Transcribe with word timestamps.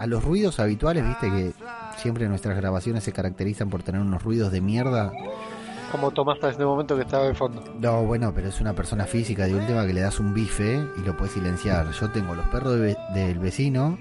a 0.00 0.06
los 0.06 0.24
ruidos 0.24 0.58
habituales, 0.58 1.06
viste 1.06 1.30
que 1.30 1.52
siempre 1.98 2.26
nuestras 2.28 2.56
grabaciones 2.56 3.04
se 3.04 3.12
caracterizan 3.12 3.70
por 3.70 3.82
tener 3.84 4.00
unos 4.00 4.22
ruidos 4.22 4.50
de 4.50 4.60
mierda. 4.60 5.12
Como 5.92 6.10
Tomás 6.12 6.38
en 6.42 6.50
este 6.50 6.64
momento 6.64 6.96
que 6.96 7.02
estaba 7.02 7.24
de 7.24 7.34
fondo. 7.34 7.62
No, 7.80 8.02
bueno, 8.04 8.32
pero 8.34 8.48
es 8.48 8.60
una 8.60 8.72
persona 8.74 9.04
física 9.06 9.46
de 9.46 9.54
última 9.54 9.86
que 9.86 9.92
le 9.92 10.00
das 10.00 10.18
un 10.20 10.32
bife 10.34 10.80
y 10.96 11.00
lo 11.06 11.16
puedes 11.16 11.34
silenciar. 11.34 11.90
Yo 11.92 12.10
tengo 12.10 12.34
los 12.34 12.46
perros 12.46 12.74
de 12.74 12.80
ve- 12.80 12.96
del 13.14 13.38
vecino, 13.40 13.98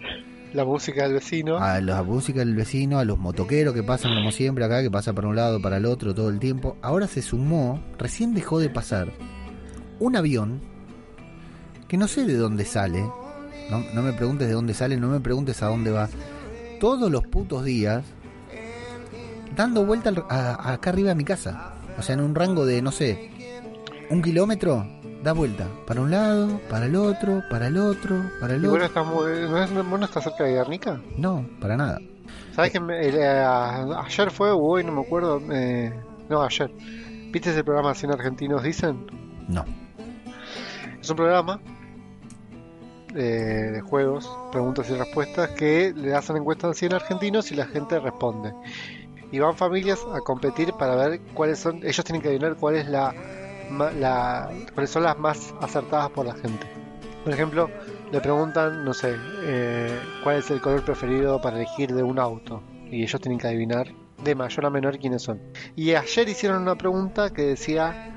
La 0.54 0.64
música 0.66 1.04
del 1.04 1.14
vecino. 1.14 1.58
a 1.58 1.82
la 1.82 2.02
música 2.04 2.40
del 2.40 2.56
vecino, 2.56 3.00
a 3.00 3.06
los 3.06 3.18
motoqueros 3.18 3.74
que 3.74 3.82
pasan 3.84 4.14
como 4.16 4.32
siempre 4.32 4.64
acá, 4.66 4.82
que 4.84 4.92
pasa 4.92 5.14
para 5.14 5.28
un 5.28 5.36
lado, 5.36 5.60
para 5.62 5.78
el 5.78 5.86
otro 5.88 6.14
todo 6.14 6.30
el 6.30 6.40
tiempo. 6.40 6.78
Ahora 6.84 7.08
se 7.08 7.22
sumó, 7.24 7.82
recién 7.98 8.34
dejó 8.36 8.60
de 8.60 8.70
pasar, 8.70 9.12
un 10.00 10.16
avión 10.16 10.62
que 11.88 11.98
no 11.98 12.08
sé 12.08 12.24
de 12.26 12.36
dónde 12.38 12.66
sale. 12.66 13.04
No, 13.70 13.84
no 13.94 14.02
me 14.02 14.14
preguntes 14.14 14.48
de 14.48 14.54
dónde 14.54 14.74
sale, 14.74 14.98
no 14.98 15.08
me 15.10 15.20
preguntes 15.20 15.62
a 15.62 15.68
dónde 15.68 15.92
va. 15.92 16.10
Todos 16.80 17.12
los 17.12 17.26
putos 17.28 17.64
días 17.66 18.04
dando 19.56 19.86
vuelta 19.86 20.10
al- 20.10 20.26
a- 20.30 20.74
acá 20.74 20.90
arriba 20.92 21.10
de 21.10 21.16
mi 21.16 21.24
casa. 21.26 21.74
O 21.98 22.02
sea, 22.02 22.16
en 22.16 22.22
un 22.22 22.34
rango 22.36 22.66
de, 22.66 22.82
no 22.82 22.92
sé, 22.92 23.30
un 24.10 24.22
kilómetro, 24.22 24.88
da 25.24 25.34
vuelta. 25.34 25.68
Para 25.86 26.02
un 26.02 26.12
lado, 26.12 26.60
para 26.70 26.86
el 26.86 26.96
otro, 26.96 27.44
para 27.50 27.68
el 27.68 27.78
otro, 27.78 28.24
para 28.40 28.56
el 28.56 28.64
Y 28.64 28.68
bueno, 28.68 28.86
otro. 28.86 29.02
está 29.02 29.04
muy- 29.04 29.50
¿no, 29.50 29.64
es, 29.64 29.74
¿vos 29.74 30.00
no 30.00 30.06
estás 30.06 30.24
cerca 30.24 30.46
de 30.46 30.54
Guernica? 30.54 31.02
No, 31.18 31.46
para 31.60 31.76
nada. 31.76 32.00
¿Sabes 32.56 32.72
que 32.72 32.80
me- 32.80 33.00
el- 33.08 33.16
eh, 33.16 33.28
a- 33.40 34.02
ayer 34.06 34.32
fue 34.32 34.52
o 34.52 34.58
hoy, 34.58 34.84
no 34.84 34.92
me 34.94 35.02
acuerdo? 35.02 35.42
eh, 35.52 35.94
no, 36.30 36.42
ayer. 36.42 36.72
¿Viste 37.32 37.52
ese 37.52 37.64
programa 37.64 37.94
100 37.94 38.12
argentinos 38.12 38.64
dicen? 38.64 39.06
No. 39.48 39.66
Es 41.02 41.10
un 41.10 41.16
programa 41.18 41.60
eh, 43.16 43.72
de 43.74 43.82
juegos, 43.82 44.30
preguntas 44.52 44.90
y 44.90 44.94
respuestas 44.94 45.50
que 45.52 45.94
le 45.96 46.14
hacen 46.14 46.38
encuestas 46.38 46.72
a 46.72 46.74
100 46.74 46.94
argentinos 46.94 47.52
y 47.52 47.56
la 47.56 47.66
gente 47.66 48.00
responde. 48.00 48.54
Y 49.32 49.40
van 49.40 49.56
familias 49.56 50.00
a 50.14 50.20
competir 50.22 50.74
para 50.74 50.96
ver 50.96 51.22
cuáles 51.34 51.60
son, 51.60 51.78
ellos 51.84 52.04
tienen 52.04 52.22
que 52.22 52.30
adivinar 52.30 52.56
cuál 52.56 52.92
la, 52.92 54.50
cuáles 54.74 54.90
son 54.90 55.04
las 55.04 55.18
más 55.18 55.54
acertadas 55.62 56.10
por 56.12 56.26
la 56.26 56.34
gente. 56.34 56.68
Por 57.24 57.34
ejemplo, 57.34 57.70
le 58.12 58.22
preguntan, 58.22 58.86
no 58.86 58.94
sé, 58.94 59.16
eh, 59.44 60.00
cuál 60.24 60.38
es 60.38 60.50
el 60.52 60.62
color 60.62 60.84
preferido 60.84 61.42
para 61.42 61.58
elegir 61.58 61.94
de 61.94 62.04
un 62.04 62.18
auto. 62.18 62.62
Y 62.90 63.04
ellos 63.04 63.22
tienen 63.22 63.40
que 63.40 63.48
adivinar 63.48 63.88
de 64.24 64.36
mayor 64.36 64.66
a 64.66 64.70
menor 64.70 65.00
quiénes 65.00 65.24
son. 65.24 65.42
Y 65.76 65.94
ayer 65.94 66.28
hicieron 66.30 66.62
una 66.62 66.76
pregunta 66.76 67.32
que 67.32 67.44
decía, 67.44 68.16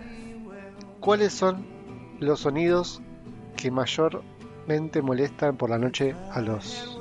¿cuáles 1.01 1.33
son 1.33 1.67
los 2.21 2.41
sonidos 2.41 3.03
que 3.57 3.71
mayormente 4.67 5.03
molestan 5.03 5.57
por 5.57 5.71
la 5.71 5.79
noche 5.79 6.15
a 6.33 6.41
los, 6.41 6.99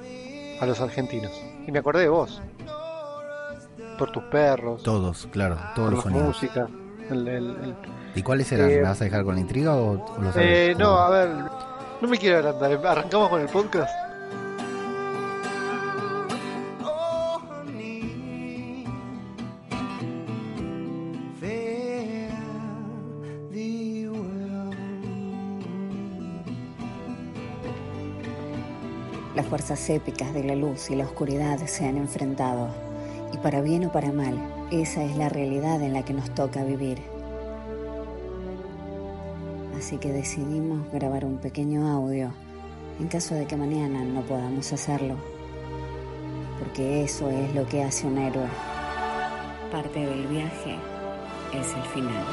a 0.59 0.65
los 0.65 0.79
argentinos? 0.81 1.31
Y 1.67 1.71
me 1.71 1.79
acordé 1.79 2.01
de 2.03 2.09
vos. 2.09 2.41
Por 3.97 4.11
tus 4.11 4.23
perros, 4.23 4.81
Todos, 4.83 5.27
claro, 5.31 5.57
todos 5.75 5.91
los 5.93 6.03
sonidos. 6.03 6.27
música. 6.27 6.67
el- 7.09 7.27
el- 7.27 7.49
el- 7.63 7.75
¿Y 8.15 8.23
cuáles 8.23 8.51
eran? 8.51 8.69
Eh, 8.71 8.75
¿Me 8.77 8.81
vas 8.83 8.99
a 9.01 9.03
dejar 9.03 9.23
con 9.23 9.35
la 9.35 9.41
intriga 9.41 9.75
o, 9.75 9.91
o 10.15 10.21
lo 10.21 10.31
sabes? 10.31 10.47
Eh, 10.71 10.75
no, 10.77 10.97
a 10.97 11.09
ver, 11.09 11.29
no 12.01 12.07
me 12.07 12.17
quiero 12.17 12.37
adelantar. 12.37 12.85
Arrancamos 12.97 13.29
con 13.29 13.41
el 13.41 13.47
podcast. 13.47 13.91
Fuerzas 29.51 29.89
épicas 29.89 30.33
de 30.33 30.45
la 30.45 30.55
luz 30.55 30.89
y 30.91 30.95
la 30.95 31.03
oscuridad 31.03 31.59
se 31.65 31.85
han 31.85 31.97
enfrentado, 31.97 32.69
y 33.33 33.37
para 33.39 33.59
bien 33.59 33.83
o 33.83 33.91
para 33.91 34.13
mal, 34.13 34.39
esa 34.71 35.03
es 35.03 35.17
la 35.17 35.27
realidad 35.27 35.81
en 35.81 35.91
la 35.91 36.05
que 36.05 36.13
nos 36.13 36.33
toca 36.33 36.63
vivir. 36.63 36.99
Así 39.77 39.97
que 39.97 40.13
decidimos 40.13 40.89
grabar 40.93 41.25
un 41.25 41.37
pequeño 41.39 41.91
audio 41.91 42.31
en 43.01 43.09
caso 43.09 43.35
de 43.35 43.45
que 43.45 43.57
mañana 43.57 44.05
no 44.05 44.21
podamos 44.21 44.71
hacerlo, 44.71 45.17
porque 46.57 47.03
eso 47.03 47.29
es 47.29 47.53
lo 47.53 47.65
que 47.65 47.83
hace 47.83 48.07
un 48.07 48.19
héroe. 48.19 48.47
Parte 49.69 49.99
del 49.99 50.27
viaje 50.27 50.77
es 51.53 51.75
el 51.75 51.83
final. 51.93 52.23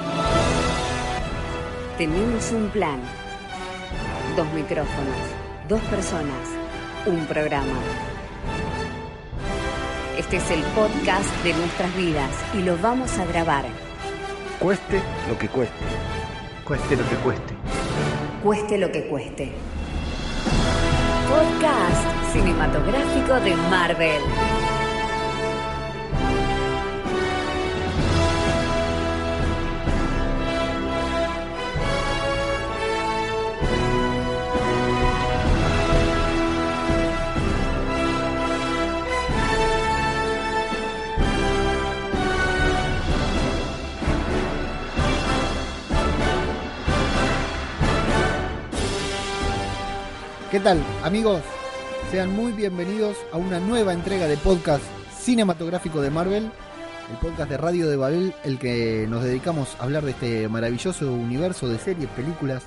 Tenemos 1.98 2.52
un 2.52 2.68
plan, 2.68 3.00
dos 4.36 4.46
micrófonos, 4.52 5.16
dos 5.68 5.80
personas, 5.80 6.57
un 7.06 7.26
programa. 7.26 7.78
Este 10.18 10.36
es 10.38 10.50
el 10.50 10.60
podcast 10.74 11.30
de 11.44 11.54
nuestras 11.54 11.96
vidas 11.96 12.30
y 12.54 12.62
lo 12.62 12.76
vamos 12.78 13.16
a 13.18 13.24
grabar. 13.26 13.64
Cueste 14.58 15.00
lo 15.28 15.38
que 15.38 15.48
cueste. 15.48 15.74
Cueste 16.64 16.96
lo 16.96 17.08
que 17.08 17.16
cueste. 17.16 17.54
Cueste 18.42 18.78
lo 18.78 18.92
que 18.92 19.06
cueste. 19.06 19.52
Podcast 21.28 22.32
cinematográfico 22.32 23.34
de 23.40 23.56
Marvel. 23.70 24.22
¿Qué 50.58 50.64
tal, 50.64 50.82
amigos? 51.04 51.40
Sean 52.10 52.34
muy 52.34 52.50
bienvenidos 52.50 53.16
a 53.32 53.36
una 53.36 53.60
nueva 53.60 53.92
entrega 53.92 54.26
de 54.26 54.36
podcast 54.36 54.82
cinematográfico 55.16 56.00
de 56.00 56.10
Marvel, 56.10 56.50
el 57.12 57.16
podcast 57.20 57.48
de 57.48 57.56
Radio 57.56 57.88
de 57.88 57.94
Babel, 57.94 58.34
el 58.42 58.58
que 58.58 59.06
nos 59.08 59.22
dedicamos 59.22 59.76
a 59.78 59.84
hablar 59.84 60.04
de 60.04 60.10
este 60.10 60.48
maravilloso 60.48 61.12
universo 61.12 61.68
de 61.68 61.78
series, 61.78 62.10
películas, 62.10 62.64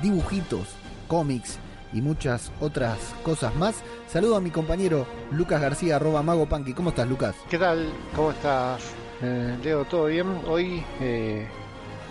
dibujitos, 0.00 0.68
cómics 1.08 1.58
y 1.92 2.00
muchas 2.00 2.52
otras 2.60 2.96
cosas 3.24 3.52
más. 3.56 3.82
Saludo 4.06 4.36
a 4.36 4.40
mi 4.40 4.50
compañero 4.50 5.04
Lucas 5.32 5.60
García, 5.60 5.96
arroba 5.96 6.22
Mago 6.22 6.46
Punky. 6.46 6.74
¿Cómo 6.74 6.90
estás, 6.90 7.08
Lucas? 7.08 7.34
¿Qué 7.50 7.58
tal? 7.58 7.92
¿Cómo 8.14 8.30
estás? 8.30 8.80
Eh, 9.20 9.58
Leo, 9.64 9.84
¿todo 9.86 10.04
bien? 10.04 10.28
Hoy 10.46 10.84
eh, 11.00 11.48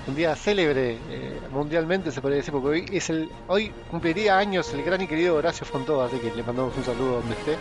un 0.07 0.15
día 0.15 0.35
célebre 0.35 0.97
eh, 1.09 1.39
mundialmente 1.51 2.11
se 2.11 2.21
podría 2.21 2.37
decir 2.37 2.51
porque 2.51 2.67
hoy 2.67 2.85
es 2.91 3.09
el 3.09 3.29
hoy 3.47 3.71
cumpliría 3.89 4.37
años 4.37 4.73
el 4.73 4.83
gran 4.83 5.01
y 5.01 5.07
querido 5.07 5.35
Horacio 5.35 5.65
Fontova, 5.65 6.05
así 6.05 6.17
que 6.17 6.31
le 6.35 6.43
mandamos 6.43 6.75
un 6.75 6.83
saludo 6.83 7.21
donde 7.21 7.33
esté. 7.33 7.57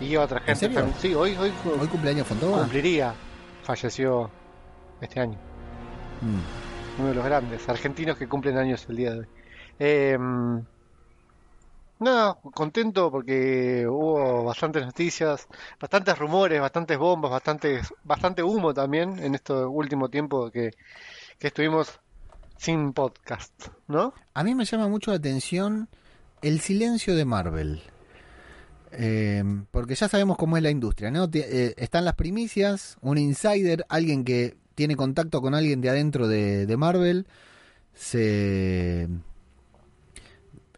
Y 0.00 0.14
a 0.14 0.20
otra 0.22 0.38
gente 0.40 0.60
serio? 0.60 0.76
también. 0.76 0.96
Sí, 1.00 1.14
hoy, 1.14 1.36
hoy, 1.36 1.52
Hoy 1.80 1.86
cumpleaños 1.88 2.26
Fontova. 2.26 2.60
cumpliría. 2.60 3.14
Falleció 3.64 4.30
este 5.00 5.20
año. 5.20 5.36
Mm. 6.20 7.00
Uno 7.00 7.08
de 7.08 7.14
los 7.14 7.24
grandes 7.24 7.68
argentinos 7.68 8.16
que 8.16 8.28
cumplen 8.28 8.56
años 8.56 8.86
el 8.88 8.96
día 8.96 9.12
de 9.12 9.18
hoy. 9.20 9.26
Eh, 9.80 10.18
nada, 12.00 12.38
contento 12.54 13.10
porque 13.10 13.86
hubo 13.88 14.44
bastantes 14.44 14.84
noticias, 14.84 15.46
bastantes 15.80 16.18
rumores, 16.18 16.60
bastantes 16.60 16.98
bombas, 16.98 17.30
bastantes, 17.30 17.92
bastante 18.04 18.42
humo 18.42 18.74
también 18.74 19.18
en 19.18 19.34
este 19.34 19.52
último 19.52 20.08
tiempo 20.08 20.50
que, 20.50 20.72
que 21.38 21.46
estuvimos 21.48 22.00
sin 22.56 22.92
podcast, 22.92 23.68
¿no? 23.86 24.12
A 24.34 24.44
mí 24.44 24.54
me 24.54 24.64
llama 24.64 24.88
mucho 24.88 25.10
la 25.10 25.18
atención 25.18 25.88
el 26.42 26.60
silencio 26.60 27.14
de 27.14 27.24
Marvel. 27.24 27.82
Eh, 28.90 29.44
porque 29.70 29.94
ya 29.94 30.08
sabemos 30.08 30.36
cómo 30.38 30.56
es 30.56 30.62
la 30.62 30.70
industria, 30.70 31.10
¿no? 31.10 31.28
Eh, 31.32 31.74
están 31.76 32.04
las 32.04 32.14
primicias, 32.14 32.96
un 33.00 33.18
insider, 33.18 33.84
alguien 33.88 34.24
que 34.24 34.56
tiene 34.74 34.96
contacto 34.96 35.40
con 35.40 35.54
alguien 35.54 35.80
de 35.80 35.90
adentro 35.90 36.26
de, 36.26 36.66
de 36.66 36.76
Marvel, 36.76 37.26
se 37.94 39.08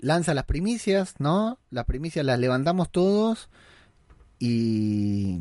lanza 0.00 0.34
las 0.34 0.44
primicias, 0.44 1.14
¿no? 1.18 1.58
Las 1.70 1.84
primicias 1.84 2.24
las 2.24 2.38
levantamos 2.38 2.90
todos 2.90 3.48
y 4.38 5.40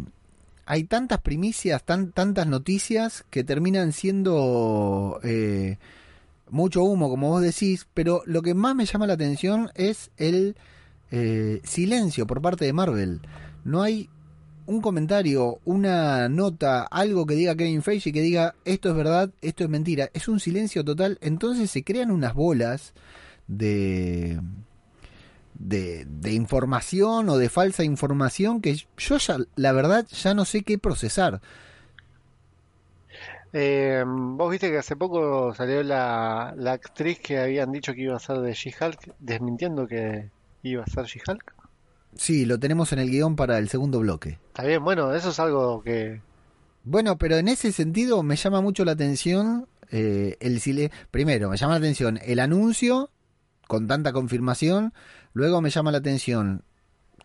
hay 0.66 0.84
tantas 0.84 1.22
primicias, 1.22 1.84
tan, 1.84 2.12
tantas 2.12 2.46
noticias 2.46 3.26
que 3.30 3.44
terminan 3.44 3.92
siendo 3.92 5.20
eh, 5.24 5.78
mucho 6.50 6.84
humo, 6.84 7.10
como 7.10 7.30
vos 7.30 7.42
decís, 7.42 7.88
pero 7.94 8.22
lo 8.26 8.42
que 8.42 8.54
más 8.54 8.76
me 8.76 8.86
llama 8.86 9.08
la 9.08 9.14
atención 9.14 9.72
es 9.76 10.12
el 10.18 10.56
eh, 11.12 11.62
silencio 11.64 12.28
por 12.28 12.42
parte 12.42 12.66
de 12.66 12.74
Marvel. 12.74 13.22
No 13.64 13.82
hay 13.82 14.10
un 14.66 14.82
comentario, 14.82 15.60
una 15.66 16.30
nota, 16.30 16.84
algo 16.84 17.26
que 17.26 17.34
diga 17.34 17.56
Kevin 17.56 17.82
Feige 17.82 18.14
que 18.14 18.22
diga 18.22 18.54
esto 18.66 18.90
es 18.90 18.96
verdad, 18.96 19.32
esto 19.42 19.64
es 19.64 19.70
mentira. 19.72 20.10
Es 20.14 20.28
un 20.28 20.40
silencio 20.40 20.86
total. 20.86 21.18
Entonces 21.22 21.72
se 21.72 21.84
crean 21.84 22.12
unas 22.12 22.36
bolas 22.36 22.94
de 23.50 24.40
de, 25.56 26.06
de 26.08 26.32
información 26.32 27.28
o 27.28 27.38
de 27.38 27.50
falsa 27.50 27.84
información 27.84 28.62
que 28.62 28.76
yo 28.98 29.18
ya, 29.18 29.38
la 29.58 29.74
verdad, 29.74 30.08
ya 30.08 30.34
no 30.34 30.46
sé 30.46 30.62
qué 30.64 30.78
procesar. 30.78 31.42
Eh, 33.52 34.04
Vos 34.06 34.52
viste 34.52 34.70
que 34.70 34.78
hace 34.78 34.96
poco 34.96 35.54
salió 35.56 35.84
la, 35.84 36.54
la 36.56 36.74
actriz 36.74 37.20
que 37.20 37.40
habían 37.40 37.72
dicho 37.72 37.94
que 37.94 38.04
iba 38.04 38.16
a 38.16 38.20
ser 38.20 38.38
de 38.40 38.54
She-Hulk, 38.54 39.16
desmintiendo 39.20 39.88
que 39.88 40.30
iba 40.64 40.84
a 40.84 40.88
ser 40.88 41.06
She-Hulk. 41.06 41.56
Sí, 42.16 42.46
lo 42.46 42.60
tenemos 42.60 42.94
en 42.94 43.00
el 43.00 43.10
guion 43.10 43.36
para 43.36 43.58
el 43.58 43.68
segundo 43.70 44.00
bloque. 44.00 44.40
Está 44.50 44.64
bien, 44.64 44.84
bueno, 44.84 45.14
eso 45.14 45.30
es 45.30 45.40
algo 45.40 45.82
que... 45.82 46.22
Bueno, 46.84 47.18
pero 47.18 47.38
en 47.38 47.48
ese 47.48 47.72
sentido 47.72 48.24
me 48.24 48.36
llama 48.36 48.62
mucho 48.62 48.86
la 48.86 48.94
atención 48.94 49.68
eh, 49.92 50.38
el 50.40 50.60
sile- 50.62 50.92
Primero, 51.12 51.50
me 51.50 51.58
llama 51.58 51.74
la 51.74 51.80
atención 51.80 52.20
el 52.24 52.40
anuncio 52.40 53.10
con 53.70 53.86
tanta 53.86 54.14
confirmación. 54.14 54.94
Luego 55.34 55.62
me 55.62 55.70
llama 55.70 55.92
la 55.92 56.00
atención 56.00 56.64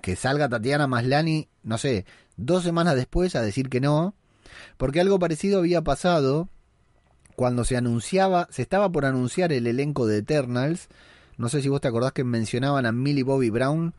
que 0.02 0.14
salga 0.14 0.46
Tatiana 0.50 0.86
Maslani, 0.86 1.48
no 1.62 1.78
sé, 1.78 2.04
dos 2.36 2.62
semanas 2.64 2.96
después 2.96 3.34
a 3.34 3.40
decir 3.40 3.70
que 3.70 3.80
no. 3.80 4.14
Porque 4.76 5.00
algo 5.00 5.18
parecido 5.18 5.60
había 5.60 5.80
pasado 5.80 6.50
cuando 7.34 7.64
se 7.64 7.78
anunciaba, 7.78 8.46
se 8.50 8.60
estaba 8.60 8.92
por 8.92 9.06
anunciar 9.06 9.54
el 9.54 9.66
elenco 9.66 10.06
de 10.06 10.18
Eternals. 10.18 10.88
No 11.38 11.48
sé 11.48 11.62
si 11.62 11.70
vos 11.70 11.80
te 11.80 11.88
acordás 11.88 12.12
que 12.12 12.24
mencionaban 12.24 12.84
a 12.84 12.92
Millie 12.92 13.22
Bobby 13.24 13.48
Brown 13.48 13.94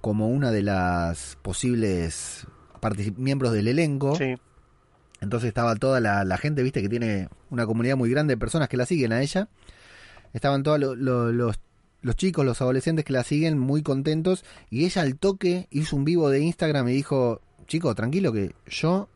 como 0.00 0.28
una 0.28 0.50
de 0.50 0.62
las 0.62 1.38
posibles 1.42 2.46
miembros 3.16 3.52
del 3.52 3.68
elenco. 3.68 4.16
Sí, 4.16 4.34
Entonces 5.20 5.46
estaba 5.48 5.76
toda 5.76 6.00
la, 6.00 6.24
la 6.24 6.36
gente, 6.38 6.64
viste, 6.64 6.82
que 6.82 6.88
tiene 6.88 7.28
una 7.50 7.64
comunidad 7.66 7.96
muy 7.96 8.10
grande 8.10 8.34
de 8.34 8.38
personas 8.38 8.68
que 8.68 8.76
la 8.76 8.84
siguen 8.84 9.12
a 9.12 9.22
ella. 9.22 9.48
Estaban 10.34 10.62
todos 10.64 10.80
lo- 10.80 10.94
lo- 10.96 11.30
los, 11.32 11.58
los 12.04 12.14
chicos, 12.16 12.44
los 12.44 12.60
adolescentes 12.60 13.04
que 13.04 13.12
la 13.12 13.24
siguen 13.24 13.58
muy 13.58 13.82
contentos. 13.82 14.44
Y 14.70 14.84
ella 14.84 15.02
al 15.02 15.16
toque 15.18 15.66
hizo 15.70 15.96
un 15.96 16.04
vivo 16.04 16.30
de 16.30 16.38
Instagram 16.40 16.88
y 16.88 16.92
dijo, 16.92 17.40
chico, 17.66 17.94
tranquilo 17.94 18.32
que 18.32 18.54
yo 18.66 19.08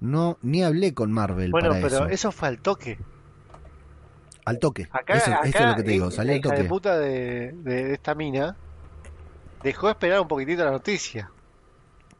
no 0.00 0.38
ni 0.42 0.62
hablé 0.62 0.94
con 0.94 1.10
Marvel 1.10 1.50
bueno, 1.50 1.70
para 1.70 1.80
pero 1.80 1.96
eso. 1.96 2.06
eso 2.08 2.30
fue 2.32 2.48
al 2.48 2.58
toque. 2.60 2.98
Al 4.44 4.58
toque. 4.60 4.86
Acá, 4.92 5.14
eso, 5.14 5.32
acá 5.32 5.48
eso 5.48 5.58
es 5.58 5.66
lo 5.66 5.74
que 5.76 5.82
te 5.82 5.90
digo, 5.90 6.10
salió 6.12 6.30
la 6.32 6.36
al 6.36 6.42
toque. 6.42 6.64
puta 6.64 6.98
de, 6.98 7.52
de- 7.52 7.84
de 7.84 7.92
esta 7.94 8.14
mina 8.14 8.56
dejó 9.62 9.88
esperar 9.90 10.20
un 10.20 10.28
poquitito 10.28 10.64
la 10.64 10.70
noticia. 10.70 11.30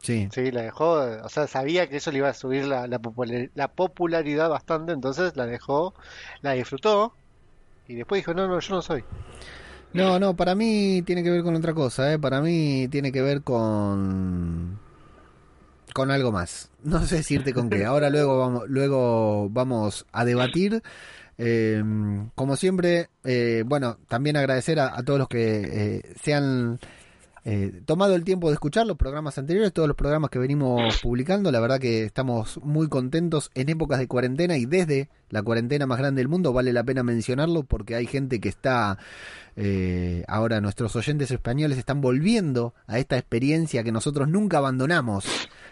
Sí. 0.02 0.28
Sí, 0.32 0.50
la 0.50 0.62
dejó, 0.62 0.92
o 1.22 1.28
sea, 1.28 1.46
sabía 1.46 1.88
que 1.88 1.96
eso 1.98 2.10
le 2.10 2.18
iba 2.18 2.28
a 2.28 2.34
subir 2.34 2.64
la, 2.64 2.86
la, 2.86 2.98
popular- 2.98 3.50
la 3.54 3.68
popularidad 3.68 4.48
bastante, 4.48 4.92
entonces 4.92 5.36
la 5.36 5.46
dejó, 5.46 5.94
la 6.42 6.52
disfrutó 6.52 7.14
y 7.88 7.94
después 7.94 8.20
dijo, 8.20 8.34
no, 8.34 8.48
no, 8.48 8.58
yo 8.60 8.74
no 8.74 8.82
soy. 8.82 9.04
No, 9.92 10.18
no, 10.18 10.36
para 10.36 10.54
mí 10.54 11.02
tiene 11.06 11.22
que 11.22 11.30
ver 11.30 11.42
con 11.42 11.54
otra 11.54 11.72
cosa, 11.72 12.12
¿eh? 12.12 12.18
Para 12.18 12.40
mí 12.42 12.86
tiene 12.88 13.12
que 13.12 13.22
ver 13.22 13.42
con 13.42 14.78
con 15.94 16.10
algo 16.10 16.30
más. 16.30 16.70
No 16.84 17.04
sé 17.06 17.16
decirte 17.16 17.54
con 17.54 17.70
qué. 17.70 17.84
Ahora 17.86 18.10
luego 18.10 18.38
vamos, 18.38 18.64
luego 18.68 19.48
vamos 19.50 20.06
a 20.12 20.24
debatir. 20.26 20.82
Eh, 21.38 21.82
como 22.34 22.56
siempre, 22.56 23.08
eh, 23.24 23.62
bueno, 23.66 23.98
también 24.08 24.36
agradecer 24.36 24.78
a, 24.78 24.96
a 24.96 25.02
todos 25.02 25.18
los 25.18 25.28
que 25.28 25.96
eh, 25.96 26.14
se 26.22 26.34
han 26.34 26.78
eh, 27.48 27.80
tomado 27.86 28.16
el 28.16 28.24
tiempo 28.24 28.48
de 28.48 28.54
escuchar 28.54 28.88
los 28.88 28.96
programas 28.96 29.38
anteriores, 29.38 29.72
todos 29.72 29.86
los 29.86 29.96
programas 29.96 30.30
que 30.30 30.40
venimos 30.40 30.98
publicando. 31.00 31.52
La 31.52 31.60
verdad 31.60 31.78
que 31.78 32.02
estamos 32.02 32.58
muy 32.64 32.88
contentos 32.88 33.52
en 33.54 33.68
épocas 33.68 34.00
de 34.00 34.08
cuarentena 34.08 34.56
y 34.56 34.66
desde 34.66 35.10
la 35.30 35.44
cuarentena 35.44 35.86
más 35.86 35.98
grande 35.98 36.22
del 36.22 36.28
mundo. 36.28 36.52
Vale 36.52 36.72
la 36.72 36.82
pena 36.82 37.04
mencionarlo 37.04 37.62
porque 37.62 37.94
hay 37.94 38.06
gente 38.06 38.40
que 38.40 38.48
está, 38.48 38.98
eh, 39.54 40.24
ahora 40.26 40.60
nuestros 40.60 40.96
oyentes 40.96 41.30
españoles 41.30 41.78
están 41.78 42.00
volviendo 42.00 42.74
a 42.88 42.98
esta 42.98 43.16
experiencia 43.16 43.84
que 43.84 43.92
nosotros 43.92 44.28
nunca 44.28 44.58
abandonamos. 44.58 45.24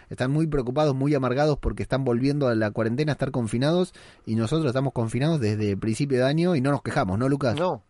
Están 0.09 0.31
muy 0.31 0.47
preocupados, 0.47 0.95
muy 0.95 1.13
amargados 1.13 1.57
porque 1.57 1.83
están 1.83 2.05
volviendo 2.05 2.47
a 2.47 2.55
la 2.55 2.71
cuarentena 2.71 3.11
a 3.11 3.15
estar 3.15 3.31
confinados 3.31 3.91
y 4.25 4.35
nosotros 4.35 4.67
estamos 4.67 4.93
confinados 4.93 5.41
desde 5.41 5.75
principio 5.75 6.19
de 6.19 6.23
año 6.23 6.55
y 6.55 6.61
no 6.61 6.71
nos 6.71 6.81
quejamos, 6.83 7.19
¿no, 7.19 7.27
Lucas? 7.27 7.57
No, 7.59 7.83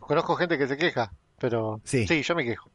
conozco 0.00 0.36
gente 0.36 0.58
que 0.58 0.68
se 0.68 0.76
queja, 0.76 1.14
pero 1.38 1.80
Sí. 1.84 2.06
sí, 2.06 2.22
yo 2.22 2.34
me 2.34 2.44
quejo. 2.44 2.68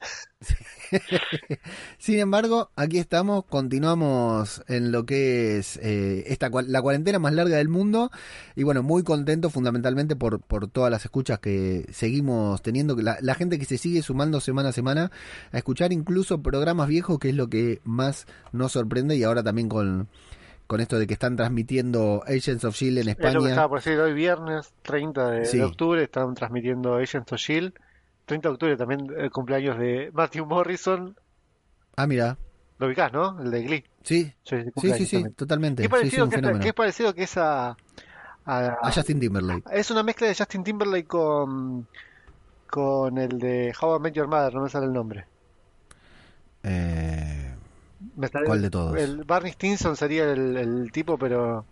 Sin 1.98 2.18
embargo, 2.18 2.70
aquí 2.76 2.98
estamos, 2.98 3.44
continuamos 3.46 4.62
en 4.68 4.92
lo 4.92 5.06
que 5.06 5.58
es 5.58 5.78
eh, 5.82 6.24
esta 6.26 6.50
la 6.66 6.82
cuarentena 6.82 7.18
más 7.18 7.32
larga 7.32 7.56
del 7.56 7.68
mundo 7.68 8.10
y 8.54 8.62
bueno, 8.62 8.82
muy 8.82 9.02
contento 9.02 9.50
fundamentalmente 9.50 10.16
por, 10.16 10.40
por 10.40 10.68
todas 10.68 10.90
las 10.90 11.04
escuchas 11.04 11.38
que 11.38 11.86
seguimos 11.92 12.62
teniendo, 12.62 12.96
la, 12.96 13.18
la 13.20 13.34
gente 13.34 13.58
que 13.58 13.64
se 13.64 13.78
sigue 13.78 14.02
sumando 14.02 14.40
semana 14.40 14.68
a 14.68 14.72
semana 14.72 15.10
a 15.52 15.58
escuchar 15.58 15.92
incluso 15.92 16.42
programas 16.42 16.88
viejos, 16.88 17.18
que 17.18 17.30
es 17.30 17.34
lo 17.34 17.48
que 17.48 17.80
más 17.84 18.26
nos 18.52 18.72
sorprende 18.72 19.16
y 19.16 19.24
ahora 19.24 19.42
también 19.42 19.68
con, 19.68 20.08
con 20.66 20.80
esto 20.80 20.98
de 20.98 21.06
que 21.06 21.14
están 21.14 21.36
transmitiendo 21.36 22.22
Agents 22.26 22.64
of 22.64 22.74
Shield 22.76 22.98
en 22.98 23.08
Es 23.08 23.16
lo 23.16 23.16
que 23.16 23.26
España. 23.28 23.48
estaba 23.48 23.68
por 23.68 23.78
decir 23.78 23.98
hoy 23.98 24.14
viernes 24.14 24.72
30 24.82 25.30
de, 25.30 25.64
octubre, 25.64 26.02
están 26.02 26.34
transmitiendo 26.34 26.96
Agents 26.96 27.32
of 27.32 27.40
Shield. 27.40 27.72
30 28.26 28.48
de 28.48 28.52
octubre 28.52 28.76
también 28.76 29.06
el 29.16 29.30
cumpleaños 29.30 29.78
de 29.78 30.10
Matthew 30.12 30.44
Morrison. 30.46 31.16
Ah, 31.96 32.06
mira, 32.06 32.36
Lo 32.78 32.86
ubicás, 32.88 33.10
¿no? 33.12 33.40
El 33.40 33.50
de 33.50 33.62
Glee. 33.62 33.84
sí, 34.02 34.32
Sí, 34.44 34.56
sí, 34.76 34.92
sí, 34.92 35.06
sí, 35.06 35.24
totalmente. 35.34 35.82
¿Qué 35.82 35.88
Sí, 35.88 35.94
sí, 35.94 35.98
parecido, 36.00 36.24
un 36.24 36.30
que, 36.30 36.36
fenómeno. 36.36 36.62
qué 36.64 36.74
parecido 36.74 37.14
que 37.14 37.22
es 37.22 37.36
a, 37.38 37.68
a- 38.44 38.76
A 38.82 38.92
Justin 38.92 39.18
Timberlake. 39.20 39.64
Es 39.72 39.90
una 39.90 40.02
mezcla 40.02 40.26
de 40.26 40.34
Justin 40.34 40.62
Timberlake 40.62 41.06
con, 41.06 41.86
con 42.68 43.16
el 43.16 43.38
de 43.38 43.72
How 43.80 43.96
I 43.96 44.00
Met 44.00 44.14
Your 44.14 44.28
Mother, 44.28 44.54
no 44.54 44.62
me 44.62 44.68
sale 44.68 44.86
el 44.86 44.92
nombre. 44.92 45.24
Eh, 46.62 47.54
Me 48.16 48.28
sale- 48.28 48.46
¿Cuál 48.46 48.62
de 48.62 48.70
todos? 48.70 48.96
El 48.98 49.24
Barney 49.24 49.52
Stinson 49.52 49.96
sería 49.96 50.24
el, 50.32 50.56
el 50.56 50.92
tipo, 50.92 51.16
pero 51.16 51.64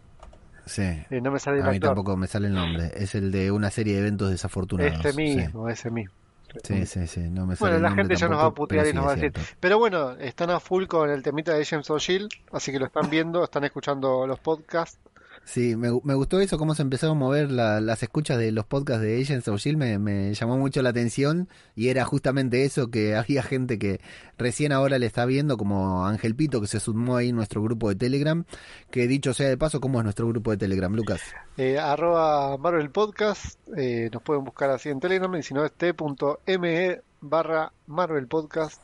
sí. 0.67 0.83
eh, 0.83 1.21
no 1.21 1.31
me 1.31 1.39
sale 1.39 1.59
el 1.59 1.65
A 1.65 1.71
mí 1.71 1.77
actor. 1.77 1.91
tampoco 1.91 2.17
me 2.17 2.27
sale 2.27 2.47
el 2.49 2.55
nombre. 2.55 2.93
Es 2.95 3.15
el 3.15 3.31
de 3.33 3.51
una 3.51 3.71
serie 3.71 3.95
de 3.95 4.01
eventos 4.01 4.31
desafortunados. 4.31 5.05
Este 5.05 5.13
mismo, 5.13 5.69
ese 5.69 5.91
mismo. 5.91 6.15
Sí, 6.63 6.87
sí, 6.87 7.07
sí. 7.07 7.21
No 7.21 7.47
me 7.47 7.55
Bueno, 7.57 7.79
la 7.79 7.91
gente 7.93 8.17
ya 8.17 8.29
nos 8.29 8.39
va 8.39 8.47
a 8.47 8.55
putear 8.55 8.87
y 8.87 8.93
nos 8.93 9.07
va 9.07 9.13
a 9.13 9.15
decir. 9.17 9.33
cierto. 9.33 9.57
Pero 9.61 9.79
bueno, 9.79 10.13
están 10.13 10.51
a 10.51 10.61
full 10.61 10.87
con 10.87 11.11
el 11.11 11.23
temita 11.23 11.55
de 11.55 11.65
James 11.65 11.89
O'Shield, 11.91 12.29
así 12.53 12.73
que 12.73 12.79
lo 12.79 12.87
están 12.87 13.11
viendo, 13.11 13.43
están 13.45 13.65
escuchando 13.65 14.27
los 14.27 14.39
podcasts. 14.39 14.99
Sí, 15.47 15.77
me, 15.77 15.89
me 16.05 16.15
gustó 16.15 16.41
eso, 16.41 16.57
cómo 16.57 16.75
se 16.75 16.81
empezaron 16.83 17.17
a 17.19 17.21
mover 17.21 17.51
la- 17.51 17.81
las 17.81 18.03
escuchas 18.03 18.39
de 18.39 18.51
los 18.51 18.65
podcasts 18.65 19.03
de 19.03 19.21
Agents 19.21 19.47
of 19.49 19.61
Shield, 19.61 19.77
me, 19.99 20.33
llamó 20.35 20.57
mucho 20.57 20.81
la 20.81 20.89
atención 20.89 21.49
y 21.77 21.89
era 21.89 22.05
justamente 22.07 22.65
eso, 22.65 22.91
que 22.91 23.15
había 23.17 23.43
gente 23.43 23.79
que 23.79 24.01
recién 24.39 24.73
ahora 24.73 24.99
le 24.99 25.05
está 25.07 25.27
viendo, 25.27 25.57
como 25.59 26.07
Ángel 26.07 26.35
Pito, 26.35 26.61
que 26.63 26.67
se 26.67 26.81
sumó 26.81 27.17
ahí 27.17 27.29
en 27.29 27.37
nuestro 27.37 27.63
grupo 27.63 27.91
de 27.91 27.95
Telegram, 27.97 28.45
que 28.91 29.07
dicho 29.07 29.35
sea 29.35 29.49
de 29.49 29.59
paso, 29.59 29.81
¿cómo 29.81 29.99
es 29.99 30.05
nuestro 30.05 30.27
grupo 30.29 30.51
de 30.51 30.57
Telegram, 30.57 30.93
Lucas? 30.95 31.21
Eh, 31.59 31.79
arroba 31.79 32.57
Marvel 32.57 32.91
Podcast, 32.91 33.59
eh, 33.77 34.09
nos 34.13 34.23
pueden 34.23 34.45
buscar 34.45 34.71
así 34.71 34.89
en 34.89 34.99
Telegram 34.99 35.33
y 35.37 35.43
si 35.43 35.53
no 35.53 35.65
es 35.65 35.73
t.me 35.73 37.01
barra 37.21 37.73
Marvel 37.87 38.27
Podcast. 38.29 38.81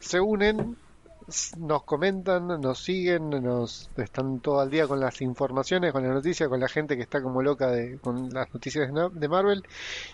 Se 0.00 0.20
unen, 0.20 0.76
nos 1.58 1.82
comentan, 1.84 2.46
nos 2.60 2.78
siguen, 2.82 3.30
nos 3.30 3.90
están 3.96 4.40
todo 4.40 4.62
el 4.62 4.70
día 4.70 4.86
con 4.86 5.00
las 5.00 5.20
informaciones, 5.20 5.92
con 5.92 6.02
las 6.02 6.12
noticias, 6.12 6.48
con 6.48 6.60
la 6.60 6.68
gente 6.68 6.96
que 6.96 7.02
está 7.02 7.22
como 7.22 7.42
loca 7.42 7.68
de, 7.68 7.98
con 7.98 8.30
las 8.30 8.52
noticias 8.52 8.92
de 8.92 9.08
de 9.12 9.28
Marvel 9.28 9.62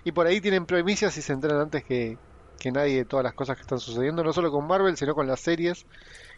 y 0.05 0.13
por 0.13 0.27
ahí 0.27 0.41
tienen 0.41 0.67
primicias 0.67 1.17
y 1.17 1.23
se 1.23 1.33
enteran 1.33 1.61
antes 1.61 1.85
que, 1.85 2.19
que 2.59 2.73
nadie 2.73 2.97
de 2.99 3.05
todas 3.05 3.23
las 3.25 3.35
cosas 3.35 3.57
que 3.57 3.63
están 3.63 3.79
sucediendo, 3.79 4.25
no 4.25 4.33
solo 4.33 4.51
con 4.51 4.67
Marvel, 4.67 4.97
sino 4.97 5.15
con 5.15 5.27
las 5.27 5.41
series. 5.41 5.87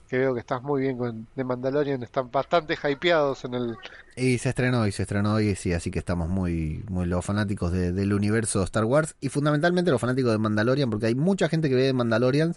Que 0.09 0.19
veo 0.19 0.35
que 0.35 0.39
estás 0.41 0.63
muy 0.63 0.83
bien 0.83 0.97
con 0.97 1.27
The 1.35 1.43
Mandalorian, 1.43 2.01
están 2.05 2.31
bastante 2.31 2.79
hypeados 2.81 3.45
en 3.45 3.55
el, 3.55 3.77
Y 4.15 4.39
se 4.39 4.51
estrenó 4.51 4.87
y 4.87 4.93
se 4.93 5.03
estrenó 5.03 5.35
hoy, 5.35 5.57
sí, 5.57 5.73
así 5.73 5.91
que 5.91 5.99
estamos 5.99 6.29
muy, 6.29 6.85
muy 6.89 7.07
los 7.07 7.25
fanáticos 7.25 7.73
de- 7.73 7.91
del 7.91 8.13
universo 8.13 8.63
Star 8.63 8.85
Wars 8.85 9.17
y 9.21 9.31
fundamentalmente 9.31 9.91
los 9.91 10.01
fanáticos 10.01 10.31
de 10.31 10.39
Mandalorian, 10.39 10.91
porque 10.91 11.07
hay 11.07 11.17
mucha 11.17 11.49
gente 11.49 11.69
que 11.69 11.75
ve 11.75 11.93
Mandalorian 11.93 12.55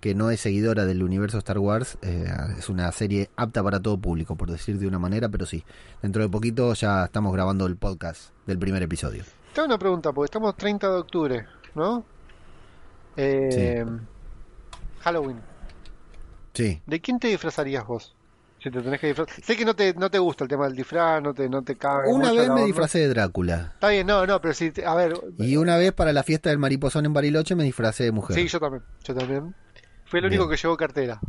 que 0.00 0.14
no 0.14 0.30
es 0.30 0.40
seguidora 0.40 0.86
del 0.86 1.02
universo 1.02 1.38
Star 1.38 1.58
Wars. 1.58 1.98
eh, 2.02 2.26
es 2.58 2.68
una 2.68 2.90
serie 2.92 3.30
apta 3.36 3.62
para 3.62 3.80
todo 3.80 3.98
público, 3.98 4.34
por 4.36 4.50
decir 4.50 4.78
de 4.78 4.86
una 4.86 4.98
manera, 4.98 5.28
pero 5.28 5.46
sí, 5.46 5.62
dentro 6.02 6.22
de 6.22 6.28
poquito 6.28 6.72
ya 6.74 7.04
estamos 7.04 7.32
grabando 7.32 7.66
el 7.66 7.76
podcast 7.76 8.30
del 8.46 8.58
primer 8.58 8.82
episodio. 8.82 9.24
Tengo 9.54 9.66
una 9.66 9.78
pregunta, 9.78 10.12
porque 10.12 10.26
estamos 10.26 10.56
30 10.56 10.88
de 10.90 10.96
octubre, 10.96 11.46
¿no? 11.74 12.04
Eh, 13.16 13.84
Halloween. 15.00 15.38
Sí. 16.54 16.80
¿De 16.86 17.00
quién 17.00 17.18
te 17.18 17.28
disfrazarías 17.28 17.86
vos? 17.86 18.14
Si 18.62 18.70
te 18.70 18.82
tenés 18.82 19.00
que 19.00 19.06
disfrazar. 19.08 19.42
Sé 19.42 19.56
que 19.56 19.64
no 19.64 19.74
te, 19.74 19.94
no 19.94 20.10
te 20.10 20.18
gusta 20.18 20.44
el 20.44 20.50
tema 20.50 20.66
del 20.66 20.76
disfraz, 20.76 21.22
no 21.22 21.32
te, 21.32 21.48
no 21.48 21.62
te 21.62 21.76
caga 21.76 22.08
Una 22.08 22.30
vez 22.32 22.50
me 22.50 22.64
disfracé 22.66 22.98
de 22.98 23.08
Drácula 23.08 23.70
Está 23.74 23.88
bien, 23.88 24.06
no, 24.06 24.26
no, 24.26 24.38
pero 24.40 24.52
si, 24.52 24.70
te- 24.70 24.84
a 24.84 24.94
ver, 24.94 25.14
y 25.38 25.56
una 25.56 25.78
vez 25.78 25.92
para 25.92 26.12
la 26.12 26.22
fiesta 26.22 26.50
del 26.50 26.58
mariposón 26.58 27.06
en 27.06 27.14
Bariloche 27.14 27.54
me 27.54 27.64
disfracé 27.64 28.04
de 28.04 28.12
mujer. 28.12 28.36
sí, 28.36 28.46
yo 28.48 28.60
también, 28.60 28.82
yo 29.02 29.14
también. 29.14 29.54
Fue 30.10 30.18
el 30.18 30.28
Bien. 30.28 30.40
único 30.40 30.50
que 30.50 30.56
llevó 30.58 30.76
cartera. 30.76 31.20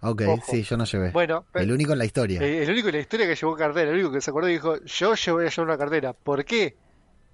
ok, 0.00 0.22
Ojo. 0.28 0.42
sí, 0.50 0.62
yo 0.64 0.76
no 0.76 0.84
llevé. 0.84 1.10
Bueno, 1.12 1.46
el 1.54 1.72
único 1.72 1.92
en 1.92 1.98
la 1.98 2.04
historia. 2.04 2.42
eh, 2.42 2.62
el 2.64 2.70
único 2.70 2.88
en 2.88 2.94
la 2.96 3.00
historia 3.00 3.26
que 3.26 3.36
llevó 3.36 3.56
cartera, 3.56 3.88
el 3.90 3.94
único 3.94 4.12
que 4.12 4.20
se 4.20 4.30
acordó 4.30 4.48
y 4.48 4.52
dijo, 4.52 4.76
yo 4.84 5.14
llevo- 5.14 5.36
voy 5.38 5.46
a 5.46 5.48
llevar 5.50 5.66
una 5.68 5.78
cartera. 5.78 6.12
¿Por 6.12 6.44
qué? 6.44 6.76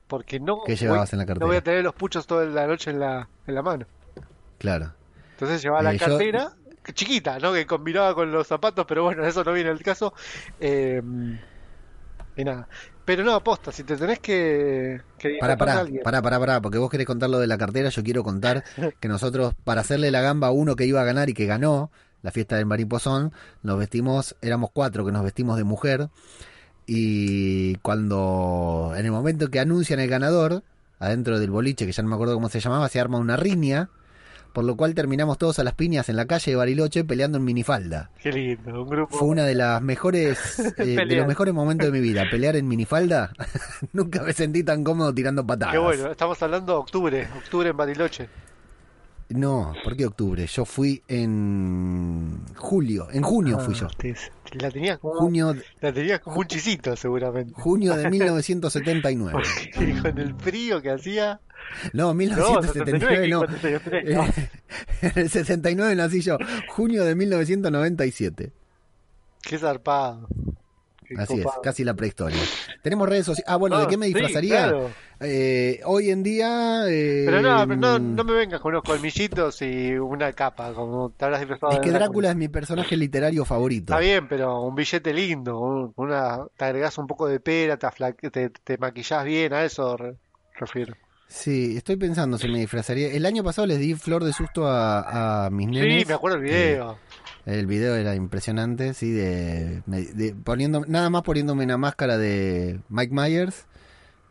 porque 0.07 0.39
no, 0.41 0.63
¿Qué 0.67 0.73
voy, 0.73 0.77
llevabas 0.77 1.13
en 1.13 1.21
la 1.21 1.25
no 1.25 1.35
voy 1.35 1.37
a 1.37 1.39
cartera? 1.59 1.63
tener 1.63 1.85
los 1.85 1.95
puchos 1.95 2.27
toda 2.27 2.45
la 2.45 2.67
noche 2.67 2.91
en 2.91 2.99
la, 2.99 3.29
en 3.47 3.55
la 3.55 3.63
mano. 3.63 3.87
Claro. 4.59 4.93
Entonces 5.33 5.63
llevaba 5.63 5.83
la 5.83 5.95
Eh, 5.95 5.99
yo- 5.99 6.07
cartera, 6.07 6.53
chiquita, 6.93 7.39
¿no? 7.39 7.53
Que 7.53 7.65
combinaba 7.65 8.13
con 8.17 8.33
los 8.33 8.45
zapatos, 8.47 8.85
pero 8.89 9.05
bueno, 9.05 9.25
eso 9.25 9.45
no 9.45 9.53
viene 9.53 9.71
al 9.71 9.81
caso. 9.83 10.13
Eh, 10.59 11.01
y 12.37 12.45
nada. 12.45 12.69
Pero 13.11 13.25
no, 13.25 13.35
aposta, 13.35 13.73
si 13.73 13.83
te 13.83 13.97
tenés 13.97 14.21
que... 14.21 15.01
que 15.19 15.39
Pará, 15.41 15.57
pará, 15.57 15.85
pará, 16.05 16.23
pará, 16.23 16.39
pará, 16.39 16.61
porque 16.61 16.79
vos 16.79 16.89
querés 16.89 17.09
contar 17.09 17.29
lo 17.29 17.41
de 17.41 17.49
la 17.49 17.59
cartera, 17.59 17.89
yo 17.89 18.05
quiero 18.05 18.23
contar 18.23 18.63
que 19.01 19.09
nosotros, 19.09 19.53
para 19.65 19.81
hacerle 19.81 20.13
la 20.13 20.21
gamba 20.21 20.47
a 20.47 20.51
uno 20.53 20.77
que 20.77 20.87
iba 20.87 21.01
a 21.01 21.05
ganar 21.05 21.29
y 21.29 21.35
que 21.35 21.45
ganó 21.45 21.91
la 22.23 22.31
fiesta 22.31 22.55
del 22.55 22.67
mariposón, 22.67 23.33
nos 23.65 23.81
vestimos, 23.81 24.37
éramos 24.43 24.71
cuatro 24.73 25.05
que 25.05 25.11
nos 25.11 25.25
vestimos 25.25 25.57
de 25.57 25.65
mujer, 25.65 26.09
y 26.87 27.75
cuando, 27.79 28.93
en 28.97 29.05
el 29.05 29.11
momento 29.11 29.51
que 29.51 29.59
anuncian 29.59 29.99
el 29.99 30.09
ganador, 30.09 30.63
adentro 31.01 31.41
del 31.41 31.51
boliche, 31.51 31.87
que 31.87 31.93
ya 31.93 32.05
no 32.05 32.11
me 32.11 32.15
acuerdo 32.15 32.35
cómo 32.35 32.49
se 32.49 32.61
llamaba, 32.61 32.89
se 32.89 33.01
arma 33.01 33.19
una 33.19 33.37
riña, 33.37 33.91
por 34.53 34.65
lo 34.65 34.77
cual 34.77 34.95
terminamos 34.95 35.39
todos 35.39 35.59
a 35.59 35.65
las 35.65 35.75
piñas 35.75 36.09
en 36.09 36.17
la 36.17 36.27
calle 36.27 36.51
de 36.53 36.57
Bariloche 36.57 37.05
peleando 37.05 37.39
en 37.39 37.45
minifalda. 37.45 38.11
Qué 38.23 38.33
lindo, 38.33 38.83
un 38.83 38.89
grupo... 38.89 39.17
Fue 39.17 39.29
una 39.29 39.45
de 39.45 39.55
las 39.55 39.81
mejores, 39.83 40.59
eh, 40.79 40.85
de 41.07 41.17
los 41.17 41.27
mejores 41.27 41.55
momentos 41.55 41.87
de 41.87 41.93
mi 41.93 42.01
vida. 42.01 42.25
Pelear 42.31 42.57
en 42.57 42.67
minifalda, 42.69 43.33
nunca 43.93 44.23
me 44.23 44.33
sentí 44.33 44.63
tan 44.65 44.83
cómodo 44.85 45.15
tirando 45.15 45.47
patadas. 45.47 45.73
Qué 45.75 45.79
bueno, 45.79 46.11
estamos 46.11 46.43
hablando 46.43 46.73
de 46.75 46.79
octubre, 46.79 47.29
octubre 47.39 47.69
en 47.71 47.77
Bariloche. 47.77 48.29
No, 49.33 49.75
¿por 49.85 49.97
qué 49.97 50.07
octubre? 50.07 50.45
Yo 50.45 50.65
fui 50.65 51.05
en 51.07 52.41
julio, 52.57 53.07
en 53.13 53.23
junio 53.23 53.61
fui 53.61 53.75
yo. 53.75 53.87
Ah, 53.87 53.95
te- 53.97 54.17
La 54.59 54.73
tenías 54.73 54.99
como, 54.99 55.15
Junio, 55.21 55.55
la 55.81 55.93
tenías 55.93 56.19
como 56.19 56.39
un 56.41 56.47
chisito, 56.49 56.97
seguramente. 56.97 57.53
junio 57.55 57.95
de 57.95 58.11
1979. 58.11 59.33
Porque 59.33 60.01
con 60.03 60.19
el 60.19 60.35
frío 60.35 60.83
que 60.83 60.91
hacía. 60.91 61.39
No, 61.93 62.09
No, 62.09 62.15
1979 62.15 63.29
no. 63.29 63.41
59, 63.41 64.15
no. 64.15 64.25
En 65.03 65.13
el 65.19 65.31
69 65.31 65.95
nací 65.97 66.21
yo, 66.21 66.39
junio 66.69 67.05
de 67.05 67.15
1997. 67.15 68.53
Qué 69.43 69.59
zarpado. 69.59 70.29
Qué 71.07 71.15
Así 71.17 71.41
es, 71.41 71.47
casi 71.63 71.83
la 71.85 71.95
prehistoria. 71.95 72.39
Tenemos 72.83 73.09
redes 73.09 73.27
sociales. 73.27 73.49
Ah, 73.49 73.57
bueno, 73.57 73.77
¿de 73.79 73.85
Ah, 73.85 73.89
qué 73.89 73.97
me 73.97 74.07
sí, 74.07 74.13
disfrazaría? 74.13 74.63
claro. 74.69 74.91
Eh, 75.23 75.81
hoy 75.85 76.11
en 76.11 76.23
día... 76.23 76.85
eh, 76.89 77.25
Pero 77.27 77.43
no, 77.43 77.67
pero 77.69 77.81
no, 77.81 77.99
no 77.99 78.25
me 78.25 78.33
vengas 78.33 78.61
con 78.61 78.73
unos 78.73 78.85
colmillitos 78.85 79.61
y 79.61 79.93
una 79.99 80.33
capa, 80.33 80.73
como 80.73 81.11
te 81.11 81.25
habrás 81.25 81.41
disfrazado 81.41 81.73
Es 81.73 81.81
que 81.81 81.91
Drácula 81.91 82.31
es 82.31 82.37
mi 82.37 82.49
personaje 82.49 82.97
literario 82.97 83.45
favorito. 83.45 83.93
Está 83.93 83.99
bien, 83.99 84.29
pero 84.29 84.63
un 84.63 84.75
billete 84.75 85.13
lindo, 85.13 85.59
un- 85.59 85.93
una, 85.97 86.47
te 86.57 86.65
agregás 86.65 86.97
un 86.97 87.07
poco 87.07 87.27
de 87.27 87.41
pera, 87.41 87.77
te, 87.77 88.31
te, 88.31 88.51
te 88.51 88.79
maquillás 88.79 89.25
bien, 89.25 89.53
a 89.53 89.65
eso 89.65 89.97
re- 89.97 90.15
refiero. 90.55 90.95
Sí, 91.31 91.77
estoy 91.77 91.95
pensando 91.97 92.39
si 92.39 92.49
me 92.49 92.59
disfrazaría. 92.59 93.07
El 93.13 93.25
año 93.25 93.45
pasado 93.45 93.65
les 93.67 93.79
di 93.79 93.95
flor 93.95 94.25
de 94.25 94.33
susto 94.33 94.67
a, 94.67 95.47
a 95.47 95.51
mis 95.51 95.69
nenes. 95.69 96.03
Sí, 96.03 96.09
me 96.09 96.15
acuerdo 96.15 96.39
el 96.39 96.43
video. 96.43 96.99
El 97.47 97.67
video 97.67 97.95
era 97.95 98.15
impresionante, 98.17 98.95
sí, 98.95 99.11
de, 99.13 99.83
de 99.87 100.35
poniendo 100.45 100.85
nada 100.87 101.09
más 101.09 101.23
poniéndome 101.23 101.65
una 101.65 101.79
máscara 101.79 102.19
de 102.19 102.81
Mike 102.89 103.15
Myers 103.15 103.67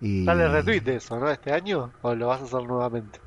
y 0.01 0.25
Dale 0.25 0.47
retweet 0.49 0.81
de 0.81 0.95
eso, 0.97 1.17
¿no? 1.19 1.29
¿Este 1.29 1.51
año? 1.53 1.91
¿O 2.01 2.13
lo 2.15 2.27
vas 2.27 2.41
a 2.41 2.43
hacer 2.45 2.63
nuevamente? 2.63 3.19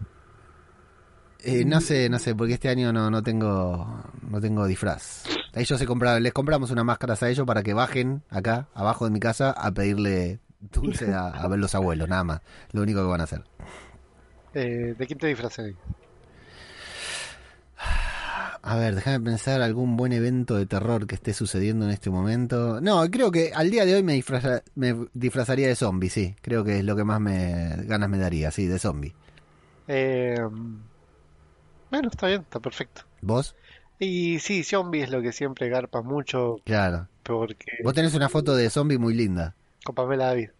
eh, 1.41 1.65
no 1.65 1.81
sé, 1.81 2.09
no 2.09 2.19
sé, 2.19 2.35
porque 2.35 2.55
este 2.55 2.69
año 2.69 2.93
no, 2.93 3.11
no 3.11 3.23
tengo 3.23 4.05
no 4.23 4.41
tengo 4.41 4.67
disfraz. 4.67 5.25
Ellos 5.55 5.79
se 5.79 5.87
compraron, 5.87 6.23
les 6.23 6.33
compramos 6.33 6.71
unas 6.71 6.85
máscaras 6.85 7.23
a 7.23 7.29
ellos 7.31 7.47
para 7.47 7.63
que 7.63 7.75
bajen 7.75 8.23
acá 8.31 8.69
abajo 8.75 9.05
de 9.05 9.11
mi 9.11 9.21
casa 9.21 9.51
a 9.51 9.73
pedirle 9.73 10.41
dulce 10.71 11.13
a, 11.13 11.29
a 11.29 11.49
ver 11.49 11.59
los 11.59 11.75
abuelos, 11.75 12.09
nada 12.09 12.25
más. 12.25 12.41
Lo 12.73 12.83
único 12.83 13.01
que 13.01 13.07
van 13.09 13.21
a 13.21 13.25
hacer. 13.25 13.43
Eh, 14.55 14.95
¿De 14.99 15.07
quién 15.07 15.19
te 15.19 15.27
disfrazé? 15.29 15.75
A 18.65 18.77
ver, 18.77 18.95
déjame 18.95 19.21
pensar 19.25 19.61
algún 19.61 19.97
buen 19.97 20.13
evento 20.13 20.55
de 20.55 20.67
terror 20.67 21.07
que 21.09 21.17
esté 21.17 21.33
sucediendo 21.35 21.85
en 21.85 21.91
este 21.91 22.11
momento. 22.11 22.81
No, 22.81 23.03
creo 23.11 23.33
que 23.33 23.51
al 23.53 23.71
día 23.71 23.85
de 23.85 23.97
hoy 23.97 24.05
me, 24.05 24.15
disfraza- 24.15 24.63
me 24.77 24.95
disfrazaría 25.15 25.67
de 25.67 25.75
zombie, 25.75 26.09
sí. 26.11 26.37
Creo 26.43 26.63
que 26.63 26.79
es 26.79 26.85
lo 26.85 26.95
que 26.95 27.03
más 27.03 27.21
me 27.21 27.75
ganas 27.87 28.09
me 28.09 28.19
daría, 28.19 28.53
sí, 28.53 28.67
de 28.67 28.79
zombie. 28.79 29.13
Eh, 29.89 30.37
bueno, 31.91 32.09
está 32.09 32.29
bien, 32.29 32.43
está 32.43 32.61
perfecto. 32.61 33.03
¿Vos? 33.21 33.57
Y 33.99 34.39
sí, 34.39 34.63
zombie 34.63 35.03
es 35.03 35.11
lo 35.11 35.21
que 35.23 35.33
siempre 35.33 35.69
garpa 35.69 36.03
mucho 36.03 36.57
Claro. 36.65 37.09
porque 37.25 37.67
Vos 37.83 37.95
tenés 37.95 38.15
una 38.15 38.29
foto 38.29 38.55
de 38.55 38.71
zombie 38.71 38.99
muy 38.99 39.15
linda 39.15 39.55
con 39.85 39.95
Pamela 39.95 40.27
David. 40.27 40.51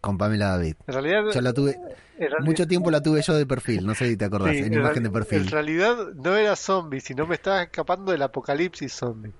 con 0.00 0.18
Pamela 0.18 0.48
David. 0.56 0.74
En 0.88 0.94
realidad, 0.94 1.22
Yo 1.32 1.40
la 1.40 1.52
tuve, 1.52 1.72
en 1.74 2.18
realidad- 2.18 2.38
mucho 2.44 2.66
tiempo 2.66 2.90
la 2.90 3.00
tuve 3.02 3.22
yo 3.22 3.34
de 3.34 3.46
perfil, 3.46 3.86
no 3.86 3.94
sé 3.94 4.08
si 4.08 4.16
te 4.16 4.24
acordás, 4.24 4.50
sí, 4.52 4.58
en 4.58 4.72
en 4.74 4.80
imagen 4.80 5.02
de 5.04 5.10
perfil. 5.10 5.42
En 5.42 5.48
realidad 5.50 5.96
no 6.14 6.34
era 6.36 6.56
zombie, 6.56 7.00
sino 7.00 7.26
me 7.26 7.36
estaba 7.36 7.62
escapando 7.62 8.10
del 8.10 8.22
apocalipsis 8.22 8.92
zombie. 8.92 9.32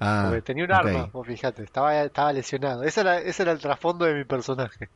Ah, 0.00 0.24
Porque 0.26 0.42
tenía 0.42 0.64
un 0.64 0.72
arma, 0.72 1.08
vos 1.12 1.24
fíjate, 1.26 1.62
estaba, 1.62 2.02
estaba 2.02 2.32
lesionado. 2.32 2.82
Ese 2.82 3.02
era, 3.02 3.18
ese 3.20 3.44
era 3.44 3.52
el 3.52 3.60
trasfondo 3.60 4.04
de 4.04 4.14
mi 4.14 4.24
personaje. 4.24 4.88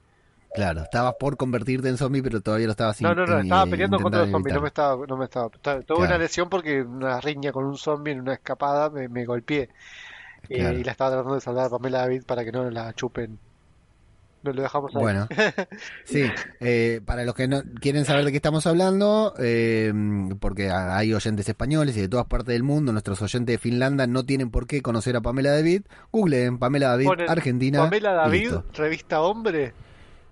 Claro, 0.55 0.83
estabas 0.83 1.15
por 1.21 1.37
convertirte 1.37 1.89
en 1.89 1.97
zombie, 1.97 2.21
pero 2.23 2.41
todavía 2.41 2.67
lo 2.67 2.73
estabas 2.73 3.01
No, 3.01 3.15
no, 3.15 3.25
no, 3.25 3.35
in- 3.39 3.45
estaba 3.45 3.65
eh, 3.65 3.71
peleando 3.71 3.99
contra 4.01 4.21
los 4.23 4.31
zombies, 4.31 4.55
no 4.57 4.61
me 4.63 4.69
estaba, 4.69 5.07
no 5.07 5.17
me 5.17 5.25
estaba. 5.27 5.49
ta- 5.51 5.81
Tuve 5.83 5.85
Claro. 5.99 6.03
una 6.05 6.19
lesión 6.19 6.49
porque 6.49 6.83
una 6.83 7.21
riña 7.21 7.53
con 7.53 7.65
un 7.67 7.77
zombie 7.77 8.13
en 8.15 8.21
una 8.21 8.33
escapada 8.35 8.91
me, 8.91 9.09
me 9.09 9.25
golpeé. 9.25 9.69
Eh, 10.49 10.59
Claro. 10.59 10.79
y 10.79 10.83
la 10.85 10.91
estaba 10.93 11.11
tratando 11.11 11.35
de 11.35 11.41
salvar 11.41 11.67
a 11.67 11.71
Pamela 11.71 11.99
David 12.01 12.25
para 12.25 12.45
que 12.45 12.51
no 12.51 12.69
la 12.71 12.93
chupen. 12.95 13.39
No 14.43 14.53
lo 14.53 14.63
dejamos 14.63 14.95
ahí. 14.95 15.03
Bueno, 15.03 15.27
sí, 16.05 16.23
eh, 16.61 17.01
para 17.05 17.25
los 17.25 17.35
que 17.35 17.49
no 17.49 17.63
quieren 17.81 18.05
saber 18.05 18.25
de 18.25 18.31
qué 18.31 18.37
estamos 18.37 18.67
hablando, 18.67 19.35
eh, 19.39 19.93
porque 20.39 20.71
hay 20.71 21.13
oyentes 21.13 21.49
españoles 21.49 21.97
y 21.97 22.01
de 22.03 22.09
todas 22.09 22.27
partes 22.27 22.53
del 22.53 22.63
mundo, 22.63 22.93
nuestros 22.93 23.21
oyentes 23.21 23.55
de 23.55 23.59
Finlandia 23.59 24.07
no 24.07 24.25
tienen 24.25 24.51
por 24.51 24.67
qué 24.69 24.81
conocer 24.81 25.17
a 25.17 25.21
Pamela 25.21 25.51
David, 25.51 25.83
googleen 26.13 26.59
Pamela 26.59 26.89
David 26.91 27.07
Ponen 27.07 27.29
Argentina. 27.31 27.81
Pamela 27.81 28.13
David, 28.13 28.53
revista 28.75 29.21
Hombre. 29.23 29.73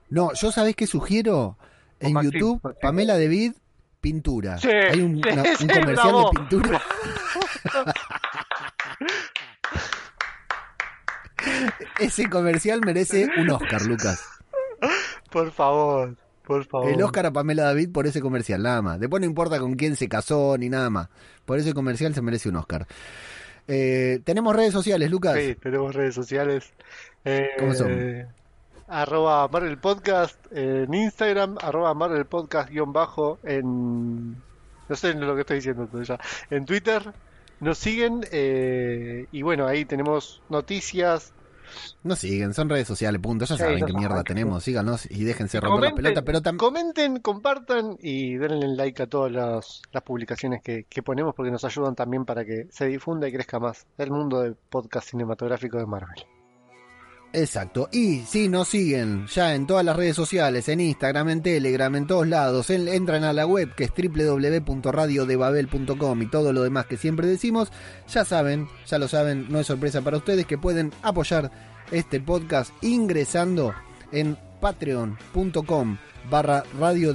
No, 0.08 0.32
yo 0.34 0.52
sabés 0.52 0.76
qué 0.76 0.86
sugiero 0.86 1.58
en 1.98 2.12
Maxim, 2.12 2.30
YouTube, 2.30 2.60
Maxim. 2.62 2.80
Pamela 2.80 3.14
David 3.14 3.54
pintura. 4.00 4.58
Sí, 4.58 4.68
hay 4.68 5.00
un, 5.00 5.20
sí, 5.20 5.28
una- 5.32 5.42
sí, 5.42 5.50
un 5.64 5.68
comercial 5.68 5.94
bravo. 6.12 6.30
de 6.32 6.38
pintura. 6.38 6.82
Ese 11.99 12.29
comercial 12.29 12.81
merece 12.85 13.29
un 13.38 13.50
Oscar, 13.50 13.83
Lucas. 13.83 14.23
Por 15.31 15.50
favor, 15.53 16.17
por 16.45 16.65
favor. 16.65 16.91
El 16.91 17.03
Oscar 17.03 17.26
a 17.26 17.33
Pamela 17.33 17.65
David 17.65 17.91
por 17.93 18.07
ese 18.07 18.21
comercial, 18.21 18.62
nada 18.62 18.83
más. 18.83 19.00
Después 19.00 19.21
no 19.21 19.26
importa 19.26 19.59
con 19.59 19.75
quién 19.75 19.97
se 19.97 20.09
casó 20.09 20.57
ni 20.59 20.69
nada 20.69 20.91
más. 20.91 21.09
Por 21.45 21.59
ese 21.59 21.75
comercial 21.75 22.15
se 22.15 22.23
merece 22.23 22.49
un 22.49 22.57
Oscar. 22.57 22.87
Eh, 23.69 24.21
Tenemos 24.25 24.55
redes 24.55 24.73
sociales, 24.73 25.11
Lucas. 25.11 25.37
Sí, 25.37 25.55
tenemos 25.57 25.95
redes 25.95 26.15
sociales. 26.15 26.73
Eh, 27.25 27.50
¿Cómo 27.59 27.75
son? 27.75 28.26
Arroba 28.88 29.49
Marvel 29.49 29.79
Podcast 29.79 30.38
en 30.53 30.95
Instagram, 30.95 31.57
arroba 31.61 31.93
Marvel 31.95 32.25
Podcast 32.26 32.71
guion 32.71 32.93
bajo 32.93 33.41
en... 33.43 34.37
No 34.88 34.95
sé 34.95 35.15
lo 35.15 35.35
que 35.35 35.41
estoy 35.41 35.57
diciendo 35.57 35.88
ya. 36.03 36.21
En 36.50 36.65
Twitter 36.65 37.12
nos 37.59 37.79
siguen 37.79 38.25
eh, 38.31 39.26
y 39.33 39.43
bueno, 39.43 39.67
ahí 39.67 39.85
tenemos 39.85 40.41
noticias. 40.49 41.33
No 42.02 42.16
siguen, 42.16 42.54
son 42.54 42.68
redes 42.68 42.87
sociales, 42.87 43.20
punto. 43.20 43.44
Ya 43.44 43.56
Sí, 43.56 43.62
saben 43.62 43.85
qué 43.85 43.92
mierda 43.92 44.23
tenemos. 44.25 44.62
Síganos 44.64 45.11
y 45.11 45.25
déjense 45.25 45.61
romper 45.61 45.70
la 45.70 45.90
Comenten, 45.90 46.02
pelota. 46.02 46.23
Pero 46.25 46.42
también. 46.42 46.58
comenten, 46.58 47.20
compartan 47.20 47.96
y 48.00 48.37
denle 48.37 48.68
like 48.76 49.02
a 49.02 49.06
todas 49.06 49.32
las, 49.32 49.82
las 49.92 50.02
publicaciones 50.02 50.62
que, 50.62 50.85
que 50.85 51.02
ponemos 51.02 51.35
porque 51.35 51.50
nos 51.50 51.64
ayudan 51.64 51.94
también 51.94 52.25
para 52.25 52.44
que 52.44 52.66
se 52.70 52.87
difunda 52.87 53.28
y 53.28 53.32
crezca 53.32 53.58
más 53.58 53.87
el 53.99 54.11
mundo 54.11 54.40
del 54.42 54.54
podcast 54.56 55.08
cinematográfico 55.11 55.78
de 55.78 55.87
Marvel. 55.87 56.25
Exacto. 57.38 57.90
Y 57.93 58.21
si 58.21 58.49
nos 58.49 58.69
siguen 58.69 59.26
ya 59.26 59.55
en 59.55 59.66
todas 59.66 59.85
las 59.85 59.95
redes 59.95 60.16
sociales, 60.16 60.71
en 60.71 60.81
Instagram, 60.81 61.28
en 61.28 61.43
Telegram, 61.43 61.95
en 61.95 62.07
todos 62.07 62.26
lados, 62.26 62.71
en- 62.71 62.88
entran 62.88 63.25
a 63.25 63.35
la 63.35 63.45
web 63.47 63.75
que 63.75 63.85
es 63.85 63.90
www.radiodebabel.com 63.95 66.23
y 66.23 66.26
todo 66.31 66.55
lo 66.55 66.62
demás 66.62 66.87
que 66.87 66.97
siempre 66.97 67.26
decimos, 67.26 67.71
ya 68.09 68.25
saben, 68.25 68.69
ya 68.87 68.97
lo 68.99 69.07
saben, 69.07 69.49
no 69.50 69.61
es 69.61 69.66
sorpresa 69.66 70.00
para 70.00 70.16
ustedes 70.16 70.47
que 70.47 70.57
pueden 70.57 70.95
apoyar 71.02 71.50
este 71.90 72.21
podcast 72.21 72.73
ingresando 72.83 73.75
en 74.12 74.38
patreon.com 74.62 75.99
barra 76.31 76.64
Radio 76.81 77.14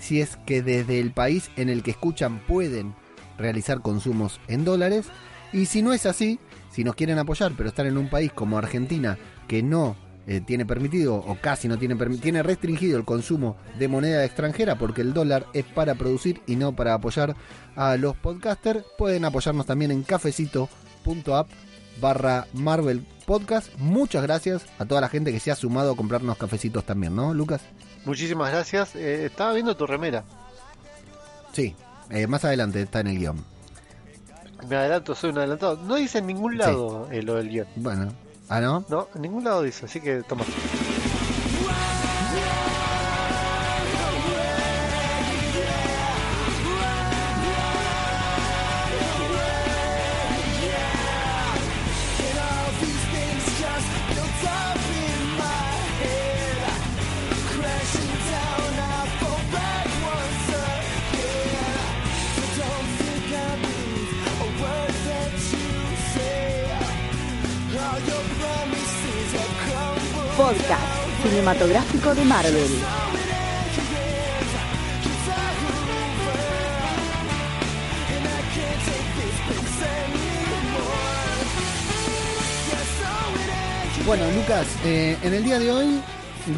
si 0.00 0.20
es 0.20 0.36
que 0.44 0.60
desde 0.62 0.98
el 0.98 1.12
país 1.12 1.52
en 1.54 1.68
el 1.68 1.84
que 1.84 1.92
escuchan 1.92 2.40
pueden 2.48 2.96
realizar 3.38 3.80
consumos 3.80 4.40
en 4.48 4.64
dólares 4.64 5.06
y 5.52 5.66
si 5.66 5.82
no 5.82 5.92
es 5.92 6.04
así, 6.06 6.40
si 6.72 6.82
nos 6.82 6.96
quieren 6.96 7.18
apoyar 7.18 7.52
pero 7.56 7.68
están 7.68 7.86
en 7.86 7.96
un 7.96 8.10
país 8.10 8.32
como 8.32 8.58
Argentina 8.58 9.16
que 9.48 9.62
no 9.62 9.96
eh, 10.26 10.40
tiene 10.40 10.64
permitido 10.64 11.16
o 11.16 11.36
casi 11.40 11.68
no 11.68 11.78
tiene 11.78 11.96
permitido, 11.96 12.22
tiene 12.22 12.42
restringido 12.42 12.96
el 12.96 13.04
consumo 13.04 13.56
de 13.78 13.88
moneda 13.88 14.24
extranjera 14.24 14.78
porque 14.78 15.00
el 15.00 15.12
dólar 15.12 15.46
es 15.52 15.64
para 15.64 15.94
producir 15.94 16.40
y 16.46 16.56
no 16.56 16.76
para 16.76 16.94
apoyar 16.94 17.34
a 17.74 17.96
los 17.96 18.16
podcasters, 18.16 18.84
pueden 18.98 19.24
apoyarnos 19.24 19.66
también 19.66 19.90
en 19.90 20.02
cafecito.app 20.02 21.48
barra 22.00 22.46
Marvel 22.52 23.04
Podcast. 23.26 23.68
Muchas 23.78 24.22
gracias 24.22 24.64
a 24.78 24.84
toda 24.84 25.00
la 25.00 25.08
gente 25.08 25.32
que 25.32 25.40
se 25.40 25.50
ha 25.50 25.56
sumado 25.56 25.92
a 25.92 25.96
comprarnos 25.96 26.36
cafecitos 26.36 26.84
también, 26.84 27.14
¿no, 27.14 27.34
Lucas? 27.34 27.62
Muchísimas 28.04 28.50
gracias. 28.50 28.96
Eh, 28.96 29.26
estaba 29.26 29.52
viendo 29.52 29.76
tu 29.76 29.86
remera. 29.86 30.24
Sí, 31.52 31.74
eh, 32.10 32.26
más 32.26 32.44
adelante 32.44 32.82
está 32.82 33.00
en 33.00 33.08
el 33.08 33.18
guion. 33.18 33.44
Me 34.68 34.76
adelanto, 34.76 35.14
soy 35.14 35.30
un 35.30 35.38
adelantado. 35.38 35.76
No 35.76 35.96
dice 35.96 36.18
en 36.18 36.26
ningún 36.26 36.58
lado 36.58 37.08
eh, 37.10 37.22
lo 37.22 37.34
del 37.34 37.48
guion. 37.48 37.66
Bueno, 37.76 38.12
¿ah, 38.52 38.60
no? 38.60 38.84
No, 38.88 39.08
en 39.14 39.22
ningún 39.22 39.44
lado 39.44 39.62
dice, 39.62 39.86
así 39.86 40.00
que 40.00 40.22
toma. 40.22 40.44
Podcast 70.42 71.22
cinematográfico 71.22 72.14
de 72.16 72.24
Marvel. 72.24 72.70
Bueno, 84.04 84.24
Lucas, 84.32 84.66
eh, 84.84 85.16
en 85.22 85.32
el 85.32 85.44
día 85.44 85.60
de 85.60 85.70
hoy 85.70 86.00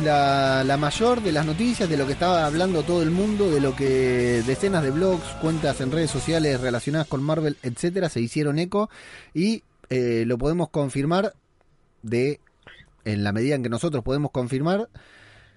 la, 0.03 0.77
mayor 0.81 1.21
de 1.21 1.33
las 1.33 1.45
noticias, 1.45 1.87
de 1.87 1.99
lo 1.99 2.07
que 2.07 2.15
estaba 2.15 2.47
hablando 2.47 2.85
todo 2.85 3.03
el 3.03 3.11
mundo, 3.11 3.51
de 3.51 3.61
lo 3.61 3.77
que 3.77 4.43
decenas 4.47 4.83
de 4.83 4.93
blogs, 4.93 5.27
cuentas 5.43 5.83
en 5.83 5.93
redes 5.93 6.11
sociales 6.11 6.59
relacionadas 6.59 7.07
con 7.07 7.23
Marvel, 7.23 7.59
etcétera, 7.63 8.09
se 8.09 8.23
hicieron 8.23 8.59
eco 8.59 8.89
y 9.35 9.63
eh, 9.91 10.25
lo 10.27 10.39
podemos 10.39 10.71
confirmar 10.71 11.35
de 12.03 12.41
en 13.05 13.25
la 13.25 13.33
medida 13.33 13.55
en 13.55 13.63
que 13.63 13.69
nosotros 13.69 14.03
podemos 14.05 14.31
confirmar 14.31 14.89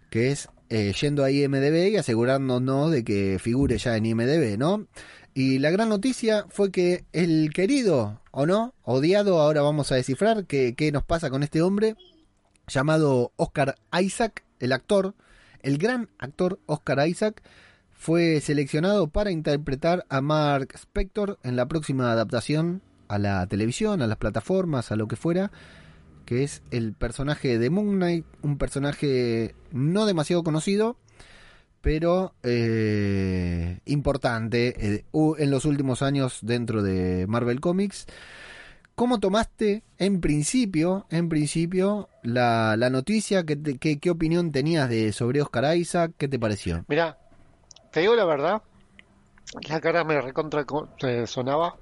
que 0.10 0.32
es 0.32 0.50
eh, 0.70 0.94
yendo 1.00 1.24
a 1.24 1.32
IMDB 1.32 1.92
y 1.92 1.98
asegurándonos 1.98 2.92
de 2.92 3.04
que 3.04 3.40
figure 3.40 3.78
ya 3.78 3.96
en 3.98 4.06
IMDB, 4.06 4.58
¿no? 4.58 4.88
Y 5.34 5.60
la 5.60 5.70
gran 5.70 5.90
noticia 5.90 6.46
fue 6.50 6.72
que 6.72 7.06
el 7.14 7.52
querido, 7.54 8.22
o 8.32 8.46
no, 8.46 8.74
odiado, 8.84 9.40
ahora 9.40 9.62
vamos 9.62 9.92
a 9.92 9.96
descifrar 9.96 10.46
qué, 10.46 10.74
qué 10.76 10.92
nos 10.92 11.04
pasa 11.04 11.30
con 11.30 11.44
este 11.44 11.62
hombre, 11.62 11.96
llamado 12.68 13.32
Oscar 13.36 13.76
Isaac, 14.02 14.44
el 14.60 14.72
actor, 14.72 15.14
el 15.62 15.78
gran 15.78 16.10
actor 16.18 16.60
Oscar 16.66 17.08
Isaac, 17.08 17.44
fue 17.94 18.42
seleccionado 18.42 19.08
para 19.08 19.32
interpretar 19.32 20.06
a 20.10 20.22
Mark 20.22 20.70
Spector 20.74 21.40
en 21.44 21.56
la 21.56 21.68
próxima 21.68 22.12
adaptación 22.12 22.82
a 23.08 23.18
la 23.20 23.46
televisión, 23.48 24.02
a 24.02 24.08
las 24.08 24.18
plataformas, 24.18 24.92
a 24.92 24.96
lo 24.96 25.08
que 25.08 25.16
fuera, 25.16 25.52
que 26.28 26.44
es 26.44 26.62
el 26.72 26.94
personaje 26.94 27.58
de 27.58 27.70
Moon 27.70 27.96
Knight, 27.96 28.26
un 28.42 28.58
personaje 28.58 29.56
no 29.72 30.06
demasiado 30.06 30.44
conocido, 30.44 30.98
pero 31.80 32.36
eh, 32.44 33.80
importante 33.86 34.96
eh, 34.98 35.06
en 35.38 35.50
los 35.50 35.64
últimos 35.64 36.02
años 36.02 36.40
dentro 36.42 36.84
de 36.84 37.26
Marvel 37.28 37.62
Comics. 37.62 38.08
¿Cómo 38.94 39.20
tomaste 39.20 39.84
en 40.00 40.20
principio, 40.20 41.06
en 41.12 41.30
principio, 41.30 42.10
la, 42.24 42.76
la 42.78 42.90
noticia? 42.90 43.46
¿Qué, 43.46 43.78
qué, 43.80 44.00
qué 44.00 44.10
opinión 44.10 44.52
tenías 44.52 44.90
de 44.90 45.14
sobre 45.14 45.42
Oscar 45.42 45.78
Isaac? 45.78 46.12
¿Qué 46.18 46.28
te 46.28 46.40
pareció? 46.40 46.84
Mira, 46.90 47.18
te 47.92 48.02
digo 48.02 48.16
la 48.16 48.26
verdad, 48.26 48.64
la 49.70 49.80
cara 49.80 50.04
me 50.04 50.20
recontra 50.20 50.66
co- 50.66 50.90
sonaba. 51.26 51.78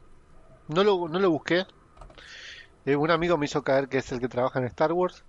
No 0.67 0.84
lo, 0.84 1.08
no 1.08 1.17
lo 1.20 1.32
busqué. 1.32 1.65
Eh, 2.86 2.95
un 2.95 3.12
amigo 3.12 3.38
me 3.38 3.48
hizo 3.48 3.63
caer 3.63 3.89
que 3.89 3.98
es 3.98 4.12
el 4.13 4.21
que 4.21 4.30
trabaja 4.30 4.60
en 4.60 4.65
Star 4.67 4.93
Wars. 4.93 5.26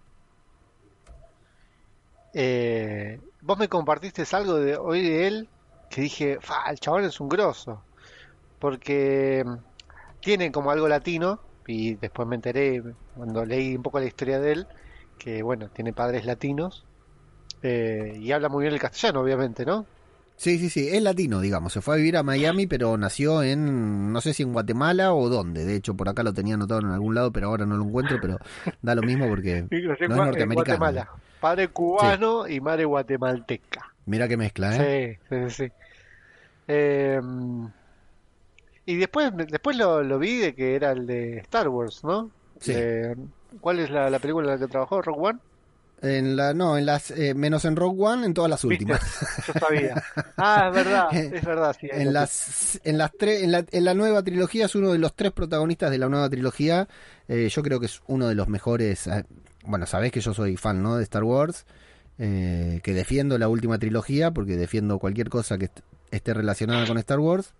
Eh, 2.32 3.20
vos 3.40 3.58
me 3.58 3.68
compartiste 3.68 4.24
algo 4.32 4.54
de 4.56 4.76
hoy 4.76 5.02
de 5.02 5.26
él 5.26 5.50
que 5.88 6.02
dije, 6.02 6.38
fa, 6.40 6.64
el 6.70 6.78
chabón 6.80 7.04
es 7.04 7.20
un 7.20 7.28
grosso. 7.28 7.86
Porque 8.58 9.44
mm, 9.46 9.56
tiene 10.20 10.52
como 10.52 10.70
algo 10.72 10.88
latino 10.88 11.42
y 11.66 11.96
después 11.96 12.28
me 12.28 12.36
enteré 12.36 12.82
cuando 13.14 13.44
leí 13.46 13.76
un 13.76 13.82
poco 13.84 14.00
la 14.00 14.06
historia 14.06 14.40
de 14.40 14.52
él 14.52 14.68
que 15.18 15.42
bueno, 15.42 15.70
tiene 15.70 15.92
padres 15.94 16.26
latinos 16.26 16.86
eh, 17.62 18.14
y 18.16 18.32
habla 18.32 18.48
muy 18.50 18.62
bien 18.64 18.74
el 18.74 18.80
castellano, 18.80 19.22
obviamente, 19.22 19.66
¿no? 19.66 19.88
Sí, 20.36 20.58
sí, 20.58 20.68
sí, 20.68 20.88
es 20.88 21.02
latino, 21.02 21.40
digamos. 21.40 21.72
Se 21.72 21.80
fue 21.80 21.94
a 21.94 21.96
vivir 21.96 22.16
a 22.16 22.22
Miami, 22.22 22.66
pero 22.66 22.96
nació 22.98 23.42
en, 23.42 24.12
no 24.12 24.20
sé 24.20 24.34
si 24.34 24.42
en 24.42 24.52
Guatemala 24.52 25.14
o 25.14 25.28
dónde. 25.28 25.64
De 25.64 25.74
hecho, 25.74 25.94
por 25.94 26.08
acá 26.08 26.22
lo 26.22 26.34
tenía 26.34 26.54
anotado 26.54 26.80
en 26.80 26.88
algún 26.88 27.14
lado, 27.14 27.32
pero 27.32 27.48
ahora 27.48 27.64
no 27.64 27.76
lo 27.76 27.84
encuentro, 27.84 28.18
pero 28.20 28.38
da 28.82 28.94
lo 28.94 29.02
mismo 29.02 29.28
porque 29.28 29.62
no 29.70 29.94
es 29.94 30.00
norteamericano. 30.10 30.78
Guatemala. 30.78 31.10
Padre 31.40 31.68
cubano 31.68 32.46
y 32.46 32.60
madre 32.60 32.84
guatemalteca. 32.84 33.92
Mira 34.04 34.28
qué 34.28 34.36
mezcla, 34.36 34.76
¿eh? 34.76 35.18
Sí, 35.28 35.36
sí, 35.48 35.50
sí. 35.50 35.72
Eh, 36.68 37.20
y 38.84 38.96
después, 38.96 39.32
después 39.34 39.76
lo, 39.76 40.02
lo 40.02 40.18
vi 40.18 40.36
de 40.36 40.54
que 40.54 40.74
era 40.74 40.92
el 40.92 41.06
de 41.06 41.38
Star 41.38 41.68
Wars, 41.68 42.04
¿no? 42.04 42.30
Sí. 42.60 42.74
¿cuál 43.60 43.80
es 43.80 43.90
la, 43.90 44.10
la 44.10 44.18
película 44.18 44.46
en 44.46 44.60
la 44.60 44.66
que 44.66 44.70
trabajó? 44.70 45.02
¿Rock 45.02 45.18
One? 45.18 45.38
En 46.06 46.36
la, 46.36 46.54
no, 46.54 46.76
en 46.78 46.86
las, 46.86 47.10
eh, 47.10 47.34
menos 47.34 47.64
en 47.64 47.76
Rogue 47.76 48.02
One, 48.04 48.26
en 48.26 48.34
todas 48.34 48.50
las 48.50 48.62
¿Viste? 48.64 48.84
últimas. 48.84 49.00
Yo 49.46 49.52
sabía. 49.54 50.02
Ah, 50.36 50.66
es 50.68 50.74
verdad, 50.74 51.08
es 51.34 51.44
verdad, 51.44 51.76
sí. 51.80 51.88
En 51.90 52.12
las, 52.12 52.80
en 52.84 52.98
las 52.98 53.12
tres, 53.18 53.42
en 53.42 53.52
la, 53.52 53.64
en 53.70 53.84
la 53.84 53.94
nueva 53.94 54.22
trilogía 54.22 54.66
es 54.66 54.74
uno 54.74 54.92
de 54.92 54.98
los 54.98 55.14
tres 55.14 55.32
protagonistas 55.32 55.90
de 55.90 55.98
la 55.98 56.08
nueva 56.08 56.28
trilogía. 56.28 56.88
Eh, 57.28 57.48
yo 57.50 57.62
creo 57.62 57.80
que 57.80 57.86
es 57.86 58.02
uno 58.06 58.28
de 58.28 58.34
los 58.34 58.48
mejores. 58.48 59.06
eh, 59.06 59.24
bueno, 59.64 59.86
sabés 59.86 60.12
que 60.12 60.20
yo 60.20 60.32
soy 60.34 60.56
fan, 60.56 60.82
¿no? 60.82 60.96
De 60.96 61.02
Star 61.02 61.24
Wars. 61.24 61.64
eh, 62.18 62.80
que 62.82 62.94
defiendo 62.94 63.36
la 63.36 63.48
última 63.48 63.78
trilogía 63.78 64.30
porque 64.30 64.56
defiendo 64.56 64.98
cualquier 64.98 65.28
cosa 65.28 65.58
que 65.58 65.66
est- 65.66 65.80
esté 66.10 66.32
relacionada 66.34 66.86
con 66.86 66.96
Star 66.98 67.18
Wars. 67.18 67.52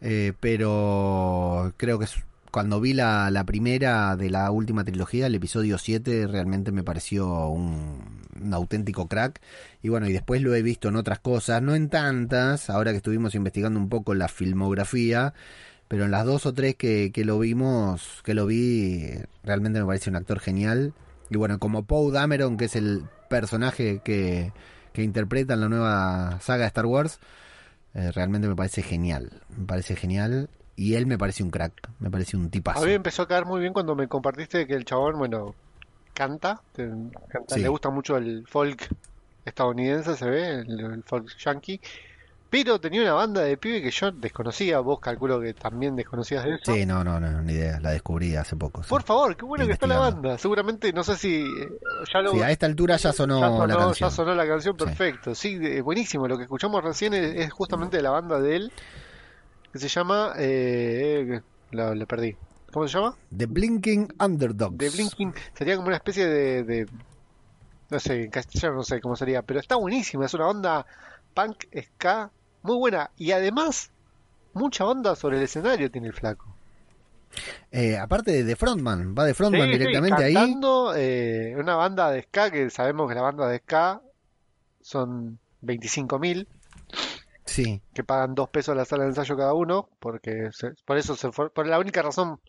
Eh, 0.00 0.32
pero 0.40 1.72
creo 1.76 1.98
que 1.98 2.04
es- 2.06 2.16
cuando 2.50 2.80
vi 2.80 2.92
la, 2.94 3.30
la 3.30 3.44
primera 3.44 4.16
de 4.16 4.30
la 4.30 4.50
última 4.50 4.84
trilogía, 4.84 5.26
el 5.26 5.34
episodio 5.34 5.78
7, 5.78 6.26
realmente 6.26 6.72
me 6.72 6.82
pareció 6.82 7.48
un, 7.48 8.22
auténtico 8.52 9.08
crack. 9.08 9.40
Y 9.82 9.88
bueno, 9.88 10.08
y 10.08 10.12
después 10.12 10.42
lo 10.42 10.54
he 10.54 10.62
visto 10.62 10.88
en 10.88 10.96
otras 10.96 11.18
cosas, 11.18 11.62
no 11.62 11.74
en 11.74 11.88
tantas, 11.88 12.70
ahora 12.70 12.92
que 12.92 12.98
estuvimos 12.98 13.34
investigando 13.34 13.78
un 13.78 13.88
poco 13.88 14.14
la 14.14 14.28
filmografía, 14.28 15.34
pero 15.88 16.04
en 16.04 16.10
las 16.10 16.24
dos 16.24 16.46
o 16.46 16.54
tres 16.54 16.76
que, 16.76 17.10
que 17.12 17.24
lo 17.24 17.38
vimos, 17.38 18.22
que 18.24 18.34
lo 18.34 18.46
vi, 18.46 19.10
realmente 19.44 19.80
me 19.80 19.86
parece 19.86 20.10
un 20.10 20.16
actor 20.16 20.40
genial. 20.40 20.94
Y 21.30 21.36
bueno, 21.36 21.58
como 21.58 21.84
Poe 21.84 22.12
Dameron, 22.12 22.56
que 22.56 22.66
es 22.66 22.76
el 22.76 23.04
personaje 23.28 24.00
que, 24.04 24.52
que 24.92 25.02
interpreta 25.02 25.54
en 25.54 25.60
la 25.60 25.68
nueva 25.68 26.38
saga 26.40 26.62
de 26.62 26.68
Star 26.68 26.86
Wars, 26.86 27.20
eh, 27.94 28.12
realmente 28.12 28.48
me 28.48 28.56
parece 28.56 28.82
genial. 28.82 29.42
Me 29.56 29.66
parece 29.66 29.96
genial. 29.96 30.48
Y 30.80 30.94
él 30.94 31.06
me 31.06 31.18
parece 31.18 31.42
un 31.42 31.50
crack, 31.50 31.90
me 31.98 32.08
parece 32.08 32.36
un 32.36 32.50
tipazo. 32.50 32.78
A 32.78 32.82
mí 32.82 32.88
me 32.90 32.94
empezó 32.94 33.22
a 33.22 33.26
caer 33.28 33.44
muy 33.46 33.60
bien 33.60 33.72
cuando 33.72 33.96
me 33.96 34.06
compartiste 34.06 34.64
que 34.66 34.74
el 34.74 34.84
chabón, 34.84 35.18
bueno, 35.18 35.54
canta, 36.14 36.60
te- 36.72 36.88
canta- 37.28 37.54
Sí. 37.56 37.62
le 37.62 37.68
gusta 37.68 37.90
mucho 37.90 38.16
el 38.16 38.46
folk 38.46 38.88
estadounidense, 39.44 40.16
se 40.16 40.28
ve, 40.30 40.50
el, 40.60 40.80
el 40.80 41.02
folk 41.04 41.26
yankee, 41.38 41.80
pero 42.50 42.80
tenía 42.80 43.02
una 43.02 43.12
banda 43.14 43.40
de 43.42 43.56
pibe 43.56 43.82
que 43.82 43.90
yo 43.90 44.10
desconocía, 44.12 44.78
vos 44.80 45.00
calculo 45.00 45.40
que 45.40 45.52
también 45.52 45.96
desconocías 45.96 46.44
de 46.44 46.54
eso. 46.54 46.72
Sí, 46.72 46.86
no, 46.86 47.02
no, 47.04 47.18
no, 47.20 47.42
ni 47.42 47.52
idea, 47.54 47.78
la 47.80 47.90
descubrí 47.90 48.36
hace 48.36 48.56
poco. 48.56 48.82
sí. 48.82 48.88
Por 48.88 49.02
favor, 49.02 49.36
qué 49.36 49.44
bueno 49.44 49.66
que 49.66 49.72
está 49.72 49.86
la 49.86 49.98
banda. 49.98 50.38
Seguramente, 50.38 50.92
no 50.92 51.02
sé 51.02 51.16
si 51.16 51.40
eh, 51.42 51.68
ya 52.12 52.20
lo 52.20 52.32
Sí, 52.32 52.40
a 52.40 52.50
esta 52.50 52.66
altura 52.66 52.96
ya 52.96 53.12
sonó, 53.12 53.40
ya 53.40 53.48
sonó, 53.48 53.66
la 53.66 53.74
ya 53.74 53.80
canción. 53.80 54.10
sonó 54.10 54.34
la 54.34 54.46
canción, 54.46 54.76
perfecto. 54.76 55.34
Sí, 55.34 55.58
de- 55.58 55.82
buenísimo. 55.82 56.26
Lo 56.28 56.36
que 56.36 56.44
escuchamos 56.44 56.82
recién 56.84 57.14
es, 57.14 57.34
es 57.36 57.52
justamente 57.52 57.96
de 57.98 58.02
la 58.02 58.10
banda 58.10 58.40
de 58.40 58.56
él, 58.56 58.72
que 59.72 59.78
se 59.78 59.88
llama, 59.88 60.32
eh, 60.38 61.40
la, 61.72 61.94
la 61.94 62.06
perdí. 62.06 62.36
¿Cómo 62.72 62.86
se 62.86 62.94
llama? 62.98 63.16
The 63.36 63.46
Blinking 63.46 64.14
Underdogs. 64.20 64.76
De 64.78 64.90
Blinking. 64.90 65.34
Sería 65.54 65.76
como 65.76 65.88
una 65.88 65.96
especie 65.96 66.26
de, 66.26 66.64
de- 66.64 66.86
no 67.90 67.98
sé, 67.98 68.24
en 68.24 68.30
castellano 68.30 68.76
no 68.76 68.82
sé 68.82 69.00
cómo 69.00 69.16
sería, 69.16 69.40
pero 69.42 69.58
está 69.60 69.76
buenísima. 69.76 70.26
Es 70.26 70.34
una 70.34 70.48
onda 70.48 70.86
punk 71.34 71.64
ska 71.94 72.30
muy 72.62 72.76
buena 72.76 73.10
y 73.16 73.32
además 73.32 73.90
mucha 74.52 74.84
onda 74.84 75.16
sobre 75.16 75.38
el 75.38 75.44
escenario 75.44 75.90
tiene 75.90 76.08
el 76.08 76.12
flaco. 76.14 76.54
Eh, 77.70 77.96
aparte 77.96 78.32
de, 78.32 78.44
de 78.44 78.56
Frontman, 78.56 79.14
va 79.16 79.24
de 79.24 79.34
Frontman 79.34 79.66
Sí, 79.68 79.72
sí, 79.72 79.78
directamente 79.78 80.24
ahí. 80.24 80.34
cantando, 80.34 80.94
eh, 80.96 81.54
una 81.58 81.76
banda 81.76 82.10
de 82.10 82.22
ska 82.22 82.50
que 82.50 82.68
sabemos 82.70 83.08
que 83.08 83.14
la 83.14 83.22
banda 83.22 83.46
de 83.48 83.58
ska 83.58 84.00
son 84.82 85.38
25.000 85.62 86.46
Sí, 87.48 87.80
que 87.94 88.04
pagan 88.04 88.34
dos 88.34 88.50
pesos 88.50 88.76
la 88.76 88.84
sala 88.84 89.04
de 89.04 89.08
ensayo 89.10 89.36
cada 89.36 89.54
uno, 89.54 89.88
porque 90.00 90.50
se- 90.52 90.72
por 90.84 90.98
eso 90.98 91.16
se 91.16 91.32
for- 91.32 91.50
por 91.52 91.66
la 91.66 91.78
única 91.78 92.02
razón 92.02 92.40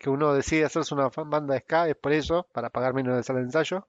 que 0.00 0.10
uno 0.10 0.34
decide 0.34 0.64
hacerse 0.64 0.94
una 0.94 1.08
banda 1.08 1.54
de 1.54 1.60
ska 1.60 1.88
es 1.88 1.96
por 1.96 2.12
eso, 2.12 2.46
para 2.52 2.70
pagar 2.70 2.92
menos 2.94 3.16
de 3.16 3.22
sala 3.22 3.38
de 3.38 3.44
ensayo. 3.46 3.86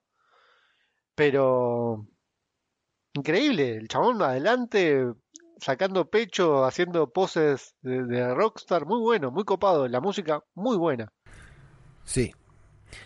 Pero 1.15 2.05
increíble, 3.13 3.75
el 3.77 3.87
chabón 3.87 4.21
adelante, 4.21 5.05
sacando 5.57 6.09
pecho, 6.09 6.65
haciendo 6.65 7.11
poses 7.11 7.75
de, 7.81 8.03
de 8.05 8.33
rockstar, 8.33 8.85
muy 8.85 8.99
bueno, 9.01 9.31
muy 9.31 9.43
copado, 9.43 9.87
la 9.87 9.99
música 10.01 10.43
muy 10.53 10.77
buena. 10.77 11.11
Sí. 12.03 12.31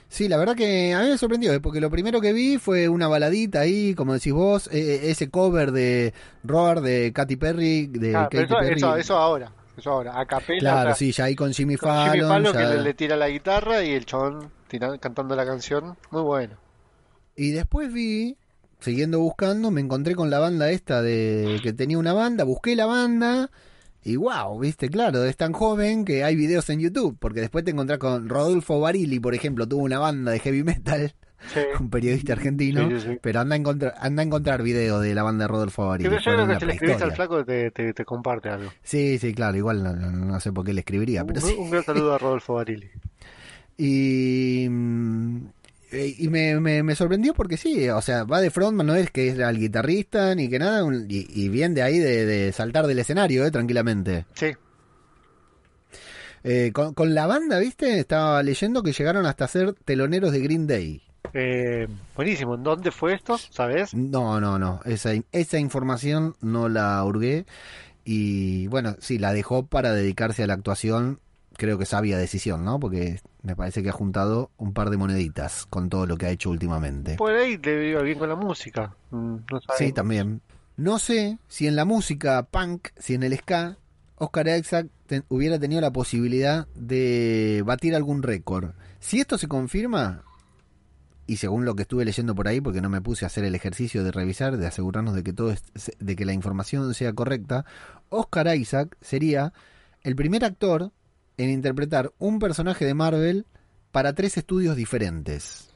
Sí, 0.08 0.28
la 0.28 0.38
verdad 0.38 0.56
que 0.56 0.94
a 0.94 1.02
mí 1.02 1.10
me 1.10 1.18
sorprendió, 1.18 1.52
¿eh? 1.54 1.60
porque 1.60 1.82
lo 1.82 1.90
primero 1.90 2.22
que 2.22 2.34
vi 2.34 2.58
fue 2.58 2.88
una 2.88 3.08
baladita 3.08 3.62
ahí, 3.62 3.96
como 3.96 4.14
decís 4.14 4.32
vos, 4.34 4.70
eh, 4.72 5.10
ese 5.12 5.30
cover 5.30 5.72
de 5.72 6.14
Roar 6.44 6.82
de 6.82 7.12
Katy 7.14 7.36
Perry, 7.36 7.88
de 7.88 8.16
Ah, 8.16 8.30
Katy 8.32 8.44
eso, 8.46 8.56
Perry. 8.60 8.74
eso, 8.78 8.96
eso 8.96 9.18
ahora, 9.18 9.52
eso 9.76 9.90
ahora, 9.92 10.20
a 10.20 10.26
capela, 10.26 10.60
claro, 10.60 10.80
o 10.92 10.94
sea, 10.94 10.96
sí, 10.96 11.12
ya 11.12 11.26
ahí 11.26 11.36
con 11.36 11.52
Jimmy 11.52 11.78
con 11.78 11.90
Fallon. 11.90 12.14
Jimmy 12.14 12.28
Fallon 12.28 12.54
ya- 12.54 12.60
que 12.60 12.76
le, 12.78 12.82
le 12.84 12.94
tira 12.94 13.16
la 13.18 13.28
guitarra 13.30 13.84
y 13.84 13.92
el 13.92 14.06
chabón 14.06 14.52
tira- 14.70 14.98
cantando 15.00 15.36
la 15.36 15.46
canción, 15.46 15.98
muy 16.12 16.22
bueno. 16.22 16.56
Y 17.36 17.50
después 17.52 17.92
vi, 17.92 18.38
siguiendo 18.80 19.20
buscando, 19.20 19.72
me 19.72 19.82
encontré 19.82 20.14
con 20.16 20.30
la 20.30 20.38
banda 20.38 20.70
esta 20.70 21.02
de 21.02 21.60
que 21.64 21.74
tenía 21.74 21.98
una 21.98 22.14
banda, 22.14 22.44
busqué 22.44 22.76
la 22.76 22.86
banda 22.86 23.50
y 24.04 24.16
wow, 24.16 24.60
viste, 24.60 24.90
claro, 24.90 25.24
es 25.24 25.38
tan 25.38 25.54
joven 25.54 26.06
que 26.06 26.24
hay 26.24 26.36
videos 26.36 26.70
en 26.70 26.80
YouTube, 26.80 27.18
porque 27.20 27.42
después 27.42 27.64
te 27.64 27.72
encontrás 27.72 28.00
con 28.00 28.28
Rodolfo 28.30 28.80
Barili, 28.80 29.20
por 29.20 29.34
ejemplo, 29.36 29.68
tuvo 29.68 29.84
una 29.84 30.00
banda 30.00 30.32
de 30.32 30.40
heavy 30.40 30.64
metal, 30.64 31.14
Sí. 31.54 31.60
un 31.82 31.90
periodista 31.90 32.32
argentino, 32.34 32.88
Sí, 32.90 33.00
sí, 33.02 33.08
sí. 33.14 33.20
pero 33.22 33.42
anda 33.42 33.56
a 33.56 33.58
encontrar, 33.58 33.94
anda 34.00 34.22
a 34.22 34.26
encontrar 34.26 34.64
videos 34.64 35.02
de 35.02 35.14
la 35.14 35.24
banda 35.24 35.44
de 35.44 35.48
Rodolfo 35.50 35.88
Barili. 35.88 36.10
yo 36.10 36.16
creo 36.18 36.48
que 36.48 36.60
si 36.60 36.66
le 36.66 36.74
escribís 36.74 37.02
al 37.02 37.12
flaco 37.14 37.44
te, 37.44 37.70
te, 37.72 37.94
te 37.94 38.06
comparte 38.06 38.48
algo. 38.50 38.72
Sí, 38.82 39.18
sí, 39.20 39.34
claro, 39.34 39.58
igual 39.58 40.28
no, 40.28 40.40
sé 40.40 40.54
por 40.54 40.66
qué 40.66 40.72
le 40.74 40.80
escribiría, 40.80 41.26
pero 41.26 41.42
un, 41.42 41.48
sí. 41.48 41.56
un 41.60 41.70
gran 41.70 41.84
saludo 41.84 42.14
a 42.14 42.18
Rodolfo 42.18 42.54
Barili. 42.56 42.90
Y, 43.76 44.70
eh, 45.94 46.16
y 46.18 46.28
me, 46.28 46.60
me, 46.60 46.84
me 46.84 46.96
sorprendió 46.96 47.34
porque 47.34 47.56
sí, 47.58 47.88
o 47.90 48.02
sea, 48.02 48.24
va 48.26 48.42
de 48.42 48.50
frontman, 48.52 48.88
no 48.88 48.96
es 48.96 49.10
que 49.12 49.30
es 49.30 49.38
el 49.38 49.58
guitarrista 49.60 50.36
ni 50.36 50.50
que 50.50 50.60
nada, 50.60 50.84
un- 50.84 51.06
y, 51.10 51.26
y 51.30 51.50
bien 51.50 51.74
de 51.74 51.82
ahí 51.84 52.00
de, 52.00 52.26
de 52.26 52.52
saltar 52.52 52.88
del 52.88 53.00
escenario, 53.00 53.46
eh, 53.46 53.52
tranquilamente. 53.52 54.26
Sí, 54.34 54.54
Eh, 56.44 56.72
con, 56.74 56.94
con 56.94 57.14
la 57.16 57.26
banda, 57.26 57.58
¿viste? 57.60 58.00
Estaba 58.00 58.44
leyendo 58.44 58.84
que 58.84 58.92
llegaron 58.92 59.26
hasta 59.26 59.48
ser 59.48 59.74
teloneros 59.86 60.32
de 60.34 60.40
Green 60.42 60.68
Day. 60.68 61.02
eh, 61.34 61.88
buenísimo. 62.16 62.56
¿En 62.56 62.64
dónde 62.64 62.92
fue 62.92 63.14
esto? 63.14 63.38
¿Sabes? 63.50 63.94
No, 63.94 64.42
no, 64.42 64.60
no, 64.60 64.82
esa, 64.86 65.12
esa 65.32 65.58
información 65.60 66.36
no 66.42 66.68
la 66.68 67.04
hurgué. 67.06 67.46
Y 68.04 68.68
bueno, 68.68 68.98
sí, 69.00 69.18
la 69.20 69.32
dejó 69.32 69.66
para 69.66 69.94
dedicarse 69.94 70.44
a 70.44 70.48
la 70.48 70.56
actuación. 70.56 71.20
Creo 71.56 71.78
que 71.78 71.86
sabia 71.86 72.18
decisión, 72.18 72.66
¿no? 72.66 72.78
Porque 72.80 73.22
me 73.44 73.56
parece 73.56 73.84
que 73.84 73.90
ha 73.90 73.94
juntado 73.94 74.50
un 74.58 74.74
par 74.74 74.90
de 74.90 74.98
moneditas 74.98 75.66
con 75.70 75.90
todo 75.90 76.06
lo 76.08 76.18
que 76.18 76.26
ha 76.26 76.30
hecho 76.32 76.50
últimamente. 76.50 77.16
Por 77.18 77.34
ahí 77.36 77.58
le 77.58 77.90
iba 77.90 78.02
bien 78.02 78.18
con 78.18 78.30
la 78.30 78.36
música. 78.36 78.96
Mm, 79.12 79.36
no 79.52 79.62
Sí, 79.78 79.92
también. 79.92 80.42
No 80.78 80.98
sé 80.98 81.38
si 81.48 81.68
en 81.68 81.76
la 81.76 81.86
música 81.86 82.42
punk, 82.44 82.88
si 82.98 83.14
en 83.14 83.24
el 83.24 83.38
ska, 83.38 83.78
Oscar 84.16 84.48
Isaac 84.48 84.88
hubiera 85.30 85.60
tenido 85.60 85.82
la 85.82 85.92
posibilidad 85.92 86.68
de 86.74 87.62
batir 87.66 87.96
algún 87.96 88.24
récord. 88.24 88.72
Si 89.00 89.20
esto 89.20 89.38
se 89.38 89.48
confirma, 89.48 90.24
y 91.28 91.38
según 91.38 91.66
lo 91.66 91.76
que 91.76 91.84
estuve 91.84 92.06
leyendo 92.06 92.34
por 92.36 92.48
ahí, 92.48 92.60
porque 92.62 92.82
no 92.82 92.90
me 92.90 93.02
puse 93.02 93.26
a 93.26 93.28
hacer 93.28 93.44
el 93.44 93.56
ejercicio 93.56 94.04
de 94.04 94.12
revisar, 94.12 94.58
de 94.58 94.66
asegurarnos 94.68 95.14
de 95.16 95.24
que 95.24 95.34
todo 95.34 95.52
es- 95.52 95.64
de 96.00 96.16
que 96.16 96.26
la 96.26 96.34
información 96.34 96.94
sea 96.94 97.14
correcta, 97.14 97.66
Oscar 98.10 98.56
Isaac 98.56 98.98
sería 99.02 99.54
el 100.02 100.16
primer 100.16 100.44
actor 100.46 100.92
en 101.38 101.50
interpretar 101.50 102.12
un 102.20 102.40
personaje 102.40 102.86
de 102.86 102.94
Marvel 102.94 103.46
para 103.92 104.14
tres 104.14 104.38
estudios 104.38 104.76
diferentes. 104.76 105.74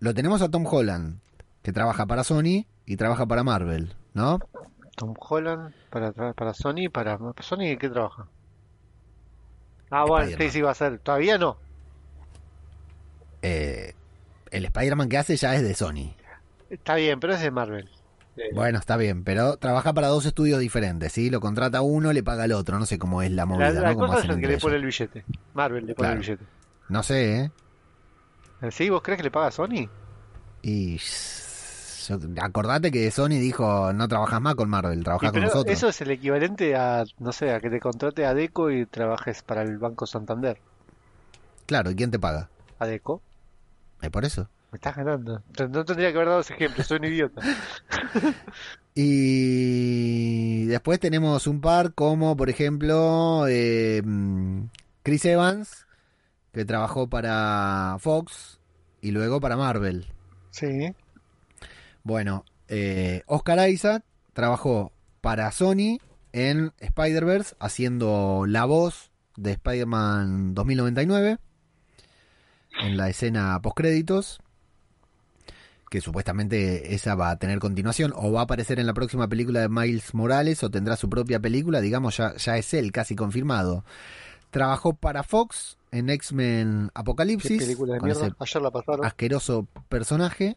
Lo 0.00 0.14
tenemos 0.14 0.42
a 0.42 0.50
Tom 0.50 0.64
Holland, 0.66 1.18
que 1.62 1.72
trabaja 1.72 2.06
para 2.06 2.24
Sony 2.24 2.66
y 2.86 2.96
trabaja 2.96 3.26
para 3.26 3.42
Marvel, 3.42 3.92
¿no? 4.14 4.38
Tom 4.96 5.14
Holland 5.18 5.74
para, 5.90 6.12
para 6.12 6.54
Sony. 6.54 6.90
Para 6.92 7.18
Sony, 7.40 7.76
¿qué 7.78 7.88
trabaja? 7.88 8.26
Ah, 9.90 10.04
bueno, 10.04 10.36
sí, 10.36 10.50
sí, 10.50 10.60
va 10.60 10.72
a 10.72 10.74
ser. 10.74 10.98
Todavía 10.98 11.38
no. 11.38 11.56
Eh, 13.42 13.94
el 14.50 14.64
Spider-Man 14.64 15.08
que 15.08 15.18
hace 15.18 15.36
ya 15.36 15.54
es 15.54 15.62
de 15.62 15.74
Sony. 15.74 16.14
Está 16.68 16.96
bien, 16.96 17.18
pero 17.20 17.34
es 17.34 17.40
de 17.40 17.50
Marvel. 17.50 17.88
Bueno, 18.54 18.78
está 18.78 18.96
bien, 18.96 19.24
pero 19.24 19.56
trabaja 19.56 19.92
para 19.92 20.08
dos 20.08 20.26
estudios 20.26 20.60
diferentes, 20.60 21.12
¿sí? 21.12 21.30
Lo 21.30 21.40
contrata 21.40 21.80
uno, 21.82 22.12
le 22.12 22.22
paga 22.22 22.44
al 22.44 22.52
otro, 22.52 22.78
no 22.78 22.86
sé 22.86 22.98
cómo 22.98 23.22
es 23.22 23.30
la 23.30 23.46
movida, 23.46 23.70
la 23.72 23.80
la 23.80 23.88
¿no? 23.90 23.96
Cómo 23.96 24.08
cosa 24.08 24.24
es 24.24 24.30
el 24.30 24.40
que 24.40 24.48
le 24.48 24.58
pone 24.58 24.76
el 24.76 24.84
billete. 24.84 25.24
Marvel 25.54 25.86
le 25.86 25.94
pone 25.94 26.12
el 26.12 26.18
billete. 26.18 26.44
No 26.88 27.02
sé, 27.02 27.40
¿eh? 27.40 27.50
Eh, 28.62 28.70
¿Sí? 28.70 28.88
¿Vos 28.90 29.02
crees 29.02 29.18
que 29.18 29.24
le 29.24 29.30
paga 29.30 29.48
a 29.48 29.50
Sony? 29.50 29.88
Y 30.62 30.98
yo- 30.98 32.18
acordate 32.42 32.90
que 32.90 33.10
Sony 33.10 33.38
dijo, 33.38 33.92
no 33.92 34.08
trabajas 34.08 34.40
más 34.40 34.54
con 34.54 34.68
Marvel, 34.68 35.00
Y 35.00 35.02
trabajás 35.02 35.32
con 35.32 35.42
nosotros. 35.42 35.76
eso 35.76 35.88
es 35.88 36.00
el 36.00 36.10
equivalente 36.10 36.74
a, 36.76 37.04
no 37.18 37.32
sé, 37.32 37.52
a 37.52 37.60
que 37.60 37.70
te 37.70 37.80
contrate 37.80 38.24
a 38.26 38.34
Deco 38.34 38.70
y 38.70 38.86
trabajes 38.86 39.42
para 39.42 39.62
el 39.62 39.78
Banco 39.78 40.06
Santander. 40.06 40.58
Claro, 41.66 41.90
¿y 41.90 41.94
quién 41.94 42.10
te 42.10 42.18
paga? 42.18 42.48
¿A 42.78 42.86
Deco? 42.86 43.22
Es 44.00 44.10
por 44.10 44.24
eso. 44.24 44.48
Me 44.70 44.76
estás 44.76 44.96
ganando. 44.96 45.42
No 45.70 45.84
tendría 45.84 46.10
que 46.10 46.16
haber 46.16 46.28
dado 46.28 46.40
ese 46.40 46.54
ejemplo, 46.54 46.84
soy 46.84 46.98
un 46.98 47.04
idiota. 47.04 47.42
Y 49.00 50.64
después 50.64 50.98
tenemos 50.98 51.46
un 51.46 51.60
par 51.60 51.94
como, 51.94 52.36
por 52.36 52.50
ejemplo, 52.50 53.46
eh, 53.46 54.02
Chris 55.04 55.24
Evans, 55.24 55.86
que 56.52 56.64
trabajó 56.64 57.08
para 57.08 57.96
Fox 58.00 58.58
y 59.00 59.12
luego 59.12 59.40
para 59.40 59.56
Marvel. 59.56 60.08
Sí. 60.50 60.96
Bueno, 62.02 62.44
eh, 62.66 63.22
Oscar 63.26 63.70
Isaac 63.70 64.02
trabajó 64.32 64.90
para 65.20 65.52
Sony 65.52 65.98
en 66.32 66.72
Spider-Verse 66.80 67.54
haciendo 67.60 68.46
la 68.48 68.64
voz 68.64 69.12
de 69.36 69.52
Spider-Man 69.52 70.54
2099 70.54 71.38
en 72.80 72.96
la 72.96 73.08
escena 73.08 73.60
postcréditos 73.62 74.40
que 75.88 76.00
supuestamente 76.00 76.94
esa 76.94 77.14
va 77.14 77.30
a 77.30 77.38
tener 77.38 77.58
continuación 77.58 78.12
o 78.14 78.32
va 78.32 78.40
a 78.40 78.44
aparecer 78.44 78.78
en 78.78 78.86
la 78.86 78.94
próxima 78.94 79.28
película 79.28 79.60
de 79.60 79.68
Miles 79.68 80.14
Morales 80.14 80.62
o 80.62 80.70
tendrá 80.70 80.96
su 80.96 81.08
propia 81.08 81.40
película, 81.40 81.80
digamos 81.80 82.16
ya, 82.16 82.36
ya 82.36 82.56
es 82.56 82.74
él 82.74 82.92
casi 82.92 83.16
confirmado. 83.16 83.84
Trabajó 84.50 84.94
para 84.94 85.22
Fox 85.22 85.78
en 85.90 86.10
X-Men 86.10 86.90
Apocalipsis 86.94 87.58
película 87.58 87.94
de 87.94 88.00
con 88.00 88.08
mierda. 88.08 88.26
ese 88.26 88.34
Ayer 88.38 88.62
la 88.62 88.70
pasaron. 88.70 89.04
asqueroso 89.04 89.66
personaje. 89.88 90.56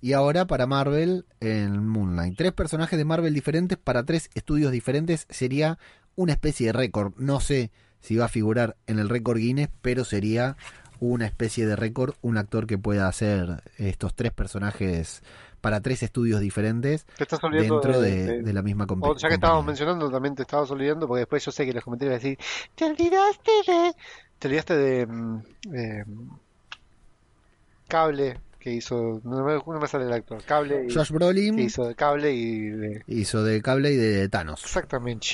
Y 0.00 0.14
ahora 0.14 0.46
para 0.46 0.66
Marvel 0.66 1.26
en 1.38 1.86
Moonlight. 1.86 2.36
Tres 2.36 2.52
personajes 2.52 2.98
de 2.98 3.04
Marvel 3.04 3.32
diferentes 3.32 3.78
para 3.78 4.02
tres 4.02 4.30
estudios 4.34 4.72
diferentes 4.72 5.26
sería 5.30 5.78
una 6.16 6.32
especie 6.32 6.66
de 6.66 6.72
récord. 6.72 7.12
No 7.18 7.38
sé 7.38 7.70
si 8.00 8.16
va 8.16 8.24
a 8.24 8.28
figurar 8.28 8.76
en 8.88 8.98
el 8.98 9.08
récord 9.08 9.38
Guinness, 9.38 9.68
pero 9.80 10.04
sería 10.04 10.56
una 11.04 11.26
especie 11.26 11.66
de 11.66 11.74
récord 11.74 12.14
un 12.22 12.38
actor 12.38 12.66
que 12.68 12.78
pueda 12.78 13.08
hacer 13.08 13.62
estos 13.76 14.14
tres 14.14 14.30
personajes 14.32 15.22
para 15.60 15.80
tres 15.80 16.02
estudios 16.04 16.40
diferentes 16.40 17.04
Te 17.16 17.24
estás 17.24 17.42
olvidando 17.42 17.80
dentro 17.80 18.00
de, 18.00 18.10
de, 18.10 18.26
de- 18.36 18.42
de 18.42 18.52
la 18.52 18.62
misma 18.62 18.86
compe- 18.86 19.08
o 19.10 19.16
ya 19.16 19.26
que 19.28 19.34
estábamos 19.34 19.64
mencionando, 19.64 20.08
también 20.10 20.36
te 20.36 20.42
estabas 20.42 20.70
olvidando, 20.70 21.08
porque 21.08 21.20
después 21.20 21.44
yo 21.44 21.50
sé 21.50 21.66
que 21.66 21.72
los 21.72 21.82
comentarios 21.82 22.12
van 22.12 22.20
a 22.20 22.22
decir, 22.22 22.38
te 22.76 22.84
olvidaste 22.84 23.50
de... 23.66 23.92
Te 24.38 24.48
olvidaste 24.48 24.76
de... 24.76 25.06
mm, 25.06 25.42
eh, 25.74 26.04
Cable, 27.88 28.38
que 28.58 28.72
hizo... 28.72 29.20
No 29.24 29.44
me, 29.44 29.54
no 29.54 29.80
me 29.80 29.86
sale 29.88 30.04
el 30.04 30.12
actor. 30.12 30.42
Cable 30.44 30.86
y... 30.88 30.94
Josh 30.94 31.10
Brolin 31.10 31.56
que 31.56 31.62
hizo 31.62 31.84
de 31.86 31.94
Cable 31.94 32.32
y 32.32 32.68
de... 32.68 33.02
hizo 33.08 33.42
de 33.44 33.60
cable 33.60 33.92
y 33.92 33.96
de 33.96 34.28
Thanos. 34.28 34.62
Exactamente. 34.64 35.26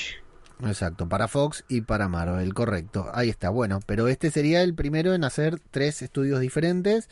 Exacto, 0.65 1.09
para 1.09 1.29
Fox 1.29 1.65
y 1.69 1.83
para 1.83 2.09
Marvel, 2.09 2.53
correcto. 2.53 3.07
Ahí 3.15 3.29
está, 3.29 3.51
bueno, 3.51 3.79
pero 3.87 4.09
este 4.09 4.31
sería 4.31 4.63
el 4.63 4.75
primero 4.75 5.15
en 5.15 5.25
hacer 5.25 5.61
tres 5.71 6.03
estudios 6.03 6.41
diferentes. 6.41 7.09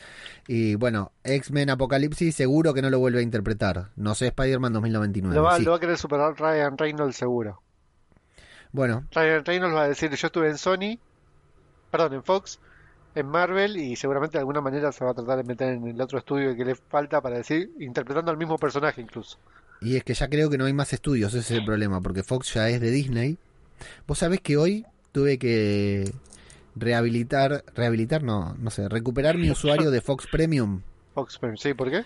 Y 0.49 0.75
bueno, 0.75 1.13
X-Men 1.23 1.71
Apocalipsis 1.71 2.35
seguro 2.35 2.75
que 2.75 2.83
no 2.83 2.91
lo 2.91 2.99
vuelve 2.99 3.21
a 3.21 3.23
interpretar. 3.23 3.91
No 3.95 4.15
sé, 4.15 4.29
Spider-Man 4.29 4.73
2099. 4.73 5.37
Lo 5.37 5.43
va, 5.45 5.59
sí. 5.59 5.65
lo 5.65 5.71
va 5.71 5.77
a 5.77 5.81
querer 5.81 5.97
superar 5.97 6.35
Ryan 6.39 6.77
Reynolds 6.77 7.17
seguro. 7.17 7.63
Bueno, 8.73 9.05
Ryan 9.13 9.45
Reynolds 9.45 9.77
va 9.77 9.83
a 9.83 9.89
decir, 9.89 10.11
yo 10.11 10.27
estuve 10.27 10.49
en 10.49 10.59
Sony, 10.59 10.99
perdón, 11.91 12.15
en 12.15 12.25
Fox, 12.25 12.59
en 13.15 13.27
Marvel, 13.27 13.77
y 13.77 13.97
seguramente 13.97 14.39
de 14.39 14.41
alguna 14.41 14.61
manera 14.61 14.91
se 14.93 15.05
va 15.05 15.13
a 15.13 15.15
tratar 15.15 15.39
de 15.39 15.45
meter 15.45 15.75
en 15.75 15.87
el 15.87 16.01
otro 16.01 16.19
estudio 16.19 16.55
que 16.57 16.65
le 16.65 16.75
falta 16.75 17.21
para 17.21 17.37
decir, 17.37 17.71
interpretando 17.79 18.33
al 18.33 18.37
mismo 18.37 18.59
personaje 18.59 19.01
incluso. 19.01 19.39
Y 19.81 19.97
es 19.97 20.05
que 20.05 20.15
ya 20.15 20.29
creo 20.29 20.51
que 20.51 20.59
no 20.59 20.65
hay 20.65 20.73
más 20.73 20.93
estudios, 20.93 21.35
ese 21.35 21.55
es 21.55 21.59
el 21.61 21.65
problema, 21.65 22.01
porque 22.01 22.23
Fox 22.23 22.55
ya 22.55 22.69
es 22.69 22.81
de 22.81 22.91
Disney. 22.91 23.39
Vos 24.07 24.19
sabés 24.19 24.41
que 24.41 24.57
hoy 24.57 24.87
tuve 25.13 25.39
que 25.39 26.13
rehabilitar, 26.75 27.65
rehabilitar, 27.75 28.23
no, 28.23 28.55
no 28.59 28.71
sé, 28.71 28.89
recuperar 28.89 29.39
mi 29.39 29.51
usuario 29.51 29.91
de 29.91 30.01
Fox 30.01 30.27
Premium. 30.31 30.83
Fox 31.15 31.39
Premium, 31.39 31.57
¿sí? 31.57 31.75
¿Por 31.75 31.91
qué? 31.91 32.05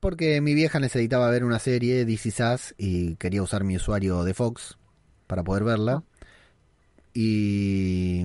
Porque 0.00 0.40
mi 0.40 0.54
vieja 0.54 0.78
necesitaba 0.78 1.28
ver 1.30 1.44
una 1.44 1.58
serie, 1.58 2.06
Is 2.08 2.40
Us, 2.40 2.74
y 2.78 3.16
quería 3.16 3.42
usar 3.42 3.64
mi 3.64 3.76
usuario 3.76 4.22
de 4.22 4.32
Fox 4.34 4.78
para 5.26 5.42
poder 5.42 5.64
verla. 5.64 6.04
Y, 7.12 8.24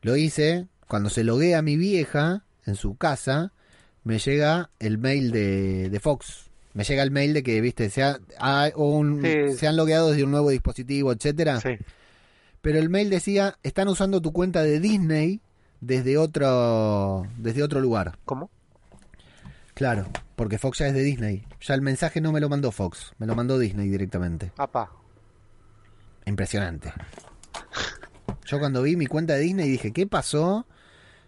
Lo 0.00 0.16
hice 0.16 0.66
cuando 0.86 1.10
se 1.10 1.24
loguea 1.24 1.60
mi 1.60 1.76
vieja 1.76 2.44
en 2.64 2.74
su 2.74 2.96
casa, 2.96 3.52
me 4.04 4.18
llega 4.18 4.70
el 4.78 4.96
mail 4.96 5.30
de, 5.30 5.90
de 5.90 6.00
Fox. 6.00 6.47
Me 6.78 6.84
llega 6.84 7.02
el 7.02 7.10
mail 7.10 7.34
de 7.34 7.42
que, 7.42 7.60
viste, 7.60 7.90
se, 7.90 8.04
ha- 8.04 8.20
ha- 8.38 8.70
o 8.76 8.90
un- 8.96 9.20
Sí. 9.20 9.56
se 9.56 9.66
han 9.66 9.76
logueado 9.76 10.10
desde 10.10 10.22
un 10.22 10.30
nuevo 10.30 10.50
dispositivo, 10.50 11.10
etcétera. 11.10 11.60
Sí. 11.60 11.70
Pero 12.62 12.78
el 12.78 12.88
mail 12.88 13.10
decía, 13.10 13.58
están 13.64 13.88
usando 13.88 14.22
tu 14.22 14.32
cuenta 14.32 14.62
de 14.62 14.78
Disney 14.78 15.40
desde 15.80 16.18
otro, 16.18 17.26
desde 17.36 17.64
otro 17.64 17.80
lugar. 17.80 18.16
¿Cómo? 18.24 18.48
Claro, 19.74 20.06
porque 20.36 20.58
Fox 20.58 20.78
ya 20.78 20.86
es 20.86 20.94
de 20.94 21.02
Disney. 21.02 21.44
Ya 21.60 21.74
el 21.74 21.82
mensaje 21.82 22.20
no 22.20 22.30
me 22.30 22.38
lo 22.38 22.48
mandó 22.48 22.70
Fox, 22.70 23.10
me 23.18 23.26
lo 23.26 23.34
mandó 23.34 23.58
Disney 23.58 23.88
directamente. 23.88 24.52
Apa. 24.56 24.92
Impresionante. 26.26 26.92
Yo 28.46 28.60
cuando 28.60 28.82
vi 28.82 28.94
mi 28.96 29.06
cuenta 29.06 29.34
de 29.34 29.40
Disney 29.40 29.68
dije, 29.68 29.92
¿qué 29.92 30.06
pasó? 30.06 30.64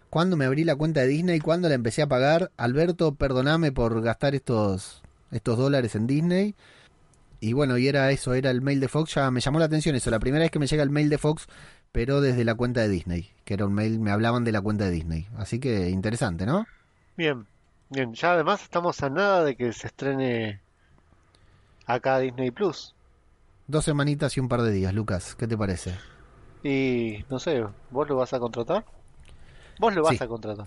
¿Cuándo 0.09 0.37
me 0.37 0.45
abrí 0.45 0.63
la 0.63 0.75
cuenta 0.77 1.01
de 1.01 1.07
Disney? 1.07 1.39
¿Cuándo 1.39 1.67
la 1.67 1.75
empecé 1.75 2.01
a 2.01 2.07
pagar? 2.07 2.51
Alberto, 2.57 3.15
perdoname 3.15 3.71
por 3.73 4.01
gastar 4.01 4.33
estos, 4.35 5.01
estos 5.31 5.57
dólares 5.57 5.95
en 5.95 6.07
Disney. 6.07 6.55
Y 7.39 7.53
bueno, 7.53 7.77
y 7.77 7.87
era 7.87 8.11
eso, 8.11 8.33
era 8.33 8.51
el 8.51 8.61
mail 8.61 8.79
de 8.79 8.87
Fox. 8.87 9.15
Ya 9.15 9.31
me 9.31 9.41
llamó 9.41 9.57
la 9.59 9.65
atención 9.65 9.95
eso. 9.95 10.11
La 10.11 10.19
primera 10.19 10.43
vez 10.43 10.51
que 10.51 10.59
me 10.59 10.67
llega 10.67 10.83
el 10.83 10.91
mail 10.91 11.09
de 11.09 11.17
Fox, 11.17 11.47
pero 11.91 12.21
desde 12.21 12.43
la 12.43 12.53
cuenta 12.55 12.81
de 12.81 12.89
Disney. 12.89 13.31
Que 13.45 13.55
era 13.55 13.65
un 13.65 13.73
mail, 13.73 13.99
me 13.99 14.11
hablaban 14.11 14.43
de 14.43 14.51
la 14.51 14.61
cuenta 14.61 14.85
de 14.85 14.91
Disney. 14.91 15.27
Así 15.37 15.59
que 15.59 15.89
interesante, 15.89 16.45
¿no? 16.45 16.65
Bien. 17.17 17.47
Bien. 17.89 18.13
Ya 18.13 18.33
además 18.33 18.61
estamos 18.63 19.01
a 19.01 19.09
nada 19.09 19.43
de 19.43 19.55
que 19.55 19.73
se 19.73 19.87
estrene 19.87 20.61
acá 21.85 22.19
Disney 22.19 22.51
Plus. 22.51 22.95
Dos 23.67 23.85
semanitas 23.85 24.37
y 24.37 24.39
un 24.39 24.47
par 24.47 24.61
de 24.61 24.71
días, 24.71 24.93
Lucas. 24.93 25.35
¿Qué 25.35 25.47
te 25.47 25.57
parece? 25.57 25.95
Y 26.63 27.25
no 27.29 27.39
sé, 27.39 27.63
¿vos 27.89 28.07
lo 28.07 28.15
vas 28.17 28.33
a 28.33 28.39
contratar? 28.39 28.85
Vos 29.79 29.95
lo 29.95 30.03
vas 30.03 30.17
Sí. 30.17 30.23
a 30.23 30.27
contratar. 30.27 30.65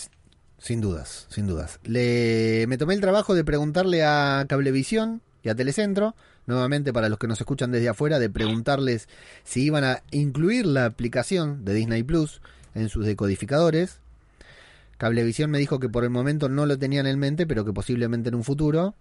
Sin 0.65 0.81
dudas, 0.81 1.27
sin 1.29 1.47
dudas. 1.47 1.79
Le, 1.85 2.65
me 2.69 2.79
tomé 2.79 2.95
el 2.95 3.03
trabajo 3.03 3.35
de 3.35 3.45
preguntarle 3.45 4.03
a 4.03 4.47
Cablevisión 4.49 5.21
y 5.43 5.51
a 5.51 5.55
Telecentro, 5.55 6.15
nuevamente 6.47 6.91
para 6.91 7.11
los 7.11 7.19
que 7.19 7.27
nos 7.27 7.39
escuchan 7.39 7.71
desde 7.71 7.91
afuera, 7.91 8.19
de 8.19 8.31
preguntarles 8.31 9.07
si 9.43 9.65
iban 9.65 9.85
a 9.85 10.03
incluir 10.11 10.65
la 10.65 10.87
aplicación 10.87 11.67
de 11.67 11.75
Disney 11.75 12.03
Plus 12.03 12.41
en 12.75 12.89
sus 12.89 13.05
decodificadores. 13.05 13.99
Cablevisión 14.97 15.51
me 15.51 15.59
dijo 15.59 15.81
que 15.81 15.91
por 15.91 16.03
el 16.03 16.09
momento 16.09 16.49
no 16.49 16.65
lo 16.65 16.79
tenían 16.79 17.07
en 17.07 17.19
mente, 17.19 17.47
pero 17.47 17.67
que 17.67 17.75
posiblemente 17.75 18.31
en 18.31 18.35
un 18.35 18.43
futuro. 18.43 18.95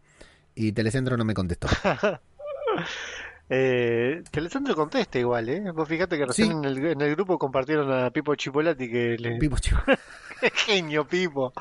Y 0.55 0.73
Telecentro 0.73 1.15
no 1.15 1.23
me 1.23 1.33
contestó. 1.33 1.69
Eh, 3.55 4.23
Telecentro 4.31 4.73
contesta 4.75 5.19
igual, 5.19 5.47
¿eh? 5.49 5.71
Vos 5.71 5.87
fíjate 5.87 6.17
que 6.17 6.25
recién 6.25 6.47
Sí. 6.49 6.53
en, 6.57 6.65
el, 6.65 6.85
en 6.87 7.01
el 7.01 7.11
grupo 7.15 7.37
compartieron 7.37 7.91
a 7.91 8.09
Pipo 8.09 8.33
Chipolati 8.33 8.89
que 8.89 9.15
le... 9.19 9.37
Pipo. 9.39 9.57
Genio 10.65 11.05
Pipo. 11.07 11.53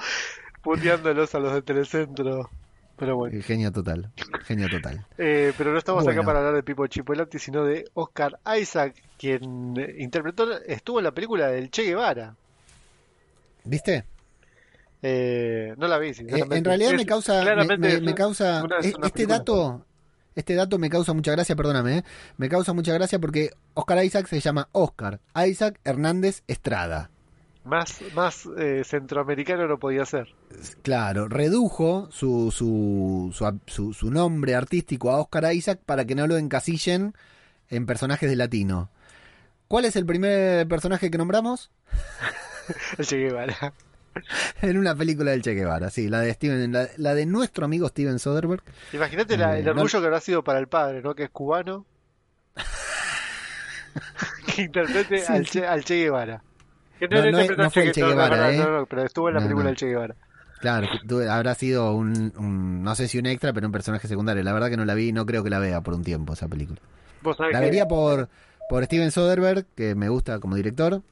Puteándolos 0.62 1.34
a 1.34 1.38
los 1.40 1.52
de 1.52 1.60
Telecentro. 1.62 2.48
Pero 2.96 3.16
bueno. 3.16 3.42
Genio 3.42 3.72
total, 3.72 4.10
genio 4.44 4.68
total. 4.70 5.04
Eh, 5.18 5.52
pero 5.58 5.72
no 5.72 5.78
estamos 5.78 6.06
acá 6.06 6.22
para 6.22 6.38
hablar 6.38 6.54
de 6.54 6.62
Pipo 6.62 6.86
Chipolati, 6.86 7.38
sino 7.38 7.64
de 7.64 7.84
Oscar 7.94 8.38
Isaac, 8.58 8.94
quien 9.18 9.74
eh, 9.76 9.96
interpretó, 9.98 10.50
estuvo 10.62 10.98
en 11.00 11.04
la 11.04 11.10
película 11.12 11.48
del 11.48 11.70
Che 11.70 11.82
Guevara. 11.82 12.36
¿Viste? 13.64 14.04
Eh, 15.02 15.74
no 15.78 15.88
la 15.88 15.98
vi, 15.98 16.10
Eh, 16.10 16.14
en 16.50 16.64
realidad 16.64 16.92
Es- 16.92 16.96
me 16.96 17.06
causa, 17.06 17.42
me, 18.00 18.14
causa 18.14 18.62
una- 18.64 18.76
e- 18.76 18.94
una 18.96 19.06
este 19.06 19.10
película. 19.10 19.38
dato, 19.38 19.86
este 20.34 20.54
dato 20.54 20.78
me 20.78 20.90
causa 20.90 21.12
mucha 21.12 21.32
gracia, 21.32 21.56
perdóname, 21.56 21.98
¿eh? 21.98 22.04
me 22.36 22.48
causa 22.48 22.72
mucha 22.72 22.92
gracia 22.94 23.18
porque 23.18 23.50
Oscar 23.74 24.04
Isaac 24.04 24.26
se 24.26 24.40
llama 24.40 24.68
Oscar 24.72 25.20
Isaac 25.46 25.78
Hernández 25.84 26.42
Estrada. 26.46 27.10
Más, 27.64 28.00
más 28.16 28.48
eh, 28.58 28.82
centroamericano 28.84 29.68
no 29.68 29.78
podía 29.78 30.04
ser. 30.04 30.34
Claro, 30.82 31.28
redujo 31.28 32.08
su, 32.10 32.50
su, 32.50 33.30
su, 33.32 33.60
su- 33.66 33.92
su 33.94 34.10
nombre 34.10 34.56
artístico 34.56 35.10
a 35.10 35.20
Oscar 35.20 35.54
Isaac 35.54 35.78
para 35.86 36.04
que 36.04 36.16
no 36.16 36.26
lo 36.26 36.36
encasillen 36.38 37.14
en 37.68 37.86
personajes 37.86 38.28
de 38.28 38.34
latino. 38.36 38.90
¿Cuál 39.68 39.84
es 39.84 39.94
el 39.96 40.04
primer 40.04 40.66
personaje 40.66 41.10
que 41.10 41.18
nombramos? 41.18 41.70
El 42.98 43.06
Che 43.06 43.16
Guevara. 43.16 43.72
En 44.60 44.78
una 44.78 44.94
película 44.94 45.30
del 45.32 45.42
Che 45.42 45.54
Guevara, 45.54 45.90
sí, 45.90 46.08
la 46.08 46.20
de 46.20 46.32
Steven, 46.34 46.72
la, 46.72 46.88
la 46.96 47.14
de 47.14 47.26
nuestro 47.26 47.64
amigo 47.64 47.88
Steven 47.88 48.18
Soderbergh. 48.18 48.62
Imagínate 48.92 49.36
la- 49.36 49.56
Eh, 49.56 49.60
el 49.60 49.64
no- 49.66 49.70
orgullo 49.72 50.00
que 50.00 50.06
habrá 50.06 50.20
sido 50.20 50.42
para 50.44 50.58
el 50.58 50.68
padre, 50.68 51.02
¿no? 51.02 51.14
Que 51.14 51.24
es 51.24 51.30
cubano. 51.30 51.86
que 54.54 54.62
interprete 54.62 55.18
Sí, 55.18 55.32
al, 55.32 55.46
sí. 55.46 55.58
che, 55.60 55.66
al 55.66 55.84
Che 55.84 55.94
Guevara. 55.96 56.42
Que 56.98 57.08
No, 57.08 57.16
no 57.24 57.30
no 57.32 57.38
al 57.64 57.70
fue 57.70 57.84
el 57.84 57.92
Che 57.92 58.00
no, 58.00 58.06
no, 58.08 58.12
Guevara, 58.14 58.36
no, 58.36 58.48
¿eh? 58.50 58.56
no, 58.58 58.70
no, 58.80 58.86
pero 58.86 59.02
estuvo 59.04 59.28
en 59.28 59.34
la 59.34 59.40
No, 59.40 59.46
película 59.46 59.64
no. 59.64 59.68
del 59.70 59.76
Che 59.76 59.86
Guevara. 59.86 60.14
Claro, 60.60 60.86
habrá 61.28 61.54
sido 61.56 61.92
un, 61.94 62.32
un- 62.36 62.82
no 62.84 62.94
sé 62.94 63.08
si 63.08 63.18
un 63.18 63.26
extra, 63.26 63.52
pero 63.52 63.66
un 63.66 63.72
personaje 63.72 64.06
secundario. 64.06 64.42
La 64.44 64.52
verdad 64.52 64.68
que 64.70 64.76
no 64.76 64.84
la 64.84 64.94
vi 64.94 65.08
y 65.08 65.12
no 65.12 65.26
creo 65.26 65.42
que 65.42 65.50
la 65.50 65.58
vea 65.58 65.80
por 65.80 65.94
un 65.94 66.04
tiempo 66.04 66.34
esa 66.34 66.46
película. 66.48 66.80
Vos 67.22 67.36
sabés 67.36 67.52
La 67.52 67.58
que- 67.60 67.64
vería 67.66 67.88
por, 67.88 68.28
por 68.68 68.84
Steven 68.84 69.10
Soderbergh, 69.10 69.66
que 69.74 69.94
me 69.96 70.08
gusta 70.08 70.38
como 70.38 70.54
director. 70.54 71.02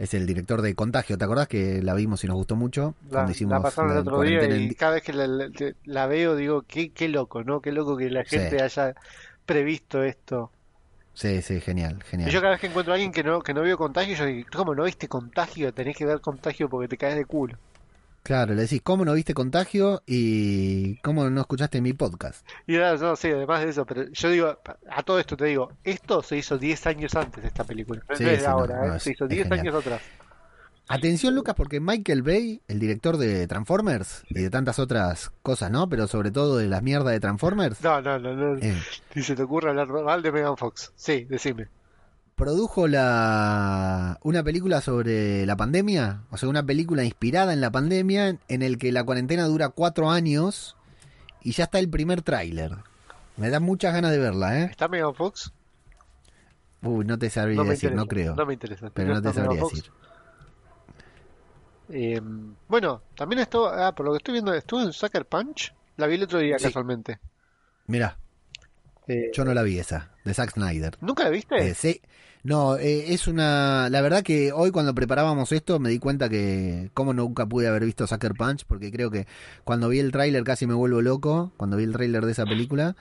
Es 0.00 0.14
el 0.14 0.26
director 0.26 0.62
de 0.62 0.74
Contagio, 0.74 1.16
¿te 1.16 1.24
acordás 1.24 1.46
que 1.46 1.80
la 1.80 1.94
vimos 1.94 2.24
y 2.24 2.26
nos 2.26 2.34
gustó 2.36 2.56
mucho? 2.56 2.96
La, 3.10 3.22
Cuando 3.22 3.30
hicimos 3.30 3.54
la 3.54 3.60
pasaron 3.60 3.92
el 3.92 3.98
otro 3.98 4.20
día 4.22 4.46
y 4.46 4.74
cada 4.74 4.92
vez 4.94 5.02
que 5.02 5.12
la, 5.12 5.26
la- 5.26 5.50
la 5.84 6.06
veo 6.06 6.34
digo, 6.36 6.62
qué, 6.62 6.92
qué 6.92 7.08
loco, 7.08 7.42
¿no? 7.44 7.60
Qué 7.60 7.72
loco 7.72 7.96
que 7.96 8.10
la 8.10 8.24
Sí. 8.24 8.40
gente 8.40 8.62
haya 8.62 8.94
previsto 9.46 10.02
esto. 10.02 10.52
Sí, 11.14 11.40
sí, 11.42 11.60
genial, 11.60 12.02
Y 12.22 12.30
genial. 12.30 12.30
yo 12.30 12.40
cada 12.40 12.52
vez 12.52 12.60
que 12.60 12.66
encuentro 12.68 12.92
a 12.92 12.96
alguien 12.96 13.12
que 13.12 13.22
no, 13.22 13.42
que 13.42 13.52
no 13.54 13.60
vio 13.62 13.76
contagio, 13.76 14.14
yo 14.14 14.24
digo, 14.24 14.48
¿cómo 14.52 14.74
no 14.74 14.84
viste 14.84 15.08
contagio? 15.08 15.74
Tenés 15.74 15.96
que 15.96 16.06
ver 16.06 16.20
contagio 16.22 16.68
porque 16.70 16.88
te 16.88 16.96
caes 16.98 17.16
de 17.16 17.26
culo. 17.26 17.58
Claro, 18.22 18.54
le 18.54 18.62
decís, 18.62 18.80
¿cómo 18.82 19.04
no 19.04 19.14
viste 19.14 19.32
Contagio 19.34 20.02
y 20.06 20.96
cómo 20.98 21.28
no 21.30 21.40
escuchaste 21.40 21.80
mi 21.80 21.94
podcast? 21.94 22.46
Y 22.66 22.74
nada, 22.76 22.96
no, 22.96 23.16
sí, 23.16 23.28
además 23.28 23.64
de 23.64 23.70
eso, 23.70 23.86
pero 23.86 24.04
yo 24.12 24.30
digo, 24.30 24.58
a 24.90 25.02
todo 25.02 25.18
esto 25.18 25.36
te 25.36 25.46
digo, 25.46 25.72
esto 25.84 26.22
se 26.22 26.36
hizo 26.36 26.58
10 26.58 26.86
años 26.86 27.14
antes 27.14 27.42
de 27.42 27.48
esta 27.48 27.64
película. 27.64 28.02
No 28.08 28.16
Sí, 28.16 28.24
es 28.24 28.30
de 28.30 28.38
sí, 28.40 28.44
ahora, 28.46 28.86
no, 28.86 28.94
¿eh? 28.94 28.96
es- 28.98 29.02
Se 29.04 29.12
hizo 29.12 29.24
es 29.24 29.30
10 29.30 29.44
genial. 29.48 29.60
años 29.60 29.74
atrás. 29.76 30.02
Atención, 30.92 31.36
Lucas, 31.36 31.54
porque 31.54 31.78
Michael 31.78 32.22
Bay, 32.22 32.62
el 32.66 32.80
director 32.80 33.16
de 33.16 33.46
Transformers 33.46 34.24
y 34.28 34.40
de 34.42 34.50
tantas 34.50 34.80
otras 34.80 35.30
cosas, 35.42 35.70
¿no? 35.70 35.88
Pero 35.88 36.08
sobre 36.08 36.32
todo 36.32 36.56
de 36.58 36.66
las 36.66 36.82
mierdas 36.82 37.12
de 37.12 37.20
Transformers, 37.20 37.80
No, 37.80 38.00
no, 38.02 38.18
no, 38.18 38.34
no. 38.34 38.56
eh, 38.58 38.76
Si 39.14 39.22
se 39.22 39.36
te 39.36 39.42
ocurre 39.44 39.70
hablar 39.70 39.86
mal 39.88 40.20
de 40.20 40.32
Megan 40.32 40.56
Fox. 40.56 40.92
Sí, 40.96 41.26
decime. 41.30 41.68
Produjo 42.40 42.88
la 42.88 44.18
una 44.22 44.42
película 44.42 44.80
sobre 44.80 45.44
la 45.46 45.56
pandemia, 45.56 46.22
o 46.30 46.36
sea, 46.36 46.48
una 46.48 46.64
película 46.64 47.04
inspirada 47.04 47.52
en 47.52 47.60
la 47.60 47.70
pandemia, 47.70 48.38
en 48.48 48.62
el 48.62 48.78
que 48.78 48.90
la 48.92 49.04
cuarentena 49.04 49.44
dura 49.44 49.68
cuatro 49.68 50.10
años 50.10 50.76
y 51.42 51.52
ya 51.52 51.64
está 51.64 51.78
el 51.78 51.88
primer 51.90 52.22
tráiler. 52.22 52.72
Me 53.36 53.50
da 53.50 53.60
muchas 53.60 53.92
ganas 53.94 54.10
de 54.10 54.18
verla, 54.18 54.58
¿eh? 54.60 54.64
¿Está 54.70 54.88
Megan 54.88 55.14
Fox? 55.14 55.52
Uy, 56.82 57.04
no 57.04 57.18
te 57.18 57.28
sabría 57.30 57.56
No 57.56 57.64
decir, 57.64 57.90
interesa. 57.90 57.96
no 58.02 58.06
creo. 58.08 58.34
No 58.34 58.46
me 58.46 58.54
interesa. 58.54 58.90
pero 58.92 59.14
no 59.14 59.20
te 59.22 59.32
sabría 59.32 59.60
Fox. 59.60 59.74
decir. 59.74 59.92
Eh, 61.90 62.20
bueno, 62.68 63.02
también 63.16 63.40
estuvo, 63.40 63.66
ah, 63.68 63.94
por 63.94 64.06
lo 64.06 64.12
que 64.12 64.18
estoy 64.18 64.32
viendo, 64.32 64.54
estuvo 64.54 64.80
en 64.82 64.92
Sucker 64.92 65.26
Punch. 65.26 65.74
La 65.96 66.06
vi 66.06 66.14
el 66.14 66.22
otro 66.22 66.38
día 66.38 66.58
Sí. 66.58 66.64
casualmente. 66.64 67.18
Mira, 67.86 68.16
Eh, 69.10 69.30
yo 69.32 69.44
no 69.44 69.52
la 69.52 69.62
vi 69.62 69.76
esa, 69.78 70.12
de 70.24 70.32
Zack 70.32 70.52
Snyder. 70.52 70.96
¿Nunca 71.00 71.24
la 71.24 71.30
viste? 71.30 71.56
Eh, 71.56 71.74
sí. 71.74 72.00
No, 72.44 72.76
eh, 72.76 73.12
es 73.12 73.26
una... 73.26 73.88
La 73.90 74.00
verdad 74.02 74.22
que 74.22 74.52
hoy 74.52 74.70
cuando 74.70 74.94
preparábamos 74.94 75.50
esto 75.50 75.80
me 75.80 75.90
di 75.90 75.98
cuenta 75.98 76.28
que 76.28 76.90
como 76.94 77.12
nunca 77.12 77.44
pude 77.44 77.66
haber 77.66 77.84
visto 77.84 78.06
Sucker 78.06 78.34
Punch, 78.34 78.64
porque 78.66 78.92
creo 78.92 79.10
que 79.10 79.26
cuando 79.64 79.88
vi 79.88 79.98
el 79.98 80.12
tráiler 80.12 80.44
casi 80.44 80.66
me 80.66 80.74
vuelvo 80.74 81.02
loco, 81.02 81.52
cuando 81.56 81.76
vi 81.76 81.84
el 81.84 81.92
tráiler 81.92 82.24
de 82.24 82.32
esa 82.32 82.44
película, 82.44 82.94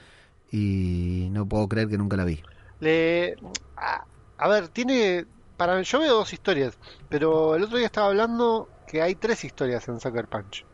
y 0.51 1.27
no 1.31 1.47
puedo 1.47 1.69
creer 1.69 1.89
que 1.89 1.97
nunca 1.99 2.17
la 2.17 2.25
vi. 2.25 2.41
Le, 2.79 3.35
a, 3.77 4.03
a 4.37 4.47
ver, 4.47 4.67
tiene, 4.69 5.25
para 5.57 5.79
yo 5.81 5.99
veo 5.99 6.15
dos 6.15 6.33
historias, 6.33 6.77
pero 7.07 7.55
el 7.55 7.63
otro 7.63 7.77
día 7.77 7.85
estaba 7.85 8.07
hablando 8.07 8.67
que 8.87 9.03
hay 9.03 9.13
tres 9.13 9.45
historias 9.45 9.87
en 9.87 9.99
Sucker 9.99 10.27
Punch. 10.27 10.65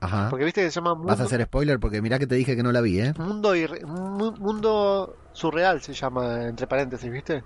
Ajá. 0.00 0.28
Porque 0.30 0.44
viste 0.44 0.62
que 0.62 0.70
se 0.70 0.76
llama 0.76 0.94
Mundo. 0.94 1.08
Vas 1.08 1.20
a 1.20 1.24
hacer 1.24 1.42
spoiler 1.44 1.78
porque 1.78 2.00
mirá 2.00 2.18
que 2.18 2.26
te 2.26 2.34
dije 2.34 2.56
que 2.56 2.62
no 2.62 2.72
la 2.72 2.80
vi, 2.80 3.00
¿eh? 3.00 3.14
mundo, 3.18 3.54
irre- 3.54 3.84
mu- 3.84 4.32
mundo 4.32 5.16
surreal 5.32 5.80
se 5.82 5.92
llama 5.92 6.44
entre 6.44 6.66
paréntesis, 6.66 7.10
¿viste? 7.10 7.44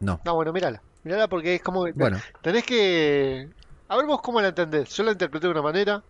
No. 0.00 0.20
No, 0.24 0.34
bueno, 0.34 0.52
mírala. 0.52 0.82
Mírala 1.04 1.28
porque 1.28 1.54
es 1.56 1.62
como 1.62 1.86
Bueno, 1.94 2.18
tenés 2.42 2.64
que 2.64 3.48
a 3.88 3.96
ver 3.96 4.06
vos 4.06 4.20
cómo 4.22 4.40
la 4.40 4.48
entendés. 4.48 4.88
Yo 4.90 5.02
la 5.04 5.12
interpreté 5.12 5.46
de 5.46 5.52
una 5.52 5.62
manera, 5.62 6.02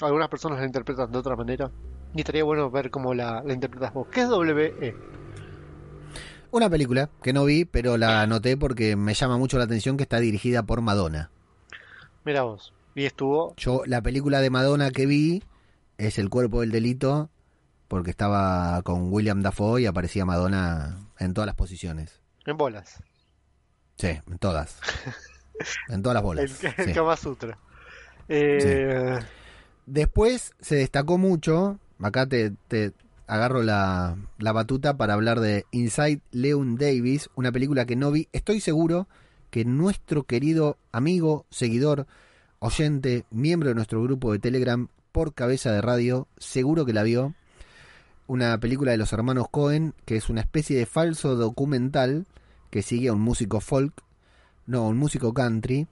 algunas 0.00 0.28
personas 0.28 0.58
la 0.60 0.66
interpretan 0.66 1.10
de 1.10 1.18
otra 1.18 1.36
manera. 1.36 1.70
Y 2.14 2.20
estaría 2.20 2.44
bueno 2.44 2.70
ver 2.70 2.90
cómo 2.90 3.14
la, 3.14 3.42
la 3.42 3.52
interpretas 3.52 3.92
vos. 3.92 4.06
¿Qué 4.08 4.22
es? 4.22 4.28
WE? 4.28 4.94
una 6.50 6.68
película 6.68 7.08
que 7.22 7.32
no 7.32 7.46
vi, 7.46 7.64
pero 7.64 7.96
la 7.96 8.20
anoté 8.20 8.58
porque 8.58 8.94
me 8.94 9.14
llama 9.14 9.38
mucho 9.38 9.56
la 9.56 9.64
atención 9.64 9.96
que 9.96 10.02
está 10.02 10.20
dirigida 10.20 10.62
por 10.62 10.82
Madonna. 10.82 11.30
Mira 12.24 12.42
vos. 12.42 12.74
Y 12.94 13.04
estuvo 13.04 13.54
Yo, 13.56 13.82
la 13.86 14.02
película 14.02 14.40
de 14.40 14.50
Madonna 14.50 14.90
que 14.90 15.06
vi 15.06 15.42
es 15.98 16.18
El 16.18 16.28
cuerpo 16.30 16.60
del 16.60 16.70
delito, 16.70 17.30
porque 17.88 18.10
estaba 18.10 18.82
con 18.82 19.12
William 19.12 19.42
Dafoe 19.42 19.82
y 19.82 19.86
aparecía 19.86 20.24
Madonna 20.24 20.98
en 21.18 21.34
todas 21.34 21.46
las 21.46 21.56
posiciones. 21.56 22.20
en 22.46 22.56
bolas. 22.56 23.02
Sí, 23.96 24.08
en 24.08 24.38
todas. 24.38 24.78
en 25.88 26.02
todas 26.02 26.14
las 26.14 26.22
bolas. 26.22 26.60
El, 26.64 26.74
el 26.78 26.86
sí. 26.86 26.92
Kama 26.92 27.16
Sutra. 27.16 27.58
Eh, 28.28 29.18
Después 29.86 30.52
se 30.60 30.76
destacó 30.76 31.18
mucho, 31.18 31.78
acá 32.00 32.26
te, 32.26 32.52
te 32.68 32.92
agarro 33.26 33.62
la, 33.62 34.16
la 34.38 34.52
batuta 34.52 34.96
para 34.96 35.14
hablar 35.14 35.40
de 35.40 35.66
Inside 35.72 36.20
Leon 36.30 36.76
Davis, 36.76 37.30
una 37.34 37.52
película 37.52 37.84
que 37.84 37.96
no 37.96 38.10
vi. 38.10 38.28
Estoy 38.32 38.60
seguro 38.60 39.08
que 39.50 39.64
nuestro 39.64 40.22
querido 40.24 40.78
amigo, 40.92 41.46
seguidor, 41.50 42.06
oyente, 42.62 43.24
miembro 43.32 43.70
de 43.70 43.74
nuestro 43.74 44.00
grupo 44.00 44.30
de 44.30 44.38
Telegram 44.38 44.86
por 45.10 45.34
cabeza 45.34 45.72
de 45.72 45.80
radio, 45.80 46.28
seguro 46.38 46.86
que 46.86 46.92
la 46.92 47.02
vio. 47.02 47.34
Una 48.28 48.58
película 48.60 48.92
de 48.92 48.98
los 48.98 49.12
hermanos 49.12 49.48
Cohen, 49.50 49.94
que 50.04 50.16
es 50.16 50.30
una 50.30 50.42
especie 50.42 50.78
de 50.78 50.86
falso 50.86 51.34
documental 51.34 52.24
que 52.70 52.82
sigue 52.82 53.08
a 53.08 53.14
un 53.14 53.20
músico 53.20 53.60
folk, 53.60 53.92
no, 54.66 54.86
un 54.86 54.96
músico 54.96 55.34
country, 55.34 55.88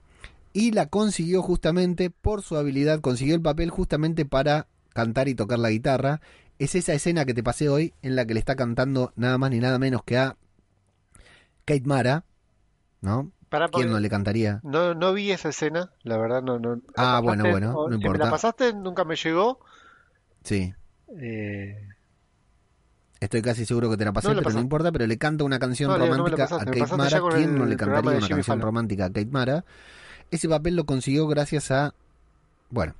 y 0.53 0.71
la 0.71 0.87
consiguió 0.87 1.43
justamente 1.43 2.09
por 2.09 2.43
su 2.43 2.57
habilidad, 2.57 3.01
consiguió 3.01 3.35
el 3.35 3.43
papel 3.43 3.71
justamente 3.71 4.25
para 4.25 4.69
cantar 4.91 5.29
y 5.29 5.35
tocar 5.35 5.59
la 5.59 5.71
guitarra. 5.71 6.21
Es 6.61 6.77
esa 6.77 6.93
escena 6.93 7.25
que 7.25 7.35
te 7.35 7.43
pasé 7.43 7.69
hoy 7.69 7.95
en 8.01 8.15
la 8.15 8.25
que 8.27 8.35
le 8.35 8.41
está 8.41 8.55
cantando 8.55 9.13
nada 9.17 9.39
más 9.39 9.51
ni 9.51 9.59
nada 9.59 9.81
menos 9.81 10.05
que 10.05 10.19
a 10.19 10.37
Kate 11.65 11.83
Mara, 11.85 12.25
¿no? 13.01 13.33
¿Quién 13.73 13.91
no 13.91 13.99
le 14.01 14.09
cantaría? 14.09 14.61
no, 14.63 14.95
no 14.95 15.13
vi 15.13 15.31
esa 15.33 15.49
escena, 15.51 15.91
la 16.03 16.17
verdad 16.19 16.43
no, 16.43 16.59
no. 16.59 16.81
Ah, 16.97 17.21
bueno, 17.23 17.49
bueno, 17.51 17.73
no 17.73 17.85
si 17.85 17.91
me 17.91 17.97
importa. 17.97 18.25
la 18.25 18.31
pasaste, 18.31 18.73
nunca 18.75 19.05
me 19.05 19.17
llegó. 19.17 19.61
Sí, 20.45 20.73
Eh, 21.09 21.77
estoy 23.21 23.43
casi 23.43 23.67
seguro 23.67 23.91
que 23.91 23.97
te 23.97 24.05
la 24.05 24.13
pasé, 24.13 24.35
No 24.35 24.43
pero 24.43 24.51
no 24.53 24.61
importa, 24.61 24.93
pero 24.93 25.07
le 25.07 25.19
canta 25.19 25.45
una 25.45 25.59
canción 25.59 25.95
romántica 25.97 26.45
pasaste, 26.45 26.71
a 26.71 26.87
Kate 26.87 26.97
Mara. 26.97 27.21
¿Quién 27.29 27.51
el 27.51 27.59
no 27.59 27.67
le 27.67 27.77
cantaría 27.77 28.13
una 28.17 28.29
canción 28.29 28.43
Fallon. 28.45 28.61
romántica 28.61 29.05
a 29.07 29.09
Kate 29.09 29.27
Mara? 29.27 29.65
Ese 30.31 30.49
papel 30.49 30.77
lo 30.77 30.85
consiguió 30.87 31.27
gracias 31.27 31.71
a... 31.71 31.95
Bueno, 32.71 32.95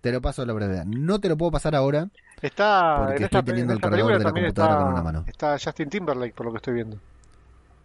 te 0.00 0.12
lo 0.12 0.20
paso 0.22 0.42
a 0.42 0.46
la 0.46 0.52
brevedad. 0.54 0.84
No 0.86 1.20
te 1.20 1.28
lo 1.28 1.36
puedo 1.36 1.52
pasar 1.52 1.74
ahora, 1.74 2.08
está 2.40 2.94
Porque 2.94 3.24
en 3.24 3.24
estoy 3.24 3.42
teniendo 3.42 3.72
en 3.72 3.78
el 3.78 3.80
cargador 3.80 4.16
de 4.16 4.24
la 4.24 4.32
computadora 4.32 4.74
está, 4.74 4.76
con 4.76 4.88
una 4.88 5.02
mano. 5.02 5.24
está 5.26 5.58
Justin 5.62 5.90
Timberlake, 5.90 6.34
por 6.34 6.46
lo 6.46 6.52
que 6.52 6.56
estoy 6.58 6.74
viendo. 6.74 6.98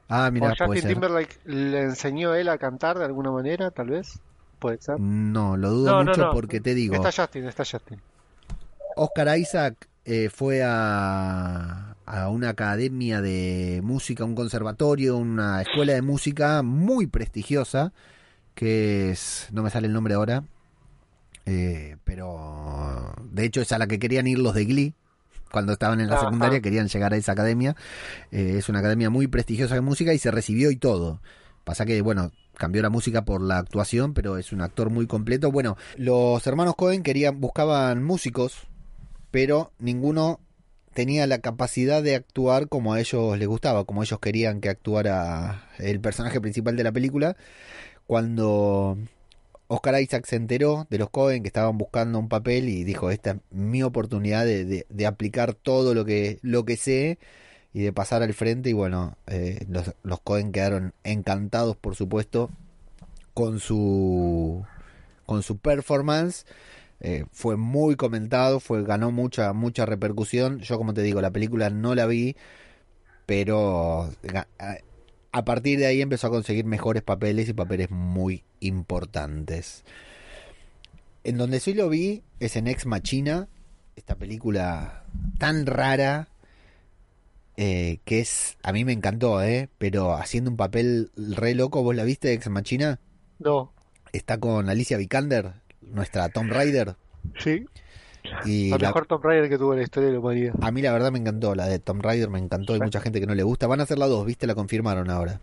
Ah, 0.07 0.29
mira, 0.31 0.53
Justin. 0.57 0.87
Timberlake 0.87 1.39
le 1.45 1.81
enseñó 1.83 2.31
a 2.31 2.39
él 2.39 2.49
a 2.49 2.57
cantar 2.57 2.99
de 2.99 3.05
alguna 3.05 3.31
manera, 3.31 3.71
tal 3.71 3.89
vez. 3.89 4.19
Puede 4.59 4.81
ser. 4.81 4.99
No, 4.99 5.57
lo 5.57 5.69
dudo 5.71 5.91
No, 5.91 6.03
no, 6.03 6.11
mucho 6.11 6.25
no. 6.27 6.31
porque 6.31 6.59
te 6.61 6.73
digo, 6.75 6.95
Está 6.95 7.11
Justin, 7.11 7.45
está 7.47 7.63
Justin. 7.65 7.99
Oscar 8.95 9.37
Isaac 9.37 9.87
eh, 10.05 10.29
fue 10.33 10.63
a, 10.63 11.95
a 12.05 12.29
una 12.29 12.49
academia 12.49 13.21
de 13.21 13.81
música, 13.83 14.23
un 14.23 14.35
conservatorio, 14.35 15.17
una 15.17 15.61
escuela 15.61 15.93
de 15.93 16.01
música 16.01 16.61
muy 16.61 17.07
prestigiosa, 17.07 17.91
que 18.53 19.11
es, 19.11 19.49
no 19.51 19.63
me 19.63 19.69
sale 19.69 19.87
el 19.87 19.93
nombre 19.93 20.13
ahora, 20.13 20.43
eh, 21.45 21.97
pero 22.05 23.13
de 23.23 23.43
hecho 23.45 23.61
es 23.61 23.71
a 23.71 23.77
la 23.77 23.87
que 23.87 23.99
querían 23.99 24.27
ir 24.27 24.39
los 24.39 24.53
de 24.53 24.65
Glee. 24.65 24.93
Cuando 25.55 25.71
estaban 25.71 26.01
en 26.01 26.09
la 26.09 26.15
Ajá. 26.15 26.25
secundaria 26.25 26.59
querían 26.59 26.89
llegar 26.89 27.13
a 27.13 27.15
esa 27.15 27.31
academia. 27.31 27.77
Eh, 28.29 28.55
es 28.57 28.67
una 28.67 28.79
academia 28.79 29.09
muy 29.09 29.27
prestigiosa 29.27 29.73
de 29.73 29.79
música 29.79 30.13
y 30.13 30.17
se 30.17 30.29
recibió 30.29 30.69
y 30.69 30.75
todo. 30.75 31.21
Pasa 31.63 31.85
que, 31.85 32.01
bueno, 32.01 32.33
cambió 32.57 32.81
la 32.81 32.89
música 32.89 33.23
por 33.23 33.39
la 33.39 33.59
actuación, 33.59 34.13
pero 34.13 34.37
es 34.37 34.51
un 34.51 34.59
actor 34.59 34.89
muy 34.89 35.07
completo. 35.07 35.53
Bueno, 35.53 35.77
los 35.95 36.45
hermanos 36.45 36.75
Cohen 36.75 37.03
querían, 37.03 37.39
buscaban 37.39 38.03
músicos, 38.03 38.67
pero 39.31 39.71
ninguno 39.79 40.41
tenía 40.93 41.25
la 41.25 41.39
capacidad 41.39 42.03
de 42.03 42.15
actuar 42.15 42.67
como 42.67 42.93
a 42.93 42.99
ellos 42.99 43.37
les 43.39 43.47
gustaba, 43.47 43.85
como 43.85 44.03
ellos 44.03 44.19
querían 44.19 44.59
que 44.59 44.67
actuara 44.67 45.69
el 45.77 46.01
personaje 46.01 46.41
principal 46.41 46.75
de 46.75 46.83
la 46.83 46.91
película. 46.91 47.37
Cuando 48.07 48.97
Oscar 49.67 49.99
Isaac 50.01 50.25
se 50.25 50.35
enteró 50.35 50.87
de 50.89 50.97
los 50.99 51.09
Cohen 51.09 51.41
que 51.43 51.47
estaban 51.47 51.77
buscando 51.77 52.19
un 52.19 52.29
papel 52.29 52.69
y 52.69 52.83
dijo, 52.83 53.09
esta 53.11 53.31
es 53.31 53.37
mi 53.51 53.83
oportunidad 53.83 54.45
de, 54.45 54.85
de- 54.89 55.05
aplicar 55.07 55.53
todo 55.53 55.93
lo 55.93 56.05
que, 56.05 56.39
lo 56.41 56.65
que 56.65 56.77
sé 56.77 57.19
y 57.73 57.83
de 57.83 57.93
pasar 57.93 58.23
al 58.23 58.33
frente 58.33 58.69
y 58.71 58.73
bueno, 58.73 59.17
eh, 59.27 59.65
los, 59.69 59.93
los 60.03 60.21
Cohen 60.21 60.51
quedaron 60.51 60.93
encantados 61.03 61.75
por 61.77 61.95
supuesto 61.95 62.49
con 63.33 63.59
su 63.59 64.65
con 65.25 65.43
su 65.43 65.57
performance. 65.57 66.45
Eh, 67.01 67.25
fue 67.33 67.57
muy 67.57 67.95
comentado 67.95 68.59
fue 68.59 68.83
ganó 68.83 69.11
mucha 69.11 69.53
mucha 69.53 69.85
repercusión. 69.85 70.59
Yo 70.61 70.77
como 70.77 70.93
te 70.93 71.01
digo 71.03 71.21
la 71.21 71.31
película 71.31 71.69
no 71.69 71.95
la 71.95 72.05
vi 72.07 72.35
pero 73.25 74.09
a- 75.39 75.45
partir 75.45 75.79
de 75.79 75.85
ahí 75.85 76.01
empezó 76.01 76.27
a 76.27 76.29
conseguir 76.31 76.65
mejores 76.65 77.03
papeles 77.03 77.47
y 77.49 77.53
papeles 77.53 77.89
muy 77.91 78.43
importantes. 78.59 79.83
En 81.23 81.37
donde 81.37 81.59
sí 81.59 81.73
lo 81.73 81.89
vi 81.89 82.23
es 82.39 82.55
en 82.55 82.67
Ex 82.67 82.85
Machina 82.85 83.47
esta 83.95 84.15
película 84.15 85.03
tan 85.39 85.65
rara 85.65 86.27
eh, 87.57 87.99
que 88.05 88.19
es 88.19 88.57
a 88.63 88.73
mí 88.73 88.83
me 88.83 88.91
encantó 88.91 89.41
eh 89.41 89.69
pero 89.77 90.13
haciendo 90.13 90.51
un 90.51 90.57
papel 90.57 91.11
re 91.15 91.55
loco 91.55 91.81
vos 91.83 91.95
la 91.95 92.03
viste 92.03 92.33
Ex 92.33 92.49
Machina 92.49 92.99
No, 93.39 93.71
está 94.11 94.37
con 94.39 94.69
Alicia 94.69 94.97
Vikander 94.97 95.53
nuestra 95.81 96.27
Tomb 96.29 96.51
Raider. 96.51 96.95
Sí. 97.39 97.65
Y 98.43 98.69
La 98.71 98.77
la- 98.77 98.87
mejor 98.87 99.05
Tomb 99.07 99.23
Raider 99.23 99.49
que 99.49 99.57
tuvo 99.57 99.73
en 99.73 99.79
la 99.79 99.83
historia 99.83 100.07
de 100.07 100.13
la 100.13 100.19
humanidad. 100.19 100.53
a 100.61 100.71
mí 100.71 100.81
la 100.81 100.91
verdad 100.93 101.11
me 101.11 101.19
encantó 101.19 101.55
la 101.55 101.67
de 101.67 101.79
Tomb 101.79 102.01
Raider 102.01 102.29
me 102.29 102.39
encantó 102.39 102.73
hay 102.73 102.79
mucha 102.81 102.99
gente 103.01 103.19
que 103.19 103.27
no 103.27 103.35
le 103.35 103.43
gusta 103.43 103.67
van 103.67 103.79
a 103.79 103.83
hacer 103.83 103.97
la 103.97 104.07
dos 104.07 104.25
viste 104.25 104.47
la 104.47 104.55
confirmaron 104.55 105.09
ahora 105.09 105.39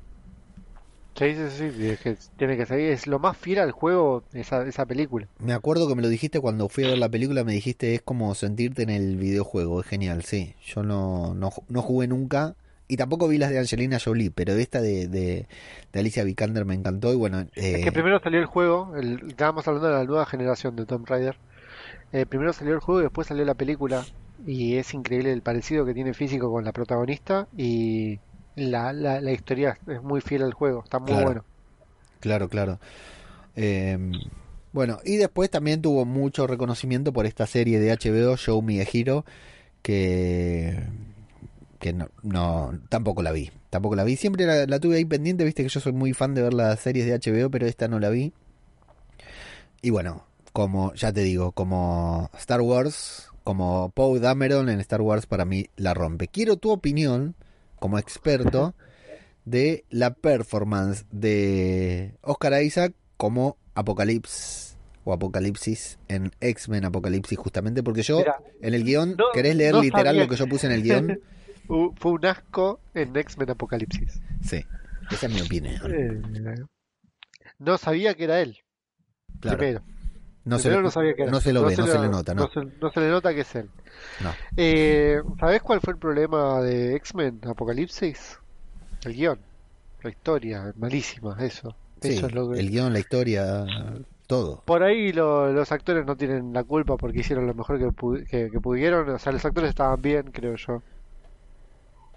Sí, 1.15 1.35
sí, 1.35 1.71
sí, 1.77 1.89
es 1.91 2.01
que 2.01 2.17
tiene 2.39 2.57
que 2.57 2.65
seguir. 2.65 2.91
Es 2.91 3.07
lo 3.07 3.19
más 3.19 3.37
fiel 3.37 3.59
al 3.59 3.71
juego 3.71 4.25
esa, 4.33 4.67
esa 4.67 4.87
película. 4.87 5.29
me 5.39 5.53
acuerdo 5.53 5.87
que 5.87 5.95
me 5.95 6.01
lo 6.03 6.09
dijiste 6.09 6.41
cuando 6.41 6.69
fui 6.71 6.85
a 6.85 6.89
ver 6.89 6.99
la 6.99 7.11
película 7.11 7.45
me 7.45 7.53
dijiste 7.53 7.95
es 7.95 8.01
como 8.03 8.35
sentirte 8.35 8.83
en 8.83 8.91
el 8.91 9.17
videojuego 9.19 9.81
es 9.81 9.87
genial 9.87 10.23
sí 10.25 10.55
yo 10.65 10.83
no 10.83 11.35
no, 11.35 11.51
no 11.69 11.83
jugué 11.83 12.09
nunca 12.09 12.57
y 12.89 12.97
tampoco 12.97 13.29
vi 13.29 13.37
las 13.39 13.51
de 13.51 13.59
Angelina 13.59 13.99
Jolie 14.03 14.31
pero 14.31 14.55
esta 14.55 14.81
de, 14.81 15.07
de, 15.09 15.47
de 15.93 16.01
Alicia 16.01 16.25
Vikander 16.25 16.65
me 16.65 16.75
encantó 16.75 17.13
y 17.13 17.17
bueno 17.17 17.41
eh, 17.57 17.73
Es 17.77 17.85
que 17.85 17.93
primero 17.93 18.19
salió 18.21 18.41
el 18.41 18.47
juego, 18.47 18.97
el, 18.97 19.21
estábamos 19.29 19.69
hablando 19.69 19.89
de 19.89 19.95
la 19.95 20.05
nueva 20.05 20.27
generación 20.27 20.77
de 20.77 20.87
Tomb 20.87 21.07
Raider. 21.07 21.37
Eh, 22.13 22.27
primero 22.27 22.53
salió 22.53 22.75
el 22.75 22.81
juego 22.81 23.01
y 23.01 23.05
después 23.05 23.27
salió 23.27 23.45
la 23.45 23.55
película. 23.55 24.05
Y 24.47 24.77
es 24.77 24.93
increíble 24.95 25.33
el 25.33 25.43
parecido 25.43 25.85
que 25.85 25.95
tiene 25.95 26.15
físico 26.15 26.51
con 26.51 26.65
la 26.65 26.73
protagonista. 26.73 27.49
Y 27.57 28.19
la, 28.57 28.93
la, 28.93 29.21
la 29.21 29.33
historia 29.33 29.79
es 29.87 30.03
muy 30.03 30.21
fiel 30.21 30.43
al 30.43 30.53
juego, 30.53 30.83
está 30.85 30.99
muy 30.99 31.09
Claro. 31.09 31.25
bueno. 31.25 31.45
Claro, 32.21 32.49
claro. 32.49 32.79
Eh, 33.57 33.99
bueno, 34.73 34.99
y 35.05 35.17
después 35.17 35.51
también 35.51 35.83
tuvo 35.83 36.05
mucho 36.05 36.47
reconocimiento 36.47 37.13
por 37.13 37.27
esta 37.27 37.47
serie 37.47 37.79
de 37.79 37.91
HBO, 37.93 38.37
Show 38.37 38.63
Me 38.63 38.81
a 38.81 38.87
Hero, 38.91 39.25
que, 39.83 40.83
que 41.79 41.93
no, 41.93 42.09
no, 42.23 42.73
tampoco 42.89 43.23
la 43.23 43.33
vi. 43.33 43.51
Tampoco 43.71 43.97
la 43.97 44.05
vi. 44.05 44.17
Siempre 44.17 44.47
la, 44.47 44.67
la 44.67 44.79
tuve 44.81 44.97
ahí 44.97 45.05
pendiente, 45.05 45.45
viste 45.45 45.63
que 45.63 45.69
yo 45.69 45.81
soy 45.81 45.93
muy 45.93 46.13
fan 46.15 46.35
de 46.35 46.43
ver 46.43 46.55
las 46.55 46.81
series 46.81 47.07
de 47.07 47.13
HBO, 47.19 47.51
pero 47.51 47.67
esta 47.67 47.89
no 47.89 47.99
la 48.01 48.09
vi. 48.11 48.33
Y 49.83 49.91
bueno, 49.91 50.25
como 50.53 50.93
ya 50.95 51.13
te 51.13 51.21
digo, 51.23 51.53
como 51.53 52.31
Star 52.39 52.61
Wars, 52.61 53.29
como 53.45 53.91
Poe 53.91 54.21
Dameron 54.21 54.69
en 54.69 54.81
Star 54.81 55.01
Wars 55.01 55.27
para 55.27 55.45
mí 55.45 55.67
la 55.77 55.95
rompe. 55.95 56.29
Quiero 56.29 56.57
tu 56.57 56.71
opinión 56.71 57.35
como 57.79 57.99
experto 57.99 58.75
de 59.45 59.85
la 59.91 60.15
performance 60.15 61.05
de 61.11 62.15
Oscar 62.23 62.63
Isaac 62.63 62.95
como 63.17 63.57
Apocalipsis 63.75 64.77
o 65.05 65.13
Apocalipsis 65.13 65.99
en 66.09 66.31
X-Men 66.41 66.85
Apocalipsis 66.85 67.37
justamente 67.39 67.83
porque 67.83 68.03
yo 68.03 68.19
Mira, 68.19 68.37
en 68.61 68.75
el 68.75 68.85
guion, 68.85 69.17
no- 69.19 69.25
¿querés 69.35 69.57
leer 69.57 69.75
no 69.75 69.83
literal 69.83 70.07
sabía 70.07 70.23
lo 70.23 70.29
que 70.29 70.37
yo 70.37 70.47
puse 70.47 70.67
en 70.67 70.73
el 70.73 70.83
guion? 70.83 71.21
Fu- 71.67 71.93
Fue 71.97 72.13
un 72.13 72.27
asco 72.27 72.81
en 72.95 73.17
X-Men 73.17 73.51
Apocalipsis. 73.51 74.21
Sí, 74.43 74.65
esa 75.11 75.27
es 75.27 75.33
mi 75.33 75.41
opinión. 75.41 75.75
Eh, 75.93 76.21
no 77.59 77.79
sabía 77.79 78.15
que 78.15 78.25
era 78.25 78.41
él, 78.41 78.59
Claro, 79.41 79.59
primero. 79.59 79.85
No 80.45 80.59
se, 80.59 80.65
Primero 80.65 80.83
no 80.83 80.91
sabía 80.91 81.15
que 81.15 81.23
era. 81.23 81.31
no 81.33 81.41
se 81.41 81.53
lo 81.53 81.65
ve, 81.65 81.77
no 81.77 81.87
se 81.87 81.99
le 81.99 82.09
nota, 82.09 82.35
¿no? 82.35 82.43
No 82.43 82.51
se, 82.53 82.61
no 82.81 82.91
se 82.91 83.01
le 83.01 83.09
nota 83.09 83.35
que 83.35 83.41
es 83.41 83.55
él. 83.55 83.71
Eh, 84.57 85.21
¿Sabés 85.41 85.63
cuál 85.63 85.81
fue 85.81 85.93
el 85.95 85.99
problema 85.99 86.61
de 86.61 86.97
X-Men 86.97 87.41
Apocalipsis? 87.47 88.39
El 89.05 89.15
guion, 89.15 89.39
la 90.03 90.11
historia, 90.11 90.73
malísima, 90.77 91.37
eso. 91.41 91.75
Sí, 92.01 92.15
Eso 92.15 92.27
es 92.27 92.35
lo 92.35 92.51
que... 92.51 92.59
el 92.61 92.71
guion, 92.71 92.93
la 92.93 92.99
historia, 92.99 93.65
todo. 94.27 94.63
Por 94.65 94.83
ahí 94.83 95.13
lo- 95.13 95.53
los 95.53 95.71
actores 95.73 96.05
no 96.07 96.17
tienen 96.17 96.53
la 96.53 96.65
culpa 96.65 96.97
porque 96.97 97.21
hicieron 97.21 97.47
lo 97.47 97.55
mejor 97.55 97.79
que, 97.79 97.87
pu- 97.89 98.27
que- 98.29 98.51
que 98.51 98.61
pudieron. 98.61 99.09
O 99.11 99.19
sea, 99.19 99.33
los 99.33 99.45
actores 99.45 99.71
estaban 99.71 100.01
bien, 100.03 100.31
creo 100.33 100.57
yo. 100.57 100.83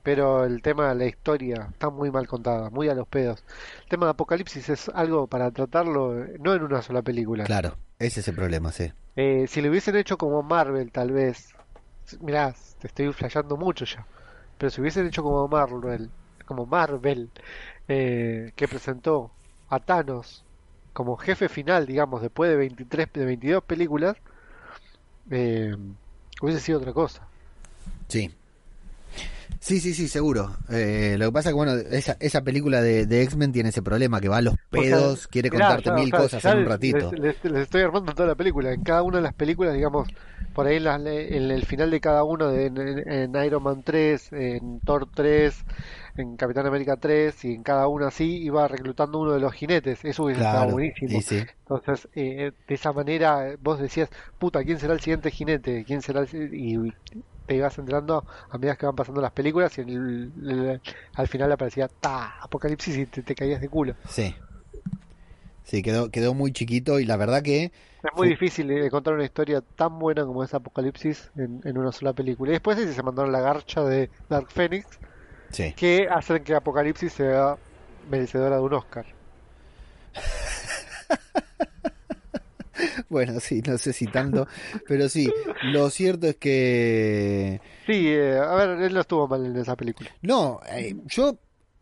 Pero 0.03 0.45
el 0.45 0.61
tema 0.61 0.89
de 0.89 0.95
la 0.95 1.05
historia 1.07 1.69
está 1.71 1.89
muy 1.89 2.11
mal 2.11 2.27
contada, 2.27 2.69
muy 2.69 2.87
a 2.89 2.93
los 2.95 3.07
pedos. 3.07 3.43
El 3.83 3.89
tema 3.89 4.05
de 4.05 4.11
Apocalipsis 4.11 4.69
es 4.69 4.89
algo 4.89 5.25
para 5.27 5.49
tratarlo 5.51 6.23
eh, 6.23 6.37
no 6.39 6.53
en 6.53 6.63
una 6.63 6.81
sola 6.83 7.01
película. 7.01 7.43
Claro, 7.43 7.75
ese 7.99 8.19
es 8.19 8.27
el 8.27 8.35
problema, 8.35 8.71
sí. 8.71 8.91
Eh, 9.15 9.45
si 9.47 9.61
lo 9.61 9.69
hubiesen 9.69 9.95
hecho 9.95 10.17
como 10.17 10.43
Marvel, 10.43 10.91
tal 10.91 11.11
vez. 11.11 11.53
Mirá, 12.19 12.53
te 12.79 12.87
estoy 12.87 13.11
flasheando 13.13 13.57
mucho 13.57 13.85
ya. 13.85 14.05
Pero 14.57 14.69
si 14.69 14.81
hubiesen 14.81 15.07
hecho 15.07 15.23
como 15.23 15.47
Marvel, 15.47 16.09
como 16.45 16.65
Marvel, 16.65 17.29
eh, 17.87 18.51
que 18.55 18.67
presentó 18.67 19.31
a 19.69 19.79
Thanos 19.79 20.43
como 20.93 21.17
jefe 21.17 21.49
final, 21.49 21.85
digamos, 21.85 22.21
después 22.21 22.49
de 22.49 22.55
23, 22.55 23.11
de 23.11 23.25
22 23.25 23.63
películas, 23.63 24.15
eh, 25.29 25.75
hubiese 26.41 26.61
sido 26.61 26.79
otra 26.79 26.93
cosa. 26.93 27.27
Sí. 28.07 28.33
Sí, 29.65 29.79
sí, 29.79 29.95
sí, 29.95 30.07
seguro. 30.07 30.55
Eh, 30.69 31.15
lo 31.17 31.25
que 31.25 31.31
pasa 31.31 31.49
es 31.49 31.53
que, 31.53 31.55
bueno, 31.55 31.73
esa, 31.73 32.15
esa 32.19 32.43
película 32.43 32.81
de, 32.83 33.07
de 33.07 33.23
X-Men 33.23 33.51
tiene 33.51 33.69
ese 33.69 33.81
problema, 33.81 34.21
que 34.21 34.29
va 34.29 34.37
a 34.37 34.41
los 34.41 34.55
pedos, 34.69 35.25
quiere 35.27 35.49
Mirá, 35.49 35.69
contarte 35.69 35.89
ya, 35.89 35.95
mil 35.95 36.11
cosas 36.13 36.45
en 36.45 36.57
un 36.59 36.65
ratito. 36.65 37.09
Les, 37.09 37.19
les- 37.19 37.43
les 37.45 37.61
estoy 37.63 37.81
armando 37.81 38.13
toda 38.13 38.27
la 38.29 38.35
película. 38.35 38.71
En 38.73 38.83
cada 38.83 39.01
una 39.01 39.17
de 39.17 39.23
las 39.23 39.33
películas, 39.33 39.73
digamos, 39.73 40.07
por 40.53 40.67
ahí 40.67 40.77
en, 40.77 40.83
las- 40.83 41.01
en 41.01 41.51
el 41.51 41.65
final 41.65 41.89
de 41.91 41.99
cada 41.99 42.23
uno, 42.23 42.49
de, 42.51 42.65
en, 42.67 42.77
en 43.11 43.43
Iron 43.45 43.63
Man 43.63 43.81
3, 43.83 44.31
en 44.33 44.81
Thor 44.81 45.07
3, 45.13 45.63
en 46.17 46.35
Capitán 46.37 46.67
América 46.67 46.97
3, 46.97 47.43
y 47.45 47.53
en 47.53 47.63
cada 47.63 47.87
una 47.87 48.07
así, 48.07 48.37
iba 48.43 48.67
reclutando 48.67 49.19
uno 49.19 49.31
de 49.33 49.39
los 49.39 49.53
jinetes. 49.53 50.03
Eso 50.05 50.23
hubiese 50.25 50.41
estado 50.41 50.67
buenísimo. 50.67 51.21
sí. 51.21 51.43
Entonces, 51.59 52.07
eh, 52.13 52.51
de 52.67 52.75
esa 52.75 52.93
manera, 52.93 53.55
vos 53.61 53.79
decías, 53.79 54.09
puta, 54.37 54.63
¿quién 54.63 54.79
será 54.79 54.93
el 54.93 54.99
siguiente 55.01 55.31
jinete? 55.31 55.83
¿Quién 55.85 56.01
será 56.01 56.21
el 56.21 56.27
si-?" 56.27 56.37
Y 56.53 56.77
te 57.45 57.55
ibas 57.55 57.77
enterando 57.77 58.25
a 58.49 58.57
medida 58.57 58.75
que 58.75 58.85
van 58.85 58.95
pasando 58.95 59.21
las 59.21 59.31
películas 59.31 59.77
y 59.77 59.81
en 59.81 59.89
el- 59.89 60.31
el- 60.49 60.81
al 61.13 61.27
final 61.27 61.51
aparecía, 61.51 61.87
ta, 61.87 62.35
Apocalipsis 62.41 62.97
y 62.97 63.05
te, 63.05 63.21
te 63.23 63.35
caías 63.35 63.61
de 63.61 63.69
culo. 63.69 63.95
Sí. 64.09 64.35
Sí, 65.63 65.81
quedó, 65.81 66.11
quedó 66.11 66.33
muy 66.35 66.51
chiquito 66.53 66.99
y 66.99 67.05
la 67.05 67.17
verdad 67.17 67.41
que 67.41 67.65
Es 68.03 68.11
muy 68.15 68.27
difícil 68.29 68.67
de 68.67 68.89
contar 68.91 69.15
una 69.15 69.23
historia 69.23 69.61
tan 69.75 69.97
buena 69.97 70.23
como 70.23 70.43
es 70.43 70.53
Apocalipsis 70.53 71.31
en, 71.35 71.61
en 71.63 71.77
una 71.77 71.91
sola 71.91 72.13
película. 72.13 72.51
Y 72.51 72.53
después 72.53 72.77
sí 72.77 72.93
se 72.93 73.01
mandaron 73.01 73.31
la 73.31 73.39
garcha 73.41 73.83
de 73.83 74.11
Dark 74.29 74.47
Phoenix, 74.51 74.85
sí. 75.49 75.73
que 75.73 76.07
hacen 76.07 76.43
que 76.43 76.53
Apocalipsis 76.53 77.13
sea 77.13 77.57
merecedora 78.09 78.57
de 78.57 78.61
un 78.61 78.73
Oscar. 78.75 79.05
Bueno, 83.09 83.39
sí, 83.39 83.61
no 83.65 83.77
sé 83.77 83.93
si 83.93 84.05
tanto, 84.07 84.47
pero 84.87 85.09
sí, 85.09 85.31
lo 85.63 85.89
cierto 85.89 86.27
es 86.27 86.35
que 86.35 87.61
Sí, 87.85 88.07
eh, 88.07 88.37
a 88.37 88.53
ver, 88.55 88.69
él 88.81 88.93
no 88.93 89.01
estuvo 89.01 89.27
mal 89.27 89.45
en 89.45 89.55
esa 89.57 89.75
película. 89.75 90.09
no, 90.21 90.59
eh, 90.71 90.95
yo, 91.07 91.37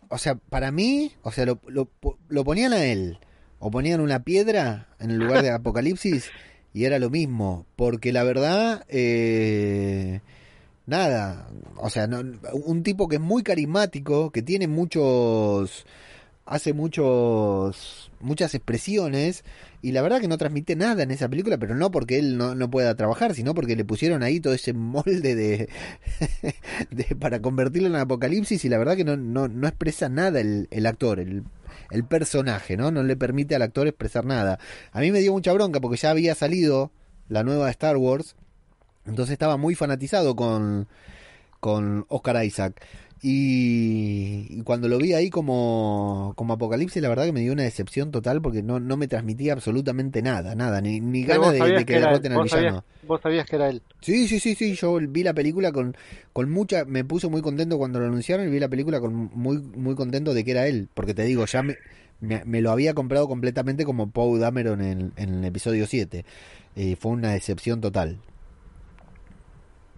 o 0.09 0.17
sea, 0.17 0.35
para 0.35 0.71
mí, 0.71 1.11
o 1.23 1.31
sea, 1.31 1.45
lo, 1.45 1.59
lo, 1.67 1.89
lo 2.29 2.43
ponían 2.43 2.73
a 2.73 2.85
él 2.85 3.17
o 3.59 3.71
ponían 3.71 4.01
una 4.01 4.23
piedra 4.23 4.87
en 4.99 5.11
el 5.11 5.17
lugar 5.17 5.41
de 5.41 5.49
Apocalipsis 5.51 6.29
y 6.73 6.85
era 6.85 6.99
lo 6.99 7.09
mismo, 7.09 7.65
porque 7.75 8.11
la 8.11 8.23
verdad, 8.23 8.83
eh, 8.89 10.21
nada, 10.85 11.47
o 11.77 11.89
sea, 11.89 12.07
no, 12.07 12.21
un 12.53 12.83
tipo 12.83 13.07
que 13.07 13.15
es 13.17 13.21
muy 13.21 13.43
carismático, 13.43 14.31
que 14.31 14.41
tiene 14.41 14.67
muchos, 14.67 15.85
hace 16.45 16.73
muchos, 16.73 18.11
muchas 18.23 18.55
expresiones 18.55 19.43
y 19.81 19.91
la 19.91 20.01
verdad 20.01 20.19
que 20.21 20.27
no 20.27 20.37
transmite 20.37 20.75
nada 20.75 21.03
en 21.03 21.11
esa 21.11 21.29
película, 21.29 21.57
pero 21.57 21.75
no 21.75 21.91
porque 21.91 22.17
él 22.19 22.37
no, 22.37 22.55
no 22.55 22.71
pueda 22.71 22.95
trabajar, 22.95 23.35
sino 23.35 23.53
porque 23.53 23.75
le 23.75 23.85
pusieron 23.85 24.23
ahí 24.23 24.39
todo 24.39 24.53
ese 24.53 24.73
molde 24.73 25.35
de, 25.35 25.69
de- 26.91 27.15
para 27.15 27.41
convertirlo 27.41 27.87
en 27.89 27.95
apocalipsis 27.95 28.63
y 28.65 28.69
la 28.69 28.77
verdad 28.77 28.95
que 28.95 29.03
no, 29.03 29.17
no, 29.17 29.47
no 29.47 29.67
expresa 29.67 30.09
nada 30.09 30.39
el, 30.39 30.67
el 30.71 30.85
actor, 30.85 31.19
el, 31.19 31.43
el 31.91 32.03
personaje, 32.05 32.77
¿no? 32.77 32.91
No 32.91 33.03
le 33.03 33.15
permite 33.15 33.55
al 33.55 33.61
actor 33.61 33.87
expresar 33.87 34.25
nada. 34.25 34.59
A 34.91 34.99
mí 35.01 35.11
me 35.11 35.19
dio 35.19 35.31
mucha 35.33 35.53
bronca 35.53 35.79
porque 35.81 35.97
ya 35.97 36.09
había 36.11 36.35
salido 36.35 36.91
la 37.29 37.43
nueva 37.43 37.69
Star 37.69 37.97
Wars, 37.97 38.35
entonces 39.05 39.33
estaba 39.33 39.57
muy 39.57 39.75
fanatizado 39.75 40.35
con, 40.35 40.87
con 41.59 42.05
Oscar 42.09 42.43
Isaac. 42.45 42.85
Y, 43.25 44.61
cuando 44.63 44.89
lo 44.89 44.97
vi 44.97 45.13
ahí 45.13 45.29
como, 45.29 46.33
como 46.35 46.55
Apocalipsis, 46.55 47.01
la 47.01 47.07
verdad 47.07 47.23
que 47.23 47.31
me 47.31 47.39
dio 47.39 47.53
una 47.53 47.63
decepción 47.63 48.11
total 48.11 48.41
porque 48.41 48.61
no, 48.61 48.81
no 48.81 48.97
me 48.97 49.07
transmitía 49.07 49.53
absolutamente 49.53 50.21
nada, 50.21 50.55
nada, 50.55 50.81
ni, 50.81 50.99
ni 50.99 51.23
ganas 51.23 51.53
de, 51.53 51.59
de 51.59 51.75
que 51.77 51.85
que 51.85 51.95
él, 51.95 52.01
derroten 52.01 52.33
al 52.33 52.39
vos 52.39 52.49
sabías, 52.49 52.71
villano. 52.71 52.85
vos 53.07 53.21
sabías 53.21 53.45
que 53.49 53.55
era 53.55 53.69
él. 53.69 53.81
Sí, 54.01 54.27
sí, 54.27 54.41
sí, 54.41 54.55
sí, 54.55 54.73
yo 54.75 54.99
vi 55.07 55.23
la 55.23 55.33
película 55.33 55.71
con, 55.71 55.95
con 56.33 56.51
mucha, 56.51 56.83
me 56.83 57.05
puso 57.05 57.29
muy 57.29 57.41
contento 57.41 57.77
cuando 57.77 58.01
lo 58.01 58.07
anunciaron 58.07 58.45
y 58.45 58.51
vi 58.51 58.59
la 58.59 58.67
película 58.67 58.99
con 58.99 59.13
muy, 59.33 59.57
muy 59.57 59.95
contento 59.95 60.33
de 60.33 60.43
que 60.43 60.51
era 60.51 60.67
él, 60.67 60.89
porque 60.93 61.13
te 61.13 61.23
digo, 61.23 61.45
ya 61.45 61.63
me, 61.63 61.77
me, 62.19 62.43
me 62.43 62.59
lo 62.59 62.71
había 62.71 62.93
comprado 62.93 63.29
completamente 63.29 63.85
como 63.85 64.09
Poe 64.09 64.37
Dameron 64.37 64.81
en, 64.81 65.13
en 65.15 65.35
el 65.35 65.45
episodio 65.45 65.87
7. 65.87 66.25
Y 66.75 66.95
fue 66.95 67.13
una 67.13 67.31
decepción 67.31 67.79
total. 67.79 68.17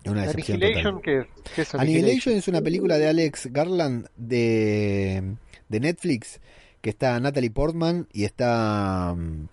Una 0.05 0.21
decepción 0.21 0.61
Annihilation, 0.61 0.95
total. 0.95 1.03
¿qué 1.03 1.19
es? 1.19 1.53
¿Qué 1.55 1.61
es 1.61 1.75
Annihilation 1.75 2.35
es 2.35 2.47
una 2.47 2.61
película 2.61 2.97
de 2.97 3.07
Alex 3.07 3.47
Garland 3.51 4.07
de, 4.15 5.35
de 5.69 5.79
Netflix, 5.79 6.39
que 6.81 6.89
está 6.89 7.19
Natalie 7.19 7.49
Portman 7.49 8.07
y 8.13 8.25
está 8.25 9.15
mm, 9.17 9.47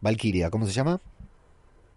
Valkyria, 0.00 0.50
¿cómo 0.50 0.66
se 0.66 0.72
llama? 0.72 1.00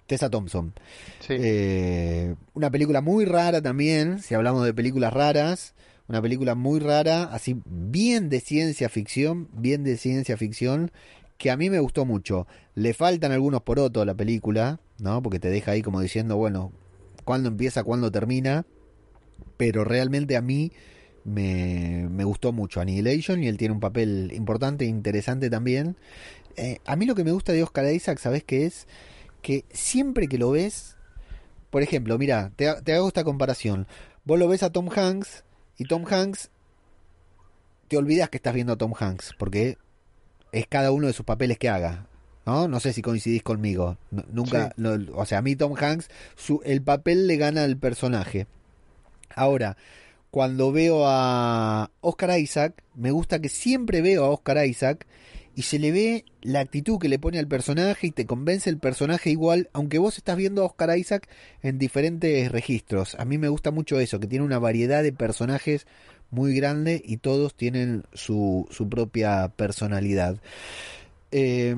Tessa 0.08 0.30
Thompson. 0.30 0.74
Sí. 1.22 1.36
Eh, 1.40 2.36
una 2.54 2.70
película 2.70 3.02
muy 3.02 3.26
rara 3.26 3.62
también, 3.62 4.20
si 4.20 4.36
hablamos 4.36 4.66
de 4.66 4.74
películas 4.74 5.14
raras, 5.14 5.74
una 6.08 6.22
película 6.22 6.56
muy 6.56 6.80
rara, 6.80 7.24
así 7.24 7.62
bien 7.66 8.30
de 8.30 8.42
ciencia 8.42 8.90
ficción, 8.90 9.48
bien 9.54 9.84
de 9.84 9.98
ciencia 9.98 10.36
ficción, 10.36 10.92
que 11.38 11.50
a 11.50 11.58
mí 11.58 11.70
me 11.70 11.80
gustó 11.80 12.06
mucho. 12.06 12.46
Le 12.76 12.94
faltan 12.94 13.32
algunos 13.32 13.62
porotos 13.62 14.04
a 14.04 14.06
la 14.06 14.14
película, 14.14 14.80
¿no? 15.00 15.22
Porque 15.22 15.40
te 15.40 15.50
deja 15.50 15.72
ahí 15.72 15.82
como 15.82 16.02
diciendo, 16.02 16.36
bueno, 16.36 16.72
cuándo 17.24 17.50
empieza, 17.50 17.84
cuándo 17.84 18.12
termina, 18.12 18.66
pero 19.58 19.84
realmente 19.84 20.36
a 20.38 20.42
mí 20.42 20.72
me, 21.24 22.08
me 22.10 22.24
gustó 22.24 22.52
mucho 22.52 22.82
Annihilation 22.82 23.44
y 23.44 23.48
él 23.48 23.58
tiene 23.58 23.74
un 23.74 23.80
papel 23.80 24.32
importante 24.34 24.86
e 24.86 24.88
interesante 24.88 25.50
también. 25.50 25.96
Eh, 26.56 26.80
a 26.86 26.96
mí 26.96 27.06
lo 27.06 27.16
que 27.16 27.24
me 27.24 27.32
gusta 27.32 27.54
de 27.54 27.64
Oscar 27.64 27.92
Isaac, 27.92 28.20
¿sabes 28.20 28.44
qué 28.44 28.66
es? 28.66 28.88
Que 29.42 29.66
siempre 29.72 30.28
que 30.28 30.38
lo 30.38 30.52
ves, 30.52 30.98
por 31.70 31.82
ejemplo, 31.82 32.18
mira, 32.18 32.52
te, 32.56 32.72
te 32.84 32.94
hago 32.94 33.08
esta 33.08 33.24
comparación. 33.24 33.88
Vos 34.26 34.40
lo 34.40 34.48
ves 34.48 34.64
a 34.64 34.72
Tom 34.72 34.90
Hanks 34.96 35.44
y 35.78 35.86
Tom 35.86 36.06
Hanks, 36.10 36.52
te 37.88 37.98
olvidas 37.98 38.30
que 38.30 38.38
estás 38.38 38.54
viendo 38.54 38.74
a 38.74 38.78
Tom 38.78 38.94
Hanks, 38.98 39.34
porque 39.38 39.78
es 40.52 40.68
cada 40.68 40.92
uno 40.92 41.08
de 41.08 41.14
sus 41.14 41.26
papeles 41.26 41.58
que 41.58 41.70
haga. 41.70 42.08
¿No? 42.46 42.68
No 42.68 42.80
sé 42.80 42.92
si 42.94 43.02
coincidís 43.02 43.42
conmigo. 43.44 43.98
No- 44.12 44.26
nunca, 44.32 44.68
Sí. 44.68 44.74
no, 44.82 44.98
o 45.16 45.26
sea, 45.26 45.38
a 45.38 45.42
mí 45.42 45.56
Tom 45.56 45.76
Hanks, 45.78 46.10
su, 46.36 46.62
el 46.66 46.82
papel 46.82 47.28
le 47.28 47.38
gana 47.38 47.64
al 47.64 47.78
personaje. 47.78 48.48
Ahora, 49.36 49.78
cuando 50.30 50.72
veo 50.72 51.04
a 51.08 51.90
Oscar 52.02 52.38
Isaac, 52.40 52.84
me 52.96 53.12
gusta 53.12 53.40
que 53.40 53.50
siempre 53.50 54.02
veo 54.02 54.26
a 54.26 54.30
Oscar 54.30 54.66
Isaac 54.66 55.06
y 55.56 55.62
se 55.62 55.78
le 55.80 55.92
ve 55.92 56.26
la 56.42 56.60
actitud 56.62 56.98
que 57.00 57.08
le 57.08 57.20
pone 57.20 57.38
al 57.40 57.48
personaje 57.48 58.08
y 58.08 58.12
te 58.12 58.26
convence 58.26 58.70
el 58.70 58.80
personaje 58.80 59.30
igual, 59.30 59.70
aunque 59.72 60.00
vos 60.00 60.18
estás 60.18 60.36
viendo 60.36 60.64
a 60.64 60.66
Oscar 60.66 60.98
Isaac 60.98 61.30
en 61.62 61.78
diferentes 61.78 62.52
registros. 62.52 63.16
A 63.20 63.26
mí 63.26 63.38
me 63.38 63.48
gusta 63.50 63.70
mucho 63.72 64.00
eso, 64.00 64.20
que 64.20 64.28
tiene 64.28 64.44
una 64.44 64.60
variedad 64.60 65.04
de 65.04 65.14
personajes 65.14 65.86
muy 66.32 66.56
grande 66.56 67.00
y 67.06 67.18
todos 67.18 67.54
tienen 67.54 68.04
su, 68.14 68.68
su 68.72 68.90
propia 68.90 69.50
personalidad. 69.56 70.38
Eh, 71.36 71.76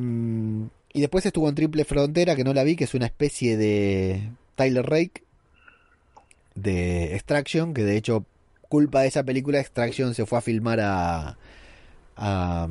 y 0.92 1.02
después 1.02 1.26
estuvo 1.26 1.48
en 1.48 1.56
Triple 1.56 1.86
Frontera, 1.86 2.36
que 2.36 2.44
no 2.44 2.54
la 2.54 2.64
vi, 2.64 2.76
que 2.76 2.84
es 2.84 2.94
una 2.94 3.06
especie 3.06 3.56
de 3.56 4.30
Tyler 4.56 4.86
Rake 4.86 5.24
de 6.56 7.16
Extraction, 7.16 7.74
que 7.74 7.84
de 7.84 7.96
hecho, 7.98 8.26
culpa 8.68 9.02
de 9.02 9.08
esa 9.08 9.24
película, 9.24 9.60
Extraction 9.60 10.14
se 10.14 10.26
fue 10.26 10.38
a 10.38 10.42
filmar 10.42 10.80
a. 10.82 11.38
¿A, 12.18 12.68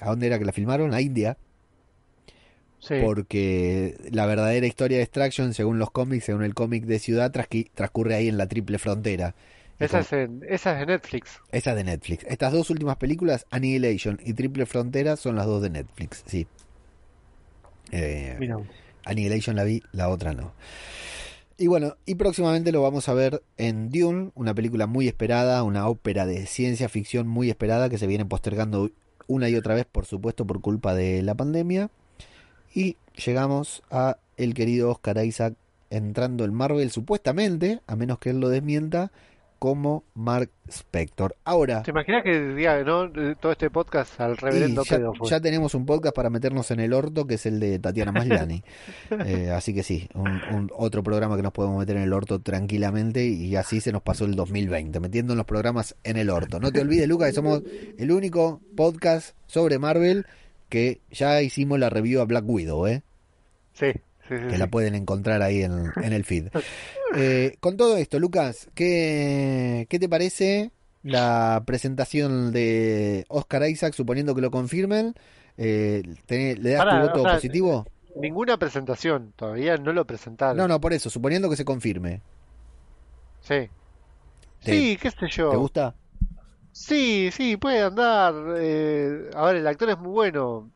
¿a 0.00 0.08
dónde 0.08 0.26
era 0.26 0.38
que 0.38 0.44
la 0.44 0.52
filmaron? 0.52 0.94
A 0.94 1.00
India. 1.00 1.36
Sí. 2.80 2.94
Porque 3.02 3.96
la 4.10 4.26
verdadera 4.26 4.66
historia 4.66 4.98
de 4.98 5.04
Extraction, 5.04 5.52
según 5.52 5.78
los 5.78 5.90
cómics, 5.90 6.24
según 6.24 6.44
el 6.44 6.54
cómic 6.54 6.84
de 6.84 6.98
Ciudad, 6.98 7.32
transcurre 7.74 8.14
ahí 8.14 8.28
en 8.28 8.38
la 8.38 8.46
Triple 8.46 8.78
Frontera. 8.78 9.34
Esa, 9.78 9.98
como- 9.98 10.02
es 10.02 10.12
en- 10.12 10.40
esa 10.48 10.72
es 10.72 10.78
de 10.80 10.86
Netflix. 10.86 11.40
esa 11.52 11.70
es 11.70 11.76
de 11.76 11.84
Netflix. 11.84 12.24
Estas 12.28 12.52
dos 12.52 12.70
últimas 12.70 12.96
películas, 12.96 13.46
Annihilation 13.50 14.18
y 14.24 14.32
Triple 14.34 14.66
Frontera, 14.66 15.16
son 15.16 15.36
las 15.36 15.46
dos 15.46 15.62
de 15.62 15.70
Netflix, 15.70 16.24
sí. 16.26 16.46
Eh, 17.90 18.36
Mira. 18.38 18.58
Annihilation 19.04 19.56
la 19.56 19.64
vi, 19.64 19.82
la 19.92 20.08
otra 20.08 20.32
no. 20.34 20.52
Y 21.56 21.66
bueno, 21.66 21.96
y 22.06 22.14
próximamente 22.14 22.70
lo 22.70 22.82
vamos 22.82 23.08
a 23.08 23.14
ver 23.14 23.42
en 23.56 23.90
Dune, 23.90 24.30
una 24.34 24.54
película 24.54 24.86
muy 24.86 25.08
esperada, 25.08 25.62
una 25.64 25.88
ópera 25.88 26.24
de 26.26 26.46
ciencia 26.46 26.88
ficción 26.88 27.26
muy 27.26 27.50
esperada 27.50 27.88
que 27.88 27.98
se 27.98 28.06
viene 28.06 28.24
postergando 28.24 28.90
una 29.26 29.48
y 29.48 29.56
otra 29.56 29.74
vez, 29.74 29.84
por 29.86 30.06
supuesto, 30.06 30.46
por 30.46 30.60
culpa 30.60 30.94
de 30.94 31.22
la 31.22 31.34
pandemia. 31.34 31.90
Y 32.74 32.96
llegamos 33.24 33.82
a 33.90 34.18
el 34.36 34.54
querido 34.54 34.90
Oscar 34.90 35.24
Isaac 35.24 35.54
entrando 35.90 36.44
en 36.44 36.54
Marvel, 36.54 36.90
supuestamente, 36.92 37.80
a 37.86 37.96
menos 37.96 38.18
que 38.18 38.30
él 38.30 38.38
lo 38.40 38.50
desmienta, 38.50 39.10
como 39.58 40.04
Mark 40.14 40.50
Spector. 40.68 41.36
Ahora, 41.44 41.82
¿Te 41.82 41.90
imaginas 41.90 42.22
que 42.22 42.40
diga, 42.54 42.82
no, 42.84 43.10
todo 43.40 43.52
este 43.52 43.70
podcast 43.70 44.20
al 44.20 44.36
reverendo 44.36 44.84
ya, 44.84 45.00
ya 45.24 45.40
tenemos 45.40 45.74
un 45.74 45.86
podcast 45.86 46.14
para 46.14 46.30
meternos 46.30 46.70
en 46.70 46.80
el 46.80 46.92
orto, 46.92 47.26
que 47.26 47.34
es 47.34 47.46
el 47.46 47.58
de 47.60 47.78
Tatiana 47.78 48.12
Maslani. 48.12 48.62
Eh, 49.24 49.50
así 49.50 49.74
que 49.74 49.82
sí, 49.82 50.08
un, 50.14 50.40
un 50.54 50.70
otro 50.76 51.02
programa 51.02 51.36
que 51.36 51.42
nos 51.42 51.52
podemos 51.52 51.78
meter 51.78 51.96
en 51.96 52.02
el 52.02 52.12
orto 52.12 52.40
tranquilamente 52.40 53.26
y 53.26 53.56
así 53.56 53.80
se 53.80 53.90
nos 53.90 54.02
pasó 54.02 54.24
el 54.26 54.34
2020, 54.34 55.00
metiendo 55.00 55.34
los 55.34 55.44
programas 55.44 55.96
en 56.04 56.16
el 56.16 56.30
orto. 56.30 56.60
No 56.60 56.70
te 56.70 56.80
olvides, 56.80 57.08
Lucas, 57.08 57.28
que 57.28 57.34
somos 57.34 57.62
el 57.98 58.10
único 58.12 58.60
podcast 58.76 59.34
sobre 59.46 59.78
Marvel 59.78 60.26
que 60.68 61.00
ya 61.10 61.40
hicimos 61.42 61.78
la 61.78 61.90
review 61.90 62.20
a 62.20 62.24
Black 62.24 62.44
Widow, 62.46 62.86
¿eh? 62.86 63.02
Sí, 63.72 63.92
sí, 64.28 64.36
sí. 64.36 64.44
que 64.44 64.50
sí. 64.52 64.56
la 64.56 64.66
pueden 64.68 64.94
encontrar 64.94 65.42
ahí 65.42 65.62
en, 65.62 65.90
en 66.02 66.12
el 66.12 66.24
feed. 66.24 66.48
Eh, 67.16 67.56
con 67.60 67.76
todo 67.76 67.96
esto, 67.96 68.18
Lucas, 68.18 68.68
¿qué, 68.74 69.86
¿qué 69.88 69.98
te 69.98 70.08
parece 70.08 70.70
la 71.02 71.62
presentación 71.66 72.52
de 72.52 73.24
Oscar 73.28 73.68
Isaac, 73.68 73.94
suponiendo 73.94 74.34
que 74.34 74.40
lo 74.40 74.50
confirmen? 74.50 75.14
Eh, 75.56 76.02
¿te- 76.26 76.56
¿Le 76.56 76.70
das 76.70 76.84
Pará, 76.84 77.00
tu 77.02 77.06
voto 77.08 77.20
o 77.20 77.24
sea, 77.24 77.34
positivo? 77.34 77.86
Ninguna 78.16 78.56
presentación, 78.58 79.32
todavía 79.36 79.76
no 79.76 79.92
lo 79.92 80.04
presentaron. 80.06 80.56
No, 80.56 80.66
no, 80.68 80.80
por 80.80 80.92
eso, 80.92 81.08
suponiendo 81.10 81.48
que 81.48 81.56
se 81.56 81.64
confirme. 81.64 82.20
Sí. 83.40 83.68
¿Te- 84.64 84.72
Sí, 84.72 84.98
qué 85.00 85.10
sé 85.10 85.28
yo. 85.30 85.50
¿Te 85.50 85.56
gusta? 85.56 85.94
Sí, 86.72 87.30
sí, 87.32 87.56
puede 87.56 87.82
andar. 87.82 88.34
eh, 88.58 89.30
a 89.34 89.46
ver, 89.46 89.56
el 89.56 89.66
actor 89.66 89.90
es 89.90 89.98
muy 89.98 90.10
bueno. 90.12 90.70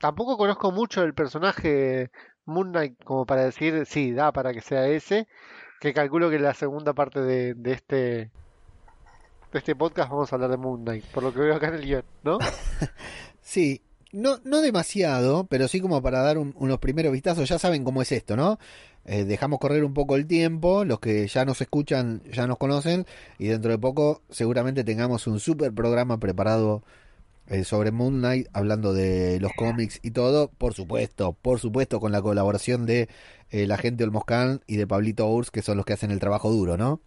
Tampoco 0.00 0.36
conozco 0.36 0.70
mucho 0.72 1.02
el 1.02 1.14
personaje 1.14 2.10
Moon 2.44 2.70
Knight 2.70 3.02
como 3.04 3.26
para 3.26 3.44
decir, 3.44 3.84
sí, 3.86 4.12
da 4.12 4.32
para 4.32 4.52
que 4.52 4.60
sea 4.60 4.86
ese. 4.88 5.26
Que 5.80 5.92
calculo 5.94 6.30
que 6.30 6.38
la 6.38 6.54
segunda 6.54 6.92
parte 6.92 7.20
de, 7.20 7.54
este 7.72 8.30
de 9.52 9.58
este 9.58 9.74
podcast 9.76 10.10
vamos 10.10 10.32
a 10.32 10.36
hablar 10.36 10.50
de 10.50 10.56
Moon 10.56 10.82
Knight, 10.82 11.04
por 11.06 11.22
lo 11.22 11.32
que 11.32 11.40
veo 11.40 11.54
acá 11.54 11.68
en 11.68 11.74
el 11.74 11.82
guion, 11.84 12.04
¿no? 12.24 12.38
Sí, 13.40 13.80
no, 14.12 14.38
no 14.44 14.60
demasiado, 14.60 15.44
pero 15.46 15.68
sí 15.68 15.80
como 15.80 16.02
para 16.02 16.20
dar 16.20 16.36
un- 16.36 16.54
unos 16.58 16.78
primeros 16.80 17.12
vistazos. 17.12 17.48
Ya 17.48 17.58
saben 17.58 17.82
cómo 17.82 18.02
es 18.02 18.12
esto, 18.12 18.36
¿no? 18.36 18.58
Eh, 19.06 19.24
dejamos 19.24 19.58
correr 19.58 19.84
un 19.84 19.94
poco 19.94 20.16
el 20.16 20.26
tiempo, 20.26 20.84
los 20.84 21.00
que 21.00 21.26
ya 21.28 21.46
nos 21.46 21.60
escuchan 21.62 22.20
ya 22.30 22.46
nos 22.46 22.58
conocen, 22.58 23.06
y 23.38 23.46
dentro 23.46 23.70
de 23.70 23.78
poco 23.78 24.20
seguramente 24.28 24.84
tengamos 24.84 25.26
un 25.26 25.40
super 25.40 25.72
programa 25.72 26.18
preparado 26.18 26.82
eh, 27.48 27.64
sobre 27.64 27.90
Moon 27.90 28.18
Knight, 28.18 28.48
hablando 28.52 28.92
de 28.92 29.40
los 29.40 29.52
cómics 29.56 29.98
y 30.02 30.10
todo. 30.10 30.48
Por 30.48 30.74
supuesto, 30.74 31.32
por 31.32 31.58
supuesto, 31.58 32.00
con 32.00 32.12
la 32.12 32.22
colaboración 32.22 32.86
de 32.86 33.08
eh, 33.50 33.66
la 33.66 33.78
gente 33.78 34.04
Olmoscan 34.04 34.60
y 34.66 34.76
de 34.76 34.86
Pablito 34.86 35.26
Urs, 35.28 35.50
que 35.50 35.62
son 35.62 35.76
los 35.76 35.86
que 35.86 35.94
hacen 35.94 36.10
el 36.10 36.20
trabajo 36.20 36.50
duro, 36.50 36.76
¿no? 36.76 37.00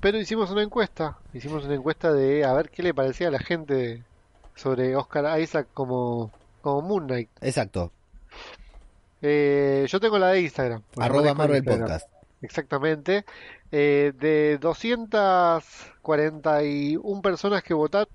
Pero 0.00 0.18
hicimos 0.18 0.50
una 0.50 0.62
encuesta, 0.62 1.18
hicimos 1.34 1.64
una 1.64 1.74
encuesta 1.74 2.12
de 2.12 2.44
a 2.44 2.52
ver 2.52 2.70
qué 2.70 2.82
le 2.82 2.94
parecía 2.94 3.28
a 3.28 3.32
la 3.32 3.40
gente 3.40 4.02
sobre 4.54 4.96
Oscar 4.96 5.40
Isaac 5.40 5.68
como, 5.74 6.30
como 6.62 6.82
Moon 6.82 7.06
Knight. 7.06 7.28
Exacto. 7.40 7.92
Eh, 9.20 9.86
yo 9.88 10.00
tengo 10.00 10.18
la 10.18 10.28
de 10.28 10.42
Instagram. 10.42 10.82
Arroba 10.96 11.34
Marvel 11.34 11.58
Instagram. 11.58 11.88
Podcast. 11.88 12.08
Exactamente. 12.42 13.24
Eh, 13.72 14.12
de 14.18 14.58
241 14.58 17.22
personas 17.22 17.62
que 17.62 17.74
votaron. 17.74 18.08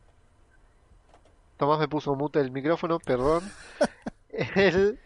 Tomás 1.64 1.80
me 1.80 1.88
puso 1.88 2.14
mute 2.16 2.41
el 2.41 2.51
micrófono, 2.51 2.99
perdón. 2.99 3.41
El 4.55 4.99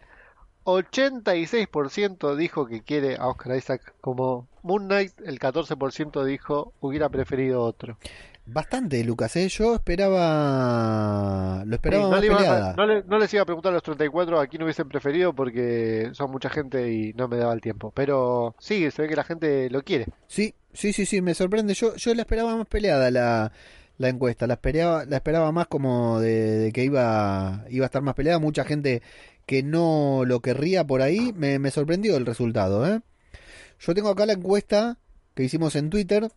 86% 0.64 2.34
dijo 2.34 2.66
que 2.66 2.82
quiere 2.82 3.14
a 3.16 3.28
Oscar 3.28 3.56
Isaac 3.56 3.94
como 4.00 4.48
Moon 4.64 4.86
Knight, 4.86 5.12
el 5.24 5.38
14% 5.38 6.24
dijo 6.24 6.72
hubiera 6.80 7.08
preferido 7.10 7.62
otro. 7.62 7.96
Bastante, 8.44 9.04
Lucas, 9.04 9.36
¿eh? 9.36 9.48
Yo 9.48 9.74
esperaba. 9.76 11.62
Lo 11.64 11.70
Sí, 11.70 11.74
esperaba 11.74 12.04
no, 12.04 12.10
más 12.10 12.20
le 12.20 12.26
iba 12.26 12.72
no 12.76 12.86
le- 12.86 13.02
no 13.04 13.18
les 13.18 13.32
iba 13.34 13.42
a 13.42 13.46
preguntar 13.46 13.70
a 13.72 13.74
los 13.74 13.82
34 13.84 14.40
a 14.40 14.46
quién 14.48 14.62
hubiesen 14.62 14.88
preferido 14.88 15.32
porque 15.34 16.08
son 16.14 16.30
mucha 16.32 16.48
gente 16.50 16.90
y 16.92 17.12
no 17.12 17.28
me 17.28 17.36
daba 17.36 17.52
el 17.52 17.60
tiempo. 17.60 17.92
Pero 17.94 18.54
sí, 18.58 18.90
se 18.90 19.02
ve 19.02 19.08
que 19.08 19.16
la 19.16 19.24
gente 19.24 19.70
lo 19.70 19.82
quiere. 19.82 20.06
Sí, 20.26 20.54
sí, 20.72 20.92
sí, 20.92 21.06
sí, 21.06 21.20
me 21.22 21.34
sorprende. 21.34 21.74
Yo, 21.74 21.94
yo 21.96 22.14
la 22.14 22.22
esperaba 22.22 22.56
más 22.56 22.66
peleada 22.66 23.10
la, 23.10 23.52
la 23.98 24.08
encuesta. 24.08 24.46
La 24.46 24.54
esperaba, 24.54 25.04
la 25.04 25.16
esperaba 25.16 25.52
más 25.52 25.66
como 25.66 26.20
de, 26.20 26.70
que 26.72 26.84
iba, 26.84 27.64
iba 27.68 27.84
a 27.84 27.88
estar 27.88 28.02
más 28.02 28.14
peleada. 28.14 28.38
Mucha 28.38 28.64
gente 28.64 29.02
que 29.44 29.62
no 29.62 30.22
lo 30.24 30.40
querría 30.40 30.86
por 30.86 31.02
ahí. 31.02 31.32
Me, 31.36 31.58
me 31.58 31.70
sorprendió 31.70 32.16
el 32.16 32.26
resultado, 32.26 32.86
¿eh? 32.86 33.00
Yo 33.80 33.94
tengo 33.94 34.08
acá 34.08 34.26
la 34.26 34.32
encuesta 34.32 34.98
que 35.34 35.44
hicimos 35.44 35.76
en 35.76 35.90
Twitter, 35.90 36.30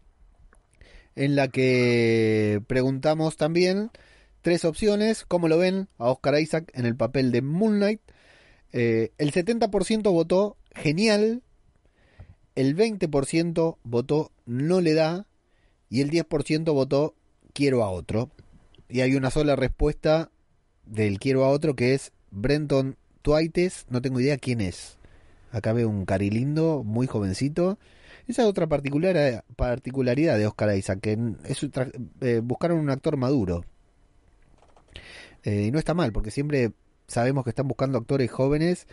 en 1.15 1.35
la 1.35 1.47
que 1.47 2.61
preguntamos 2.67 3.37
también 3.37 3.91
tres 4.41 4.65
opciones. 4.65 5.25
¿Cómo 5.25 5.47
lo 5.47 5.57
ven 5.57 5.87
a 5.97 6.09
Oscar 6.09 6.39
Isaac 6.39 6.71
en 6.73 6.85
el 6.85 6.95
papel 6.95 7.31
de 7.31 7.41
Moon 7.41 7.77
Knight? 7.77 8.01
Eh, 8.73 9.11
el 9.17 9.31
70% 9.31 10.03
votó 10.11 10.57
genial, 10.73 11.41
el 12.55 12.75
20% 12.75 13.77
votó 13.83 14.31
no 14.45 14.81
le 14.81 14.93
da 14.93 15.27
y 15.89 16.01
el 16.01 16.09
10% 16.09 16.73
votó 16.73 17.15
quiero 17.51 17.83
a 17.83 17.89
otro. 17.91 18.29
Y 18.89 19.01
hay 19.01 19.15
una 19.15 19.31
sola 19.31 19.55
respuesta 19.55 20.31
del 20.85 21.19
quiero 21.19 21.45
a 21.45 21.49
otro 21.49 21.75
que 21.75 21.93
es 21.93 22.11
Brenton 22.31 22.97
Twites, 23.21 23.85
no 23.89 24.01
tengo 24.01 24.19
idea 24.19 24.37
quién 24.37 24.61
es. 24.61 24.97
Acá 25.51 25.73
veo 25.73 25.89
un 25.89 26.05
carilindo, 26.05 26.83
muy 26.83 27.07
jovencito. 27.07 27.77
Esa 28.27 28.43
es 28.43 28.47
otra 28.47 28.67
particular, 28.67 29.43
particularidad 29.55 30.37
de 30.37 30.47
Oscar 30.47 30.75
Isaac, 30.77 30.99
que 31.01 31.17
es 31.45 31.65
eh, 32.21 32.41
buscaron 32.43 32.79
un 32.79 32.89
actor 32.89 33.17
maduro. 33.17 33.65
Eh, 35.43 35.65
y 35.67 35.71
no 35.71 35.79
está 35.79 35.93
mal, 35.93 36.11
porque 36.11 36.31
siempre 36.31 36.71
sabemos 37.07 37.43
que 37.43 37.49
están 37.49 37.67
buscando 37.67 37.97
actores 37.97 38.31
jóvenes 38.31 38.87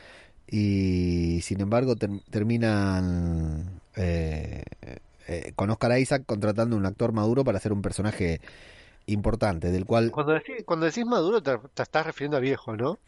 y 0.51 1.41
sin 1.43 1.61
embargo 1.61 1.95
ter- 1.95 2.23
terminan 2.31 3.81
eh, 3.97 4.63
eh, 5.29 5.53
con 5.55 5.69
Oscar 5.69 5.99
Isaac 5.99 6.25
contratando 6.27 6.75
un 6.77 6.87
actor 6.87 7.13
maduro 7.13 7.45
para 7.45 7.59
hacer 7.59 7.73
un 7.73 7.83
personaje 7.83 8.41
importante, 9.07 9.71
del 9.71 9.85
cual... 9.85 10.11
Cuando 10.11 10.33
decís, 10.33 10.65
cuando 10.65 10.87
decís 10.87 11.05
maduro 11.05 11.43
te, 11.43 11.59
te 11.75 11.83
estás 11.83 12.07
refiriendo 12.07 12.39
a 12.39 12.41
viejo, 12.41 12.77
¿no? 12.77 12.99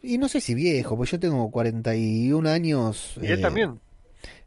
Y 0.00 0.18
no 0.18 0.28
sé 0.28 0.40
si 0.40 0.54
viejo, 0.54 0.96
pues 0.96 1.10
yo 1.10 1.20
tengo 1.20 1.50
41 1.50 2.48
años. 2.48 3.16
Y 3.20 3.26
él 3.26 3.38
eh, 3.40 3.42
también. 3.42 3.80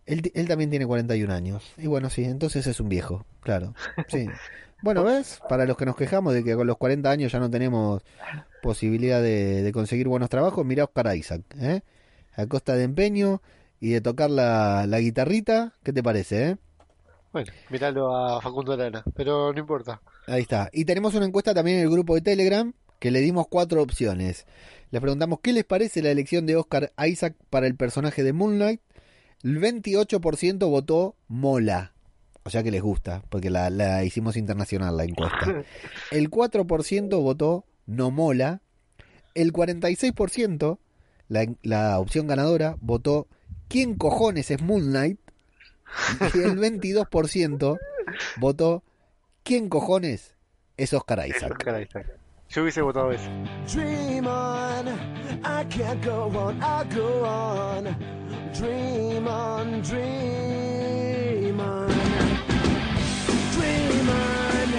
Él, 0.05 0.31
él 0.33 0.47
también 0.47 0.69
tiene 0.69 0.85
41 0.85 1.33
años. 1.33 1.63
Y 1.77 1.87
bueno, 1.87 2.09
sí, 2.09 2.23
entonces 2.23 2.65
es 2.65 2.79
un 2.79 2.89
viejo, 2.89 3.25
claro. 3.41 3.73
Sí. 4.07 4.27
Bueno, 4.81 5.03
¿ves? 5.03 5.39
Para 5.49 5.65
los 5.65 5.77
que 5.77 5.85
nos 5.85 5.95
quejamos 5.95 6.33
de 6.33 6.43
que 6.43 6.55
con 6.55 6.67
los 6.67 6.77
40 6.77 7.09
años 7.09 7.31
ya 7.31 7.39
no 7.39 7.49
tenemos 7.49 8.03
posibilidad 8.61 9.21
de, 9.21 9.63
de 9.63 9.71
conseguir 9.71 10.07
buenos 10.07 10.29
trabajos, 10.29 10.65
mira 10.65 10.83
Oscar 10.83 11.15
Isaac, 11.15 11.41
¿eh? 11.59 11.81
A 12.35 12.45
costa 12.45 12.75
de 12.75 12.83
empeño 12.83 13.41
y 13.79 13.91
de 13.91 14.01
tocar 14.01 14.29
la, 14.29 14.85
la 14.87 14.99
guitarrita, 14.99 15.73
¿qué 15.83 15.93
te 15.93 16.03
parece, 16.03 16.49
eh? 16.49 16.57
Bueno, 17.35 17.51
míralo 17.69 18.15
a 18.15 18.39
Facundo 18.39 18.71
Arana, 18.71 19.03
pero 19.13 19.51
no 19.51 19.59
importa. 19.59 20.01
Ahí 20.25 20.43
está. 20.43 20.69
Y 20.71 20.85
tenemos 20.85 21.15
una 21.15 21.25
encuesta 21.25 21.53
también 21.53 21.79
en 21.79 21.83
el 21.83 21.89
grupo 21.89 22.15
de 22.15 22.21
Telegram 22.21 22.71
que 22.97 23.11
le 23.11 23.19
dimos 23.19 23.49
cuatro 23.49 23.81
opciones. 23.81 24.45
Les 24.89 25.01
preguntamos 25.01 25.41
qué 25.41 25.51
les 25.51 25.65
parece 25.65 26.01
la 26.01 26.11
elección 26.11 26.45
de 26.45 26.55
Oscar 26.55 26.93
Isaac 26.97 27.35
para 27.49 27.67
el 27.67 27.75
personaje 27.75 28.23
de 28.23 28.31
Moonlight. 28.31 28.79
El 29.43 29.59
28% 29.59 30.59
votó 30.69 31.17
mola. 31.27 31.91
O 32.43 32.49
sea 32.49 32.63
que 32.63 32.71
les 32.71 32.81
gusta, 32.81 33.21
porque 33.27 33.49
la, 33.49 33.69
la 33.69 34.05
hicimos 34.05 34.37
internacional 34.37 34.95
la 34.95 35.03
encuesta. 35.03 35.61
El 36.11 36.31
4% 36.31 37.21
votó 37.21 37.65
no 37.85 38.11
mola. 38.11 38.61
El 39.33 39.51
46%, 39.51 40.77
la, 41.27 41.45
la 41.63 41.99
opción 41.99 42.27
ganadora, 42.27 42.77
votó 42.79 43.27
¿quién 43.67 43.95
cojones 43.95 44.51
es 44.51 44.61
Moonlight? 44.61 45.19
Y 46.33 46.39
el 46.39 46.57
22% 46.57 47.77
votó 48.37 48.83
¿quién 49.43 49.69
cojones 49.69 50.35
es 50.77 50.93
Oscar 50.93 51.19
Es 51.19 51.37
Isaac? 51.37 51.51
Oscar 51.51 51.81
Isaac. 51.81 52.07
Yo 52.49 52.61
hubiese 52.61 52.81
votado 52.81 53.11
ese. 53.11 53.27
Dream 53.73 54.27
on, 54.27 54.87
I 55.43 55.65
can't 55.69 56.03
go 56.05 56.25
on, 56.37 56.61
I 56.61 56.83
go 56.95 57.25
on. 57.25 57.83
Dream 58.53 59.27
on, 59.27 59.81
dream 59.81 61.59
on. 61.59 61.87
Dream 63.55 64.09
on, 64.09 64.69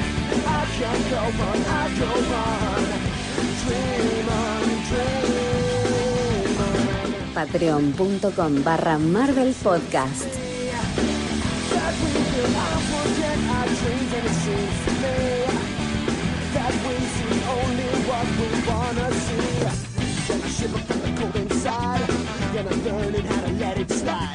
I 0.46 0.64
can't 0.78 1.10
go 1.10 1.18
on, 1.18 1.64
I 1.66 1.98
go 1.98 2.12
on. 2.36 2.84
Dream 3.66 4.28
on, 4.28 4.64
dream 4.88 6.60
on. 6.60 7.34
Patreon.com 7.34 8.62
barra 8.62 8.98
Marvel 8.98 9.54
Podcast. 9.62 10.55
That 11.86 11.94
we 12.02 12.10
will 12.10 12.50
not 12.50 12.82
forget 12.90 13.38
our 13.46 13.66
dreams 13.78 14.12
and 14.18 14.26
it 14.26 14.36
seems 14.42 14.76
to 14.86 14.92
me 15.04 15.18
that 16.56 16.74
we 16.82 16.94
see 17.14 17.36
only 17.46 17.90
what 18.10 18.26
we 18.38 18.48
wanna 18.66 19.08
see. 19.14 19.54
Then 20.26 20.42
I 20.42 20.48
shiver 20.48 20.78
from 20.78 21.00
the 21.02 21.20
cold 21.20 21.36
inside, 21.36 22.08
then 22.54 22.66
I'm 22.66 22.84
learning 22.84 23.24
how 23.26 23.40
to 23.40 23.52
let 23.52 23.78
it 23.78 23.90
slide. 23.92 24.34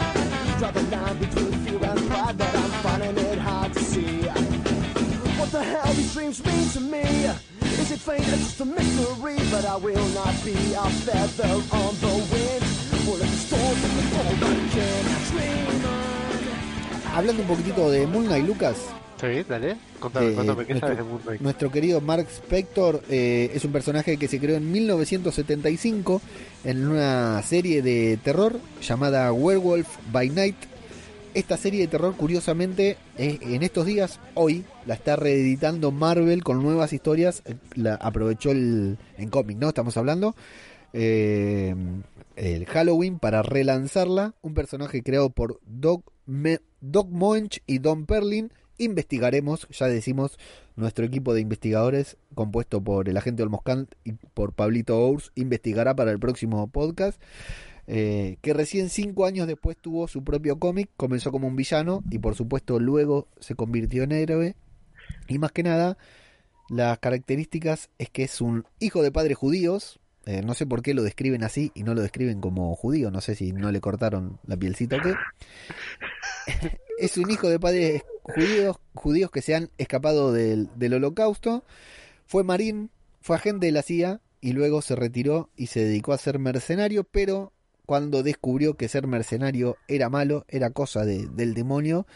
Draw 0.59 0.71
the 0.71 0.83
line 0.95 1.17
between 1.17 1.51
fear 1.65 1.89
and 1.91 1.99
pride, 2.09 2.37
but 2.37 2.55
I'm 2.55 2.71
finally 2.87 3.35
hell 5.61 5.93
these 5.93 6.13
dreams 6.13 6.45
mean 6.45 6.69
to 6.69 6.79
me. 6.79 7.03
Is 7.81 7.91
it 7.91 7.99
fate? 7.99 8.21
It's 8.31 8.55
just 8.55 8.61
a 8.61 8.65
mystery, 8.65 9.39
but 9.51 9.65
I 9.65 9.75
will 9.75 10.07
not 10.15 10.33
be 10.45 10.55
a 10.71 10.87
feather 11.03 11.55
on 11.75 11.99
the 11.99 12.15
wind. 12.31 12.63
Or 13.09 13.17
let 13.17 13.27
the 13.27 13.41
storms 13.43 13.83
of 13.83 13.91
the 13.97 14.03
fall 14.15 14.35
back 14.39 14.77
in. 14.77 16.10
Hablando 17.13 17.41
un 17.41 17.47
poquitito 17.47 17.89
de 17.91 18.07
Moon 18.07 18.25
Knight, 18.25 18.45
Lucas, 18.47 18.77
Sí, 19.19 19.43
dale. 19.47 19.75
Contame, 19.99 20.29
Eh, 20.31 20.33
contame, 20.33 20.65
¿qué 20.65 20.73
nuestro- 20.73 20.89
sabes 20.89 20.97
de 20.97 21.03
Moon 21.11 21.21
Knight? 21.21 21.41
Nuestro 21.41 21.71
querido 21.71 22.01
Mark 22.01 22.25
Spector 22.27 23.03
eh, 23.07 23.51
es 23.53 23.63
un 23.63 23.71
personaje 23.71 24.17
que 24.17 24.27
se 24.27 24.39
creó 24.39 24.57
en 24.57 24.71
1975 24.71 26.23
en 26.63 26.87
una 26.87 27.39
serie 27.43 27.83
de 27.83 28.17
terror 28.23 28.59
llamada 28.81 29.31
Werewolf 29.31 29.87
by 30.11 30.27
Night. 30.31 30.55
Esta 31.35 31.55
serie 31.55 31.81
de 31.81 31.87
terror, 31.87 32.15
curiosamente, 32.17 32.97
eh, 33.15 33.37
en 33.43 33.61
estos 33.61 33.85
días, 33.85 34.19
hoy, 34.33 34.65
la 34.87 34.95
está 34.95 35.15
reeditando 35.17 35.91
Marvel 35.91 36.43
con 36.43 36.63
nuevas 36.63 36.91
historias. 36.91 37.43
La 37.75 37.93
aprovechó 37.95 38.49
el, 38.49 38.97
en 39.19 39.29
cómic, 39.29 39.57
¿no? 39.59 39.67
Estamos 39.67 39.97
hablando. 39.97 40.35
eh, 40.93 41.75
el 42.35 42.65
Halloween 42.65 43.19
para 43.19 43.43
relanzarla. 43.43 44.33
Un 44.41 44.55
personaje 44.55 45.03
creado 45.03 45.29
por 45.29 45.59
Doc, 45.67 46.11
Me- 46.25 46.59
Doc 46.81 47.09
Moench 47.09 47.61
y 47.65 47.79
Don 47.79 48.05
Perlin. 48.05 48.51
Investigaremos, 48.77 49.67
ya 49.69 49.87
decimos, 49.87 50.37
nuestro 50.75 51.05
equipo 51.05 51.33
de 51.33 51.41
investigadores, 51.41 52.17
compuesto 52.33 52.83
por 52.83 53.07
el 53.07 53.17
agente 53.17 53.43
Olmoscant 53.43 53.93
y 54.03 54.13
por 54.13 54.53
Pablito 54.53 54.97
Ours, 54.99 55.31
investigará 55.35 55.95
para 55.95 56.11
el 56.11 56.19
próximo 56.19 56.67
podcast. 56.67 57.21
eh, 57.87 58.37
que 58.41 58.53
recién 58.53 58.89
cinco 58.89 59.25
años 59.25 59.47
después 59.47 59.77
tuvo 59.77 60.07
su 60.07 60.23
propio 60.23 60.59
cómic, 60.59 60.89
comenzó 60.97 61.31
como 61.31 61.47
un 61.47 61.55
villano 61.55 62.03
y 62.09 62.19
por 62.19 62.35
supuesto 62.35 62.79
luego 62.79 63.27
se 63.39 63.55
convirtió 63.55 64.03
en 64.03 64.11
héroe. 64.13 64.55
Y 65.27 65.39
más 65.39 65.51
que 65.51 65.63
nada, 65.63 65.97
las 66.69 66.99
características 66.99 67.89
es 67.97 68.09
que 68.09 68.23
es 68.23 68.39
un 68.41 68.65
hijo 68.79 69.03
de 69.03 69.11
padres 69.11 69.37
judíos. 69.37 69.99
Eh, 70.25 70.41
no 70.43 70.53
sé 70.53 70.65
por 70.65 70.81
qué 70.81 70.93
lo 70.93 71.03
describen 71.03 71.43
así 71.43 71.71
y 71.73 71.83
no 71.83 71.93
lo 71.93 72.01
describen 72.01 72.41
como 72.41 72.75
judío. 72.75 73.09
No 73.11 73.21
sé 73.21 73.35
si 73.35 73.51
no 73.53 73.71
le 73.71 73.81
cortaron 73.81 74.39
la 74.45 74.57
pielcita 74.57 74.97
o 74.97 75.01
qué. 75.01 75.13
es 76.99 77.17
un 77.17 77.29
hijo 77.31 77.49
de 77.49 77.59
padres 77.59 78.03
judíos, 78.23 78.77
judíos 78.93 79.31
que 79.31 79.41
se 79.41 79.55
han 79.55 79.69
escapado 79.77 80.31
del, 80.31 80.69
del 80.75 80.93
holocausto. 80.95 81.63
Fue 82.25 82.43
marín, 82.43 82.89
fue 83.21 83.35
agente 83.35 83.65
de 83.65 83.71
la 83.71 83.81
CIA 83.81 84.21
y 84.41 84.53
luego 84.53 84.81
se 84.81 84.95
retiró 84.95 85.49
y 85.55 85.67
se 85.67 85.83
dedicó 85.83 86.13
a 86.13 86.17
ser 86.17 86.39
mercenario, 86.39 87.03
pero 87.03 87.51
cuando 87.85 88.23
descubrió 88.23 88.75
que 88.75 88.87
ser 88.87 89.07
mercenario 89.07 89.77
era 89.87 90.09
malo, 90.09 90.45
era 90.47 90.69
cosa 90.69 91.03
de- 91.03 91.27
del 91.27 91.53
demonio, 91.53 92.07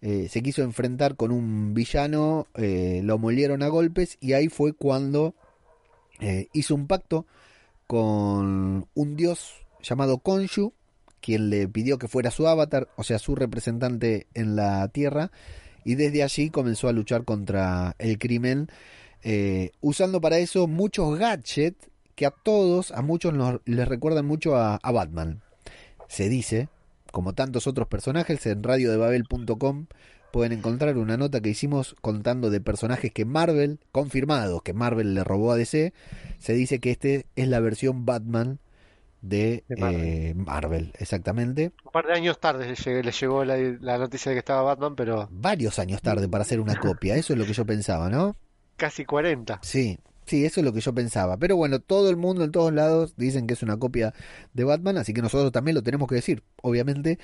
eh, 0.00 0.28
se 0.28 0.42
quiso 0.42 0.62
enfrentar 0.62 1.14
con 1.16 1.30
un 1.30 1.74
villano, 1.74 2.48
eh, 2.54 3.00
lo 3.04 3.18
molieron 3.18 3.62
a 3.62 3.68
golpes 3.68 4.18
y 4.20 4.32
ahí 4.32 4.48
fue 4.48 4.72
cuando 4.72 5.34
hizo 6.52 6.76
un 6.76 6.86
pacto 6.86 7.26
con 7.92 8.88
un 8.94 9.16
dios 9.16 9.52
llamado 9.82 10.16
Konshu, 10.16 10.72
quien 11.20 11.50
le 11.50 11.68
pidió 11.68 11.98
que 11.98 12.08
fuera 12.08 12.30
su 12.30 12.48
avatar, 12.48 12.88
o 12.96 13.04
sea, 13.04 13.18
su 13.18 13.34
representante 13.34 14.28
en 14.32 14.56
la 14.56 14.88
Tierra, 14.88 15.30
y 15.84 15.96
desde 15.96 16.22
allí 16.22 16.48
comenzó 16.48 16.88
a 16.88 16.92
luchar 16.92 17.26
contra 17.26 17.94
el 17.98 18.18
crimen, 18.18 18.68
eh, 19.22 19.72
usando 19.82 20.22
para 20.22 20.38
eso 20.38 20.66
muchos 20.68 21.18
gadgets 21.18 21.90
que 22.14 22.24
a 22.24 22.30
todos, 22.30 22.92
a 22.92 23.02
muchos 23.02 23.34
les 23.66 23.86
recuerdan 23.86 24.24
mucho 24.24 24.56
a, 24.56 24.76
a 24.76 24.90
Batman. 24.90 25.42
Se 26.08 26.30
dice, 26.30 26.70
como 27.10 27.34
tantos 27.34 27.66
otros 27.66 27.88
personajes, 27.88 28.46
en 28.46 28.62
radiodebabel.com 28.62 29.84
pueden 30.32 30.52
encontrar 30.52 30.96
una 30.98 31.16
nota 31.16 31.40
que 31.40 31.50
hicimos 31.50 31.94
contando 32.00 32.50
de 32.50 32.60
personajes 32.60 33.12
que 33.12 33.24
Marvel, 33.24 33.78
confirmados 33.92 34.62
que 34.62 34.72
Marvel 34.72 35.14
le 35.14 35.24
robó 35.24 35.52
a 35.52 35.56
DC, 35.56 35.92
se 36.38 36.52
dice 36.54 36.80
que 36.80 36.90
este 36.90 37.26
es 37.36 37.48
la 37.48 37.60
versión 37.60 38.04
Batman 38.06 38.58
de, 39.20 39.64
De 39.68 39.76
Marvel. 39.76 40.16
eh, 40.30 40.34
Marvel, 40.36 40.92
exactamente. 40.98 41.72
Un 41.84 41.92
par 41.92 42.06
de 42.06 42.14
años 42.14 42.40
tarde 42.40 42.66
le 42.68 42.74
llegó, 42.74 43.02
le 43.02 43.12
llegó 43.12 43.44
la, 43.44 43.56
la 43.80 43.98
noticia 43.98 44.30
de 44.30 44.34
que 44.36 44.40
estaba 44.40 44.62
Batman, 44.62 44.96
pero 44.96 45.30
Varios 45.30 45.78
años 45.78 46.02
tarde 46.02 46.28
para 46.28 46.42
hacer 46.42 46.60
una 46.60 46.76
copia, 46.76 47.16
eso 47.16 47.32
es 47.32 47.38
lo 47.38 47.46
que 47.46 47.52
yo 47.52 47.64
pensaba, 47.66 48.08
¿no? 48.10 48.36
casi 48.76 49.04
40. 49.04 49.60
Sí, 49.62 49.98
sí, 50.26 50.44
eso 50.44 50.60
es 50.60 50.64
lo 50.64 50.72
que 50.72 50.80
yo 50.80 50.94
pensaba. 50.94 51.36
Pero 51.36 51.56
bueno, 51.56 51.80
todo 51.80 52.10
el 52.10 52.16
mundo 52.16 52.44
en 52.44 52.52
todos 52.52 52.72
lados 52.72 53.14
dicen 53.16 53.46
que 53.46 53.54
es 53.54 53.62
una 53.62 53.78
copia 53.78 54.14
de 54.52 54.64
Batman, 54.64 54.98
así 54.98 55.12
que 55.12 55.22
nosotros 55.22 55.52
también 55.52 55.74
lo 55.74 55.82
tenemos 55.82 56.08
que 56.08 56.16
decir. 56.16 56.42
Obviamente, 56.62 57.18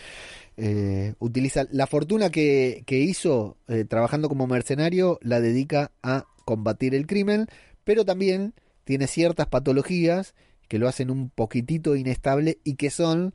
eh, 0.56 1.14
utiliza 1.18 1.66
la 1.70 1.86
fortuna 1.86 2.30
que, 2.30 2.82
que 2.86 2.98
hizo 2.98 3.56
eh, 3.68 3.84
trabajando 3.84 4.28
como 4.28 4.46
mercenario, 4.46 5.18
la 5.22 5.40
dedica 5.40 5.92
a 6.02 6.26
combatir 6.44 6.94
el 6.94 7.06
crimen, 7.06 7.46
pero 7.84 8.04
también 8.04 8.54
tiene 8.84 9.06
ciertas 9.06 9.46
patologías 9.46 10.34
que 10.68 10.78
lo 10.78 10.88
hacen 10.88 11.10
un 11.10 11.30
poquitito 11.30 11.96
inestable 11.96 12.58
y 12.64 12.76
que 12.76 12.90
son, 12.90 13.34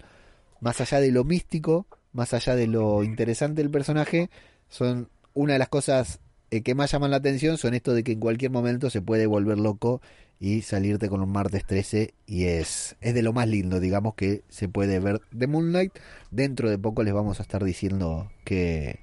más 0.59 0.82
allá 0.82 0.99
de 0.99 1.11
lo 1.11 1.24
místico, 1.24 1.88
más 2.11 2.34
allá 2.34 2.55
de 2.55 2.68
lo 2.68 3.03
interesante 3.03 3.61
del 3.61 3.72
personaje, 3.72 4.30
son 4.70 5.09
una 5.34 5.53
de 5.53 5.59
las 5.59 5.70
cosas 5.70 6.20
eh, 6.58 6.62
que 6.62 6.76
más 6.76 6.91
llaman 6.91 7.12
la 7.12 7.18
atención 7.18 7.58
son 7.58 7.74
esto 7.74 7.93
de 7.93 8.04
que 8.04 8.12
en 8.14 8.20
cualquier 8.20 8.51
momento 8.51 8.89
se 8.89 9.01
puede 9.01 9.26
volver 9.28 9.58
loco 9.60 10.01
y 10.39 10.62
salirte 10.62 11.10
con 11.10 11.22
un 11.22 11.32
martes 11.32 11.66
13 11.66 12.14
y 12.28 12.45
es, 12.45 12.95
es 13.01 13.14
de 13.14 13.22
lo 13.22 13.34
más 13.34 13.47
lindo, 13.47 13.80
digamos, 13.80 14.16
que 14.16 14.43
se 14.49 14.68
puede 14.68 14.99
ver 14.99 15.22
de 15.32 15.47
Moonlight. 15.47 15.93
Dentro 16.32 16.70
de 16.70 16.78
poco 16.78 17.04
les 17.04 17.14
vamos 17.14 17.39
a 17.39 17.43
estar 17.43 17.64
diciendo 17.64 18.30
que 18.43 18.99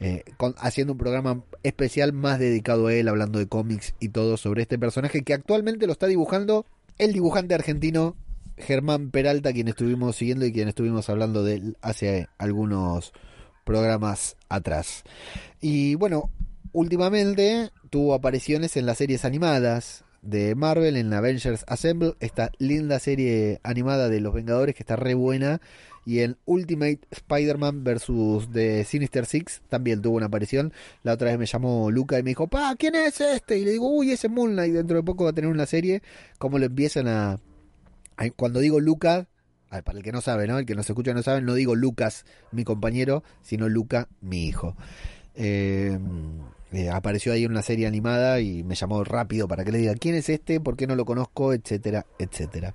eh, 0.00 0.24
con- 0.36 0.54
haciendo 0.58 0.92
un 0.92 0.98
programa 0.98 1.42
especial 1.62 2.12
más 2.12 2.38
dedicado 2.38 2.88
a 2.88 2.94
él, 2.94 3.08
hablando 3.08 3.38
de 3.38 3.46
cómics 3.46 3.94
y 4.00 4.10
todo 4.10 4.36
sobre 4.36 4.62
este 4.62 4.78
personaje 4.78 5.22
que 5.22 5.34
actualmente 5.34 5.86
lo 5.86 5.92
está 5.92 6.06
dibujando 6.06 6.66
el 6.98 7.12
dibujante 7.12 7.54
argentino 7.54 8.16
Germán 8.58 9.10
Peralta, 9.10 9.52
quien 9.52 9.68
estuvimos 9.68 10.16
siguiendo 10.16 10.46
y 10.46 10.52
quien 10.52 10.68
estuvimos 10.68 11.08
hablando 11.10 11.44
de 11.44 11.54
él 11.54 11.76
hace 11.80 12.28
algunos 12.38 13.12
programas 13.64 14.36
atrás. 14.48 15.02
Y 15.60 15.94
bueno, 15.96 16.30
últimamente 16.76 17.70
tuvo 17.88 18.12
apariciones 18.12 18.76
en 18.76 18.84
las 18.84 18.98
series 18.98 19.24
animadas 19.24 20.04
de 20.20 20.54
Marvel, 20.54 20.98
en 20.98 21.10
Avengers 21.14 21.64
Assemble, 21.68 22.16
esta 22.20 22.50
linda 22.58 22.98
serie 22.98 23.60
animada 23.62 24.10
de 24.10 24.20
los 24.20 24.34
Vengadores 24.34 24.74
que 24.74 24.82
está 24.82 24.94
re 24.94 25.14
buena. 25.14 25.62
Y 26.04 26.20
en 26.20 26.36
Ultimate 26.44 27.00
Spider-Man 27.10 27.82
versus 27.82 28.52
The 28.52 28.84
Sinister 28.84 29.24
Six 29.24 29.62
también 29.70 30.02
tuvo 30.02 30.18
una 30.18 30.26
aparición. 30.26 30.74
La 31.02 31.14
otra 31.14 31.30
vez 31.30 31.38
me 31.38 31.46
llamó 31.46 31.90
Luca 31.90 32.18
y 32.18 32.22
me 32.22 32.32
dijo, 32.32 32.46
pa, 32.46 32.76
¿quién 32.78 32.94
es 32.94 33.22
este? 33.22 33.58
Y 33.58 33.64
le 33.64 33.70
digo, 33.70 33.88
uy, 33.88 34.12
ese 34.12 34.28
Moon 34.28 34.52
Knight 34.52 34.74
dentro 34.74 34.98
de 34.98 35.02
poco 35.02 35.24
va 35.24 35.30
a 35.30 35.32
tener 35.32 35.50
una 35.50 35.64
serie. 35.64 36.02
Como 36.36 36.58
lo 36.58 36.66
empiezan 36.66 37.08
a... 37.08 37.40
Cuando 38.36 38.60
digo 38.60 38.80
Luca, 38.80 39.28
para 39.70 39.96
el 39.96 40.04
que 40.04 40.12
no 40.12 40.20
sabe, 40.20 40.46
¿no? 40.46 40.58
El 40.58 40.66
que 40.66 40.74
nos 40.74 40.88
escucha 40.88 41.14
no 41.14 41.22
sabe, 41.22 41.40
no 41.40 41.54
digo 41.54 41.74
Lucas, 41.74 42.26
mi 42.52 42.64
compañero, 42.64 43.24
sino 43.40 43.68
Luca, 43.70 44.08
mi 44.20 44.46
hijo. 44.46 44.76
Eh, 45.34 45.98
eh, 46.76 46.90
apareció 46.90 47.32
ahí 47.32 47.44
en 47.44 47.52
una 47.52 47.62
serie 47.62 47.86
animada 47.86 48.38
y 48.40 48.62
me 48.62 48.74
llamó 48.74 49.02
rápido 49.02 49.48
para 49.48 49.64
que 49.64 49.72
le 49.72 49.78
diga 49.78 49.94
quién 49.94 50.14
es 50.14 50.28
este, 50.28 50.60
por 50.60 50.76
qué 50.76 50.86
no 50.86 50.94
lo 50.94 51.06
conozco, 51.06 51.54
etcétera, 51.54 52.04
etcétera. 52.18 52.74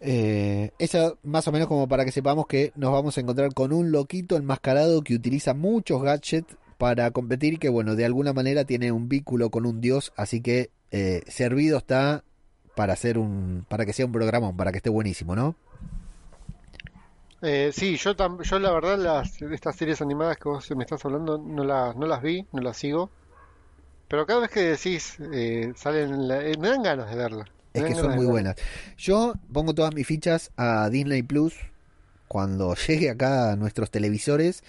Eh, 0.00 0.70
eso 0.78 1.18
más 1.22 1.46
o 1.46 1.52
menos 1.52 1.68
como 1.68 1.88
para 1.88 2.06
que 2.06 2.10
sepamos 2.12 2.46
que 2.46 2.72
nos 2.74 2.92
vamos 2.92 3.18
a 3.18 3.20
encontrar 3.20 3.52
con 3.52 3.74
un 3.74 3.92
loquito 3.92 4.36
enmascarado 4.36 5.02
que 5.02 5.14
utiliza 5.14 5.52
muchos 5.52 6.02
gadgets 6.02 6.56
para 6.78 7.10
competir 7.10 7.54
y 7.54 7.58
que 7.58 7.68
bueno, 7.68 7.96
de 7.96 8.06
alguna 8.06 8.32
manera 8.32 8.64
tiene 8.64 8.92
un 8.92 9.10
vínculo 9.10 9.50
con 9.50 9.66
un 9.66 9.82
dios, 9.82 10.14
así 10.16 10.40
que 10.40 10.70
eh, 10.90 11.20
servido 11.26 11.76
está 11.76 12.24
para 12.74 12.94
hacer 12.94 13.18
un 13.18 13.66
para 13.68 13.84
que 13.84 13.92
sea 13.92 14.06
un 14.06 14.12
programa, 14.12 14.56
para 14.56 14.72
que 14.72 14.78
esté 14.78 14.88
buenísimo, 14.88 15.36
¿no? 15.36 15.54
Eh, 17.42 17.70
sí, 17.72 17.96
yo, 17.96 18.16
tam- 18.16 18.42
yo 18.42 18.58
la 18.58 18.72
verdad 18.72 18.98
las, 18.98 19.40
estas 19.42 19.76
series 19.76 20.00
animadas 20.00 20.38
que 20.38 20.48
vos 20.48 20.70
me 20.72 20.84
estás 20.84 21.04
hablando 21.04 21.38
no 21.38 21.64
las, 21.64 21.94
no 21.96 22.06
las 22.06 22.22
vi, 22.22 22.46
no 22.52 22.62
las 22.62 22.76
sigo. 22.76 23.10
Pero 24.08 24.26
cada 24.26 24.40
vez 24.40 24.50
que 24.50 24.60
decís, 24.60 25.16
eh, 25.32 25.72
salen, 25.76 26.14
en 26.14 26.28
la- 26.28 26.44
eh, 26.44 26.56
me 26.58 26.68
dan 26.68 26.82
ganas 26.82 27.10
de 27.10 27.16
verlas. 27.16 27.48
Es 27.74 27.84
que 27.84 27.94
son 27.94 28.14
muy 28.14 28.26
buenas. 28.26 28.56
Yo 28.96 29.34
pongo 29.52 29.74
todas 29.74 29.94
mis 29.94 30.06
fichas 30.06 30.50
a 30.56 30.88
Disney 30.88 31.22
Plus 31.22 31.54
cuando 32.28 32.74
llegue 32.88 33.10
acá 33.10 33.52
a 33.52 33.56
nuestros 33.56 33.90
televisores 33.90 34.62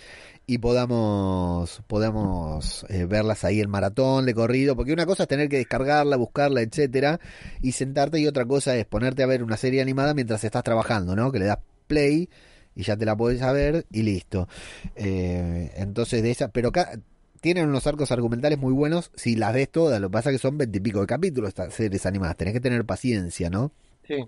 y 0.48 0.60
podamos 0.60 1.82
podamos 1.88 2.86
eh, 2.90 3.06
verlas 3.06 3.44
ahí 3.46 3.62
en 3.62 3.70
maratón 3.70 4.26
de 4.26 4.34
corrido, 4.34 4.76
porque 4.76 4.94
una 4.94 5.06
cosa 5.06 5.24
es 5.24 5.30
tener 5.30 5.50
que 5.50 5.58
descargarla, 5.58 6.18
buscarla, 6.18 6.62
etcétera, 6.62 7.20
y 7.62 7.74
sentarte 7.74 8.20
y 8.20 8.28
otra 8.28 8.46
cosa 8.46 8.76
es 8.76 8.86
ponerte 8.86 9.24
a 9.24 9.28
ver 9.28 9.44
una 9.44 9.58
serie 9.58 9.82
animada 9.82 10.14
mientras 10.14 10.44
estás 10.44 10.64
trabajando, 10.64 11.16
¿no? 11.16 11.32
Que 11.32 11.40
le 11.40 11.46
das 11.46 11.60
play 11.88 12.30
y 12.78 12.84
ya 12.84 12.96
te 12.96 13.06
la 13.06 13.18
podés 13.18 13.42
ver 13.42 13.86
y 13.92 14.04
listo. 14.04 14.48
Eh, 14.96 15.72
entonces 15.76 16.24
de 16.24 16.32
esa, 16.32 16.48
pero 16.50 16.70
acá 16.70 17.00
tienen 17.42 17.68
unos 17.68 17.86
arcos 17.88 18.12
argumentales 18.12 18.58
muy 18.60 18.72
buenos 18.74 19.12
si 19.16 19.36
las 19.36 19.54
ves 19.54 19.70
todas, 19.72 20.00
lo 20.00 20.08
que 20.10 20.14
pasa 20.14 20.30
es 20.30 20.36
que 20.36 20.42
son 20.42 20.58
veintipico 20.58 21.02
de 21.02 21.08
capítulos 21.08 21.50
estas 21.50 21.74
series 21.74 22.06
animadas, 22.06 22.38
tenés 22.38 22.54
que 22.54 22.62
tener 22.62 22.86
paciencia, 22.86 23.50
¿no? 23.50 23.72
Sí. 24.08 24.24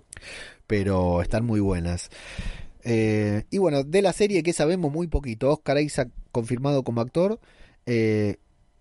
pero 0.66 1.22
están 1.22 1.44
muy 1.46 1.60
buenas. 1.60 2.10
Eh, 2.84 3.44
y 3.50 3.58
bueno, 3.58 3.82
de 3.82 4.02
la 4.02 4.12
serie 4.12 4.42
que 4.42 4.52
sabemos 4.52 4.92
muy 4.92 5.06
poquito, 5.06 5.50
Oscar 5.50 5.78
Isaac 5.80 6.10
confirmado 6.32 6.82
como 6.82 7.00
actor. 7.00 7.40
eh, 7.86 8.36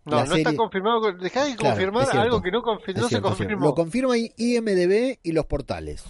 No, 0.06 0.20
no 0.20 0.26
serie... 0.28 0.44
está 0.44 0.56
confirmado. 0.56 1.12
Dejá 1.14 1.46
de 1.46 1.56
Claro, 1.56 1.76
confirmar 1.76 2.18
algo 2.18 2.42
que 2.42 2.52
no, 2.52 2.62
no 2.62 2.80
se 2.80 2.94
cierto, 3.10 3.28
confirmó. 3.30 3.66
Lo 3.68 3.76
confirma 3.76 4.18
IMDB 4.18 5.20
y 5.24 5.32
los 5.32 5.46
portales. 5.46 6.04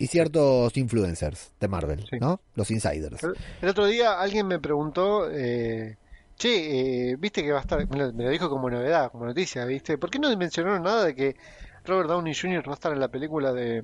Y 0.00 0.06
ciertos 0.06 0.74
influencers 0.78 1.52
de 1.60 1.68
Marvel, 1.68 2.06
Sí. 2.08 2.16
¿no? 2.18 2.40
Los 2.54 2.70
insiders. 2.70 3.22
El, 3.60 3.68
otro 3.68 3.86
día 3.86 4.18
alguien 4.18 4.46
me 4.46 4.58
preguntó, 4.58 5.30
eh, 5.30 5.98
che, 6.36 7.10
eh, 7.10 7.16
viste 7.16 7.42
que 7.42 7.52
va 7.52 7.58
a 7.58 7.60
estar, 7.60 7.86
me 7.88 7.96
lo, 7.98 8.12
me 8.14 8.24
lo 8.24 8.30
dijo 8.30 8.48
como 8.48 8.70
novedad, 8.70 9.12
como 9.12 9.26
noticia, 9.26 9.64
¿viste? 9.66 9.98
¿Por 9.98 10.10
qué 10.10 10.18
no 10.18 10.34
mencionaron 10.38 10.82
nada 10.82 11.04
de 11.04 11.14
que 11.14 11.36
Robert 11.84 12.08
Downey 12.08 12.34
Jr. 12.34 12.66
va 12.66 12.72
a 12.72 12.74
estar 12.74 12.92
en 12.92 13.00
la 13.00 13.08
película 13.08 13.52
de, 13.52 13.82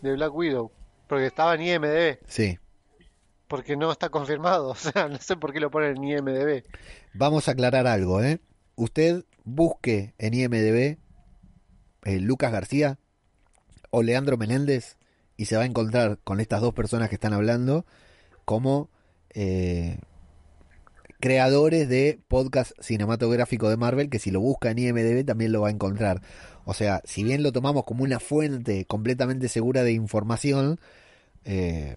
de 0.00 0.12
Black 0.14 0.34
Widow? 0.34 0.72
Porque 1.06 1.26
estaba 1.26 1.54
en 1.54 1.62
IMDb, 1.62 2.18
Sí. 2.26 2.58
porque 3.46 3.76
no 3.76 3.92
está 3.92 4.08
confirmado, 4.08 4.68
o 4.70 4.74
sea, 4.74 5.06
no 5.08 5.18
sé 5.18 5.36
por 5.36 5.52
qué 5.52 5.60
lo 5.60 5.70
ponen 5.70 5.98
en 5.98 6.04
IMDb. 6.04 6.64
Vamos 7.12 7.46
a 7.48 7.50
aclarar 7.52 7.86
algo, 7.86 8.22
¿eh? 8.22 8.40
Usted 8.74 9.24
busque 9.44 10.14
en 10.16 10.32
IMDB 10.32 10.96
eh, 12.04 12.20
Lucas 12.20 12.50
García 12.52 12.98
o 13.90 14.02
Leandro 14.02 14.36
Menéndez 14.38 14.95
y 15.36 15.46
se 15.46 15.56
va 15.56 15.62
a 15.62 15.66
encontrar 15.66 16.18
con 16.24 16.40
estas 16.40 16.60
dos 16.60 16.74
personas 16.74 17.08
que 17.08 17.16
están 17.16 17.32
hablando 17.32 17.84
como 18.44 18.88
eh, 19.30 19.98
creadores 21.20 21.88
de 21.88 22.20
podcast 22.28 22.72
cinematográfico 22.80 23.68
de 23.68 23.76
Marvel, 23.76 24.10
que 24.10 24.18
si 24.18 24.30
lo 24.30 24.40
busca 24.40 24.70
en 24.70 24.78
IMDB 24.78 25.24
también 25.24 25.52
lo 25.52 25.62
va 25.62 25.68
a 25.68 25.72
encontrar. 25.72 26.22
O 26.64 26.74
sea, 26.74 27.00
si 27.04 27.22
bien 27.24 27.42
lo 27.42 27.52
tomamos 27.52 27.84
como 27.84 28.04
una 28.04 28.20
fuente 28.20 28.84
completamente 28.86 29.48
segura 29.48 29.82
de 29.82 29.92
información, 29.92 30.80
eh, 31.44 31.96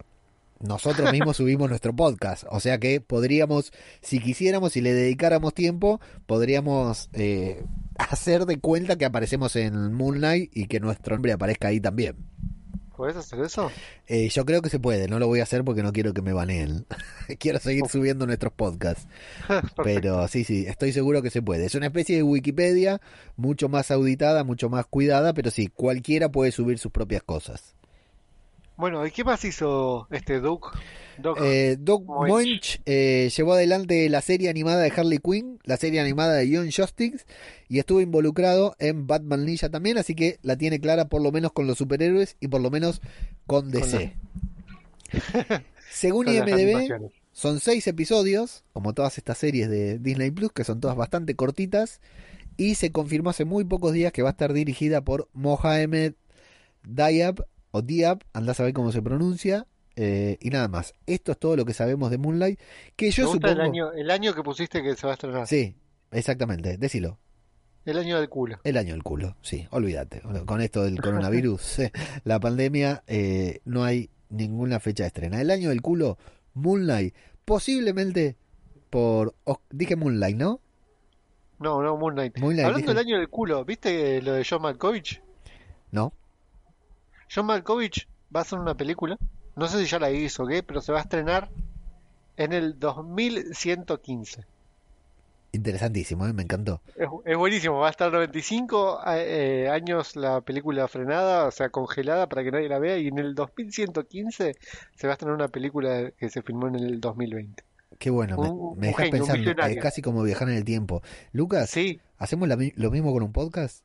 nosotros 0.60 1.12
mismos 1.12 1.38
subimos 1.38 1.70
nuestro 1.70 1.96
podcast. 1.96 2.44
O 2.50 2.60
sea 2.60 2.78
que 2.80 3.02
podríamos, 3.02 3.72
si 4.02 4.20
quisiéramos, 4.20 4.74
si 4.74 4.82
le 4.82 4.94
dedicáramos 4.94 5.54
tiempo, 5.54 6.00
podríamos 6.26 7.10
eh, 7.14 7.64
hacer 7.98 8.46
de 8.46 8.60
cuenta 8.60 8.98
que 8.98 9.06
aparecemos 9.06 9.56
en 9.56 9.94
Moonlight 9.94 10.56
y 10.56 10.68
que 10.68 10.80
nuestro 10.80 11.16
nombre 11.16 11.34
aparezca 11.34 11.70
ahí 11.70 11.80
también. 11.80 12.16
¿Puedes 13.00 13.16
hacer 13.16 13.40
eso? 13.40 13.72
Eh, 14.08 14.28
yo 14.28 14.44
creo 14.44 14.62
que 14.62 14.68
se 14.68 14.78
puede, 14.78 15.08
no 15.08 15.20
lo 15.20 15.28
voy 15.28 15.40
a 15.40 15.44
hacer 15.44 15.64
porque 15.64 15.84
no 15.84 15.94
quiero 15.94 16.14
que 16.14 16.22
me 16.22 16.34
baneen. 16.34 16.86
quiero 17.40 17.58
seguir 17.58 17.88
subiendo 17.88 18.28
nuestros 18.28 18.52
podcasts. 18.52 19.08
Pero 19.86 20.28
sí, 20.28 20.44
sí, 20.44 20.66
estoy 20.68 20.92
seguro 20.92 21.22
que 21.22 21.30
se 21.30 21.42
puede. 21.42 21.64
Es 21.64 21.76
una 21.76 21.86
especie 21.86 22.18
de 22.18 22.24
Wikipedia 22.24 23.00
mucho 23.38 23.70
más 23.70 23.90
auditada, 23.90 24.44
mucho 24.44 24.70
más 24.70 24.86
cuidada, 24.86 25.34
pero 25.34 25.50
sí, 25.50 25.68
cualquiera 25.68 26.28
puede 26.28 26.52
subir 26.52 26.78
sus 26.78 26.92
propias 26.92 27.24
cosas. 27.24 27.74
Bueno, 28.76 29.06
¿y 29.08 29.12
qué 29.12 29.24
más 29.24 29.46
hizo 29.46 30.08
este? 30.12 30.36
Eh, 30.36 31.78
Doug 31.80 32.06
Moench. 32.06 32.30
Moench 32.30 32.82
eh, 32.86 33.30
llevó 33.36 33.54
adelante 33.54 34.10
la 34.10 34.22
serie 34.22 34.50
animada 34.50 34.82
de 34.82 34.92
Harley 34.96 35.20
Quinn, 35.20 35.60
la 35.64 35.78
serie 35.78 36.00
animada 36.00 36.34
de 36.36 36.50
Young 36.50 36.70
Justice, 36.74 37.26
y 37.70 37.78
estuvo 37.78 38.02
involucrado 38.02 38.76
en 38.80 39.06
Batman 39.06 39.46
Ninja 39.46 39.70
también, 39.70 40.00
así 40.00 40.16
que 40.16 40.40
la 40.42 40.58
tiene 40.58 40.82
clara 40.82 41.08
por 41.08 41.22
lo 41.22 41.32
menos 41.32 41.54
con 41.54 41.68
los 41.68 41.78
superhéroes 41.78 42.36
y 42.40 42.48
por 42.48 42.62
lo 42.62 42.72
menos 42.72 43.00
con 43.46 43.70
DC. 43.70 44.16
Según 45.92 46.26
Con 46.26 46.36
IMDB, 46.36 47.12
son 47.32 47.60
seis 47.60 47.88
episodios, 47.88 48.64
como 48.74 48.94
todas 48.94 49.18
estas 49.18 49.38
series 49.38 49.70
de 49.70 50.00
Disney 50.00 50.32
Plus, 50.32 50.52
que 50.52 50.64
son 50.64 50.80
todas 50.80 50.98
bastante 50.98 51.36
cortitas, 51.36 52.02
y 52.58 52.76
se 52.76 52.92
confirmó 52.92 53.30
hace 53.30 53.46
muy 53.46 53.64
pocos 53.64 53.94
días 53.94 54.12
que 54.12 54.24
va 54.24 54.30
a 54.30 54.32
estar 54.32 54.52
dirigida 54.52 55.02
por 55.02 55.30
Mohamed 55.34 56.14
Diab, 56.84 57.46
o 57.72 57.82
Diab, 57.84 58.24
andás 58.34 58.56
a 58.56 58.58
saber 58.58 58.74
cómo 58.74 58.92
se 58.92 59.02
pronuncia, 59.02 59.68
eh, 59.96 60.38
y 60.42 60.50
nada 60.50 60.68
más. 60.68 60.94
Esto 61.06 61.32
es 61.32 61.38
todo 61.38 61.56
lo 61.56 61.66
que 61.66 61.74
sabemos 61.74 62.10
de 62.10 62.18
Moonlight, 62.18 62.60
que 62.96 63.12
yo 63.12 63.32
supongo... 63.32 63.54
el 63.54 63.62
año, 63.62 63.92
el 63.94 64.10
año 64.10 64.34
que 64.34 64.42
pusiste 64.42 64.82
que 64.82 64.96
se 64.96 65.06
va 65.06 65.14
a 65.14 65.16
estrenar. 65.16 65.48
Sí, 65.48 65.76
exactamente, 66.12 66.78
decilo. 66.78 67.20
El 67.86 67.98
año 67.98 68.20
del 68.20 68.30
culo. 68.30 68.60
El 68.64 68.78
año 68.78 68.94
del 68.94 69.04
culo, 69.04 69.36
sí, 69.42 69.68
olvídate. 69.72 70.22
Con 70.46 70.62
esto 70.62 70.84
del 70.84 71.02
coronavirus, 71.02 71.80
eh, 71.80 71.92
la 72.24 72.40
pandemia, 72.40 73.04
eh, 73.08 73.62
no 73.66 73.84
hay 73.84 74.10
ninguna 74.30 74.80
fecha 74.80 75.04
de 75.04 75.08
estrena. 75.08 75.42
El 75.42 75.50
año 75.50 75.70
del 75.70 75.82
culo, 75.82 76.18
Moonlight, 76.54 77.16
posiblemente 77.46 78.36
por... 78.90 79.34
dije 79.70 79.96
Moonlight, 79.96 80.38
¿no? 80.38 80.60
No, 81.60 81.82
no, 81.84 81.98
Moon 81.98 82.14
Knight. 82.14 82.38
Moonlight, 82.38 82.66
Hablando 82.66 82.92
dije. 82.92 82.98
del 82.98 83.06
año 83.06 83.18
del 83.18 83.30
culo, 83.30 83.66
¿viste 83.66 84.22
lo 84.22 84.34
de 84.34 84.46
John 84.50 84.62
Malkovich? 84.62 85.22
No. 85.92 86.14
John 87.34 87.48
Malkovich 87.48 88.08
va 88.34 88.40
a 88.40 88.44
hacer 88.44 88.60
una 88.60 88.76
película, 88.76 89.18
no 89.56 89.68
sé 89.68 89.80
si 89.80 89.86
ya 89.86 90.00
la 90.00 90.10
hizo 90.10 90.44
o 90.44 90.48
qué, 90.48 90.64
pero 90.64 90.80
se 90.80 90.94
va 90.94 91.00
a 91.00 91.02
estrenar 91.02 91.50
en 92.38 92.54
el 92.54 92.80
2115. 92.80 94.46
Interesantísimo, 95.52 96.28
¿eh? 96.28 96.34
me 96.34 96.44
encantó. 96.44 96.82
Es, 96.96 97.08
es 97.26 97.38
buenísimo, 97.38 97.80
va 97.80 97.88
a 97.88 97.92
estar 97.92 98.12
95 98.12 99.00
eh, 99.16 99.68
años 99.72 100.16
la 100.16 100.42
película 100.42 100.88
frenada, 100.88 101.46
o 101.48 101.52
sea, 101.52 101.70
congelada 101.70 102.30
para 102.30 102.44
que 102.44 102.52
nadie 102.52 102.70
la 102.70 102.78
vea, 102.80 102.98
y 102.98 103.08
en 103.08 103.18
el 103.18 103.34
2115 103.34 104.56
se 104.96 105.08
va 105.08 105.14
a 105.14 105.16
estrenar 105.16 105.36
una 105.36 105.48
película 105.48 106.12
que 106.18 106.30
se 106.30 106.42
filmó 106.44 106.68
en 106.68 106.76
el 106.76 107.02
2020. 107.02 107.64
Qué 107.98 108.10
bueno, 108.12 108.38
me, 108.38 108.48
Un- 108.50 108.78
me 108.80 108.88
dejas 108.88 109.06
genio, 109.08 109.26
pensando, 109.26 109.64
es 109.64 109.78
casi 109.82 110.02
como 110.02 110.22
viajar 110.24 110.48
en 110.50 110.56
el 110.56 110.64
tiempo. 110.64 111.02
Lucas, 111.34 111.70
Sí, 111.70 112.00
¿hacemos 112.20 112.48
la 112.48 112.56
lo 112.76 112.92
mismo 112.92 113.12
con 113.12 113.24
un 113.24 113.32
podcast? 113.34 113.84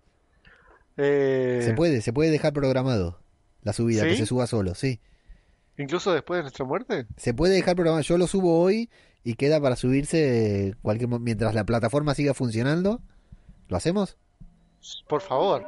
eh, 0.96 1.62
Se 1.64 1.72
puede, 1.74 2.00
se 2.02 2.12
puede 2.12 2.30
dejar 2.30 2.52
programado 2.52 3.18
la 3.62 3.72
subida, 3.72 4.04
que 4.04 4.16
se 4.16 4.26
suba 4.26 4.46
solo, 4.46 4.74
sí. 4.74 5.00
Incluso 5.78 6.12
después 6.12 6.38
de 6.38 6.42
nuestra 6.42 6.64
muerte. 6.64 7.06
Se 7.16 7.34
puede 7.34 7.54
dejar 7.54 7.74
programado, 7.76 8.02
yo 8.02 8.18
lo 8.18 8.26
subo 8.26 8.60
hoy 8.60 8.90
y 9.24 9.34
queda 9.34 9.60
para 9.60 9.76
subirse 9.76 10.74
cualquier 10.82 11.08
mo- 11.08 11.18
mientras 11.18 11.54
la 11.54 11.64
plataforma 11.64 12.14
siga 12.14 12.34
funcionando. 12.34 13.00
¿Lo 13.68 13.76
hacemos? 13.76 14.16
Por 15.08 15.20
favor. 15.22 15.64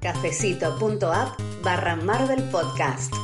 Cafecito.app 0.00 1.41
barra 1.62 1.94
Marvel 1.94 2.42
Podcast. 2.50 3.14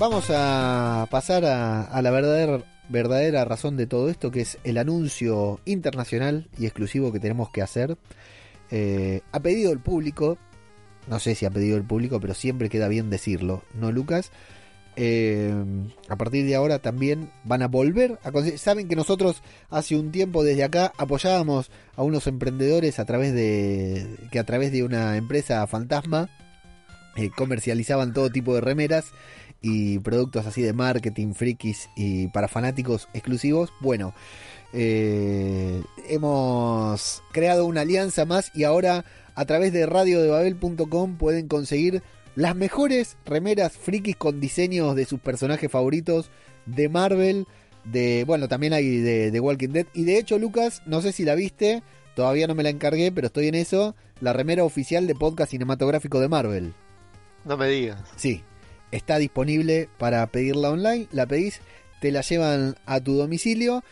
Vamos 0.00 0.26
a 0.30 1.06
pasar 1.10 1.44
a, 1.44 2.02
la 2.02 2.10
verdadera, 2.10 3.44
razón 3.44 3.76
de 3.76 3.86
todo 3.86 4.08
esto, 4.08 4.30
que 4.30 4.40
es 4.40 4.58
el 4.64 4.78
anuncio 4.78 5.60
internacional 5.64 6.48
y 6.58 6.66
exclusivo 6.66 7.12
que 7.12 7.20
tenemos 7.20 7.50
que 7.50 7.62
hacer. 7.62 7.96
Eh, 8.70 9.20
a 9.30 9.40
pedido 9.40 9.70
del 9.70 9.80
público, 9.80 10.36
no 11.06 11.20
sé 11.20 11.36
si 11.36 11.46
ha 11.46 11.50
pedido 11.50 11.76
el 11.76 11.84
público, 11.84 12.18
pero 12.20 12.34
siempre 12.34 12.68
queda 12.68 12.88
bien 12.88 13.08
decirlo, 13.10 13.62
¿no, 13.74 13.92
Lucas? 13.92 14.32
Eh, 15.00 15.54
a 16.08 16.16
partir 16.16 16.44
de 16.44 16.56
ahora 16.56 16.80
también 16.80 17.30
van 17.44 17.62
a 17.62 17.68
volver 17.68 18.18
a 18.24 18.32
conseguir. 18.32 18.58
Saben 18.58 18.88
que 18.88 18.96
nosotros 18.96 19.44
hace 19.70 19.96
un 19.96 20.10
tiempo 20.10 20.42
desde 20.42 20.64
acá 20.64 20.92
apoyábamos 20.98 21.70
a 21.94 22.02
unos 22.02 22.26
emprendedores 22.26 22.98
a 22.98 23.04
través 23.04 23.32
de 23.32 24.16
que 24.32 24.40
a 24.40 24.44
través 24.44 24.72
de 24.72 24.82
una 24.82 25.16
empresa 25.16 25.64
fantasma 25.68 26.28
eh, 27.16 27.30
comercializaban 27.30 28.12
todo 28.12 28.30
tipo 28.30 28.56
de 28.56 28.60
remeras 28.60 29.12
y 29.62 30.00
productos 30.00 30.46
así 30.46 30.62
de 30.62 30.72
marketing, 30.72 31.32
frikis 31.32 31.88
y 31.94 32.26
para 32.28 32.48
fanáticos 32.48 33.08
exclusivos. 33.14 33.72
Bueno, 33.80 34.14
eh, 34.72 35.80
hemos 36.08 37.22
creado 37.30 37.66
una 37.66 37.82
alianza 37.82 38.24
más 38.24 38.50
y 38.52 38.64
ahora 38.64 39.04
a 39.36 39.44
través 39.44 39.72
de 39.72 39.86
radiodebabel.com 39.86 41.18
pueden 41.18 41.46
conseguir 41.46 42.02
las 42.38 42.54
mejores 42.54 43.16
remeras 43.26 43.72
frikis 43.72 44.14
con 44.14 44.38
diseños 44.38 44.94
de 44.94 45.06
sus 45.06 45.18
personajes 45.18 45.68
favoritos 45.68 46.30
de 46.66 46.88
Marvel, 46.88 47.48
de 47.82 48.22
bueno, 48.28 48.46
también 48.46 48.72
hay 48.74 48.98
de, 48.98 49.32
de 49.32 49.40
Walking 49.40 49.70
Dead 49.70 49.86
y 49.92 50.04
de 50.04 50.18
hecho 50.18 50.38
Lucas, 50.38 50.80
no 50.86 51.00
sé 51.00 51.10
si 51.10 51.24
la 51.24 51.34
viste, 51.34 51.82
todavía 52.14 52.46
no 52.46 52.54
me 52.54 52.62
la 52.62 52.70
encargué, 52.70 53.10
pero 53.10 53.26
estoy 53.26 53.48
en 53.48 53.56
eso, 53.56 53.96
la 54.20 54.32
remera 54.32 54.62
oficial 54.62 55.08
de 55.08 55.16
podcast 55.16 55.50
cinematográfico 55.50 56.20
de 56.20 56.28
Marvel. 56.28 56.74
No 57.44 57.56
me 57.56 57.66
digas. 57.66 58.04
Sí, 58.14 58.44
está 58.92 59.18
disponible 59.18 59.88
para 59.98 60.24
pedirla 60.28 60.70
online, 60.70 61.08
la 61.10 61.26
pedís, 61.26 61.60
te 62.00 62.12
la 62.12 62.20
llevan 62.20 62.76
a 62.86 63.00
tu 63.00 63.14
domicilio 63.14 63.82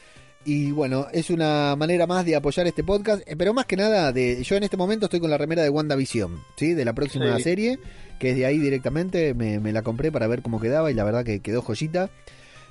y 0.47 0.71
bueno, 0.71 1.07
es 1.13 1.31
una 1.31 1.75
manera 1.77 2.07
más 2.07 2.25
de 2.25 2.37
apoyar 2.37 2.67
este 2.67 2.85
podcast, 2.85 3.23
eh, 3.27 3.37
pero 3.37 3.53
más 3.53 3.67
que 3.67 3.77
nada, 3.77 4.13
de, 4.13 4.43
yo 4.43 4.57
en 4.57 4.63
este 4.63 4.77
momento 4.77 5.07
estoy 5.07 5.21
con 5.21 5.31
la 5.31 5.39
remera 5.39 5.63
de 5.63 5.71
WandaVision, 5.71 6.41
¿sí? 6.57 6.73
De 6.73 6.85
la 6.85 6.93
próxima 6.95 7.37
Sí. 7.37 7.43
serie, 7.43 7.79
que 8.19 8.31
es 8.31 8.37
de 8.37 8.47
ahí 8.47 8.59
directamente, 8.59 9.35
me, 9.35 9.59
me 9.61 9.73
la 9.73 9.83
compré 9.83 10.11
para 10.13 10.27
ver 10.29 10.43
cómo 10.43 10.61
quedaba 10.61 10.91
y 10.91 10.95
la 10.95 11.05
verdad 11.05 11.25
que 11.25 11.41
quedó 11.41 11.63
joyita. 11.63 12.11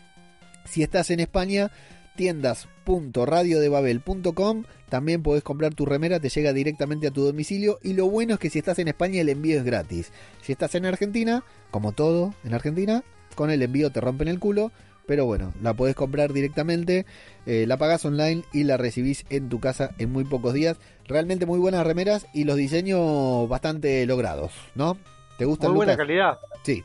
Si 0.65 0.83
estás 0.83 1.11
en 1.11 1.21
España, 1.21 1.71
tiendas.radiodebabel.com. 2.19 4.65
También 4.91 5.23
podés 5.23 5.43
comprar 5.45 5.75
tu 5.75 5.87
remera, 5.87 6.19
te 6.21 6.29
llega 6.29 6.53
directamente 6.53 7.07
a 7.07 7.11
tu 7.13 7.25
domicilio. 7.25 7.79
Y 7.83 7.95
lo 7.95 8.11
bueno 8.11 8.35
es 8.35 8.41
que 8.41 8.51
si 8.51 8.59
estás 8.59 8.79
en 8.81 8.89
España, 8.89 9.21
el 9.23 9.29
envío 9.29 9.57
es 9.57 9.65
gratis. 9.65 10.11
Si 10.43 10.51
estás 10.53 10.75
en 10.75 10.85
Argentina, 10.85 11.45
como 11.71 11.93
todo 11.93 12.35
en 12.45 12.53
Argentina, 12.55 13.05
con 13.37 13.51
el 13.51 13.63
envío 13.63 13.91
te 13.91 14.01
rompen 14.01 14.27
el 14.29 14.41
culo. 14.41 14.73
Pero 15.07 15.25
bueno, 15.25 15.55
la 15.63 15.73
podés 15.73 15.95
comprar 15.95 16.35
directamente, 16.35 17.07
eh, 17.47 17.65
la 17.67 17.79
pagás 17.79 18.05
online 18.05 18.43
y 18.53 18.65
la 18.65 18.77
recibís 18.77 19.25
en 19.31 19.49
tu 19.49 19.59
casa 19.59 19.93
en 19.97 20.13
muy 20.13 20.25
pocos 20.25 20.53
días. 20.53 20.77
Realmente 21.07 21.47
muy 21.47 21.59
buenas 21.59 21.87
remeras 21.87 22.27
y 22.35 22.45
los 22.45 22.57
diseños 22.57 23.49
bastante 23.49 24.05
logrados, 24.05 24.53
¿no? 24.75 24.99
¿Te 25.39 25.47
gustan, 25.47 25.71
Muy 25.71 25.77
buena 25.79 25.93
Lucas? 25.93 26.07
calidad. 26.07 26.39
Sí, 26.63 26.85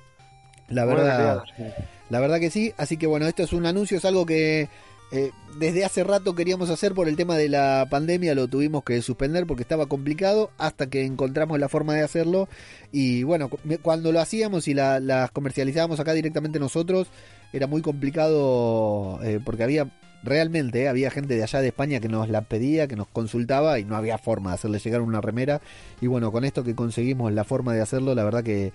la 0.69 0.85
verdad. 0.85 1.43
La 2.09 2.21
verdad 2.21 2.39
que 2.39 2.49
sí, 2.49 2.73
así 2.77 2.95
que 2.95 3.07
bueno, 3.07 3.27
esto 3.27 3.43
es 3.43 3.51
un 3.51 3.65
anuncio, 3.65 3.97
es 3.97 4.05
algo 4.05 4.25
que 4.25 4.69
eh, 5.13 5.31
desde 5.59 5.85
hace 5.85 6.03
rato 6.03 6.33
queríamos 6.33 6.69
hacer 6.71 6.93
por 6.93 7.07
el 7.07 7.15
tema 7.15 7.37
de 7.37 7.47
la 7.47 7.87
pandemia, 7.89 8.33
lo 8.35 8.47
tuvimos 8.47 8.83
que 8.83 9.01
suspender 9.03 9.45
porque 9.45 9.61
estaba 9.61 9.85
complicado 9.85 10.49
hasta 10.57 10.87
que 10.89 11.05
encontramos 11.05 11.59
la 11.59 11.69
forma 11.69 11.93
de 11.93 12.01
hacerlo. 12.01 12.49
Y 12.91 13.21
bueno, 13.23 13.49
cu- 13.49 13.59
cuando 13.81 14.11
lo 14.11 14.19
hacíamos 14.19 14.67
y 14.67 14.73
la- 14.73 14.99
las 14.99 15.29
comercializábamos 15.31 15.99
acá 15.99 16.13
directamente 16.13 16.59
nosotros, 16.59 17.07
era 17.53 17.67
muy 17.67 17.81
complicado 17.83 19.19
eh, 19.23 19.39
porque 19.45 19.63
había 19.63 19.91
realmente 20.23 20.83
eh, 20.83 20.87
había 20.87 21.11
gente 21.11 21.35
de 21.35 21.43
allá 21.43 21.59
de 21.61 21.67
España 21.67 21.99
que 21.99 22.07
nos 22.07 22.29
la 22.29 22.41
pedía, 22.41 22.87
que 22.87 22.95
nos 22.95 23.07
consultaba 23.07 23.77
y 23.79 23.85
no 23.85 23.95
había 23.95 24.17
forma 24.17 24.49
de 24.51 24.55
hacerle 24.55 24.79
llegar 24.79 25.01
una 25.01 25.21
remera. 25.21 25.61
Y 26.01 26.07
bueno, 26.07 26.31
con 26.31 26.45
esto 26.45 26.63
que 26.63 26.73
conseguimos 26.75 27.31
la 27.33 27.43
forma 27.43 27.73
de 27.73 27.81
hacerlo, 27.81 28.15
la 28.15 28.23
verdad 28.23 28.43
que 28.43 28.73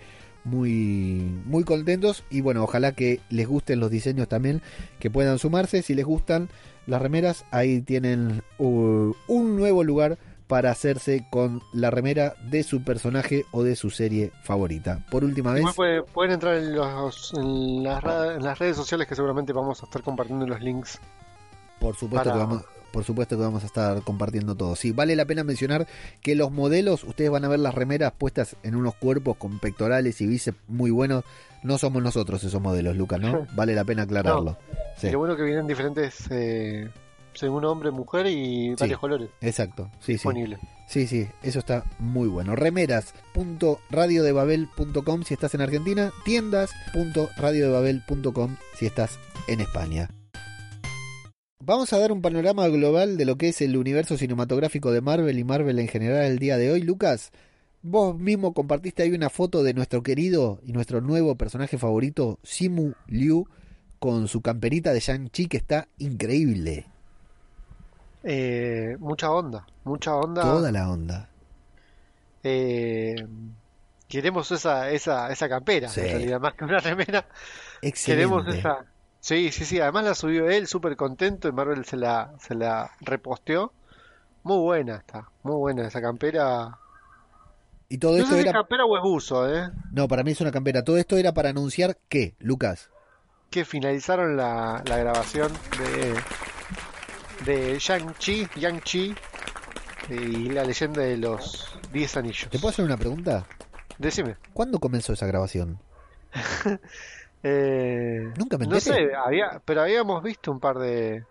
muy 0.50 1.40
muy 1.44 1.64
contentos 1.64 2.24
y 2.30 2.40
bueno 2.40 2.62
ojalá 2.64 2.92
que 2.92 3.20
les 3.30 3.46
gusten 3.46 3.80
los 3.80 3.90
diseños 3.90 4.28
también 4.28 4.62
que 4.98 5.10
puedan 5.10 5.38
sumarse 5.38 5.82
si 5.82 5.94
les 5.94 6.04
gustan 6.04 6.48
las 6.86 7.02
remeras 7.02 7.44
ahí 7.50 7.80
tienen 7.82 8.42
uh, 8.58 9.12
un 9.28 9.56
nuevo 9.56 9.84
lugar 9.84 10.18
para 10.46 10.70
hacerse 10.70 11.26
con 11.30 11.60
la 11.74 11.90
remera 11.90 12.34
de 12.50 12.62
su 12.62 12.82
personaje 12.82 13.44
o 13.50 13.62
de 13.62 13.76
su 13.76 13.90
serie 13.90 14.32
favorita 14.44 15.04
por 15.10 15.22
última 15.22 15.52
vez 15.52 15.64
puede- 15.76 16.02
pueden 16.02 16.32
entrar 16.32 16.56
en, 16.56 16.74
los- 16.74 17.34
en 17.36 17.82
las, 17.84 18.02
en 18.36 18.42
las 18.42 18.58
redes 18.58 18.76
sociales 18.76 19.06
que 19.06 19.14
seguramente 19.14 19.52
vamos 19.52 19.82
a 19.82 19.86
estar 19.86 20.02
compartiendo 20.02 20.46
los 20.46 20.60
links. 20.62 20.98
por 21.78 21.94
supuesto 21.96 22.30
para- 22.30 22.32
que 22.32 22.38
vamos 22.46 22.64
por 22.92 23.04
supuesto 23.04 23.36
que 23.36 23.42
vamos 23.42 23.62
a 23.62 23.66
estar 23.66 24.02
compartiendo 24.02 24.54
todo. 24.54 24.76
Sí, 24.76 24.92
vale 24.92 25.16
la 25.16 25.24
pena 25.24 25.44
mencionar 25.44 25.86
que 26.22 26.34
los 26.34 26.50
modelos, 26.50 27.04
ustedes 27.04 27.30
van 27.30 27.44
a 27.44 27.48
ver 27.48 27.60
las 27.60 27.74
remeras 27.74 28.12
puestas 28.16 28.56
en 28.62 28.74
unos 28.74 28.94
cuerpos 28.94 29.36
con 29.36 29.58
pectorales 29.58 30.20
y 30.20 30.26
bíceps 30.26 30.58
muy 30.68 30.90
buenos. 30.90 31.24
No 31.62 31.78
somos 31.78 32.02
nosotros 32.02 32.42
esos 32.44 32.62
modelos, 32.62 32.96
Lucas, 32.96 33.20
¿no? 33.20 33.46
Vale 33.54 33.74
la 33.74 33.84
pena 33.84 34.02
aclararlo. 34.02 34.56
Sí. 34.96 35.08
Y 35.08 35.10
lo 35.10 35.18
bueno 35.18 35.36
que 35.36 35.42
vienen 35.42 35.66
diferentes, 35.66 36.26
eh, 36.30 36.88
según 37.34 37.64
hombre, 37.64 37.90
mujer 37.90 38.26
y 38.26 38.74
varios 38.74 38.98
colores 38.98 39.28
Exacto, 39.40 39.90
sí, 40.00 40.06
sí. 40.06 40.12
disponibles. 40.14 40.58
Sí, 40.88 41.06
sí, 41.06 41.28
eso 41.42 41.58
está 41.58 41.84
muy 41.98 42.28
bueno. 42.28 42.56
Remeras.radiodebabel.com 42.56 45.22
si 45.22 45.34
estás 45.34 45.54
en 45.54 45.60
Argentina, 45.60 46.10
tiendas.radiodebabel.com 46.24 48.56
si 48.74 48.86
estás 48.86 49.18
en 49.46 49.60
España. 49.60 50.08
Vamos 51.60 51.92
a 51.92 51.98
dar 51.98 52.12
un 52.12 52.22
panorama 52.22 52.68
global 52.68 53.16
de 53.16 53.24
lo 53.24 53.36
que 53.36 53.48
es 53.48 53.60
el 53.60 53.76
universo 53.76 54.16
cinematográfico 54.16 54.92
de 54.92 55.00
Marvel 55.00 55.38
y 55.38 55.44
Marvel 55.44 55.78
en 55.80 55.88
general 55.88 56.24
el 56.24 56.38
día 56.38 56.56
de 56.56 56.70
hoy. 56.70 56.82
Lucas, 56.82 57.32
vos 57.82 58.16
mismo 58.16 58.54
compartiste 58.54 59.02
ahí 59.02 59.10
una 59.12 59.28
foto 59.28 59.62
de 59.64 59.74
nuestro 59.74 60.02
querido 60.02 60.60
y 60.64 60.72
nuestro 60.72 61.00
nuevo 61.00 61.34
personaje 61.34 61.76
favorito, 61.76 62.38
Simu 62.44 62.92
Liu, 63.08 63.48
con 63.98 64.28
su 64.28 64.40
camperita 64.40 64.92
de 64.92 65.00
Shang-Chi 65.00 65.48
que 65.48 65.56
está 65.56 65.88
increíble. 65.98 66.86
Eh, 68.22 68.96
mucha 69.00 69.30
onda, 69.32 69.66
mucha 69.84 70.14
onda. 70.14 70.42
Toda 70.42 70.70
la 70.70 70.88
onda. 70.90 71.28
Eh, 72.44 73.16
queremos 74.06 74.50
esa, 74.52 74.90
esa, 74.92 75.30
esa 75.32 75.48
campera, 75.48 75.88
Sí. 75.88 76.00
en 76.00 76.06
realidad, 76.06 76.40
más 76.40 76.54
que 76.54 76.64
una 76.64 76.78
remera. 76.78 77.26
Excelente. 77.82 78.04
Queremos 78.28 78.54
esa. 78.54 78.86
Sí, 79.20 79.50
sí, 79.52 79.64
sí. 79.64 79.80
Además 79.80 80.04
la 80.04 80.14
subió 80.14 80.48
él, 80.48 80.66
súper 80.66 80.96
contento, 80.96 81.48
y 81.48 81.52
Marvel 81.52 81.84
se 81.84 81.96
la, 81.96 82.32
se 82.40 82.54
la 82.54 82.92
reposteó. 83.00 83.72
Muy 84.42 84.58
buena 84.58 84.96
está, 84.96 85.28
muy 85.42 85.56
buena 85.56 85.86
esa 85.86 86.00
campera. 86.00 86.78
Y 87.88 87.98
todo 87.98 88.12
No 88.12 88.18
esto 88.18 88.28
sé 88.30 88.34
si 88.34 88.40
es 88.40 88.46
era 88.46 88.52
campera 88.52 88.84
o 88.84 88.96
es 88.96 89.02
buzo, 89.02 89.52
¿eh? 89.54 89.70
No, 89.92 90.08
para 90.08 90.22
mí 90.22 90.32
es 90.32 90.40
una 90.40 90.52
campera. 90.52 90.84
Todo 90.84 90.98
esto 90.98 91.16
era 91.16 91.32
para 91.32 91.50
anunciar 91.50 91.96
que, 92.08 92.34
Lucas. 92.38 92.90
Que 93.50 93.64
finalizaron 93.64 94.36
la, 94.36 94.82
la 94.86 94.96
grabación 94.98 95.52
de, 95.78 97.52
de 97.52 97.78
Shang-Chi, 97.78 98.48
Yang-Chi 98.56 99.14
y 100.10 100.50
la 100.50 100.64
leyenda 100.64 101.02
de 101.02 101.16
los 101.16 101.78
10 101.92 102.16
anillos. 102.18 102.50
¿Te 102.50 102.58
puedo 102.58 102.70
hacer 102.70 102.84
una 102.84 102.96
pregunta? 102.96 103.46
Decime. 103.98 104.36
¿Cuándo 104.52 104.78
comenzó 104.78 105.12
esa 105.12 105.26
grabación? 105.26 105.80
Eh, 107.42 108.32
Nunca 108.36 108.58
me 108.58 108.66
no 108.66 108.76
enteré. 108.76 109.08
sé, 109.10 109.14
había, 109.14 109.62
pero 109.64 109.82
habíamos 109.82 110.22
visto 110.22 110.50
un 110.50 110.58
par 110.60 110.78
de, 110.78 111.24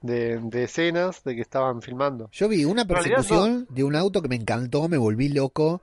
de, 0.00 0.38
de 0.42 0.64
escenas 0.64 1.22
de 1.24 1.34
que 1.36 1.40
estaban 1.42 1.82
filmando. 1.82 2.28
Yo 2.32 2.48
vi 2.48 2.64
una 2.64 2.84
persecución 2.84 3.66
de 3.70 3.84
un 3.84 3.94
auto 3.96 4.22
que 4.22 4.28
me 4.28 4.36
encantó, 4.36 4.88
me 4.88 4.98
volví 4.98 5.28
loco. 5.28 5.80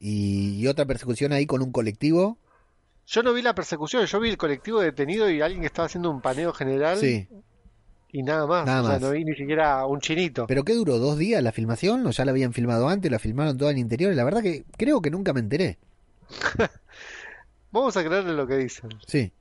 Y, 0.00 0.56
y 0.58 0.66
otra 0.66 0.84
persecución 0.84 1.32
ahí 1.32 1.46
con 1.46 1.62
un 1.62 1.70
colectivo. 1.70 2.36
Yo 3.06 3.22
no 3.22 3.32
vi 3.32 3.42
la 3.42 3.54
persecución, 3.54 4.04
yo 4.06 4.18
vi 4.20 4.30
el 4.30 4.36
colectivo 4.36 4.80
detenido 4.80 5.30
y 5.30 5.40
alguien 5.40 5.60
que 5.60 5.66
estaba 5.68 5.86
haciendo 5.86 6.10
un 6.10 6.20
paneo 6.20 6.52
general 6.52 6.98
Sí. 6.98 7.28
y 8.10 8.22
nada 8.24 8.46
más. 8.48 8.66
Nada 8.66 8.80
o 8.80 8.84
sea, 8.84 8.92
más. 8.94 9.00
no 9.02 9.10
vi 9.12 9.24
ni 9.24 9.34
siquiera 9.36 9.86
un 9.86 10.00
chinito. 10.00 10.46
¿Pero 10.48 10.64
qué 10.64 10.74
duró? 10.74 10.98
¿Dos 10.98 11.18
días 11.18 11.40
la 11.42 11.52
filmación? 11.52 12.04
¿O 12.06 12.10
ya 12.10 12.24
la 12.24 12.32
habían 12.32 12.52
filmado 12.52 12.88
antes? 12.88 13.12
¿La 13.12 13.20
filmaron 13.20 13.56
toda 13.56 13.70
en 13.70 13.78
interior? 13.78 14.12
La 14.14 14.24
verdad 14.24 14.42
que 14.42 14.64
creo 14.76 15.00
que 15.00 15.10
nunca 15.10 15.32
me 15.32 15.38
enteré. 15.40 15.78
Vamos 17.72 17.96
a 17.96 18.04
creerle 18.04 18.34
lo 18.34 18.46
que 18.46 18.56
dicen. 18.58 18.90
Sí. 19.06 19.32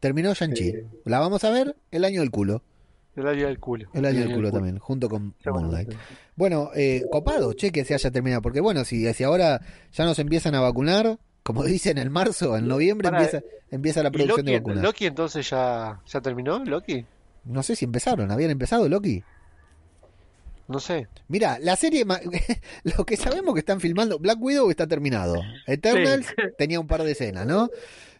Terminó 0.00 0.34
Shang-Chi. 0.34 0.74
La 1.04 1.20
vamos 1.20 1.44
a 1.44 1.50
ver 1.50 1.76
el 1.90 2.04
año 2.04 2.20
del 2.20 2.30
culo. 2.30 2.62
El 3.14 3.26
año 3.26 3.46
del 3.46 3.58
culo. 3.58 3.88
El 3.92 4.06
año 4.06 4.20
del 4.20 4.34
culo 4.34 4.50
también, 4.50 4.78
junto 4.78 5.08
con. 5.08 5.34
Moonlight. 5.44 5.92
Bueno, 6.34 6.70
eh, 6.74 7.04
copado, 7.10 7.52
che, 7.52 7.70
que 7.70 7.84
se 7.84 7.94
haya 7.94 8.10
terminado. 8.10 8.40
Porque 8.40 8.60
bueno, 8.60 8.84
si, 8.84 9.12
si 9.12 9.22
ahora 9.24 9.60
ya 9.92 10.04
nos 10.04 10.18
empiezan 10.18 10.54
a 10.54 10.60
vacunar, 10.60 11.18
como 11.42 11.62
dicen 11.64 11.98
en 11.98 12.10
marzo, 12.10 12.56
en 12.56 12.66
noviembre 12.66 13.10
Para, 13.10 13.24
empieza, 13.24 13.46
empieza 13.70 14.02
la 14.02 14.08
¿Y 14.08 14.12
producción 14.12 14.46
de 14.46 14.58
vacunas. 14.58 14.82
Loki 14.82 15.06
entonces 15.06 15.48
ya, 15.50 16.00
ya 16.06 16.20
terminó? 16.20 16.64
¿Loki? 16.64 17.04
No 17.44 17.62
sé 17.62 17.76
si 17.76 17.84
empezaron, 17.84 18.30
¿habían 18.30 18.50
empezado 18.50 18.88
Loki? 18.88 19.22
No 20.72 20.80
sé. 20.80 21.06
Mira, 21.28 21.58
la 21.60 21.76
serie, 21.76 22.04
ma- 22.04 22.20
lo 22.96 23.04
que 23.06 23.16
sabemos 23.16 23.54
que 23.54 23.60
están 23.60 23.80
filmando, 23.80 24.18
Black 24.18 24.38
Widow 24.40 24.70
está 24.70 24.86
terminado. 24.86 25.36
Eternals 25.66 26.26
Sí. 26.26 26.34
tenía 26.58 26.80
un 26.80 26.86
par 26.86 27.02
de 27.04 27.12
escenas, 27.12 27.46
¿no? 27.46 27.68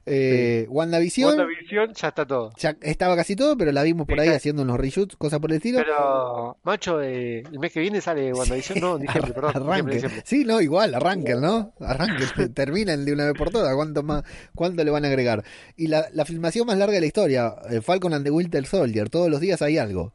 Eh, 0.04 0.66
WandaVision 0.68 1.28
WandaVision 1.38 1.94
ya 1.94 2.08
está 2.08 2.26
todo. 2.26 2.50
ya 2.58 2.76
estaba 2.80 3.14
casi 3.14 3.36
todo, 3.36 3.56
pero 3.56 3.70
la 3.70 3.84
vimos 3.84 4.04
por 4.08 4.18
ahí 4.18 4.30
haciendo 4.30 4.62
unos 4.62 4.76
reshoots, 4.80 5.14
cosas 5.14 5.38
por 5.38 5.52
el 5.52 5.58
estilo. 5.58 5.78
Pero, 5.78 6.58
macho, 6.64 7.00
eh, 7.00 7.44
el 7.52 7.58
mes 7.60 7.70
que 7.72 7.78
viene 7.78 8.00
sale 8.00 8.32
WandaVision. 8.32 8.80
No, 8.80 8.96
en 8.96 9.02
diciembre, 9.06 9.32
perdón. 9.32 9.50
diciembre, 9.52 9.72
Arranque. 9.74 9.94
diciembre. 9.94 10.22
Sí, 10.26 10.44
no, 10.44 10.60
igual, 10.60 10.94
arranquen, 10.96 11.40
¿no? 11.40 11.72
Arranquen, 11.78 12.52
terminen 12.52 13.04
de 13.04 13.12
una 13.12 13.26
vez 13.26 13.34
por 13.38 13.50
todas. 13.50 13.72
¿Cuánto 13.76 14.02
más, 14.02 14.24
cuánto 14.56 14.82
le 14.82 14.90
van 14.90 15.04
a 15.04 15.08
agregar? 15.08 15.44
Y 15.76 15.86
la, 15.86 16.08
la 16.12 16.24
filmación 16.24 16.66
más 16.66 16.76
larga 16.78 16.94
de 16.94 17.00
la 17.00 17.06
historia, 17.06 17.54
eh, 17.70 17.80
Falcon 17.80 18.12
and 18.12 18.24
the 18.24 18.32
Winter 18.32 18.66
Soldier, 18.66 19.08
todos 19.08 19.30
los 19.30 19.38
días 19.40 19.62
hay 19.62 19.78
algo. 19.78 20.14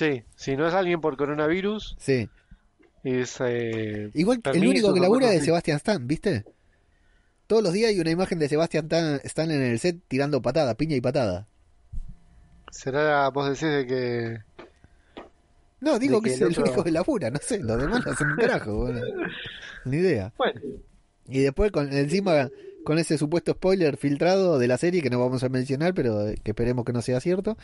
Sí, 0.00 0.22
si 0.34 0.56
no 0.56 0.66
es 0.66 0.72
alguien 0.72 1.02
por 1.02 1.18
coronavirus, 1.18 1.94
Sí. 1.98 2.30
es. 3.04 3.36
Eh, 3.40 4.10
Igual 4.14 4.40
el 4.54 4.66
único 4.66 4.94
que 4.94 5.00
labura 5.00 5.30
es. 5.34 5.44
Sebastián 5.44 5.76
Stan, 5.76 6.06
¿viste? 6.06 6.44
Todos 7.46 7.62
los 7.62 7.74
días 7.74 7.90
hay 7.90 8.00
una 8.00 8.10
imagen 8.10 8.38
de 8.38 8.48
Sebastián 8.48 8.84
Stan, 8.86 9.20
Stan 9.24 9.50
en 9.50 9.60
el 9.60 9.78
set 9.78 9.98
tirando 10.08 10.40
patada, 10.40 10.74
piña 10.74 10.96
y 10.96 11.02
patada. 11.02 11.48
¿Será, 12.70 13.28
vos 13.28 13.46
decís, 13.48 13.68
de 13.74 13.86
que. 13.86 14.38
No, 15.80 15.98
digo 15.98 16.22
que, 16.22 16.30
que 16.30 16.34
es 16.36 16.40
el 16.40 16.48
otro- 16.48 16.62
único 16.64 16.82
que 16.84 16.90
labura, 16.92 17.30
no 17.30 17.38
sé, 17.42 17.58
los 17.58 17.78
demás 17.78 18.04
no 18.06 18.12
hacen 18.12 18.28
un 18.28 18.36
carajo. 18.36 18.88
Ni 19.84 19.96
idea. 19.98 20.32
Bueno, 20.38 20.60
Y 21.28 21.40
después 21.40 21.70
con 21.72 21.92
encima 21.92 22.48
con 22.84 22.98
ese 22.98 23.18
supuesto 23.18 23.52
spoiler 23.52 23.98
filtrado 23.98 24.58
de 24.58 24.66
la 24.66 24.78
serie 24.78 25.02
que 25.02 25.10
no 25.10 25.20
vamos 25.20 25.42
a 25.44 25.48
mencionar, 25.50 25.92
pero 25.92 26.24
que 26.42 26.52
esperemos 26.52 26.84
que 26.86 26.92
no 26.94 27.02
sea 27.02 27.20
cierto. 27.20 27.58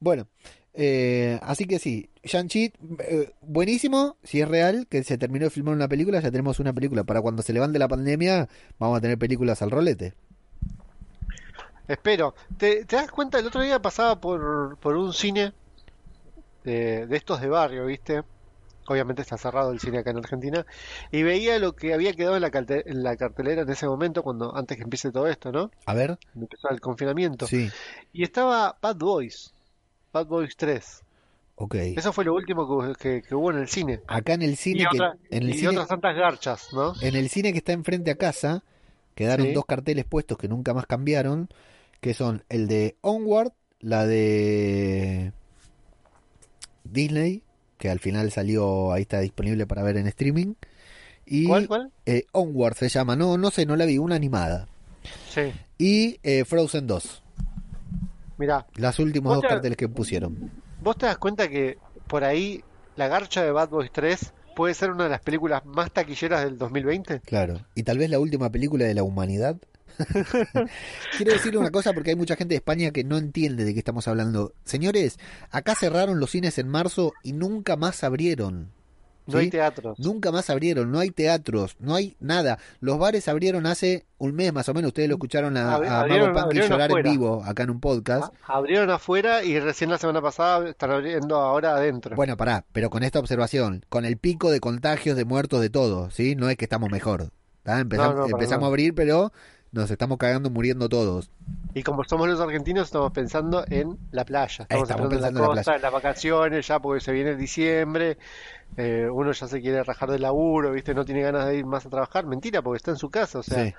Bueno, 0.00 0.28
eh, 0.74 1.38
así 1.42 1.66
que 1.66 1.78
sí, 1.78 2.10
Shang-Chi, 2.24 2.72
eh, 3.00 3.32
buenísimo, 3.42 4.16
si 4.22 4.40
es 4.40 4.48
real, 4.48 4.86
que 4.88 5.02
se 5.04 5.18
terminó 5.18 5.44
de 5.46 5.50
filmar 5.50 5.74
una 5.74 5.88
película, 5.88 6.20
ya 6.20 6.30
tenemos 6.30 6.58
una 6.60 6.72
película. 6.72 7.04
Para 7.04 7.22
cuando 7.22 7.42
se 7.42 7.52
levante 7.52 7.78
la 7.78 7.88
pandemia, 7.88 8.48
vamos 8.78 8.98
a 8.98 9.00
tener 9.00 9.18
películas 9.18 9.62
al 9.62 9.70
rolete. 9.70 10.14
espero. 11.88 12.34
¿Te, 12.56 12.84
te 12.84 12.96
das 12.96 13.10
cuenta? 13.10 13.38
El 13.38 13.46
otro 13.46 13.62
día 13.62 13.80
pasaba 13.80 14.20
por, 14.20 14.78
por 14.78 14.96
un 14.96 15.12
cine 15.12 15.52
de, 16.62 17.06
de 17.06 17.16
estos 17.16 17.40
de 17.40 17.48
barrio, 17.48 17.86
¿viste? 17.86 18.22
Obviamente 18.88 19.22
está 19.22 19.38
cerrado 19.38 19.72
el 19.72 19.80
cine 19.80 19.98
acá 19.98 20.10
en 20.10 20.18
Argentina. 20.18 20.66
Y 21.10 21.22
veía 21.22 21.58
lo 21.58 21.74
que 21.76 21.94
había 21.94 22.14
quedado 22.14 22.36
en 22.36 22.42
la, 22.42 22.50
calte- 22.50 22.84
en 22.86 23.02
la 23.02 23.16
cartelera 23.16 23.62
en 23.62 23.70
ese 23.70 23.86
momento, 23.88 24.22
cuando 24.22 24.54
antes 24.56 24.76
que 24.76 24.84
empiece 24.84 25.12
todo 25.12 25.26
esto, 25.28 25.52
¿no? 25.52 25.70
A 25.86 25.94
ver, 25.94 26.18
empezó 26.34 26.70
el 26.70 26.80
confinamiento. 26.80 27.50
sí, 27.50 27.74
Y 28.12 28.24
estaba 28.24 28.78
Bad 28.82 28.98
Boys. 28.98 29.53
Bad 30.14 30.26
Boys 30.28 30.56
3. 30.56 31.02
ok. 31.56 31.74
Eso 31.96 32.12
fue 32.12 32.24
lo 32.24 32.34
último 32.34 32.66
que, 32.66 32.94
que- 32.94 33.22
que 33.22 33.34
hubo 33.34 33.50
en 33.50 33.58
el 33.58 33.68
cine. 33.68 34.00
Acá 34.06 34.32
en 34.34 34.42
el 34.42 34.56
cine, 34.56 34.82
y 34.82 34.86
que, 34.86 34.96
otra- 34.96 35.16
en 35.30 35.42
el 35.42 35.50
y 35.50 35.54
cine, 35.58 35.68
otras 35.70 35.88
tantas 35.88 36.16
garchas, 36.16 36.68
¿no? 36.72 36.94
en 37.02 37.14
el 37.16 37.28
cine 37.28 37.52
que 37.52 37.58
está 37.58 37.72
enfrente 37.72 38.10
a 38.12 38.16
casa, 38.16 38.62
quedaron 39.14 39.48
Sí. 39.48 39.52
dos 39.52 39.64
carteles 39.66 40.04
puestos 40.04 40.38
que 40.38 40.48
nunca 40.48 40.72
más 40.72 40.86
cambiaron, 40.86 41.48
que 42.00 42.14
son 42.14 42.44
el 42.48 42.66
de 42.68 42.96
Onward, 43.00 43.52
la 43.80 44.06
de 44.06 45.32
Disney, 46.84 47.42
que 47.78 47.90
al 47.90 47.98
final 47.98 48.30
salió, 48.30 48.92
ahí 48.92 49.02
está 49.02 49.20
disponible 49.20 49.66
para 49.66 49.82
ver 49.82 49.96
en 49.96 50.06
streaming. 50.06 50.54
Y 51.26 51.46
¿Cuál, 51.48 51.66
cuál? 51.68 51.92
eh, 52.06 52.24
Onward 52.32 52.74
se 52.76 52.88
llama, 52.88 53.16
no, 53.16 53.36
no 53.38 53.50
sé, 53.50 53.66
no 53.66 53.76
la 53.76 53.84
vi, 53.86 53.98
una 53.98 54.14
animada. 54.14 54.68
Sí. 55.28 55.52
Y 55.78 56.18
eh, 56.22 56.44
Frozen 56.44 56.86
2, 56.86 57.22
Mirá, 58.38 58.66
las 58.76 58.98
últimos 58.98 59.34
dos 59.34 59.42
te- 59.42 59.48
carteles 59.48 59.76
que 59.76 59.88
pusieron. 59.88 60.50
¿vos 60.82 60.96
te 60.98 61.06
das 61.06 61.18
cuenta 61.18 61.48
que 61.48 61.78
por 62.08 62.24
ahí 62.24 62.62
la 62.96 63.08
garcha 63.08 63.42
de 63.42 63.50
Bad 63.52 63.68
Boys 63.70 63.90
3 63.92 64.32
puede 64.56 64.74
ser 64.74 64.90
una 64.90 65.04
de 65.04 65.10
las 65.10 65.20
películas 65.20 65.64
más 65.64 65.90
taquilleras 65.92 66.44
del 66.44 66.58
2020? 66.58 67.20
Claro, 67.20 67.60
y 67.74 67.82
tal 67.84 67.98
vez 67.98 68.10
la 68.10 68.18
última 68.18 68.50
película 68.50 68.84
de 68.84 68.94
la 68.94 69.02
humanidad. 69.02 69.56
Quiero 71.16 71.32
decir 71.32 71.56
una 71.56 71.70
cosa 71.70 71.92
porque 71.92 72.10
hay 72.10 72.16
mucha 72.16 72.36
gente 72.36 72.54
de 72.54 72.56
España 72.56 72.90
que 72.90 73.04
no 73.04 73.16
entiende 73.16 73.64
de 73.64 73.72
qué 73.72 73.78
estamos 73.78 74.08
hablando. 74.08 74.52
Señores, 74.64 75.18
acá 75.50 75.74
cerraron 75.74 76.18
los 76.20 76.30
cines 76.30 76.58
en 76.58 76.68
marzo 76.68 77.12
y 77.22 77.32
nunca 77.32 77.76
más 77.76 78.02
abrieron. 78.04 78.70
No 79.26 79.38
hay 79.38 79.48
teatros. 79.50 79.98
Nunca 79.98 80.30
más 80.32 80.50
abrieron, 80.50 80.92
no 80.92 80.98
hay 80.98 81.10
teatros, 81.10 81.76
no 81.78 81.94
hay 81.94 82.16
nada. 82.20 82.58
Los 82.80 82.98
bares 82.98 83.26
abrieron 83.28 83.64
hace 83.66 84.04
un 84.18 84.34
mes 84.34 84.52
más 84.52 84.68
o 84.68 84.74
menos. 84.74 84.88
Ustedes 84.88 85.08
lo 85.08 85.14
escucharon 85.14 85.56
a, 85.56 85.72
a 85.76 86.00
abrieron- 86.02 86.32
Mago 86.32 86.46
abrieron 86.46 86.70
llorar 86.70 86.90
afuera. 86.90 87.08
en 87.08 87.14
vivo 87.14 87.42
acá 87.44 87.62
en 87.62 87.70
un 87.70 87.80
podcast. 87.80 88.34
Abrieron 88.46 88.90
afuera 88.90 89.42
y 89.42 89.58
recién 89.60 89.90
la 89.90 89.98
semana 89.98 90.20
pasada 90.20 90.68
están 90.68 90.90
abriendo 90.90 91.36
ahora 91.36 91.76
adentro. 91.76 92.14
Bueno, 92.16 92.36
pará, 92.36 92.64
pero 92.72 92.90
con 92.90 93.02
esta 93.02 93.18
observación, 93.18 93.84
con 93.88 94.04
el 94.04 94.18
pico 94.18 94.50
de 94.50 94.60
contagios, 94.60 95.16
de 95.16 95.24
muertos, 95.24 95.60
de 95.62 95.70
todo, 95.70 96.10
¿sí? 96.10 96.36
No 96.36 96.50
es 96.50 96.56
que 96.56 96.64
estamos 96.66 96.90
mejor. 96.90 97.30
¿tá? 97.62 97.80
Empezamos, 97.80 98.14
No, 98.14 98.20
no, 98.20 98.26
para 98.26 98.32
empezamos 98.32 98.60
nada. 98.60 98.66
a 98.66 98.68
abrir, 98.68 98.94
pero 98.94 99.32
nos 99.74 99.90
estamos 99.90 100.16
cagando 100.18 100.48
muriendo 100.50 100.88
todos. 100.88 101.30
Y 101.74 101.82
como 101.82 102.04
somos 102.04 102.28
los 102.28 102.40
argentinos, 102.40 102.86
estamos 102.86 103.12
pensando 103.12 103.64
en 103.68 103.98
la 104.12 104.24
playa. 104.24 104.62
Estamos, 104.62 104.88
Estamos 104.88 105.04
en 105.06 105.10
pensando 105.10 105.40
en 105.40 105.48
la 105.48 105.54
costa, 105.56 105.76
en 105.76 105.82
las 105.82 105.92
vacaciones, 105.92 106.66
ya 106.68 106.78
porque 106.78 107.00
se 107.00 107.12
viene 107.12 107.34
diciembre. 107.36 108.16
eh, 108.76 109.08
uno 109.12 109.32
ya 109.32 109.46
se 109.46 109.60
quiere 109.60 109.82
rajar 109.84 110.10
del 110.10 110.22
laburo, 110.22 110.72
¿viste? 110.72 110.94
No 110.94 111.04
tiene 111.04 111.22
ganas 111.22 111.46
de 111.46 111.56
ir 111.56 111.66
más 111.66 111.84
a 111.86 111.90
trabajar. 111.90 112.26
Mentira, 112.26 112.62
porque 112.62 112.76
está 112.78 112.90
en 112.92 112.96
su 112.96 113.10
casa, 113.10 113.40
o 113.40 113.42
sea. 113.42 113.64
Sí. 113.66 113.74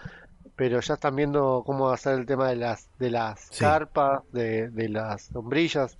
Pero 0.58 0.80
ya 0.80 0.94
están 0.94 1.16
viendo 1.16 1.64
cómo 1.66 1.90
hacer 1.90 2.14
el 2.20 2.26
tema 2.26 2.48
de 2.50 2.56
las, 2.58 2.88
de 3.00 3.10
las 3.12 3.40
Sí. 3.52 3.60
carpas, 3.60 4.22
de, 4.32 4.70
de 4.70 4.90
las 4.90 5.24
sombrillas. 5.24 5.98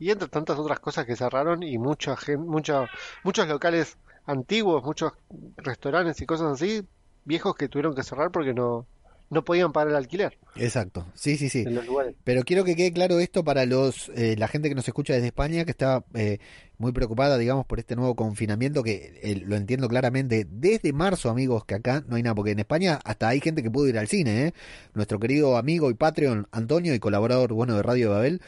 Y 0.00 0.10
entre 0.10 0.28
tantas 0.28 0.58
otras 0.58 0.78
cosas 0.80 1.04
que 1.06 1.16
cerraron 1.16 1.62
y 1.62 1.78
mucha 1.78 2.16
gente, 2.16 2.44
mucha, 2.44 2.86
muchos 3.24 3.46
locales 3.48 3.96
antiguos, 4.26 4.84
muchos 4.84 5.12
restaurantes 5.56 6.20
y 6.20 6.26
cosas 6.26 6.52
así, 6.52 6.86
viejos 7.24 7.54
que 7.56 7.68
tuvieron 7.68 7.94
que 7.94 8.02
cerrar 8.02 8.30
porque 8.30 8.54
no, 8.54 8.86
no 9.30 9.44
podían 9.44 9.72
pagar 9.72 9.88
el 9.90 9.96
alquiler 9.96 10.38
Exacto, 10.56 11.06
sí, 11.14 11.36
sí, 11.36 11.48
sí. 11.48 11.64
en 11.66 11.74
los 11.74 11.86
lugares. 11.86 12.14
Pero 12.24 12.42
quiero 12.44 12.64
que 12.64 12.74
quede 12.74 12.92
claro 12.92 13.18
esto 13.20 13.44
para 13.44 13.66
los 13.66 14.10
eh, 14.16 14.34
la 14.38 14.48
gente 14.48 14.68
que 14.68 14.74
nos 14.74 14.88
escucha 14.88 15.12
desde 15.12 15.26
España, 15.28 15.64
que 15.64 15.70
está 15.70 16.04
eh, 16.14 16.38
muy 16.78 16.92
preocupada, 16.92 17.36
digamos, 17.38 17.66
por 17.66 17.78
este 17.78 17.94
nuevo 17.96 18.14
confinamiento, 18.14 18.82
que 18.82 19.18
eh, 19.22 19.42
lo 19.44 19.56
entiendo 19.56 19.88
claramente. 19.88 20.46
Desde 20.48 20.92
marzo, 20.92 21.28
amigos, 21.30 21.64
que 21.64 21.74
acá 21.74 22.02
no 22.06 22.16
hay 22.16 22.22
nada, 22.22 22.34
porque 22.34 22.52
en 22.52 22.58
España 22.60 22.98
hasta 23.04 23.28
hay 23.28 23.40
gente 23.40 23.62
que 23.62 23.70
pudo 23.70 23.88
ir 23.88 23.98
al 23.98 24.08
cine, 24.08 24.46
¿eh? 24.46 24.52
Nuestro 24.94 25.18
querido 25.18 25.56
amigo 25.56 25.90
y 25.90 25.94
Patreon, 25.94 26.46
Antonio, 26.52 26.94
y 26.94 26.98
colaborador, 26.98 27.52
bueno, 27.52 27.76
de 27.76 27.82
Radio 27.82 28.10
Babel, 28.10 28.40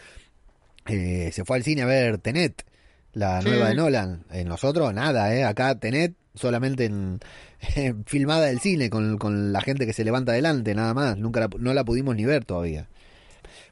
eh, 0.86 1.30
se 1.32 1.44
fue 1.44 1.56
al 1.58 1.62
cine 1.62 1.82
a 1.82 1.86
ver 1.86 2.18
Tenet, 2.18 2.64
la 3.12 3.42
Sí. 3.42 3.48
nueva 3.48 3.68
de 3.68 3.74
Nolan. 3.74 4.24
En 4.30 4.48
nosotros, 4.48 4.92
nada, 4.94 5.34
¿eh? 5.34 5.44
Acá 5.44 5.78
Tenet 5.78 6.14
solamente 6.34 6.84
en, 6.86 7.20
en 7.76 8.04
filmada 8.04 8.46
del 8.46 8.60
cine, 8.60 8.90
con, 8.90 9.18
con 9.18 9.52
la 9.52 9.60
gente 9.60 9.86
que 9.86 9.92
se 9.92 10.04
levanta 10.04 10.32
adelante, 10.32 10.74
nada 10.74 10.94
más. 10.94 11.16
Nunca 11.16 11.40
la- 11.40 11.50
no 11.58 11.74
la 11.74 11.84
pudimos 11.84 12.16
ni 12.16 12.24
ver 12.24 12.44
todavía. 12.44 12.88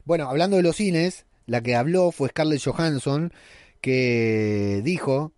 Bueno, 0.05 0.29
hablando 0.29 0.57
de 0.57 0.63
los 0.63 0.75
cines, 0.75 1.25
la 1.45 1.61
que 1.61 1.75
habló 1.75 2.11
fue 2.11 2.29
Scarlett 2.29 2.63
Johansson, 2.63 3.31
que 3.81 4.81
dijo 4.83 5.33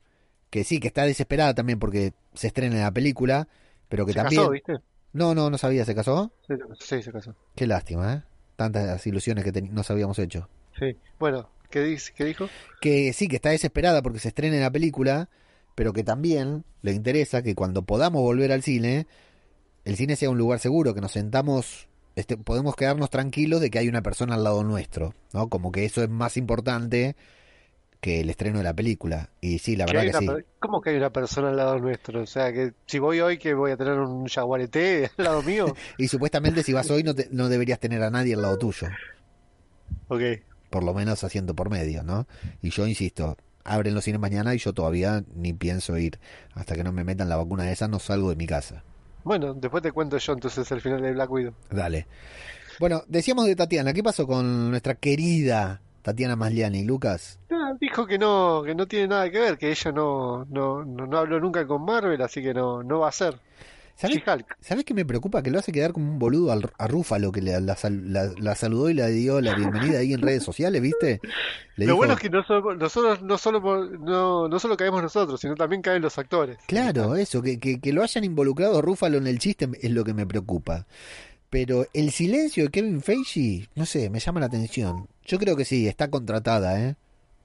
que 0.49 0.63
sí, 0.63 0.79
que 0.79 0.87
está 0.87 1.05
desesperada 1.05 1.53
también 1.53 1.79
porque 1.79 2.13
se 2.33 2.47
estrena 2.47 2.81
la 2.81 2.91
película, 2.91 3.47
pero 3.89 4.05
que 4.05 4.13
Se 4.13 4.19
también... 4.19 4.41
casó, 4.41 4.51
¿viste? 4.51 4.73
No, 5.13 5.35
no, 5.35 5.49
no 5.49 5.57
sabía, 5.57 5.83
¿se 5.85 5.93
casó? 5.93 6.31
Sí, 6.47 6.55
sí, 6.79 7.03
se 7.03 7.11
casó. 7.11 7.35
Qué 7.55 7.67
lástima, 7.67 8.13
¿eh? 8.13 8.21
Tantas 8.55 9.05
ilusiones 9.07 9.43
que 9.43 9.61
nos 9.61 9.89
habíamos 9.91 10.17
hecho. 10.19 10.47
Sí. 10.79 10.95
Bueno, 11.19 11.49
¿qué, 11.69 11.81
dice, 11.83 12.13
¿qué 12.15 12.23
dijo? 12.25 12.47
Que 12.79 13.11
sí, 13.11 13.27
que 13.27 13.35
está 13.37 13.49
desesperada 13.49 14.01
porque 14.01 14.19
se 14.19 14.29
estrene 14.29 14.59
la 14.61 14.71
película, 14.71 15.29
pero 15.81 15.93
que 15.93 16.03
también 16.03 16.63
le 16.83 16.91
interesa 16.93 17.41
que 17.41 17.55
cuando 17.55 17.81
podamos 17.81 18.21
volver 18.21 18.51
al 18.51 18.61
cine, 18.61 19.07
el 19.83 19.95
cine 19.95 20.15
sea 20.15 20.29
un 20.29 20.37
lugar 20.37 20.59
seguro, 20.59 20.93
que 20.93 21.01
nos 21.01 21.11
sentamos, 21.11 21.87
este, 22.15 22.37
podemos 22.37 22.75
quedarnos 22.75 23.09
tranquilos 23.09 23.61
de 23.61 23.71
que 23.71 23.79
hay 23.79 23.87
una 23.89 24.03
persona 24.03 24.35
al 24.35 24.43
lado 24.43 24.63
nuestro, 24.63 25.15
¿no? 25.33 25.49
Como 25.49 25.71
que 25.71 25.83
eso 25.85 26.03
es 26.03 26.09
más 26.11 26.37
importante 26.37 27.15
que 27.99 28.21
el 28.21 28.29
estreno 28.29 28.59
de 28.59 28.63
la 28.63 28.75
película. 28.75 29.31
Y 29.41 29.57
sí, 29.57 29.75
la 29.75 29.87
verdad 29.87 30.03
que 30.03 30.13
sí. 30.19 30.27
¿Cómo 30.59 30.81
que 30.81 30.91
hay 30.91 30.97
una 30.97 31.09
persona 31.09 31.49
al 31.49 31.57
lado 31.57 31.79
nuestro? 31.79 32.21
O 32.21 32.27
sea, 32.27 32.53
que 32.53 32.73
si 32.85 32.99
voy 32.99 33.19
hoy, 33.19 33.39
que 33.39 33.55
voy 33.55 33.71
a 33.71 33.77
tener 33.77 33.93
un 33.97 34.27
jaguareté 34.27 35.09
al 35.17 35.25
lado 35.25 35.41
mío. 35.41 35.73
Y 35.97 36.09
supuestamente 36.09 36.61
si 36.61 36.73
vas 36.73 36.91
hoy 36.91 37.01
no, 37.01 37.15
te- 37.15 37.29
no 37.31 37.49
deberías 37.49 37.79
tener 37.79 38.03
a 38.03 38.11
nadie 38.11 38.35
al 38.35 38.43
lado 38.43 38.59
tuyo. 38.59 38.87
ok. 40.09 40.21
Por 40.69 40.83
lo 40.83 40.93
menos 40.93 41.23
haciendo 41.23 41.55
por 41.55 41.71
medio, 41.71 42.03
¿no? 42.03 42.27
Y 42.61 42.69
yo 42.69 42.85
insisto, 42.85 43.35
abren 43.63 43.93
los 43.93 44.03
cines 44.03 44.19
mañana 44.19 44.53
y 44.55 44.57
yo 44.57 44.73
todavía 44.73 45.23
ni 45.35 45.53
pienso 45.53 45.97
ir. 45.97 46.19
Hasta 46.53 46.75
que 46.75 46.83
no 46.83 46.91
me 46.91 47.03
metan 47.03 47.29
la 47.29 47.37
vacuna 47.37 47.63
de 47.63 47.71
esa 47.71 47.87
no 47.87 47.99
salgo 47.99 48.29
de 48.29 48.35
mi 48.35 48.47
casa. 48.47 48.83
Bueno, 49.23 49.53
después 49.53 49.83
te 49.83 49.91
cuento 49.91 50.17
yo 50.17 50.33
entonces 50.33 50.71
el 50.71 50.81
final 50.81 51.01
de 51.01 51.13
Black 51.13 51.31
Widow. 51.31 51.53
Dale. 51.69 52.07
Bueno, 52.79 53.03
decíamos 53.07 53.45
de 53.45 53.55
Tatiana. 53.55 53.93
¿Qué 53.93 54.01
pasó 54.01 54.25
con 54.25 54.71
nuestra 54.71 54.95
querida 54.95 55.81
Tatiana 56.01 56.35
Masliani, 56.35 56.83
Lucas? 56.83 57.39
Ah, 57.51 57.73
dijo 57.79 58.07
que 58.07 58.17
no, 58.17 58.63
que 58.65 58.73
no 58.73 58.87
tiene 58.87 59.07
nada 59.07 59.29
que 59.29 59.39
ver, 59.39 59.57
que 59.57 59.69
ella 59.69 59.91
no, 59.91 60.45
no, 60.45 60.83
no, 60.83 61.05
no 61.05 61.17
habló 61.17 61.39
nunca 61.39 61.67
con 61.67 61.85
Marvel, 61.85 62.21
así 62.21 62.41
que 62.41 62.53
no, 62.53 62.81
no 62.81 62.99
va 62.99 63.09
a 63.09 63.11
ser. 63.11 63.39
¿Sabes. 63.95 64.19
¿Sabes 64.61 64.83
qué 64.85 64.93
me 64.93 65.05
preocupa? 65.05 65.43
Que 65.43 65.51
lo 65.51 65.59
hace 65.59 65.71
quedar 65.71 65.93
como 65.93 66.11
un 66.11 66.17
boludo 66.19 66.51
al- 66.51 66.71
a 66.77 66.87
Rúfalo, 66.87 67.31
que 67.31 67.41
la, 67.41 67.75
sal- 67.75 68.11
la- 68.11 68.31
la 68.39 68.55
saludó 68.55 68.89
y 68.89 68.93
le 68.95 69.07
dio 69.11 69.39
la 69.41 69.53
bienvenida 69.53 69.99
ahí 69.99 70.13
en 70.13 70.21
redes 70.21 70.43
sociales, 70.43 70.81
¿viste? 70.81 71.19
Le 71.75 71.85
Lo 71.85 71.93
dijo, 71.93 71.97
bueno 71.97 72.13
es 72.13 72.19
que 72.19 72.29
no 72.29 72.43
solo, 72.43 72.73
nosotros 72.75 73.21
no 73.21 73.37
solo, 73.37 73.59
no, 73.99 74.47
no 74.47 74.59
solo 74.59 74.75
caemos 74.77 75.03
nosotros, 75.03 75.39
sino 75.39 75.55
también 75.55 75.81
caen 75.81 76.01
los 76.01 76.17
actores. 76.17 76.57
Claro, 76.67 77.15
eso, 77.15 77.41
que, 77.41 77.59
que, 77.59 77.79
que 77.79 77.93
lo 77.93 78.01
hayan 78.03 78.23
involucrado 78.23 78.79
a 78.79 78.81
Rúfalo 78.81 79.17
en 79.17 79.27
el 79.27 79.37
chiste 79.39 79.69
es 79.81 79.91
lo 79.91 80.03
que 80.03 80.13
me 80.13 80.25
preocupa. 80.25 80.87
Pero 81.49 81.85
el 81.93 82.11
silencio 82.11 82.63
de 82.63 82.69
Kevin 82.71 83.01
Feige, 83.01 83.67
no 83.75 83.85
sé, 83.85 84.09
me 84.09 84.19
llama 84.19 84.39
la 84.39 84.45
atención. 84.45 85.07
Yo 85.25 85.37
creo 85.37 85.55
que 85.57 85.65
sí, 85.65 85.87
está 85.87 86.09
contratada, 86.09 86.81
¿eh? 86.81 86.95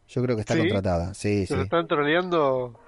Yo 0.08 0.22
creo 0.22 0.36
que 0.36 0.40
está 0.42 0.54
¿Sí? 0.54 0.60
contratada, 0.60 1.12
sí, 1.14 1.44
sí. 1.46 1.54
Nos 1.54 1.64
están 1.64 1.88
troleando. 1.88 2.78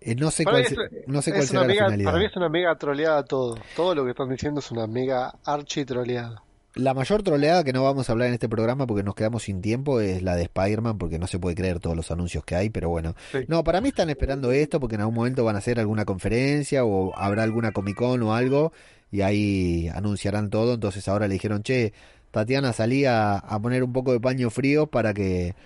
Eh, 0.00 0.14
no 0.14 0.30
sé 0.30 0.44
Para 0.44 0.62
cuál, 0.62 0.66
es- 0.72 1.06
no 1.08 1.22
sé 1.22 1.32
cuál 1.32 1.42
será 1.46 1.60
la 1.62 1.66
mega- 1.66 1.84
finalidad. 1.86 2.10
Para 2.10 2.18
mí 2.20 2.24
es 2.26 2.36
una 2.36 2.48
mega 2.48 2.74
troleada 2.76 3.24
todo. 3.24 3.56
Todo 3.76 3.94
lo 3.94 4.04
que 4.04 4.10
están 4.10 4.28
diciendo 4.28 4.60
es 4.60 4.70
una 4.70 4.86
mega 4.86 5.34
archi 5.44 5.84
troleada. 5.84 6.42
La 6.74 6.94
mayor 6.94 7.24
troleada 7.24 7.64
que 7.64 7.72
no 7.72 7.82
vamos 7.82 8.08
a 8.08 8.12
hablar 8.12 8.28
en 8.28 8.34
este 8.34 8.48
programa 8.48 8.86
porque 8.86 9.02
nos 9.02 9.16
quedamos 9.16 9.42
sin 9.42 9.60
tiempo 9.60 10.00
es 10.00 10.22
la 10.22 10.36
de 10.36 10.42
Spider-Man 10.44 10.96
porque 10.98 11.18
no 11.18 11.26
se 11.26 11.40
puede 11.40 11.56
creer 11.56 11.80
todos 11.80 11.96
los 11.96 12.10
anuncios 12.12 12.44
que 12.44 12.54
hay, 12.54 12.70
pero 12.70 12.88
bueno. 12.88 13.16
Sí. 13.32 13.38
No, 13.48 13.64
para 13.64 13.80
mí 13.80 13.88
están 13.88 14.10
esperando 14.10 14.52
esto 14.52 14.78
porque 14.78 14.94
en 14.94 15.00
algún 15.00 15.16
momento 15.16 15.42
van 15.44 15.56
a 15.56 15.58
hacer 15.58 15.80
alguna 15.80 16.04
conferencia 16.04 16.84
o 16.84 17.16
habrá 17.16 17.42
alguna 17.42 17.72
Comic 17.72 17.96
Con 17.96 18.22
o 18.22 18.34
algo 18.34 18.72
y 19.10 19.22
ahí 19.22 19.88
anunciarán 19.92 20.50
todo. 20.50 20.74
Entonces 20.74 21.08
ahora 21.08 21.26
le 21.26 21.32
dijeron, 21.34 21.64
che, 21.64 21.92
Tatiana 22.30 22.72
salía 22.72 23.38
a 23.38 23.58
poner 23.58 23.82
un 23.82 23.92
poco 23.92 24.12
de 24.12 24.20
paño 24.20 24.48
frío 24.50 24.86
para 24.86 25.12
que 25.14 25.56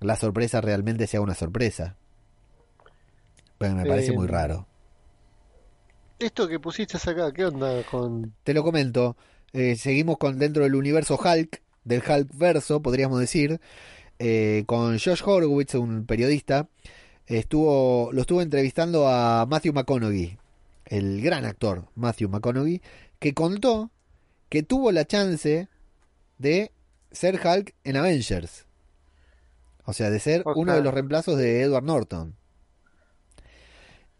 la 0.00 0.14
sorpresa 0.14 0.60
realmente 0.60 1.08
sea 1.08 1.22
una 1.22 1.34
sorpresa. 1.34 1.96
Bueno, 3.62 3.76
me 3.76 3.86
parece 3.86 4.10
Eh, 4.10 4.16
muy 4.16 4.26
raro. 4.26 4.66
Esto 6.18 6.48
que 6.48 6.58
pusiste 6.58 6.98
acá, 6.98 7.32
¿qué 7.32 7.44
onda 7.44 7.84
con...? 7.84 8.34
Te 8.42 8.54
lo 8.54 8.64
comento. 8.64 9.16
Eh, 9.52 9.76
seguimos 9.76 10.18
con 10.18 10.36
dentro 10.36 10.64
del 10.64 10.74
universo 10.74 11.16
Hulk, 11.16 11.62
del 11.84 12.02
Hulk 12.02 12.36
verso, 12.36 12.82
podríamos 12.82 13.20
decir, 13.20 13.60
eh, 14.18 14.64
con 14.66 14.98
Josh 14.98 15.22
Horowitz, 15.24 15.76
un 15.76 16.06
periodista. 16.06 16.68
Estuvo, 17.26 18.10
lo 18.12 18.22
estuvo 18.22 18.42
entrevistando 18.42 19.06
a 19.06 19.46
Matthew 19.46 19.74
McConaughey, 19.74 20.38
el 20.86 21.22
gran 21.22 21.44
actor 21.44 21.86
Matthew 21.94 22.30
McConaughey, 22.30 22.82
que 23.20 23.32
contó 23.32 23.92
que 24.48 24.64
tuvo 24.64 24.90
la 24.90 25.04
chance 25.04 25.68
de 26.38 26.72
ser 27.12 27.36
Hulk 27.36 27.76
en 27.84 27.96
Avengers. 27.96 28.66
O 29.84 29.92
sea, 29.92 30.10
de 30.10 30.18
ser 30.18 30.42
uno 30.56 30.74
de 30.74 30.82
los 30.82 30.92
reemplazos 30.92 31.38
de 31.38 31.62
Edward 31.62 31.84
Norton. 31.84 32.41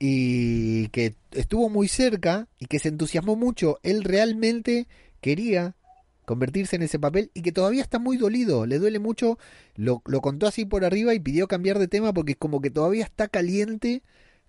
Y 0.05 0.89
que 0.89 1.15
estuvo 1.31 1.69
muy 1.69 1.87
cerca 1.87 2.49
y 2.59 2.67
que 2.67 2.81
se 2.81 2.89
entusiasmó 2.89 3.37
mucho. 3.37 3.79
Él 3.85 4.03
realmente 4.03 4.89
quería 5.21 5.77
convertirse 6.25 6.75
en 6.75 6.83
ese 6.83 6.99
papel 6.99 7.31
y 7.35 7.43
que 7.43 7.53
todavía 7.53 7.83
está 7.83 8.01
muy 8.01 8.17
dolido, 8.17 8.67
le 8.67 8.81
duele 8.81 8.99
mucho. 8.99 9.39
Lo, 9.77 10.03
lo 10.07 10.21
contó 10.21 10.49
así 10.49 10.65
por 10.65 10.85
arriba 10.85 11.15
y 11.15 11.21
pidió 11.21 11.47
cambiar 11.47 11.79
de 11.79 11.87
tema 11.87 12.13
porque 12.13 12.33
es 12.33 12.39
como 12.39 12.61
que 12.61 12.71
todavía 12.71 13.05
está 13.05 13.29
caliente 13.29 14.03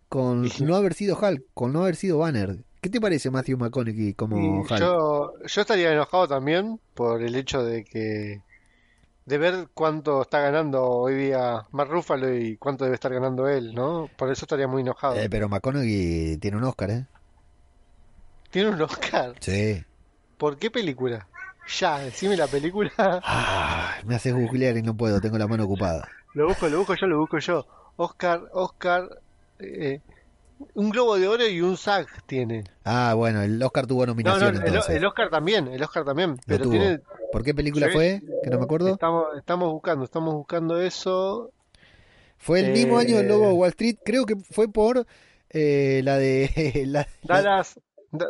con 0.09 0.43
no 0.59 0.75
haber 0.75 0.95
sido 0.95 1.19
Hulk, 1.21 1.43
con 1.53 1.71
no 1.71 1.83
haber 1.83 1.97
sido 1.97 2.17
Banner. 2.17 2.63
¿Qué 2.81 2.89
te 2.89 2.99
parece 2.99 3.31
Matthew 3.31 3.57
McConaughey 3.59 4.13
como 4.13 4.61
Hulk? 4.61 4.79
yo, 4.79 5.33
yo 5.45 5.61
estaría 5.61 5.93
enojado 5.93 6.27
también 6.27 6.79
por 6.93 7.21
el 7.21 7.35
hecho 7.35 7.63
de 7.63 7.83
que... 7.83 8.41
De 9.25 9.37
ver 9.37 9.69
cuánto 9.73 10.21
está 10.21 10.41
ganando 10.41 10.83
hoy 10.83 11.15
día 11.15 11.65
Mark 11.71 11.89
Ruffalo 11.89 12.33
y 12.33 12.57
cuánto 12.57 12.83
debe 12.83 12.95
estar 12.95 13.13
ganando 13.13 13.47
él, 13.47 13.73
¿no? 13.73 14.09
Por 14.17 14.29
eso 14.31 14.43
estaría 14.45 14.67
muy 14.67 14.81
enojado. 14.81 15.15
Eh, 15.15 15.29
pero 15.29 15.47
McConaughey 15.47 16.37
tiene 16.37 16.57
un 16.57 16.63
Oscar, 16.63 16.91
¿eh? 16.91 17.05
Tiene 18.51 18.69
un 18.69 18.81
Oscar. 18.81 19.35
Sí. 19.39 19.83
¿Por 20.37 20.57
qué 20.57 20.69
película? 20.69 21.27
Ya, 21.79 21.99
decime 21.99 22.35
la 22.35 22.47
película. 22.47 22.91
Ah, 23.23 23.95
me 24.05 24.15
haces 24.15 24.33
googlear 24.33 24.75
y 24.77 24.81
no 24.81 24.95
puedo, 24.95 25.21
tengo 25.21 25.37
la 25.37 25.47
mano 25.47 25.63
ocupada. 25.63 26.09
Lo 26.33 26.47
busco, 26.47 26.67
lo 26.67 26.79
busco 26.79 26.95
yo, 26.95 27.07
lo 27.07 27.19
busco 27.19 27.39
yo. 27.39 27.65
Oscar, 27.95 28.43
Oscar, 28.51 29.21
eh, 29.59 30.01
un 30.73 30.89
Globo 30.89 31.17
de 31.17 31.27
Oro 31.27 31.47
y 31.47 31.61
un 31.61 31.77
SAG 31.77 32.07
tiene. 32.25 32.63
Ah, 32.83 33.13
bueno, 33.15 33.41
el 33.41 33.61
Oscar 33.63 33.87
tuvo 33.87 34.01
No, 34.05 34.07
no, 34.07 34.11
nominación 34.13 34.55
el, 34.89 35.05
Oscar 35.05 35.29
también, 35.29 35.67
el 35.67 35.81
Oscar 35.83 36.03
también, 36.05 36.37
pero 36.45 36.69
tiene... 36.69 36.99
¿Por 37.31 37.43
qué 37.43 37.53
película 37.53 37.89
fue? 37.91 38.21
Que 38.43 38.49
no 38.49 38.57
me 38.57 38.63
acuerdo. 38.65 38.89
Estamos, 38.93 39.27
estamos 39.37 39.71
buscando, 39.71 40.05
estamos 40.05 40.33
buscando 40.33 40.79
eso. 40.81 41.51
Fue 42.37 42.59
el 42.59 42.71
mismo 42.73 42.99
Eh, 42.99 43.05
año 43.05 43.17
del 43.17 43.27
Lobo 43.27 43.47
de 43.47 43.53
Wall 43.53 43.69
Street, 43.69 43.97
creo 44.03 44.25
que 44.25 44.35
fue 44.35 44.67
por 44.71 45.05
eh, 45.49 46.01
la 46.03 46.17
de 46.17 46.83
la, 46.87 47.07
la- 47.23 47.41
Dallas, 47.41 47.75
Da- 47.75 47.81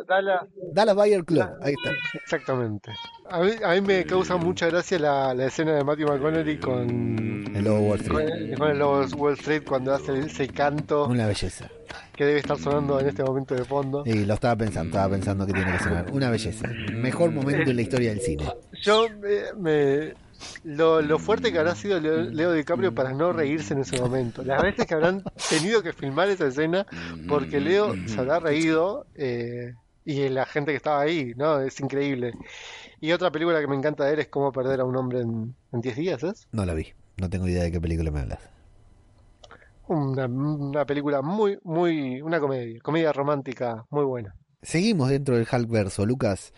Dallas, 0.08 0.42
Dallas 0.72 0.96
Buyer 0.96 1.24
Club. 1.24 1.46
Ahí 1.62 1.74
está. 1.74 1.94
exactamente. 2.22 2.90
A 3.30 3.40
mí, 3.40 3.50
a 3.64 3.72
mí 3.74 3.80
me 3.82 4.04
causa 4.04 4.36
mucha 4.36 4.66
gracia 4.68 4.98
la, 4.98 5.34
la 5.34 5.46
escena 5.46 5.74
de 5.74 5.84
Matthew 5.84 6.08
McConaughey 6.08 6.58
con, 6.58 7.44
El 7.54 7.64
Lobo 7.64 7.80
Wall 7.80 8.02
con, 8.08 8.20
Street. 8.22 8.58
con 8.58 8.70
el 8.70 8.78
Lobo 8.78 9.06
de 9.06 9.14
Wall 9.14 9.32
Street 9.34 9.62
cuando 9.66 9.92
hace 9.94 10.18
ese 10.20 10.48
canto 10.48 11.06
Una 11.06 11.26
belleza. 11.26 11.68
que 12.16 12.24
debe 12.24 12.38
estar 12.40 12.58
sonando 12.58 12.98
en 13.00 13.08
este 13.08 13.22
momento 13.22 13.54
de 13.54 13.64
fondo. 13.64 14.02
Y 14.06 14.24
lo 14.24 14.34
estaba 14.34 14.56
pensando, 14.56 14.88
estaba 14.88 15.10
pensando 15.14 15.46
que 15.46 15.52
tiene 15.52 15.72
que 15.72 15.78
sonar. 15.84 16.06
Una 16.12 16.30
belleza. 16.30 16.66
Mejor 16.92 17.30
momento 17.32 17.70
en 17.70 17.76
la 17.76 17.82
historia 17.82 18.10
del 18.10 18.20
cine. 18.20 18.44
Yo 18.82 19.06
me, 19.20 19.52
me- 19.60 20.14
lo, 20.64 21.02
lo 21.02 21.18
fuerte 21.18 21.52
que 21.52 21.58
habrá 21.58 21.74
sido 21.74 22.00
Leo, 22.00 22.22
Leo 22.22 22.52
DiCaprio 22.52 22.94
para 22.94 23.12
no 23.12 23.32
reírse 23.32 23.74
en 23.74 23.80
ese 23.80 24.00
momento. 24.00 24.42
Las 24.44 24.62
veces 24.62 24.86
que 24.86 24.94
habrán 24.94 25.22
tenido 25.48 25.82
que 25.82 25.92
filmar 25.92 26.28
esa 26.28 26.46
escena 26.46 26.86
porque 27.28 27.60
Leo 27.60 27.94
se 28.06 28.20
habrá 28.20 28.40
reído 28.40 29.06
eh, 29.14 29.74
y 30.04 30.28
la 30.28 30.46
gente 30.46 30.72
que 30.72 30.76
estaba 30.76 31.00
ahí, 31.00 31.32
¿no? 31.36 31.60
Es 31.60 31.80
increíble. 31.80 32.32
Y 33.00 33.12
otra 33.12 33.30
película 33.30 33.60
que 33.60 33.66
me 33.66 33.76
encanta 33.76 34.04
de 34.04 34.14
él 34.14 34.18
es 34.20 34.28
Cómo 34.28 34.52
perder 34.52 34.80
a 34.80 34.84
un 34.84 34.96
hombre 34.96 35.20
en, 35.20 35.54
en 35.72 35.80
10 35.80 35.96
días, 35.96 36.22
¿es? 36.22 36.48
No 36.52 36.64
la 36.64 36.74
vi. 36.74 36.92
No 37.16 37.30
tengo 37.30 37.46
idea 37.46 37.62
de 37.62 37.70
qué 37.70 37.80
película 37.80 38.10
me 38.10 38.20
hablas. 38.20 38.40
Una, 39.86 40.26
una 40.26 40.86
película 40.86 41.20
muy, 41.20 41.58
muy, 41.62 42.22
una 42.22 42.40
comedia, 42.40 42.80
comedia 42.80 43.12
romántica 43.12 43.84
muy 43.90 44.04
buena. 44.04 44.34
Seguimos 44.62 45.10
dentro 45.10 45.36
del 45.36 45.46
Hulk 45.50 45.68
verso, 45.68 46.06
Lucas. 46.06 46.54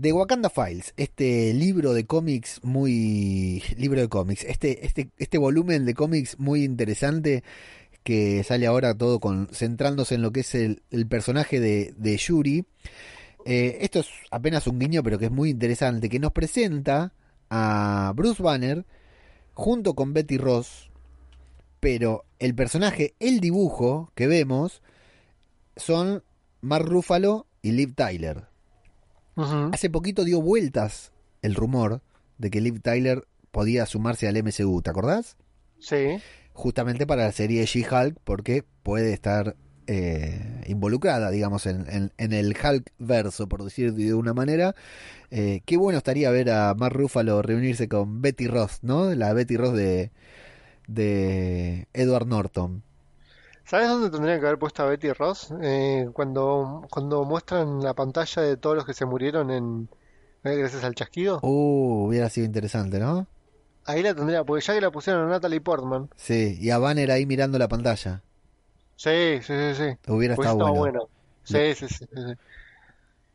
The 0.00 0.12
Wakanda 0.12 0.48
Files, 0.48 0.94
este 0.96 1.52
libro 1.52 1.92
de 1.92 2.06
cómics 2.06 2.60
muy 2.62 3.62
libro 3.76 4.00
de 4.00 4.08
cómics, 4.08 4.42
este 4.44 4.86
este 4.86 5.10
este 5.18 5.36
volumen 5.36 5.84
de 5.84 5.92
cómics 5.92 6.38
muy 6.38 6.64
interesante 6.64 7.44
que 8.02 8.42
sale 8.42 8.66
ahora 8.66 8.96
todo 8.96 9.20
con 9.20 9.48
centrándose 9.52 10.14
en 10.14 10.22
lo 10.22 10.32
que 10.32 10.40
es 10.40 10.54
el, 10.54 10.82
el 10.90 11.06
personaje 11.06 11.60
de, 11.60 11.94
de 11.96 12.16
Yuri. 12.16 12.64
Eh, 13.44 13.78
esto 13.82 14.00
es 14.00 14.08
apenas 14.30 14.66
un 14.66 14.78
guiño, 14.78 15.02
pero 15.02 15.18
que 15.18 15.26
es 15.26 15.30
muy 15.30 15.50
interesante, 15.50 16.08
que 16.08 16.18
nos 16.18 16.32
presenta 16.32 17.12
a 17.50 18.12
Bruce 18.16 18.42
Banner 18.42 18.86
junto 19.52 19.94
con 19.94 20.14
Betty 20.14 20.38
Ross, 20.38 20.90
pero 21.80 22.24
el 22.38 22.54
personaje, 22.54 23.14
el 23.20 23.40
dibujo 23.40 24.10
que 24.14 24.26
vemos 24.26 24.80
son 25.76 26.24
Mark 26.62 26.86
Ruffalo 26.86 27.46
y 27.60 27.72
Liv 27.72 27.94
Tyler. 27.94 28.51
Hace 29.72 29.88
poquito 29.90 30.24
dio 30.24 30.40
vueltas 30.42 31.12
el 31.42 31.54
rumor 31.54 32.00
de 32.38 32.50
que 32.50 32.60
Liv 32.60 32.80
Tyler 32.80 33.24
podía 33.50 33.86
sumarse 33.86 34.28
al 34.28 34.36
MCU, 34.36 34.82
¿te 34.82 34.90
acordás? 34.90 35.36
Sí, 35.78 36.18
Justamente 36.54 37.06
para 37.06 37.24
la 37.24 37.32
serie 37.32 37.64
She-Hulk, 37.64 38.18
porque 38.24 38.64
puede 38.82 39.12
estar 39.12 39.56
eh, 39.86 40.62
involucrada, 40.68 41.30
digamos, 41.30 41.66
en, 41.66 41.86
en- 41.88 42.12
en 42.18 42.32
el 42.32 42.54
Hulk 42.62 42.92
verso, 42.98 43.48
por 43.48 43.64
decir 43.64 43.94
de 43.94 44.14
una 44.14 44.32
manera. 44.34 44.74
Eh, 45.30 45.62
qué 45.64 45.76
bueno 45.76 45.98
estaría 45.98 46.30
ver 46.30 46.50
a 46.50 46.74
Mark 46.74 46.94
Ruffalo 46.94 47.40
reunirse 47.42 47.88
con 47.88 48.20
Betty 48.22 48.46
Ross, 48.46 48.78
¿no? 48.82 49.14
La 49.14 49.32
Betty 49.32 49.56
Ross 49.56 49.72
de, 49.74 50.10
de 50.86 51.88
Edward 51.94 52.26
Norton. 52.26 52.82
¿Sabes 53.64 53.88
dónde 53.88 54.10
tendrían 54.10 54.40
que 54.40 54.46
haber 54.46 54.58
puesto 54.58 54.82
a 54.82 54.86
Betty 54.86 55.12
Ross? 55.12 55.52
Eh, 55.62 56.08
cuando, 56.12 56.86
cuando 56.90 57.24
muestran 57.24 57.82
la 57.82 57.94
pantalla 57.94 58.42
de 58.42 58.56
todos 58.56 58.76
los 58.76 58.84
que 58.84 58.94
se 58.94 59.06
murieron 59.06 59.50
en 59.50 59.88
eh, 60.44 60.56
gracias 60.56 60.84
al 60.84 60.94
chasquido. 60.94 61.40
Uh, 61.42 62.06
hubiera 62.06 62.28
sido 62.28 62.46
interesante, 62.46 62.98
¿no? 62.98 63.26
ahí 63.84 64.02
la 64.02 64.14
tendría, 64.14 64.44
porque 64.44 64.64
ya 64.64 64.74
que 64.74 64.80
la 64.80 64.90
pusieron 64.90 65.26
a 65.26 65.30
Natalie 65.30 65.60
Portman. 65.60 66.08
Sí, 66.16 66.56
y 66.60 66.70
a 66.70 66.78
Banner 66.78 67.10
ahí 67.10 67.26
mirando 67.26 67.58
la 67.58 67.68
pantalla. 67.68 68.22
Sí, 68.96 69.40
sí, 69.42 69.52
sí, 69.54 69.74
sí. 69.74 69.98
Hubiera 70.08 70.34
estado 70.34 70.72
bueno. 70.74 71.08
Sí, 71.44 71.74
sí, 71.74 71.88
sí, 71.88 71.88
sí, 71.88 72.06
sí. 72.14 72.34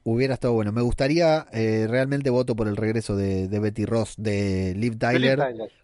Hubiera 0.03 0.35
estado 0.35 0.53
bueno. 0.53 0.71
Me 0.71 0.81
gustaría, 0.81 1.47
eh, 1.51 1.85
realmente 1.89 2.29
voto 2.29 2.55
por 2.55 2.67
el 2.69 2.77
regreso 2.77 3.15
de, 3.15 3.47
de 3.49 3.59
Betty 3.59 3.85
Ross, 3.85 4.13
de 4.17 4.73
Liv 4.77 4.97
Tyler, 4.97 5.39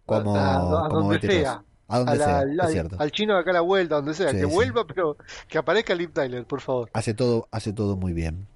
como, 0.06 0.36
A- 0.38 0.84
a- 0.84 0.86
a 0.86 0.90
como 0.90 1.10
Betty. 1.10 1.28
Ross. 1.28 1.60
A 1.94 2.00
donde 2.00 2.14
A 2.14 2.16
sea, 2.16 2.40
al, 2.40 2.60
es 2.60 2.72
cierto. 2.72 2.96
al 3.00 3.12
chino 3.12 3.34
de 3.36 3.40
acá 3.42 3.52
a 3.52 3.54
la 3.54 3.62
vuelta, 3.62 3.96
donde 3.96 4.14
sea, 4.14 4.30
Sí, 4.32 4.38
que 4.38 4.46
sí. 4.46 4.54
vuelva, 4.54 4.86
pero 4.88 5.18
que 5.48 5.58
aparezca 5.58 5.94
Liv 5.96 6.12
Tyler, 6.12 6.46
por 6.46 6.62
favor. 6.62 6.90
Hace 6.94 7.14
todo, 7.14 7.48
hace 7.52 7.72
todo 7.74 7.96
muy 7.96 8.14
bien. 8.14 8.48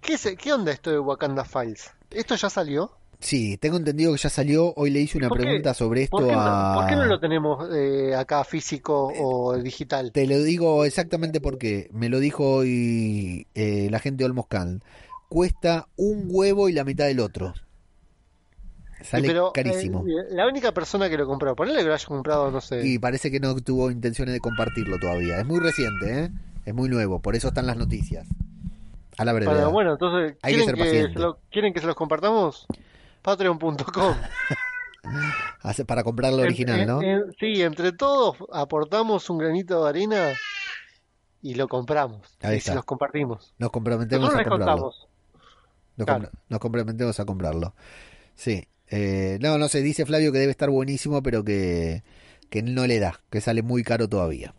¿Qué, 0.00 0.14
es- 0.14 0.36
¿Qué 0.38 0.52
onda 0.52 0.72
esto 0.72 0.90
de 0.90 0.98
Wakanda 0.98 1.44
Files? 1.44 1.90
¿Esto 2.10 2.34
ya 2.34 2.50
salió? 2.50 2.92
Sí, 3.20 3.56
tengo 3.56 3.76
entendido 3.76 4.10
que 4.12 4.18
ya 4.18 4.28
salió. 4.28 4.72
Hoy 4.74 4.90
le 4.90 4.98
hice 5.00 5.16
una 5.16 5.28
pregunta 5.30 5.74
sobre 5.74 6.02
esto 6.02 6.16
¿Por 6.16 6.26
qué, 6.26 6.34
a... 6.36 6.72
por 6.74 6.86
qué 6.88 6.96
no 6.96 7.04
lo 7.04 7.20
tenemos 7.20 7.68
eh, 7.72 8.16
acá 8.16 8.42
físico 8.42 9.12
o 9.16 9.56
digital? 9.58 10.10
Te 10.10 10.26
lo 10.26 10.42
digo 10.42 10.84
exactamente 10.84 11.40
porque 11.40 11.88
me 11.92 12.08
lo 12.08 12.18
dijo 12.18 12.44
hoy 12.54 13.46
eh, 13.54 13.86
la 13.92 14.00
gente 14.00 14.24
de 14.24 14.26
Olmoscan. 14.26 14.82
Cuesta 15.28 15.86
un 15.96 16.26
huevo 16.30 16.68
y 16.68 16.72
la 16.72 16.82
mitad 16.84 17.06
del 17.06 17.20
otro. 17.20 17.54
Sale 19.04 19.26
pero, 19.28 19.52
carísimo. 19.52 20.04
eh, 20.06 20.26
la 20.30 20.46
única 20.46 20.72
persona 20.72 21.08
que 21.08 21.16
lo 21.16 21.26
compró, 21.26 21.54
ponele 21.56 21.78
que 21.80 21.88
lo 21.88 21.94
haya 21.94 22.06
comprado, 22.06 22.50
no 22.50 22.60
sé. 22.60 22.86
Y 22.86 22.98
parece 22.98 23.30
que 23.30 23.40
no 23.40 23.54
tuvo 23.56 23.90
intenciones 23.90 24.32
de 24.34 24.40
compartirlo 24.40 24.98
todavía. 24.98 25.38
Es 25.40 25.46
muy 25.46 25.60
reciente, 25.60 26.24
¿eh? 26.24 26.30
Es 26.64 26.74
muy 26.74 26.88
nuevo, 26.88 27.20
por 27.20 27.34
eso 27.36 27.48
están 27.48 27.66
las 27.66 27.76
noticias. 27.76 28.26
A 29.18 29.24
la. 29.24 29.32
Para, 29.32 29.66
bueno, 29.68 29.92
entonces, 29.92 30.36
Hay 30.42 30.54
que 30.54 30.64
¿quieren 30.64 30.76
ser 30.76 30.92
que, 31.08 31.12
se 31.12 31.18
lo- 31.18 31.38
¿quieren 31.50 31.72
que 31.74 31.80
se 31.80 31.86
los 31.86 31.96
compartamos? 31.96 32.66
Patreon.com. 33.22 34.14
Para 35.86 36.02
comprarlo 36.04 36.42
original, 36.42 36.80
En- 36.80 36.86
¿no? 36.86 37.02
en- 37.02 37.32
sí, 37.38 37.62
entre 37.62 37.92
todos 37.92 38.36
aportamos 38.52 39.28
un 39.30 39.38
granito 39.38 39.82
de 39.82 39.88
arena 39.90 40.28
y 41.40 41.54
lo 41.54 41.68
compramos. 41.68 42.20
Ahí 42.40 42.54
y 42.54 42.58
está. 42.58 42.72
se 42.72 42.76
los 42.76 42.84
compartimos. 42.84 43.52
Nos 43.58 43.70
comprometemos 43.70 44.26
Nosotros 44.32 44.46
a 44.46 44.50
comprarlo. 44.50 44.92
Nos, 45.96 46.06
Claro. 46.06 46.30
nos 46.48 46.60
comprometemos 46.60 47.20
a 47.20 47.24
comprarlo. 47.24 47.74
Sí. 48.34 48.66
Eh, 48.92 49.38
no, 49.42 49.58
no 49.58 49.68
sé, 49.70 49.82
dice 49.82 50.06
Flavio 50.06 50.32
que 50.32 50.40
debe 50.40 50.52
estar 50.52 50.70
buenísimo, 50.70 51.22
pero 51.24 51.44
que, 51.44 52.04
que 52.50 52.62
no 52.62 52.86
le 52.88 53.00
da, 53.00 53.22
que 53.30 53.42
sale 53.42 53.62
muy 53.62 53.84
caro 53.84 54.08
todavía. 54.08 54.54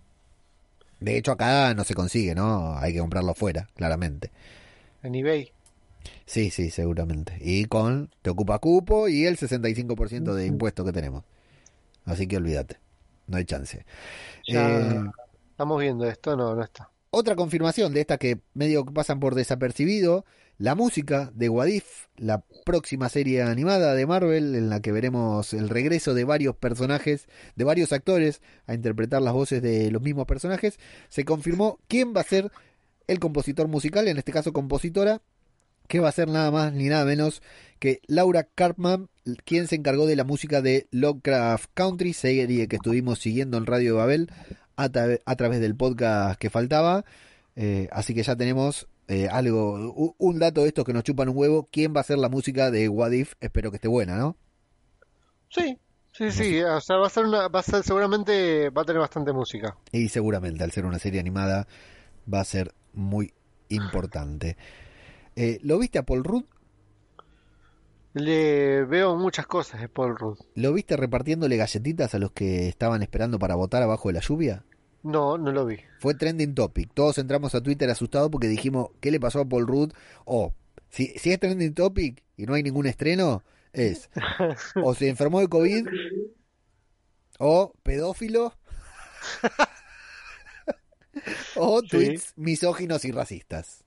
De 1.00 1.18
hecho, 1.18 1.32
acá 1.34 1.74
no 1.76 1.84
se 1.84 1.94
consigue, 1.96 2.34
¿no? 2.34 2.78
Hay 2.80 2.94
que 2.94 3.00
comprarlo 3.00 3.34
fuera, 3.36 3.70
claramente. 3.76 4.32
En 5.04 5.14
eBay. 5.14 5.54
Sí, 6.26 6.50
sí, 6.52 6.70
seguramente. 6.70 7.38
Y 7.42 7.66
con 7.66 8.10
te 8.22 8.30
ocupa 8.30 8.60
cupo 8.60 9.08
y 9.08 9.26
el 9.26 9.38
65% 9.38 10.34
de 10.34 10.46
impuesto 10.48 10.86
que 10.86 10.94
tenemos. 10.94 11.24
Así 12.06 12.28
que 12.28 12.38
olvídate, 12.38 12.80
no 13.28 13.38
hay 13.38 13.46
chance. 13.46 13.86
Ya 14.48 14.68
Eh, 14.68 15.12
estamos 15.52 15.82
viendo 15.82 16.06
esto, 16.08 16.36
no, 16.38 16.56
no 16.56 16.64
está. 16.64 16.92
otra 17.10 17.36
confirmación 17.36 17.94
de 17.94 18.02
estas 18.02 18.18
que 18.18 18.40
medio 18.54 18.86
pasan 18.86 19.20
por 19.20 19.36
desapercibido, 19.36 20.26
la 20.64 20.76
música 20.76 21.30
de 21.36 21.50
Wadif, 21.50 22.06
la 22.16 22.42
próxima 22.64 23.10
serie 23.10 23.42
animada 23.42 23.96
de 23.96 24.06
Marvel 24.06 24.56
en 24.56 24.70
la 24.70 24.80
que 24.80 24.94
veremos 24.94 25.54
el 25.54 25.68
regreso 25.68 26.14
de 26.14 26.24
varios 26.24 26.56
personajes, 26.56 27.28
de 27.58 27.66
varios 27.66 27.92
actores 27.92 28.42
a 28.66 28.74
interpretar 28.74 29.22
las 29.22 29.34
voces 29.34 29.62
de 29.62 29.92
los 29.92 30.02
mismos 30.02 30.26
personajes, 30.26 30.80
se 31.10 31.26
confirmó 31.26 31.80
quién 31.90 32.14
va 32.16 32.22
a 32.22 32.24
ser 32.24 32.50
el 33.08 33.20
compositor 33.20 33.68
musical, 33.68 34.08
en 34.08 34.18
este 34.18 34.32
caso 34.32 34.54
compositora, 34.54 35.22
que 35.90 36.00
va 36.00 36.08
a 36.08 36.14
ser 36.14 36.30
nada 36.30 36.50
más 36.50 36.72
ni 36.72 36.88
nada 36.88 37.04
menos 37.04 37.42
que 37.80 38.00
Laura 38.08 38.48
Carpman, 38.56 39.10
quien 39.44 39.68
se 39.68 39.76
encargó 39.76 40.06
de 40.06 40.16
la 40.16 40.24
música 40.24 40.62
de 40.62 40.88
Lovecraft 40.92 41.72
Country, 41.74 42.14
serie 42.14 42.70
que 42.70 42.78
estuvimos 42.78 43.20
siguiendo 43.20 43.58
en 43.58 43.66
Radio 43.66 43.98
Babel 43.98 44.32
a 44.78 44.88
través 45.36 45.60
del 45.60 45.76
podcast 45.76 46.40
que 46.40 46.50
faltaba. 46.50 47.04
Eh, 47.58 47.90
así 47.92 48.16
que 48.16 48.24
ya 48.24 48.38
tenemos 48.38 48.88
eh, 49.08 49.28
algo, 49.30 50.16
un 50.18 50.40
dato 50.40 50.62
de 50.62 50.70
estos 50.70 50.86
que 50.86 50.94
nos 50.94 51.04
chupan 51.04 51.30
un 51.30 51.38
huevo. 51.38 51.68
¿Quién 51.72 51.94
va 51.96 52.02
a 52.02 52.04
ser 52.04 52.18
la 52.18 52.30
música 52.30 52.72
de 52.72 52.88
What 52.90 53.12
If? 53.12 53.34
Espero 53.42 53.72
que 53.72 53.78
esté 53.78 53.88
buena, 53.88 54.16
¿no? 54.18 54.38
Sí, 55.50 55.78
sí, 56.12 56.32
sí. 56.32 56.62
O 56.64 56.82
sea, 56.82 56.98
va 56.98 57.08
a 57.08 57.10
ser 57.10 57.26
una, 57.26 57.48
va 57.48 57.60
a 57.60 57.64
ser, 57.64 57.84
seguramente 57.84 58.70
va 58.70 58.84
a 58.84 58.86
tener 58.86 59.02
bastante 59.02 59.34
música. 59.34 59.78
Y 59.92 60.10
seguramente 60.10 60.64
al 60.64 60.72
ser 60.72 60.86
una 60.86 61.00
serie 61.00 61.20
animada 61.20 61.68
va 62.32 62.40
a 62.40 62.46
ser 62.46 62.74
muy 62.94 63.34
importante. 63.70 64.58
Eh, 65.36 65.60
¿Lo 65.64 65.80
viste 65.80 66.00
a 66.00 66.04
Paul 66.04 66.24
Rudd? 66.24 66.44
Le 68.14 68.86
veo 68.86 69.16
muchas 69.16 69.48
cosas 69.48 69.82
de 69.82 69.90
Paul 69.90 70.16
Rudd. 70.18 70.38
¿Lo 70.54 70.72
viste 70.72 70.96
repartiéndole 70.96 71.58
galletitas 71.58 72.14
a 72.14 72.20
los 72.20 72.32
que 72.32 72.68
estaban 72.68 73.02
esperando 73.02 73.40
para 73.40 73.56
votar 73.56 73.82
abajo 73.82 74.10
de 74.10 74.14
la 74.14 74.20
lluvia? 74.20 74.64
No, 75.04 75.38
no 75.38 75.52
lo 75.52 75.66
vi. 75.66 75.78
Fue 76.00 76.16
trending 76.16 76.56
topic. 76.56 76.92
Todos 76.94 77.18
entramos 77.18 77.54
a 77.56 77.62
Twitter 77.62 77.90
asustados 77.90 78.30
porque 78.30 78.48
dijimos, 78.48 78.90
¿qué 79.02 79.12
le 79.12 79.20
pasó 79.20 79.42
a 79.42 79.46
Paul 79.46 79.68
Rudd? 79.68 79.92
O, 80.26 80.54
si, 80.90 81.08
si 81.18 81.32
es 81.32 81.40
trending 81.40 81.74
topic 81.74 82.24
y 82.38 82.46
no 82.46 82.54
hay 82.54 82.64
ningún 82.64 82.86
estreno, 82.88 83.44
es 83.74 84.10
o 84.82 84.94
se 84.94 85.10
enfermó 85.10 85.40
de 85.42 85.48
COVID 85.50 85.88
o 87.40 87.74
pedófilo 87.84 88.54
o 91.56 91.82
Sí. 91.82 91.88
tweets 91.90 92.34
misóginos 92.36 93.06
y 93.06 93.12
racistas. 93.12 93.84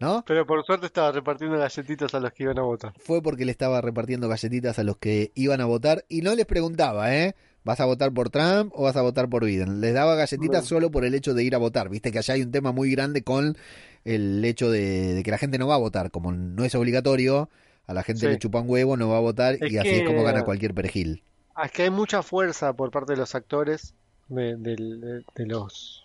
¿No? 0.00 0.24
Pero 0.26 0.46
por 0.46 0.64
suerte 0.64 0.86
estaba 0.86 1.12
repartiendo 1.12 1.58
galletitas 1.58 2.14
a 2.14 2.20
los 2.20 2.32
que 2.32 2.44
iban 2.44 2.58
a 2.58 2.62
votar. 2.62 2.94
Fue 2.98 3.20
porque 3.22 3.44
le 3.44 3.52
estaba 3.52 3.82
repartiendo 3.82 4.30
galletitas 4.30 4.78
a 4.78 4.82
los 4.82 4.96
que 4.96 5.30
iban 5.34 5.60
a 5.60 5.66
votar 5.66 6.06
y 6.08 6.22
no 6.22 6.34
les 6.34 6.46
preguntaba, 6.46 7.14
¿eh? 7.14 7.34
¿Vas 7.64 7.78
a 7.80 7.84
votar 7.84 8.12
por 8.12 8.30
Trump 8.30 8.72
o 8.74 8.84
vas 8.84 8.96
a 8.96 9.02
votar 9.02 9.28
por 9.28 9.44
Biden? 9.44 9.80
Les 9.80 9.92
daba 9.94 10.14
galletitas 10.14 10.64
solo 10.64 10.90
por 10.90 11.04
el 11.04 11.14
hecho 11.14 11.34
de 11.34 11.44
ir 11.44 11.54
a 11.54 11.58
votar. 11.58 11.88
Viste 11.90 12.10
que 12.10 12.18
allá 12.18 12.34
hay 12.34 12.42
un 12.42 12.50
tema 12.52 12.72
muy 12.72 12.90
grande 12.90 13.22
con 13.22 13.56
el 14.04 14.42
hecho 14.44 14.70
de, 14.70 15.14
de 15.14 15.22
que 15.22 15.30
la 15.30 15.38
gente 15.38 15.58
no 15.58 15.66
va 15.68 15.74
a 15.74 15.78
votar. 15.78 16.10
Como 16.10 16.32
no 16.32 16.64
es 16.64 16.74
obligatorio, 16.74 17.50
a 17.86 17.92
la 17.94 18.02
gente 18.02 18.20
Sí. 18.22 18.26
le 18.28 18.38
chupa 18.38 18.60
un 18.60 18.70
huevo, 18.70 18.96
no 18.96 19.08
va 19.10 19.18
a 19.18 19.20
votar 19.20 19.54
Es 19.60 19.70
y 19.72 19.76
así 19.78 19.90
es 19.90 20.06
como 20.06 20.22
gana 20.22 20.44
cualquier 20.44 20.72
perejil. 20.74 21.22
Es 21.62 21.70
que 21.72 21.82
hay 21.82 21.90
mucha 21.90 22.22
fuerza 22.22 22.72
por 22.72 22.90
parte 22.90 23.12
de 23.12 23.18
los 23.18 23.34
actores, 23.34 23.94
de, 24.28 24.56
del- 24.56 25.00
de- 25.00 25.24
de 25.34 25.46
los 25.46 26.04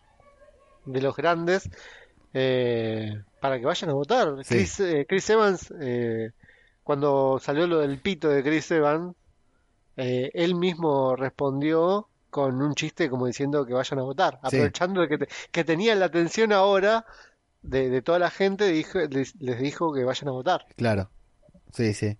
de 0.85 1.01
los 1.01 1.15
grandes, 1.15 1.69
eh, 2.33 3.21
para 3.39 3.59
que 3.59 3.65
vayan 3.65 3.89
a 3.89 3.93
votar. 3.93 4.35
Sí. 4.43 4.55
Chris, 4.55 4.79
eh, 4.81 5.05
Chris 5.07 5.29
Evans, 5.29 5.73
eh, 5.79 6.31
cuando 6.83 7.39
salió 7.41 7.65
lo 7.67 7.79
del 7.79 7.97
pito 7.99 8.29
de 8.29 8.43
Chris 8.43 8.69
Evans, 8.71 9.15
eh, 9.97 10.31
él 10.33 10.55
mismo 10.55 11.15
respondió 11.15 12.07
con 12.29 12.61
un 12.61 12.75
chiste 12.75 13.09
como 13.09 13.27
diciendo 13.27 13.65
que 13.65 13.73
vayan 13.73 13.99
a 13.99 14.03
votar, 14.03 14.39
aprovechando 14.43 15.07
que, 15.07 15.17
te- 15.17 15.27
que 15.51 15.63
tenían 15.63 15.99
la 15.99 16.07
atención 16.07 16.51
ahora 16.51 17.05
de, 17.61 17.89
de 17.89 18.01
toda 18.01 18.19
la 18.19 18.29
gente, 18.31 18.67
dijo, 18.67 18.99
les, 18.99 19.35
les 19.41 19.59
dijo 19.59 19.93
que 19.93 20.03
vayan 20.03 20.29
a 20.29 20.31
votar. 20.31 20.65
Claro. 20.75 21.09
Sí, 21.73 21.93
sí. 21.93 22.17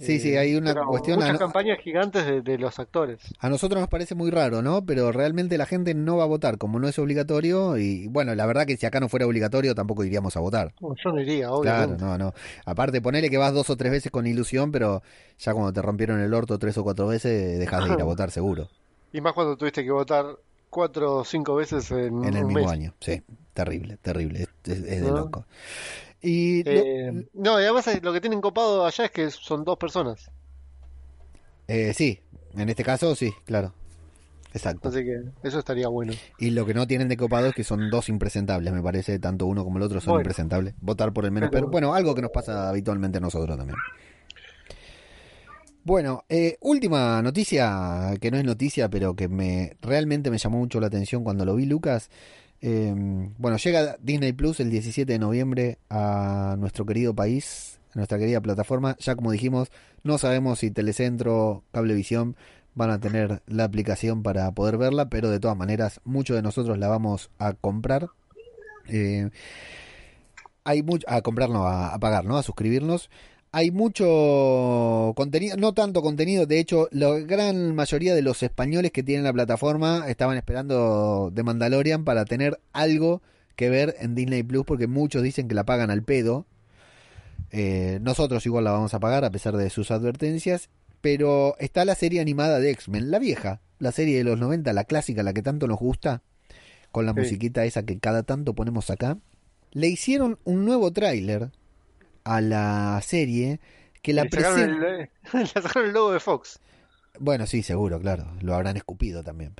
Sí, 0.00 0.18
sí, 0.18 0.36
hay 0.36 0.54
una 0.56 0.72
pero 0.74 0.86
cuestión... 0.86 1.16
Muchas 1.18 1.34
no- 1.34 1.38
campañas 1.38 1.78
gigantes 1.80 2.24
de, 2.26 2.40
de 2.42 2.58
los 2.58 2.78
actores. 2.78 3.20
A 3.38 3.48
nosotros 3.48 3.80
nos 3.80 3.88
parece 3.88 4.14
muy 4.14 4.30
raro, 4.30 4.62
¿no? 4.62 4.84
Pero 4.84 5.12
realmente 5.12 5.58
la 5.58 5.66
gente 5.66 5.94
no 5.94 6.16
va 6.16 6.24
a 6.24 6.26
votar 6.26 6.58
como 6.58 6.78
no 6.78 6.88
es 6.88 6.98
obligatorio 6.98 7.76
y 7.78 8.06
bueno, 8.08 8.34
la 8.34 8.46
verdad 8.46 8.66
que 8.66 8.76
si 8.76 8.86
acá 8.86 8.98
no 9.00 9.08
fuera 9.08 9.26
obligatorio 9.26 9.74
tampoco 9.74 10.02
iríamos 10.04 10.36
a 10.36 10.40
votar. 10.40 10.72
Yo 10.80 11.12
no 11.12 11.20
iría, 11.20 11.48
Claro, 11.48 11.58
obviamente. 11.92 12.04
no, 12.04 12.18
no. 12.18 12.34
Aparte, 12.64 13.00
ponele 13.02 13.30
que 13.30 13.38
vas 13.38 13.52
dos 13.52 13.68
o 13.70 13.76
tres 13.76 13.92
veces 13.92 14.10
con 14.10 14.26
ilusión, 14.26 14.72
pero 14.72 15.02
ya 15.38 15.52
cuando 15.52 15.72
te 15.72 15.82
rompieron 15.82 16.20
el 16.20 16.32
orto 16.34 16.58
tres 16.58 16.76
o 16.78 16.82
cuatro 16.84 17.06
veces, 17.06 17.58
dejas 17.58 17.84
de 17.86 17.94
ir 17.94 18.00
a 18.00 18.04
votar 18.04 18.30
seguro. 18.30 18.68
Y 19.12 19.20
más 19.20 19.32
cuando 19.34 19.56
tuviste 19.56 19.84
que 19.84 19.90
votar 19.90 20.24
cuatro 20.70 21.16
o 21.16 21.24
cinco 21.24 21.56
veces 21.56 21.90
en, 21.90 22.24
En 22.24 22.36
el 22.36 22.44
un 22.44 22.46
mismo 22.54 22.62
mes. 22.62 22.70
año. 22.70 22.94
Sí, 23.00 23.22
terrible, 23.54 23.96
terrible. 24.00 24.42
Es, 24.42 24.48
es- 24.78 24.84
es 24.84 25.02
de 25.02 25.10
loco. 25.10 25.44
Y 26.22 26.62
lo- 26.64 26.70
Eh, 26.70 27.28
no, 27.34 27.54
además 27.54 27.86
eh, 27.88 28.00
lo 28.02 28.12
que 28.12 28.20
tienen 28.20 28.40
copado 28.40 28.84
allá 28.86 29.04
es 29.06 29.10
que 29.10 29.30
son 29.30 29.64
dos 29.64 29.78
personas. 29.78 30.30
eh, 31.68 31.92
sí, 31.94 32.20
en 32.56 32.68
este 32.68 32.82
caso 32.84 33.14
sí, 33.14 33.32
claro. 33.44 33.72
Exacto. 34.52 34.88
Así 34.88 35.04
que 35.04 35.16
eso 35.44 35.60
estaría 35.60 35.86
bueno. 35.86 36.12
Y 36.38 36.50
lo 36.50 36.66
que 36.66 36.74
no 36.74 36.84
tienen 36.88 37.06
de 37.08 37.16
copado 37.16 37.46
es 37.46 37.54
que 37.54 37.62
son 37.62 37.88
dos 37.88 38.08
impresentables, 38.08 38.72
me 38.72 38.82
parece, 38.82 39.20
tanto 39.20 39.46
uno 39.46 39.62
como 39.62 39.76
el 39.78 39.84
otro 39.84 40.00
son 40.00 40.14
Bueno. 40.14 40.22
impresentables. 40.22 40.74
Votar 40.80 41.12
por 41.12 41.24
el 41.24 41.30
menos, 41.30 41.50
Pero- 41.50 41.60
pero 41.66 41.70
bueno, 41.70 41.94
algo 41.94 42.16
que 42.16 42.22
nos 42.22 42.32
pasa 42.32 42.68
habitualmente 42.68 43.18
a 43.18 43.20
nosotros 43.20 43.56
también. 43.56 43.78
Bueno, 45.82 46.24
eh, 46.28 46.58
última 46.60 47.22
noticia, 47.22 48.14
que 48.20 48.30
no 48.30 48.36
es 48.36 48.44
noticia, 48.44 48.88
pero 48.90 49.14
que 49.14 49.28
me 49.28 49.76
realmente 49.80 50.30
me 50.30 50.36
llamó 50.38 50.58
mucho 50.58 50.78
la 50.80 50.88
atención 50.88 51.24
cuando 51.24 51.44
lo 51.44 51.54
vi, 51.56 51.64
Lucas. 51.66 52.10
Eh, 52.62 52.94
bueno, 53.38 53.56
llega 53.56 53.96
Disney 54.02 54.32
Plus 54.32 54.60
el 54.60 54.70
17 54.70 55.10
de 55.10 55.18
noviembre 55.18 55.78
a 55.88 56.56
nuestro 56.58 56.84
querido 56.84 57.14
país, 57.14 57.80
a 57.94 57.98
nuestra 57.98 58.18
querida 58.18 58.40
plataforma. 58.40 58.96
Ya 58.98 59.16
como 59.16 59.32
dijimos, 59.32 59.70
no 60.02 60.18
sabemos 60.18 60.58
si 60.58 60.70
Telecentro, 60.70 61.64
Cablevisión 61.72 62.36
van 62.74 62.90
a 62.90 63.00
tener 63.00 63.42
la 63.46 63.64
aplicación 63.64 64.22
para 64.22 64.50
poder 64.52 64.78
verla, 64.78 65.08
pero 65.08 65.30
de 65.30 65.40
todas 65.40 65.56
maneras, 65.56 66.00
muchos 66.04 66.36
de 66.36 66.42
nosotros 66.42 66.78
la 66.78 66.88
vamos 66.88 67.30
a 67.38 67.54
comprar. 67.54 68.08
Eh, 68.88 69.30
hay 70.64 70.82
mucho 70.82 71.06
a 71.08 71.22
comprar, 71.22 71.50
no, 71.50 71.66
a, 71.66 71.94
a 71.94 71.98
pagar, 71.98 72.24
¿no? 72.24 72.36
A 72.36 72.42
suscribirnos. 72.42 73.10
Hay 73.52 73.70
mucho 73.70 75.12
contenido, 75.16 75.56
no 75.56 75.74
tanto 75.74 76.02
contenido, 76.02 76.46
de 76.46 76.60
hecho, 76.60 76.88
la 76.92 77.10
gran 77.18 77.74
mayoría 77.74 78.14
de 78.14 78.22
los 78.22 78.42
españoles 78.42 78.92
que 78.92 79.02
tienen 79.02 79.24
la 79.24 79.32
plataforma 79.32 80.04
estaban 80.08 80.36
esperando 80.36 81.32
The 81.34 81.42
Mandalorian 81.42 82.04
para 82.04 82.24
tener 82.24 82.60
algo 82.72 83.22
que 83.56 83.68
ver 83.68 83.96
en 84.00 84.14
Disney 84.14 84.42
Plus, 84.42 84.64
porque 84.64 84.86
muchos 84.86 85.22
dicen 85.22 85.48
que 85.48 85.54
la 85.54 85.64
pagan 85.64 85.90
al 85.90 86.02
pedo. 86.02 86.46
Eh, 87.50 87.98
nosotros 88.02 88.46
igual 88.46 88.64
la 88.64 88.70
vamos 88.72 88.94
a 88.94 89.00
pagar 89.00 89.24
a 89.24 89.30
pesar 89.30 89.56
de 89.56 89.68
sus 89.70 89.90
advertencias, 89.90 90.68
pero 91.00 91.56
está 91.58 91.84
la 91.84 91.94
serie 91.94 92.20
animada 92.20 92.60
de 92.60 92.70
X-Men, 92.70 93.10
la 93.10 93.18
vieja, 93.18 93.60
la 93.78 93.90
serie 93.92 94.16
de 94.18 94.24
los 94.24 94.38
90, 94.38 94.72
la 94.72 94.84
clásica, 94.84 95.22
la 95.22 95.32
que 95.32 95.42
tanto 95.42 95.66
nos 95.66 95.78
gusta, 95.78 96.22
con 96.92 97.06
la 97.06 97.12
Sí. 97.14 97.18
musiquita 97.20 97.64
esa 97.64 97.82
que 97.84 97.98
cada 97.98 98.22
tanto 98.22 98.54
ponemos 98.54 98.90
acá. 98.90 99.18
Le 99.72 99.88
hicieron 99.88 100.38
un 100.44 100.64
nuevo 100.64 100.92
tráiler 100.92 101.50
a 102.24 102.40
la 102.40 103.00
serie 103.02 103.60
que 104.02 104.12
la 104.12 104.24
presenta... 104.24 104.64
el, 104.64 105.10
le 105.32 105.46
sacaron 105.46 105.88
el 105.88 105.92
logo 105.92 106.12
de 106.12 106.20
Fox. 106.20 106.60
Bueno, 107.18 107.46
sí, 107.46 107.62
seguro, 107.62 108.00
claro. 108.00 108.32
Lo 108.40 108.54
habrán 108.54 108.76
escupido 108.76 109.22
también. 109.22 109.54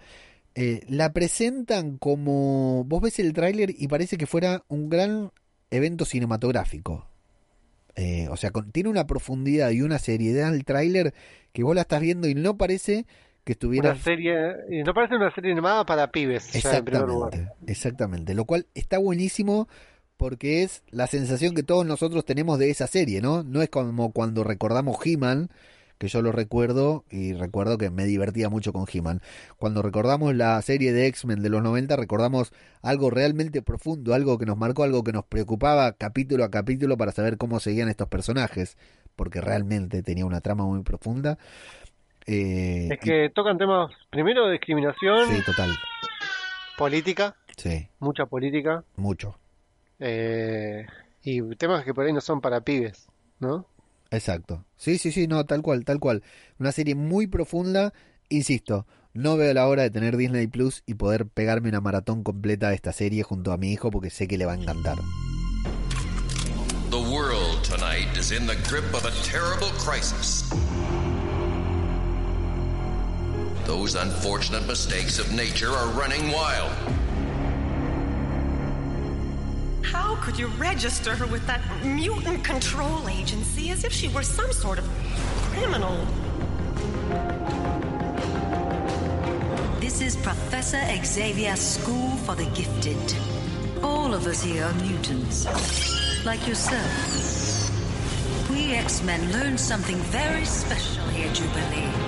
Eh, 0.54 0.82
la 0.88 1.12
presentan 1.12 1.98
como... 1.98 2.84
Vos 2.84 3.02
ves 3.02 3.18
el 3.18 3.32
tráiler 3.32 3.74
y 3.76 3.88
parece 3.88 4.16
que 4.16 4.26
fuera 4.26 4.64
un 4.68 4.88
gran 4.88 5.30
evento 5.70 6.04
cinematográfico. 6.04 7.06
Eh, 7.96 8.28
o 8.30 8.36
sea, 8.36 8.50
con- 8.50 8.72
tiene 8.72 8.88
una 8.88 9.06
profundidad 9.06 9.70
y 9.70 9.82
una 9.82 9.98
seriedad 9.98 10.54
el 10.54 10.64
tráiler 10.64 11.12
que 11.52 11.62
vos 11.62 11.74
la 11.74 11.82
estás 11.82 12.00
viendo 12.00 12.28
y 12.28 12.34
no 12.34 12.56
parece 12.56 13.06
que 13.44 13.52
estuviera... 13.52 13.90
Una 13.90 14.00
serie, 14.00 14.34
no 14.84 14.94
parece 14.94 15.16
una 15.16 15.34
serie 15.34 15.52
animada 15.52 15.84
para 15.84 16.10
pibes, 16.10 16.52
ya 16.52 16.78
en 16.78 16.84
primer 16.84 17.06
lugar. 17.06 17.34
Exactamente, 17.34 17.72
exactamente. 17.72 18.34
Lo 18.34 18.44
cual 18.44 18.66
está 18.74 18.98
buenísimo 18.98 19.68
porque 20.20 20.62
es 20.62 20.82
la 20.90 21.06
sensación 21.06 21.55
que 21.55 21.62
todos 21.62 21.86
nosotros 21.86 22.26
tenemos 22.26 22.59
de 22.59 22.68
esa 22.68 22.86
serie, 22.86 23.22
¿no? 23.22 23.42
No 23.42 23.62
es 23.62 23.70
como 23.70 24.12
cuando 24.12 24.44
recordamos 24.44 24.98
He-Man, 25.02 25.48
que 25.97 26.09
yo 26.09 26.20
lo 26.20 26.30
recuerdo 26.30 27.05
y 27.10 27.32
recuerdo 27.32 27.78
que 27.78 27.88
me 27.88 28.05
divertía 28.05 28.51
mucho 28.51 28.74
con 28.74 28.84
He-Man. 28.92 29.22
Cuando 29.56 29.80
recordamos 29.80 30.34
la 30.34 30.60
serie 30.60 30.92
de 30.92 31.06
X-Men 31.06 31.42
de 31.42 31.48
los 31.48 31.62
90, 31.62 31.97
recordamos 31.97 32.52
algo 32.82 33.09
realmente 33.09 33.62
profundo, 33.62 34.12
algo 34.12 34.36
que 34.36 34.44
nos 34.44 34.59
marcó, 34.59 34.84
algo 34.84 35.02
que 35.02 35.12
nos 35.12 35.24
preocupaba 35.24 35.92
capítulo 35.92 36.44
a 36.44 36.51
capítulo 36.51 36.98
para 36.98 37.12
saber 37.12 37.38
cómo 37.38 37.59
seguían 37.59 37.88
estos 37.88 38.09
personajes, 38.09 38.76
porque 39.16 39.40
realmente 39.40 40.02
tenía 40.02 40.26
una 40.26 40.42
trama 40.42 40.66
muy 40.66 40.82
profunda. 40.82 41.38
Eh, 42.26 42.88
Es 42.92 43.01
que 43.01 43.30
tocan 43.34 43.56
temas, 43.56 43.90
primero, 44.10 44.48
de 44.48 44.52
discriminación, 44.52 45.30
sí, 45.34 45.42
total. 45.47 45.70
política, 46.76 47.36
Sí, 47.56 47.88
mucha 48.01 48.26
política, 48.26 48.84
mucho. 48.97 49.38
Eh, 50.01 50.86
y 51.22 51.43
temas 51.56 51.85
que 51.85 51.94
por 51.94 52.06
ahí 52.06 52.12
no 52.12 52.20
son 52.20 52.40
para 52.40 52.62
pibes, 52.62 53.06
¿no? 53.39 53.66
Exacto. 54.10 54.64
Sí, 54.77 54.98
sí, 54.98 55.12
sí, 55.12 55.27
no, 55.27 55.44
tal 55.47 55.62
cual, 55.62 55.85
tal 55.85 56.01
cual. 56.01 56.22
Una 56.59 56.72
serie 56.72 56.94
muy 56.94 57.27
profunda, 57.27 57.93
insisto, 58.28 58.86
no 59.12 59.36
veo 59.36 59.52
la 59.55 59.66
hora 59.68 59.82
de 59.82 59.90
tener 59.90 60.16
Disney 60.16 60.47
Plus 60.47 60.82
y 60.86 60.94
poder 60.94 61.27
pegarme 61.27 61.68
una 61.68 61.81
maratón 61.81 62.22
completa 62.22 62.70
de 62.70 62.74
esta 62.74 62.93
serie 62.93 63.22
junto 63.22 63.52
a 63.52 63.56
mi 63.56 63.72
hijo 63.72 63.90
porque 63.90 64.10
sé 64.10 64.27
que 64.27 64.39
le 64.39 64.47
va 64.47 64.52
a 64.52 64.56
encantar. 64.56 64.98
The 66.90 66.97
world 66.97 67.62
tonight 67.62 68.16
is 68.16 68.32
in 68.32 68.47
the 68.47 68.56
grip 68.68 68.93
of 68.94 69.05
a 69.05 69.12
terrible 69.22 69.70
crisis. 69.78 70.51
Those 73.64 73.94
unfortunate 73.94 74.66
mistakes 74.66 75.20
of 75.20 75.32
nature 75.32 75.70
are 75.70 75.89
running 75.93 76.32
wild. 76.32 76.72
How 79.82 80.16
could 80.16 80.39
you 80.39 80.47
register 80.59 81.16
her 81.16 81.27
with 81.27 81.47
that 81.47 81.61
mutant 81.85 82.44
control 82.44 83.09
agency 83.09 83.70
as 83.70 83.85
if 83.85 83.93
she 83.93 84.09
were 84.09 84.23
some 84.23 84.52
sort 84.52 84.78
of 84.78 84.85
criminal? 85.51 86.07
This 89.81 90.01
is 90.01 90.16
Professor 90.16 90.81
Xavier's 91.05 91.61
School 91.61 92.16
for 92.19 92.35
the 92.35 92.47
Gifted. 92.55 93.15
All 93.82 94.15
of 94.15 94.27
us 94.27 94.43
here 94.43 94.65
are 94.65 94.74
mutants, 94.74 95.47
like 96.24 96.47
yourself. 96.47 97.70
We 98.51 98.74
X-Men 98.74 99.32
learned 99.32 99.59
something 99.59 99.97
very 99.97 100.44
special 100.44 101.05
here, 101.09 101.32
Jubilee. 101.32 101.99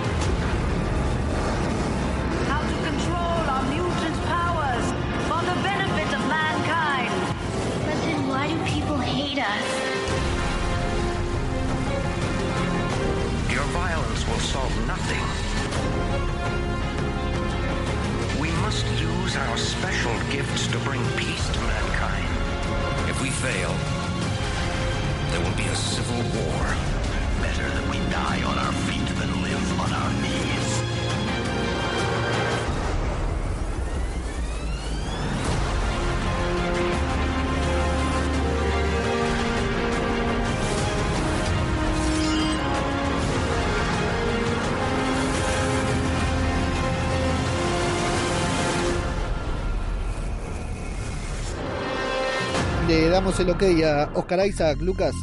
Damos 53.23 53.39
el 53.39 53.51
ok 53.51 53.63
a 53.85 54.11
Oscar 54.15 54.45
Isaac, 54.45 54.81
Lucas. 54.81 55.15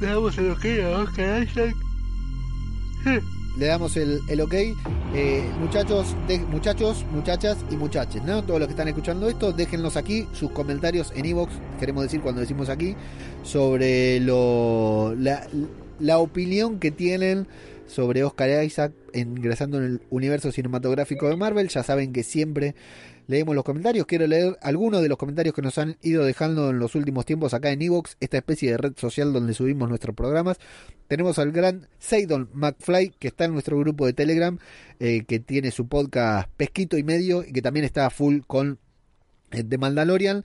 Le 0.00 0.06
damos 0.06 0.38
el 0.38 0.52
ok 0.52 0.64
a 0.84 0.98
Oscar 1.00 1.42
Isaac. 1.42 1.74
Le 3.58 3.66
damos 3.66 3.96
el, 3.96 4.20
el 4.28 4.40
ok. 4.40 4.54
Eh, 5.14 5.42
muchachos, 5.58 6.14
de- 6.28 6.38
muchachos, 6.38 7.04
muchachas 7.10 7.58
y 7.72 7.76
muchaches, 7.76 8.22
¿no? 8.22 8.44
Todos 8.44 8.60
los 8.60 8.68
que 8.68 8.72
están 8.74 8.86
escuchando 8.86 9.28
esto, 9.28 9.52
déjenlos 9.52 9.96
aquí 9.96 10.28
sus 10.32 10.52
comentarios 10.52 11.12
en 11.16 11.24
Evox, 11.26 11.52
queremos 11.80 12.04
decir 12.04 12.20
cuando 12.20 12.40
decimos 12.40 12.68
aquí, 12.68 12.94
sobre 13.42 14.20
lo, 14.20 15.16
la, 15.18 15.44
la 15.98 16.18
opinión 16.18 16.78
que 16.78 16.92
tienen 16.92 17.48
sobre 17.88 18.22
Oscar 18.22 18.62
Isaac 18.64 18.92
ingresando 19.12 19.78
en 19.78 19.84
el 19.84 20.02
universo 20.10 20.52
cinematográfico 20.52 21.28
de 21.28 21.36
Marvel. 21.36 21.68
Ya 21.68 21.82
saben 21.82 22.12
que 22.12 22.22
siempre 22.22 22.76
leemos 23.26 23.54
los 23.54 23.64
comentarios. 23.64 24.06
Quiero 24.06 24.26
leer 24.26 24.58
algunos 24.62 25.02
de 25.02 25.08
los 25.08 25.18
comentarios 25.18 25.54
que 25.54 25.62
nos 25.62 25.78
han 25.78 25.96
ido 26.02 26.24
dejando 26.24 26.70
en 26.70 26.78
los 26.78 26.94
últimos 26.94 27.24
tiempos 27.24 27.54
acá 27.54 27.70
en 27.70 27.82
Evox, 27.82 28.16
esta 28.20 28.38
especie 28.38 28.70
de 28.70 28.76
red 28.76 28.92
social 28.96 29.32
donde 29.32 29.54
subimos 29.54 29.88
nuestros 29.88 30.14
programas. 30.14 30.58
Tenemos 31.08 31.38
al 31.38 31.52
gran 31.52 31.88
Seidon 31.98 32.48
McFly, 32.52 33.14
que 33.18 33.28
está 33.28 33.44
en 33.44 33.52
nuestro 33.52 33.78
grupo 33.78 34.06
de 34.06 34.12
Telegram, 34.12 34.58
eh, 35.00 35.24
que 35.26 35.40
tiene 35.40 35.70
su 35.70 35.86
podcast 35.88 36.48
Pesquito 36.56 36.96
y 36.96 37.02
Medio 37.02 37.44
y 37.44 37.52
que 37.52 37.62
también 37.62 37.84
está 37.84 38.08
full 38.10 38.40
con 38.46 38.78
eh, 39.50 39.64
The 39.64 39.78
Mandalorian. 39.78 40.44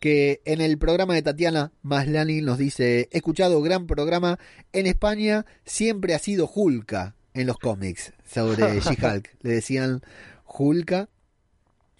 Que 0.00 0.40
en 0.46 0.62
el 0.62 0.78
programa 0.78 1.14
de 1.14 1.20
Tatiana 1.20 1.72
Maslani 1.82 2.40
nos 2.40 2.56
dice: 2.56 3.08
He 3.12 3.18
escuchado 3.18 3.60
gran 3.60 3.86
programa. 3.86 4.38
En 4.72 4.86
España 4.86 5.44
siempre 5.64 6.14
ha 6.14 6.18
sido 6.18 6.50
Hulka 6.52 7.16
en 7.34 7.46
los 7.46 7.58
cómics 7.58 8.12
sobre 8.24 8.80
She-Hulk. 8.80 9.28
Le 9.42 9.52
decían 9.52 10.00
Hulka. 10.46 11.08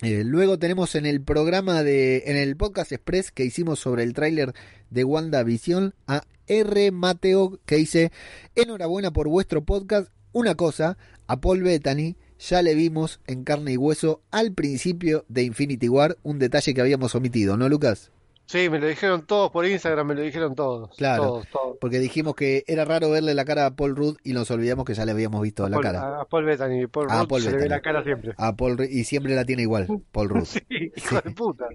Eh, 0.03 0.25
luego 0.25 0.59
tenemos 0.59 0.95
en 0.95 1.05
el 1.05 1.21
programa 1.21 1.83
de, 1.83 2.25
en 2.27 2.37
el 2.37 2.57
podcast 2.57 2.91
express 2.93 3.31
que 3.31 3.45
hicimos 3.45 3.81
sobre 3.81 4.03
el 4.03 4.15
tráiler 4.15 4.55
de 4.89 5.05
WandaVision 5.05 5.95
a 6.07 6.23
R. 6.47 6.91
Mateo 6.91 7.61
que 7.67 7.77
dice, 7.77 8.11
enhorabuena 8.55 9.13
por 9.13 9.29
vuestro 9.29 9.63
podcast. 9.63 10.11
Una 10.33 10.55
cosa, 10.55 10.97
a 11.27 11.41
Paul 11.41 11.63
Bettany 11.63 12.17
ya 12.39 12.63
le 12.63 12.75
vimos 12.75 13.21
en 13.27 13.45
carne 13.45 13.73
y 13.73 13.77
hueso 13.77 14.23
al 14.31 14.53
principio 14.53 15.27
de 15.29 15.43
Infinity 15.43 15.89
War, 15.89 16.17
un 16.23 16.39
detalle 16.39 16.73
que 16.73 16.81
habíamos 16.81 17.15
omitido, 17.15 17.57
¿no, 17.57 17.69
Lucas? 17.69 18.11
Sí, 18.51 18.69
me 18.69 18.81
lo 18.81 18.89
dijeron 18.89 19.27
todos 19.27 19.53
por 19.53 19.65
Instagram, 19.65 20.09
me 20.09 20.15
lo 20.17 20.23
dijeron 20.23 20.57
todos. 20.57 20.91
Claro, 20.97 21.23
Todos, 21.23 21.47
todos. 21.53 21.77
porque 21.81 22.01
dijimos 22.01 22.35
que 22.35 22.65
era 22.67 22.85
raro 22.85 23.09
verle 23.11 23.33
la 23.33 23.45
cara 23.45 23.67
a 23.67 23.77
Paul 23.77 23.95
Rudd 23.95 24.17
y 24.25 24.33
nos 24.33 24.51
olvidamos 24.51 24.85
que 24.85 24.95
ya 24.95 25.05
le 25.05 25.13
habíamos 25.13 25.41
visto 25.43 25.69
la 25.69 25.77
Paul- 25.77 25.85
cara. 25.85 26.21
A 26.21 26.25
Paul 26.25 26.45
Bettany, 26.47 26.87
Paul 26.89 27.09
Rudd 27.11 27.29
Paul 27.29 27.43
se 27.43 27.53
le 27.53 27.59
ve 27.59 27.69
la 27.69 27.81
cara 27.81 28.03
siempre. 28.03 28.33
A 28.37 28.57
Paul 28.57 28.77
y 28.91 29.05
siempre 29.05 29.37
la 29.37 29.45
tiene 29.45 29.63
igual, 29.63 29.87
Paul 30.11 30.31
Rudd. 30.31 30.45
Sí, 30.47 30.61
hijo 30.97 31.21
de 31.21 31.31
puta. 31.31 31.67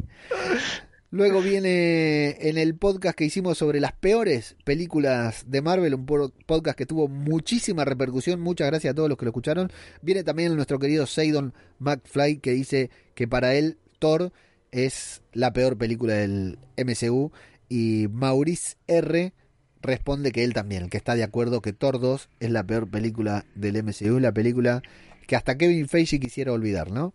Luego 1.11 1.41
viene 1.41 2.35
en 2.49 2.57
el 2.57 2.75
podcast 2.75 3.17
que 3.17 3.23
hicimos 3.23 3.57
sobre 3.57 3.79
las 3.79 3.93
peores 3.93 4.57
películas 4.65 5.45
de 5.47 5.61
Marvel, 5.61 5.95
un 5.95 6.05
po- 6.05 6.33
podcast 6.45 6.77
que 6.77 6.85
tuvo 6.85 7.07
muchísima 7.07 7.85
repercusión. 7.85 8.41
Muchas 8.41 8.67
gracias 8.67 8.91
a 8.91 8.95
todos 8.95 9.07
los 9.07 9.17
que 9.17 9.23
lo 9.23 9.29
escucharon. 9.29 9.71
Viene 10.01 10.25
también 10.25 10.53
nuestro 10.55 10.77
querido 10.77 11.05
Seidon 11.05 11.53
McFly 11.79 12.39
que 12.39 12.51
dice 12.51 12.89
que 13.13 13.29
para 13.29 13.53
él 13.55 13.77
Thor 13.99 14.33
es 14.75 15.21
la 15.31 15.53
peor 15.53 15.77
película 15.77 16.13
del 16.13 16.59
MCU. 16.77 17.31
Y 17.69 18.07
Maurice 18.11 18.75
R 18.87 19.33
responde 19.81 20.31
que 20.31 20.43
él 20.43 20.53
también, 20.53 20.89
que 20.89 20.97
está 20.97 21.15
de 21.15 21.23
acuerdo 21.23 21.61
que 21.61 21.73
Thor 21.73 21.99
2 21.99 22.29
es 22.39 22.51
la 22.51 22.63
peor 22.63 22.89
película 22.89 23.45
del 23.55 23.81
MCU, 23.83 24.19
la 24.19 24.33
película 24.33 24.81
que 25.27 25.35
hasta 25.35 25.57
Kevin 25.57 25.87
Feige 25.87 26.19
quisiera 26.19 26.51
olvidar, 26.51 26.91
¿no? 26.91 27.13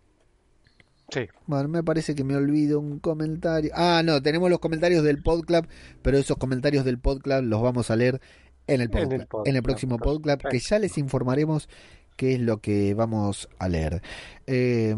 Sí. 1.09 1.27
Bueno, 1.45 1.67
me 1.67 1.83
parece 1.83 2.15
que 2.15 2.23
me 2.23 2.35
olvido 2.35 2.79
un 2.79 2.99
comentario. 2.99 3.71
Ah, 3.75 4.01
no, 4.03 4.21
tenemos 4.21 4.49
los 4.49 4.59
comentarios 4.59 5.03
del 5.03 5.21
Podclub, 5.21 5.67
pero 6.01 6.17
esos 6.17 6.37
comentarios 6.37 6.83
del 6.83 6.99
Podclub 6.99 7.43
los 7.43 7.61
vamos 7.61 7.91
a 7.91 7.95
leer 7.95 8.21
en 8.67 8.81
el, 8.81 8.89
En 8.95 9.11
el 9.11 9.27
Podclub, 9.27 9.47
en 9.47 9.55
el 9.55 9.63
próximo 9.63 9.97
Podclub, 9.97 10.41
que 10.49 10.59
ya 10.59 10.79
les 10.79 10.97
informaremos 10.97 11.69
qué 12.15 12.35
es 12.35 12.39
lo 12.39 12.61
que 12.61 12.93
vamos 12.93 13.49
a 13.59 13.67
leer. 13.69 14.01
Eh, 14.47 14.95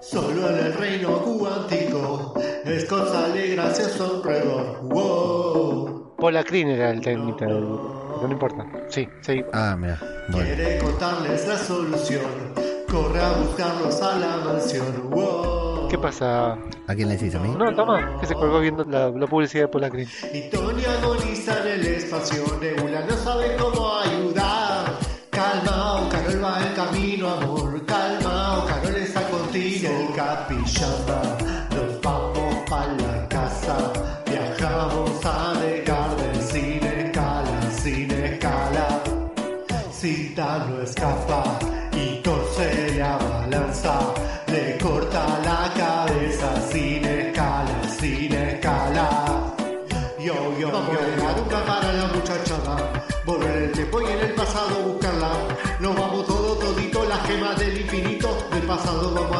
Solo 0.00 0.50
en 0.50 0.66
el 0.66 0.74
reino 0.74 1.18
cuántico 1.20 2.34
es 2.64 2.84
cosa 2.84 3.28
de 3.28 3.54
gracia 3.54 3.86
alrededor. 4.04 4.82
Wow. 4.82 6.16
Paula 6.16 6.44
Crin 6.44 6.68
era 6.68 6.90
el 6.90 7.00
técnico 7.00 7.44
del 7.44 7.64
grupo. 7.64 8.20
No 8.22 8.32
importa. 8.32 8.66
Sí, 8.88 9.08
sí. 9.20 9.42
Ah, 9.52 9.76
mira. 9.78 9.98
Bueno. 10.30 10.46
Quiere 10.46 10.78
contarles 10.78 11.46
la 11.48 11.56
solución. 11.58 12.54
Corre 12.88 13.20
a 13.20 13.32
buscarlos 13.32 14.00
a 14.00 14.18
la 14.18 14.36
mansión. 14.38 15.10
Wow. 15.10 15.65
¿Qué 15.96 16.02
pasa? 16.02 16.58
¿A 16.88 16.94
quién 16.94 17.08
le 17.08 17.16
decís 17.16 17.34
a 17.36 17.38
mí? 17.38 17.48
No, 17.58 17.74
toma, 17.74 18.20
que 18.20 18.26
se 18.26 18.34
colgó 18.34 18.60
viendo 18.60 18.84
la, 18.84 19.08
la 19.08 19.26
publicidad 19.26 19.62
de 19.62 19.68
Paula 19.68 19.88
Crin. 19.88 20.06
Y 20.30 20.50
Tony 20.50 20.84
agoniza 20.84 21.58
en 21.62 21.68
el 21.68 21.86
espacio. 21.86 22.44
Nebula 22.60 23.00
no 23.08 23.16
sabe 23.16 23.56
cómo 23.56 23.94
ayudar. 24.00 24.98
Calma, 25.30 26.02
o 26.02 26.08
Carol 26.10 26.44
va 26.44 26.60
el 26.68 26.74
camino, 26.74 27.30
amor. 27.30 27.86
Calma, 27.86 28.58
o 28.58 28.66
Carol 28.66 28.94
está 28.96 29.22
contigo. 29.30 29.88
El 29.88 30.14
capillama, 30.14 31.38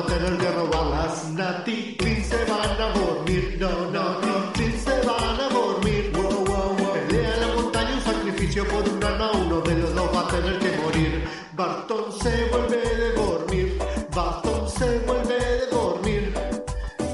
a 0.07 0.19
tener 0.19 0.39
que 0.39 0.51
robarlas. 0.51 1.31
Nati, 1.33 1.97
Clean 1.99 2.25
se 2.25 2.45
van 2.45 2.81
a 2.81 2.89
dormir. 2.99 3.57
No, 3.59 3.91
no, 3.91 4.21
no, 4.21 4.53
se 4.55 5.07
van 5.07 5.41
a 5.41 5.49
dormir. 5.49 6.13
Wow, 6.15 6.45
wow, 6.45 6.77
wow. 6.79 6.93
Pelea 7.09 7.37
la 7.37 7.55
montaña, 7.55 7.95
un 7.95 8.03
sacrificio 8.03 8.65
por 8.67 8.89
un 8.89 9.03
alma. 9.03 9.31
Uno 9.33 9.61
de 9.61 9.75
los 9.75 9.95
dos 9.95 10.11
va 10.15 10.21
a 10.21 10.29
tener 10.29 10.59
que 10.59 10.77
morir. 10.83 11.25
Barton 11.55 12.13
se 12.21 12.45
vuelve 12.51 12.77
de 12.77 13.13
dormir. 13.13 13.79
Barton 14.15 14.69
se 14.69 14.99
vuelve 15.01 15.39
de 15.39 15.67
dormir. 15.71 16.35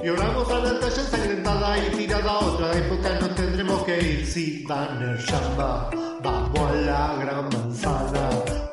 Lloramos 0.04 0.50
a 0.50 0.58
la 0.58 0.80
talla 0.80 1.02
ensangrentada 1.02 1.78
y 1.78 1.90
tirada 1.96 2.30
a 2.30 2.38
otra 2.38 2.76
época 2.76 3.08
nos 3.20 3.34
tendremos 3.34 3.82
que 3.84 4.00
ir. 4.00 4.26
Si 4.26 4.64
Banner 4.64 5.18
llama, 5.18 5.90
vamos 6.22 6.70
a 6.70 6.74
la 6.74 7.16
gran 7.20 7.48
manzana. 7.48 8.71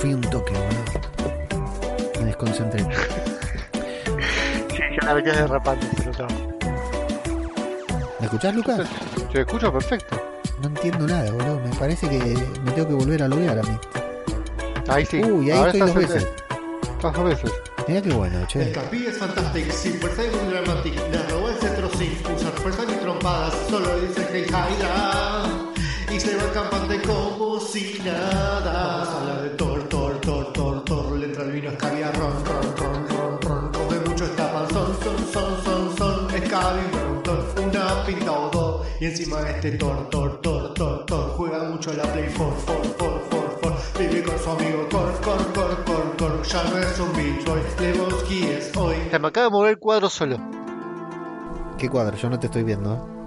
Fui 0.00 0.14
un 0.14 0.20
toque, 0.22 0.52
boludo. 0.52 2.20
Me 2.20 2.26
desconcentré. 2.26 2.84
Sí, 4.70 4.78
ya 5.00 5.06
la 5.06 5.14
venías 5.14 5.36
derrapando, 5.36 5.86
pero 5.96 6.12
no. 6.12 6.58
¿Me 8.20 8.26
escuchás, 8.26 8.54
Lucas? 8.54 8.88
Te 9.32 9.40
escucho 9.40 9.72
perfecto. 9.72 10.20
No 10.62 10.68
entiendo 10.68 11.06
nada, 11.06 11.30
boludo. 11.30 11.60
Me 11.60 11.74
parece 11.76 12.08
que 12.08 12.18
me 12.64 12.72
tengo 12.72 12.88
que 12.88 12.94
volver 12.94 13.22
a 13.22 13.28
loguear 13.28 13.58
a 13.58 13.62
mí. 13.62 13.78
Ahí 14.88 15.04
sí. 15.06 15.22
Uy, 15.22 15.50
ahí 15.50 15.58
Ahora 15.58 15.70
estoy 15.70 15.86
dos 15.86 15.94
veces. 15.94 16.26
Estás 16.96 17.12
dos 17.12 17.24
veces. 17.24 17.52
Mira 17.86 18.02
qué 18.02 18.10
bueno, 18.12 18.38
El 18.40 18.46
che. 18.48 18.72
capi 18.72 19.06
es 19.06 19.16
fantástico, 19.18 19.72
sin 19.72 19.94
fuerza 19.94 20.22
y 20.24 20.30
muy 20.36 20.52
dramatic. 20.54 20.94
Le 21.10 21.22
robó 21.30 21.48
el 21.48 21.56
cetro 21.56 21.88
sin 21.96 22.12
usar 22.34 22.52
fuerza 22.54 22.84
ni 22.86 22.94
trompadas. 22.94 23.54
Solo 23.70 23.98
dice 24.00 24.26
que 24.26 24.40
Hydra. 24.42 25.67
Y 26.10 26.18
se 26.18 26.34
va 26.36 26.50
campante 26.52 27.02
como 27.02 27.60
si 27.60 28.00
nada. 28.02 28.62
Vamos 28.64 29.08
a 29.08 29.20
hablar 29.20 29.42
de 29.42 29.50
Thor, 29.50 29.88
Thor, 29.88 30.20
Thor, 30.20 30.52
Thor, 30.54 30.84
Thor. 30.84 31.18
Le 31.18 31.26
entra 31.26 31.44
el 31.44 31.52
vino 31.52 31.70
escabia, 31.70 32.10
ron, 32.12 32.32
ron, 32.46 32.76
ron, 32.76 33.08
ron, 33.08 33.42
ron. 33.42 33.72
Come 33.72 34.00
mucho 34.08 34.24
esta 34.24 34.50
panzón, 34.50 34.96
son, 35.04 35.32
son, 35.32 35.64
son, 35.64 35.96
son. 35.98 36.34
Escabi, 36.34 36.80
ron, 36.92 37.22
Thor. 37.22 37.44
Una 37.62 38.04
pinta 38.06 38.32
o 38.32 38.50
dos. 38.50 38.86
Y 39.00 39.04
encima 39.04 39.40
este 39.50 39.72
Thor, 39.72 40.08
Thor, 40.08 40.40
Thor, 40.40 40.72
Thor, 40.74 41.04
Thor. 41.04 41.30
Juega 41.36 41.64
mucho 41.64 41.92
la 41.92 42.04
Play 42.04 42.32
4, 42.34 42.56
4, 42.66 42.94
4, 42.98 43.22
4, 43.30 43.58
4. 43.62 43.78
Vive 43.98 44.22
con 44.22 44.38
su 44.38 44.50
amigo 44.50 44.88
Cor, 44.90 45.20
Cor, 45.20 45.52
Cor, 45.52 45.84
Cor, 45.84 46.16
Cor. 46.16 46.42
Ya 46.42 46.64
no 46.64 46.78
es 46.78 46.98
un 46.98 47.12
bicho 47.12 47.52
hoy. 47.52 47.60
Lebowski 47.80 48.42
es 48.44 48.76
hoy. 48.76 48.96
Se 49.10 49.18
me 49.18 49.28
acaba 49.28 49.44
de 49.44 49.50
mover 49.50 49.70
el 49.72 49.78
cuadro 49.78 50.08
solo. 50.08 50.38
¿Qué 51.76 51.90
cuadro? 51.90 52.16
Yo 52.16 52.30
no 52.30 52.38
te 52.38 52.46
estoy 52.46 52.64
viendo. 52.64 52.94
¿eh? 52.94 53.17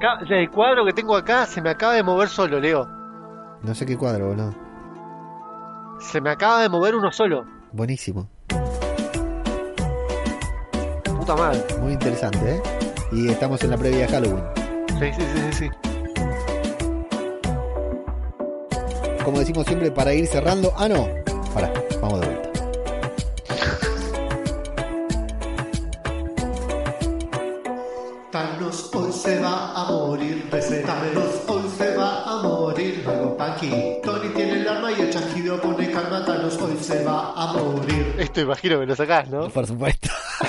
El 0.00 0.50
cuadro 0.50 0.84
que 0.84 0.92
tengo 0.92 1.16
acá 1.16 1.44
se 1.46 1.60
me 1.60 1.70
acaba 1.70 1.94
de 1.94 2.02
mover 2.04 2.28
solo, 2.28 2.60
Leo. 2.60 2.86
No 3.62 3.74
sé 3.74 3.84
qué 3.84 3.96
cuadro, 3.96 4.28
boludo. 4.28 4.54
Se 5.98 6.20
me 6.20 6.30
acaba 6.30 6.62
de 6.62 6.68
mover 6.68 6.94
uno 6.94 7.10
solo. 7.10 7.44
Buenísimo. 7.72 8.28
Puta 11.04 11.34
madre. 11.34 11.64
Muy 11.80 11.94
interesante, 11.94 12.54
¿eh? 12.56 12.62
Y 13.10 13.28
estamos 13.28 13.62
en 13.64 13.70
la 13.70 13.76
previa 13.76 14.06
de 14.06 14.08
Halloween. 14.08 14.44
Sí, 15.00 15.12
sí, 15.12 15.22
sí, 15.22 15.52
sí. 15.52 15.52
sí. 15.52 15.70
Como 19.24 19.40
decimos 19.40 19.66
siempre, 19.66 19.90
para 19.90 20.14
ir 20.14 20.26
cerrando. 20.26 20.72
Ah, 20.76 20.88
no. 20.88 21.08
Pará, 21.52 21.72
vamos 22.00 22.20
de 22.20 22.26
vuelta. 22.26 22.48
Thanos 28.30 28.90
se 29.18 29.40
va 29.40 29.72
a 29.74 29.90
morir. 29.90 30.48
Thanos 30.48 31.42
hoy 31.48 31.62
se 31.76 31.96
va 31.96 32.22
a 32.24 32.42
morir. 32.42 33.02
Luego 33.04 33.36
Paki. 33.36 33.98
Tony 34.02 34.28
tiene 34.28 34.60
el 34.60 34.68
arma 34.68 34.92
y 34.92 35.00
el 35.00 35.10
chasquido 35.10 35.60
pone 35.60 35.90
calma. 35.90 36.24
Thanos 36.24 36.56
hoy 36.62 36.76
se 36.80 37.02
va 37.02 37.32
a 37.34 37.52
morir. 37.52 38.14
Esto 38.18 38.40
imagino 38.40 38.78
que 38.78 38.86
lo 38.86 38.94
sacás, 38.94 39.28
¿no? 39.28 39.48
Por 39.48 39.66
supuesto. 39.66 40.08